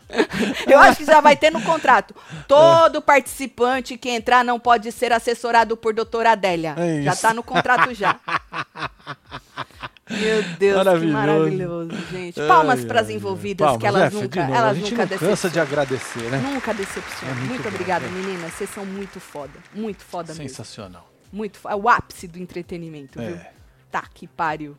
Eu 0.66 0.80
acho 0.80 0.97
que 0.97 1.05
já 1.05 1.20
vai 1.20 1.36
ter 1.36 1.51
no 1.51 1.62
contrato. 1.62 2.16
Todo 2.47 3.01
participante 3.01 3.97
que 3.97 4.10
entrar 4.10 4.43
não 4.43 4.60
pode 4.60 4.91
ser 4.91 5.12
assessorado 5.12 5.76
por 5.76 5.93
doutora 5.93 6.32
Adélia. 6.32 6.76
É 6.78 7.01
já 7.01 7.16
tá 7.16 7.34
no 7.34 7.43
contrato 7.43 7.93
já. 7.93 8.18
Meu 10.10 10.41
Deus, 10.58 10.78
Maravilhoso. 10.78 11.05
que 11.05 11.28
maravilhoso, 11.28 11.91
gente. 12.10 12.41
Palmas 12.47 12.86
para 12.86 13.01
as 13.01 13.10
envolvidas, 13.10 13.66
Palmas, 13.66 13.82
que 13.82 13.88
elas 13.88 14.14
né, 14.14 14.22
nunca, 14.22 14.39
elas 14.39 14.64
A 14.64 14.74
gente 14.74 14.91
nunca 14.91 15.05
não 15.05 15.18
cansa 15.18 15.49
de 15.49 15.60
agradecer, 15.60 16.24
né? 16.32 16.38
Nunca 16.38 16.74
decepcionam. 16.74 17.36
É 17.36 17.39
muito 17.39 17.49
muito 17.49 17.68
obrigada, 17.68 18.08
gente. 18.08 18.16
meninas. 18.16 18.53
Vocês 18.53 18.70
são 18.70 18.86
muito 18.86 19.20
foda. 19.20 19.51
Muito 19.74 20.05
foda 20.05 20.34
mesmo. 20.34 20.47
Sensacional. 20.47 21.10
Muito. 21.38 21.60
É 21.70 21.76
o 21.76 21.88
ápice 21.88 22.28
do 22.28 22.40
entretenimento, 22.40 23.20
viu? 23.20 23.36
É. 23.36 23.52
Tá, 23.92 24.04
que 24.12 24.28
pariu. 24.28 24.76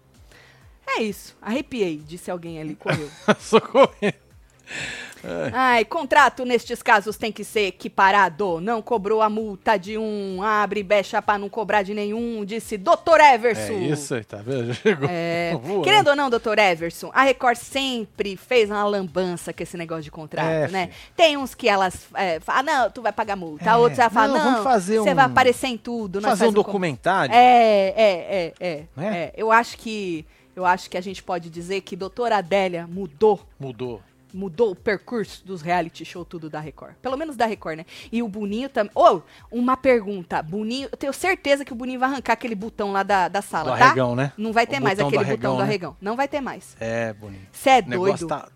É 0.86 1.02
isso. 1.02 1.36
Arrepiei, 1.40 1.98
disse 1.98 2.30
alguém 2.30 2.60
ali, 2.60 2.74
correu. 2.74 3.08
Socorro. 5.20 5.50
Ai, 5.52 5.84
contrato 5.84 6.44
nestes 6.44 6.82
casos 6.82 7.16
tem 7.16 7.30
que 7.32 7.44
ser 7.44 7.66
equiparado. 7.68 8.60
Não 8.60 8.80
cobrou 8.82 9.20
a 9.22 9.28
multa 9.28 9.76
de 9.76 9.98
um, 9.98 10.42
abre 10.42 10.82
brecha 10.82 11.20
pra 11.20 11.36
não 11.38 11.48
cobrar 11.48 11.82
de 11.82 11.94
nenhum, 11.94 12.44
disse 12.44 12.76
Dr. 12.76 13.20
Everson. 13.34 13.72
É 13.72 13.76
isso 13.88 14.14
aí, 14.14 14.24
tá 14.24 14.38
vendo? 14.38 14.72
Chegou. 14.74 15.08
É, 15.10 15.52
querendo 15.82 16.08
ou 16.08 16.16
não, 16.16 16.30
doutor 16.30 16.58
Everson, 16.58 17.10
a 17.12 17.22
Record 17.22 17.56
sempre 17.56 18.36
fez 18.36 18.70
uma 18.70 18.84
lambança 18.84 19.52
com 19.52 19.62
esse 19.62 19.76
negócio 19.76 20.04
de 20.04 20.10
contrato, 20.10 20.46
É, 20.48 20.68
né? 20.68 20.86
filho. 20.88 20.98
Tem 21.16 21.36
uns 21.36 21.54
que 21.54 21.68
elas 21.68 22.06
é, 22.14 22.40
falam, 22.40 22.62
não, 22.64 22.90
tu 22.90 23.02
vai 23.02 23.12
pagar 23.12 23.36
multa. 23.36 23.68
É, 23.68 23.76
Outros 23.76 23.96
já 23.96 24.08
falam, 24.10 24.36
não, 24.36 24.44
não, 24.44 24.50
vamos 24.52 24.64
fazer 24.64 24.98
você 25.00 25.10
um- 25.10 25.14
vai 25.14 25.24
aparecer 25.24 25.66
em 25.68 25.76
tudo. 25.76 26.20
Fazer 26.20 26.36
faz 26.36 26.50
um 26.50 26.54
com- 26.54 26.62
documentário. 26.62 27.34
É, 27.34 27.94
é, 27.96 28.52
é, 28.60 28.68
é, 28.68 28.82
Né? 28.96 29.16
é. 29.18 29.32
Eu 29.36 29.50
acho 29.52 29.76
que 29.78 30.24
eu 30.56 30.66
acho 30.66 30.90
que 30.90 30.96
a 30.96 31.00
gente 31.00 31.22
pode 31.22 31.48
dizer 31.48 31.82
que 31.82 31.94
doutora 31.94 32.38
Adélia 32.38 32.84
mudou 32.88 33.40
Mudou. 33.60 34.00
Mudou 34.32 34.72
o 34.72 34.76
percurso 34.76 35.44
dos 35.46 35.62
reality 35.62 36.04
show 36.04 36.24
tudo 36.24 36.50
da 36.50 36.60
Record. 36.60 36.94
Pelo 37.02 37.16
menos 37.16 37.36
da 37.36 37.46
Record, 37.46 37.78
né? 37.78 37.86
E 38.12 38.22
o 38.22 38.28
Boninho 38.28 38.68
também. 38.68 38.90
Ô, 38.94 39.20
uma 39.50 39.76
pergunta. 39.76 40.42
Boninho, 40.42 40.88
eu 40.92 40.96
tenho 40.96 41.12
certeza 41.12 41.64
que 41.64 41.72
o 41.72 41.76
Boninho 41.76 42.00
vai 42.00 42.08
arrancar 42.10 42.34
aquele 42.34 42.54
botão 42.54 42.92
lá 42.92 43.02
da, 43.02 43.28
da 43.28 43.42
sala, 43.42 43.72
Do 43.72 43.78
tá? 43.78 43.84
arregão, 43.86 44.14
né? 44.14 44.32
Não 44.36 44.52
vai 44.52 44.64
O 44.64 44.66
ter 44.66 44.80
mais 44.80 44.98
botão 44.98 45.08
aquele 45.08 45.24
do 45.24 45.26
botão 45.26 45.32
arregão, 45.32 45.52
do 45.54 45.58
né? 45.58 45.64
arregão. 45.64 45.96
Não 46.00 46.16
vai 46.16 46.28
ter 46.28 46.40
mais. 46.40 46.76
É, 46.78 47.12
bonito. 47.12 47.46
Você 47.52 47.70
é 47.70 47.78
O 47.78 47.82
doido? 47.82 48.26
tá. 48.26 48.48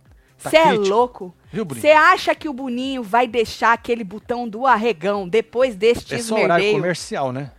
tá 0.42 0.50
Você 0.50 0.56
é 0.56 0.72
louco? 0.72 1.34
Você 1.68 1.90
acha 1.90 2.34
que 2.34 2.48
o 2.48 2.52
Boninho 2.52 3.02
vai 3.02 3.26
deixar 3.26 3.72
aquele 3.72 4.04
botão 4.04 4.48
do 4.48 4.66
arregão 4.66 5.28
depois 5.28 5.74
deste 5.76 6.14
É 6.14 6.18
só 6.18 6.36
horário 6.36 6.72
comercial, 6.72 7.32
né? 7.32 7.50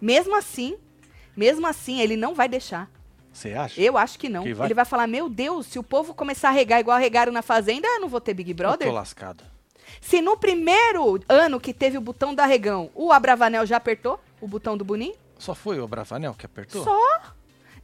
Mesmo 0.00 0.36
assim, 0.36 0.76
mesmo 1.36 1.66
assim, 1.66 2.00
ele 2.00 2.16
não 2.16 2.34
vai 2.34 2.48
deixar. 2.48 2.90
Você 3.34 3.52
acha? 3.52 3.80
Eu 3.80 3.98
acho 3.98 4.18
que 4.18 4.28
não. 4.28 4.44
Que 4.44 4.54
vai? 4.54 4.68
Ele 4.68 4.74
vai 4.74 4.84
falar: 4.84 5.06
Meu 5.08 5.28
Deus, 5.28 5.66
se 5.66 5.78
o 5.78 5.82
povo 5.82 6.14
começar 6.14 6.48
a 6.48 6.52
regar 6.52 6.78
igual 6.80 6.96
regaram 6.98 7.32
na 7.32 7.42
Fazenda, 7.42 7.86
eu 7.86 8.00
não 8.00 8.08
vou 8.08 8.20
ter 8.20 8.32
Big 8.32 8.50
Eu 8.50 8.56
Brother. 8.56 8.86
tô 8.88 8.94
lascado. 8.94 9.42
Se 10.00 10.22
no 10.22 10.36
primeiro 10.36 11.20
ano 11.28 11.60
que 11.60 11.74
teve 11.74 11.98
o 11.98 12.00
botão 12.00 12.34
do 12.34 12.40
arregão, 12.40 12.90
o 12.94 13.12
Abravanel 13.12 13.66
já 13.66 13.76
apertou 13.76 14.20
o 14.40 14.46
botão 14.46 14.76
do 14.76 14.84
Boninho? 14.84 15.14
Só 15.38 15.54
foi 15.54 15.80
o 15.80 15.88
Bravanel 15.88 16.34
que 16.34 16.46
apertou? 16.46 16.84
Só. 16.84 17.00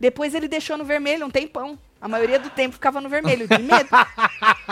Depois 0.01 0.34
ele 0.34 0.48
deixou 0.48 0.76
no 0.78 0.84
vermelho 0.84 1.26
um 1.26 1.30
tempão. 1.30 1.78
A 2.01 2.09
maioria 2.09 2.38
do 2.38 2.48
tempo 2.48 2.72
ficava 2.72 2.98
no 3.03 3.11
vermelho, 3.11 3.46
de 3.46 3.59
medo. 3.62 3.90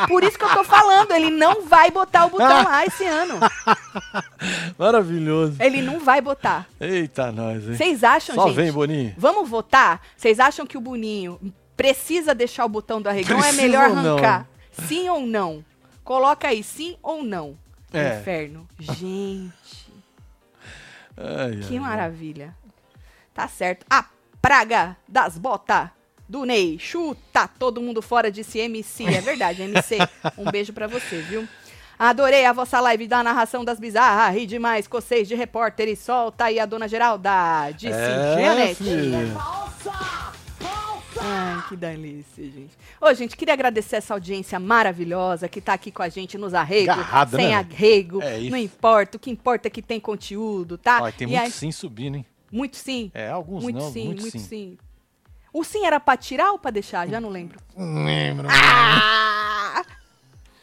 Por 0.08 0.24
isso 0.24 0.38
que 0.38 0.44
eu 0.46 0.48
tô 0.54 0.64
falando, 0.64 1.12
ele 1.12 1.28
não 1.30 1.62
vai 1.66 1.90
botar 1.90 2.24
o 2.24 2.30
botão 2.30 2.64
lá 2.64 2.86
esse 2.86 3.04
ano. 3.04 3.34
Maravilhoso. 4.78 5.56
Ele 5.60 5.82
não 5.82 6.00
vai 6.00 6.22
botar. 6.22 6.66
Eita, 6.80 7.30
nós, 7.30 7.68
hein? 7.68 7.74
Vocês 7.76 8.02
acham, 8.02 8.34
Só 8.34 8.46
gente? 8.46 8.56
vem, 8.56 8.72
Boninho. 8.72 9.14
Vamos 9.18 9.48
votar? 9.48 10.00
Vocês 10.16 10.40
acham 10.40 10.66
que 10.66 10.78
o 10.78 10.80
Boninho 10.80 11.38
precisa 11.76 12.34
deixar 12.34 12.64
o 12.64 12.68
botão 12.68 13.02
do 13.02 13.08
arregão? 13.08 13.36
É 13.38 13.42
Precisa 13.42 13.62
melhor 13.62 13.90
ou 13.90 13.96
não? 13.96 14.12
arrancar? 14.16 14.48
Sim 14.86 15.08
ou 15.10 15.26
não? 15.26 15.64
Coloca 16.02 16.48
aí, 16.48 16.62
sim 16.62 16.96
ou 17.02 17.22
não? 17.22 17.58
É. 17.92 18.18
Inferno. 18.20 18.66
Gente, 18.78 19.52
Ai, 21.16 21.56
que 21.68 21.74
ai. 21.74 21.80
maravilha. 21.80 22.54
Tá 23.34 23.46
certo. 23.48 23.84
A 23.90 24.06
praga 24.40 24.96
das 25.06 25.36
botas 25.38 25.88
do 26.28 26.44
Ney. 26.44 26.78
Chuta 26.78 27.48
todo 27.48 27.80
mundo 27.80 28.02
fora, 28.02 28.30
disse 28.30 28.58
MC. 28.58 29.04
É 29.04 29.20
verdade, 29.20 29.62
MC. 29.62 29.98
Um 30.36 30.50
beijo 30.50 30.72
pra 30.72 30.86
você, 30.86 31.20
viu? 31.22 31.46
Adorei 31.98 32.44
a 32.44 32.52
vossa 32.52 32.78
live 32.80 33.08
da 33.08 33.22
narração 33.24 33.64
das 33.64 33.80
bizarras. 33.80 34.34
Ri 34.36 34.46
demais, 34.46 34.86
cocês 34.86 35.26
de 35.26 35.34
repórter 35.34 35.88
e 35.88 35.96
solta 35.96 36.44
aí 36.44 36.60
a 36.60 36.66
dona 36.66 36.86
Geralda. 36.86 37.70
Disse 37.72 37.92
É, 37.92 38.36
Jeanette. 38.36 38.84
Ai, 41.20 41.64
que 41.68 41.74
delícia, 41.76 42.44
gente. 42.44 42.70
Ô, 43.00 43.12
gente, 43.12 43.36
queria 43.36 43.54
agradecer 43.54 43.96
essa 43.96 44.14
audiência 44.14 44.60
maravilhosa 44.60 45.48
que 45.48 45.60
tá 45.60 45.72
aqui 45.72 45.90
com 45.90 46.02
a 46.02 46.08
gente 46.08 46.38
nos 46.38 46.54
arregos, 46.54 46.94
sem 47.30 47.48
né? 47.48 47.54
arrego, 47.54 48.22
É 48.22 48.38
isso. 48.38 48.50
não 48.52 48.58
importa, 48.58 49.16
o 49.16 49.20
que 49.20 49.28
importa 49.30 49.66
é 49.66 49.70
que 49.70 49.82
tem 49.82 49.98
conteúdo, 49.98 50.78
tá? 50.78 51.00
Olha, 51.02 51.12
tem 51.12 51.26
E 51.26 51.30
muito 51.32 51.42
aí- 51.42 51.50
sim 51.50 51.72
subindo, 51.72 52.16
hein? 52.18 52.26
Muito 52.50 52.76
sim. 52.76 53.10
É, 53.14 53.28
alguns 53.30 53.62
muito 53.62 53.78
não, 53.78 53.92
sim, 53.92 54.06
muito, 54.06 54.20
muito 54.22 54.38
sim. 54.38 54.46
sim. 54.46 54.78
O 55.52 55.64
sim 55.64 55.84
era 55.86 55.98
pra 55.98 56.16
tirar 56.16 56.52
ou 56.52 56.58
pra 56.58 56.70
deixar? 56.70 57.08
Já 57.08 57.20
não 57.20 57.30
lembro. 57.30 57.58
Não 57.76 58.04
lembro. 58.04 58.46
Ah! 58.50 59.84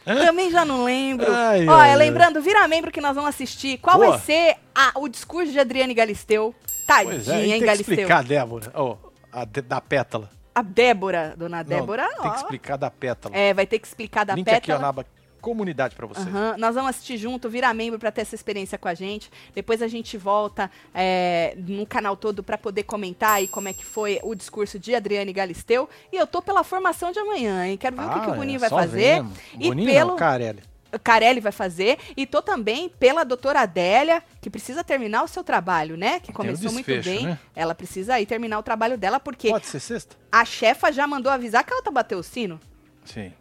Também 0.03 0.51
já 0.51 0.63
não 0.63 0.83
lembro. 0.85 1.25
Ai, 1.33 1.61
Olha, 1.67 1.71
ai, 1.71 1.89
ai. 1.91 1.95
lembrando, 1.95 2.39
vira 2.41 2.67
membro 2.67 2.91
que 2.91 3.01
nós 3.01 3.15
vamos 3.15 3.29
assistir. 3.29 3.79
Qual 3.79 3.97
Boa. 3.97 4.11
vai 4.11 4.19
ser 4.19 4.55
a- 4.73 4.91
o 4.99 5.07
discurso 5.07 5.51
de 5.51 5.59
Adriane 5.59 5.93
Galisteu? 5.95 6.53
Tadinha, 6.85 7.15
Pois 7.15 7.27
é, 7.27 7.41
hein, 7.43 7.49
tem 7.51 7.59
que 7.59 7.65
Galisteu? 7.65 7.93
explicar 7.95 8.19
a 8.19 8.21
Débora. 8.21 8.71
Ó, 8.75 8.97
a 9.31 9.43
de- 9.45 9.61
da 9.63 9.81
pétala. 9.81 10.29
A 10.53 10.61
Débora, 10.61 11.33
dona 11.35 11.57
Não, 11.57 11.63
Débora, 11.63 12.07
tem 12.21 12.31
que 12.31 12.37
explicar 12.37 12.77
da 12.77 12.91
pétala. 12.91 13.35
É, 13.35 13.51
vai 13.53 13.65
ter 13.65 13.79
que 13.79 13.87
explicar 13.87 14.23
da 14.23 14.35
Link 14.35 14.45
pétala. 14.45 14.57
aqui 14.59 14.71
ó, 14.71 14.77
na 14.79 14.87
aba 14.89 15.05
comunidade 15.45 15.95
pra 15.95 16.07
você. 16.07 16.21
Aham, 16.21 16.55
Nós 16.57 16.73
vamos 16.73 16.89
assistir 16.89 17.17
junto, 17.17 17.47
virar 17.49 17.73
membro 17.73 17.99
pra 17.99 18.11
ter 18.11 18.21
essa 18.21 18.33
experiência 18.33 18.77
com 18.79 18.87
a 18.87 18.93
gente. 18.95 19.29
Depois 19.53 19.81
a 19.81 19.87
gente 19.87 20.17
volta 20.17 20.71
é, 20.93 21.53
no 21.57 21.85
canal 21.85 22.17
todo 22.17 22.41
pra 22.41 22.57
poder 22.57 22.83
comentar 22.83 23.33
aí 23.33 23.47
como 23.47 23.67
é 23.67 23.73
que 23.73 23.85
foi 23.85 24.19
o 24.23 24.33
discurso 24.33 24.79
de 24.79 24.95
Adriane 24.95 25.31
Galisteu. 25.31 25.87
E 26.11 26.17
eu 26.17 26.25
tô 26.25 26.41
pela 26.41 26.63
formação 26.63 27.11
de 27.11 27.19
amanhã, 27.19 27.67
hein? 27.67 27.77
Quero 27.77 27.95
ver 27.95 28.05
o 28.05 28.09
que, 28.09 28.19
que 28.21 28.27
o 28.29 28.33
Ah, 28.33 28.35
Boninho 28.35 28.55
é, 28.57 28.59
vai 28.59 28.69
fazer. 28.69 29.15
vendo. 29.21 29.31
E 29.59 29.67
Boninho 29.67 29.91
pelo 29.91 30.09
não, 30.11 30.17
Carelli. 30.17 30.63
Carelli 31.03 31.39
vai 31.41 31.51
fazer. 31.51 31.97
E 32.17 32.25
tô 32.25 32.41
também 32.41 32.89
pela 32.89 33.23
doutora 33.23 33.59
Adélia, 33.61 34.23
que 34.41 34.49
precisa 34.49 34.83
terminar 34.83 35.23
o 35.23 35.27
seu 35.27 35.43
trabalho, 35.43 35.95
né? 35.97 36.19
Que 36.21 36.31
começou 36.33 36.71
muito 36.71 36.85
desfecho, 36.85 37.09
bem. 37.17 37.27
né? 37.27 37.39
Ela 37.55 37.75
precisa 37.75 38.15
aí 38.15 38.25
terminar 38.25 38.57
o 38.59 38.63
trabalho 38.63 38.97
dela, 38.97 39.19
porque 39.19 39.49
Pode 39.49 39.67
ser 39.67 39.79
sexta? 39.79 40.15
a 40.31 40.43
chefa 40.45 40.91
já 40.91 41.05
mandou 41.05 41.31
avisar 41.31 41.63
que 41.63 41.71
ela 41.73 41.83
tá 41.83 41.91
bateu 41.91 42.17
o 42.19 42.23
sino. 42.23 42.59
Sim. 43.03 43.31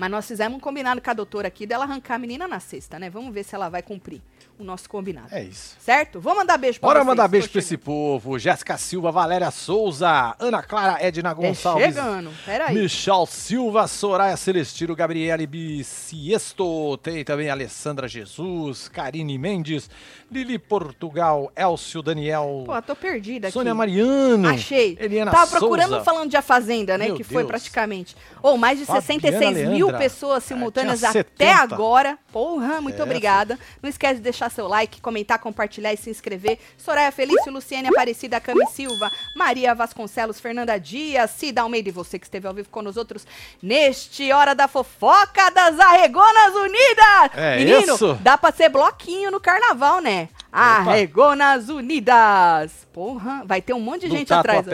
Mas 0.00 0.10
nós 0.10 0.26
fizemos 0.26 0.56
um 0.56 0.60
combinado 0.60 0.98
com 1.02 1.10
a 1.10 1.12
doutora 1.12 1.48
aqui 1.48 1.66
dela 1.66 1.84
arrancar 1.84 2.14
a 2.14 2.18
menina 2.18 2.48
na 2.48 2.58
sexta, 2.58 2.98
né? 2.98 3.10
Vamos 3.10 3.34
ver 3.34 3.44
se 3.44 3.54
ela 3.54 3.68
vai 3.68 3.82
cumprir 3.82 4.22
o 4.60 4.64
nosso 4.64 4.88
combinado. 4.88 5.28
É 5.32 5.42
isso. 5.42 5.76
Certo? 5.80 6.20
Vou 6.20 6.34
mandar 6.34 6.56
beijo 6.58 6.78
pra 6.80 6.88
Bora 6.88 6.98
vocês. 7.00 7.06
mandar 7.06 7.28
beijo 7.28 7.48
pra 7.48 7.58
esse 7.58 7.76
povo. 7.76 8.38
Jéssica 8.38 8.76
Silva, 8.76 9.10
Valéria 9.10 9.50
Souza, 9.50 10.34
Ana 10.38 10.62
Clara, 10.62 10.98
Edna. 11.04 11.30
É 11.30 11.34
Gonçalves. 11.34 11.84
chegando. 11.86 12.30
Peraí. 12.44 12.74
Michal 12.74 13.26
Silva, 13.26 13.86
Soraya 13.86 14.36
Celestino, 14.36 14.94
Gabriele 14.94 15.46
Biciesto, 15.46 16.96
tem 16.98 17.24
também 17.24 17.48
Alessandra 17.50 18.08
Jesus, 18.08 18.88
Karine 18.88 19.36
Mendes, 19.38 19.88
Lili 20.30 20.58
Portugal, 20.58 21.50
Elcio 21.56 22.02
Daniel, 22.02 22.64
Pô, 22.66 22.82
tô 22.82 22.94
perdida 22.96 23.48
aqui. 23.48 23.52
Sônia 23.52 23.74
Mariano, 23.74 24.48
Achei. 24.48 24.96
Eliana 25.00 25.30
Tava 25.30 25.50
procurando 25.58 25.88
Souza. 25.90 26.04
falando 26.04 26.30
de 26.30 26.36
A 26.36 26.42
Fazenda, 26.42 26.96
né? 26.98 27.06
Meu 27.06 27.16
que 27.16 27.24
foi 27.24 27.38
Deus. 27.42 27.48
praticamente. 27.48 28.16
Ou 28.42 28.56
mais 28.56 28.78
de 28.78 28.84
Fabiana 28.86 29.02
66 29.06 29.68
mil 29.68 29.86
Leandra. 29.86 29.98
pessoas 29.98 30.44
É, 30.44 30.46
simultâneas 30.48 30.98
tinha 31.00 31.10
até 31.10 31.20
70. 31.22 31.62
agora. 31.74 32.18
Porra, 32.32 32.80
muito 32.80 33.00
É, 33.00 33.02
obrigada. 33.02 33.58
Não 33.82 33.88
esquece 33.90 34.16
de 34.16 34.20
deixar 34.22 34.49
seu 34.50 34.66
like, 34.68 35.00
comentar, 35.00 35.38
compartilhar 35.38 35.92
e 35.92 35.96
se 35.96 36.10
inscrever. 36.10 36.58
Soraya 36.76 37.10
Felício, 37.12 37.52
Luciene 37.52 37.88
Aparecida, 37.88 38.40
Cami 38.40 38.66
Silva, 38.66 39.10
Maria 39.34 39.74
Vasconcelos, 39.74 40.40
Fernanda 40.40 40.78
Dias, 40.78 41.30
Cida 41.30 41.62
Almeida 41.62 41.88
e 41.88 41.92
você 41.92 42.18
que 42.18 42.26
esteve 42.26 42.46
ao 42.46 42.54
vivo 42.54 42.68
com 42.68 42.82
nós 42.82 42.96
outros 42.96 43.26
neste 43.62 44.32
Hora 44.32 44.54
da 44.54 44.68
Fofoca 44.68 45.50
das 45.50 45.78
Arregonas 45.78 46.54
Unidas. 46.54 47.30
É 47.34 47.56
Menino, 47.58 47.94
isso? 47.94 48.14
dá 48.20 48.36
pra 48.36 48.52
ser 48.52 48.68
bloquinho 48.68 49.30
no 49.30 49.40
carnaval, 49.40 50.00
né? 50.00 50.28
Arregonas 50.52 51.68
Unidas. 51.68 52.86
Porra, 52.92 53.42
vai 53.46 53.62
ter 53.62 53.72
um 53.72 53.80
monte 53.80 54.02
de 54.02 54.08
do 54.08 54.16
gente 54.16 54.32
atrás. 54.32 54.66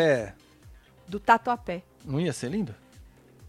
Do 1.07 1.21
Tatuapé. 1.21 1.83
Não 2.05 2.21
ia 2.21 2.33
ser 2.33 2.51
lindo? 2.51 2.75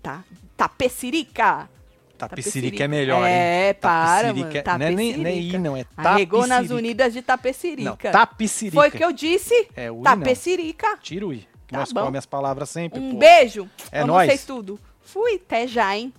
Tá. 0.01 0.23
Tapecirica. 0.55 1.69
Tapicirica 2.17 2.83
é 2.83 2.87
melhor, 2.87 3.23
É, 3.25 3.67
hein? 3.69 3.73
para, 3.79 4.27
Tapicirica- 4.27 4.71
mano. 4.71 4.79
Não 4.79 4.85
é 4.85 4.91
nem, 4.91 5.17
nem 5.17 5.17
I, 5.17 5.23
Tapecirica. 5.51 5.59
não, 5.59 5.77
é 5.77 5.85
Arregou 5.95 6.47
nas. 6.47 6.69
Unidas 6.69 7.13
de 7.13 7.21
Tapecirica. 7.21 7.89
Não, 7.89 8.11
tapicirica. 8.11 8.75
Foi 8.75 8.89
o 8.89 8.91
que 8.91 9.03
eu 9.03 9.11
disse. 9.13 9.67
É, 9.75 9.89
o 9.91 9.95
I 9.95 9.97
não. 9.97 10.03
Tapecirica. 10.03 10.97
Tira 11.01 11.25
o 11.27 11.33
I. 11.33 11.47
Tá 11.67 11.79
nós 11.79 11.91
bom. 11.91 11.99
comemos 12.01 12.19
as 12.19 12.25
palavras 12.25 12.69
sempre, 12.69 12.99
Um 12.99 13.11
pô. 13.11 13.17
beijo. 13.17 13.69
É 13.91 13.99
Amo 13.99 14.13
nóis. 14.13 14.27
vocês 14.29 14.45
tudo. 14.45 14.79
Fui, 15.01 15.35
até 15.35 15.67
já, 15.67 15.95
hein? 15.97 16.13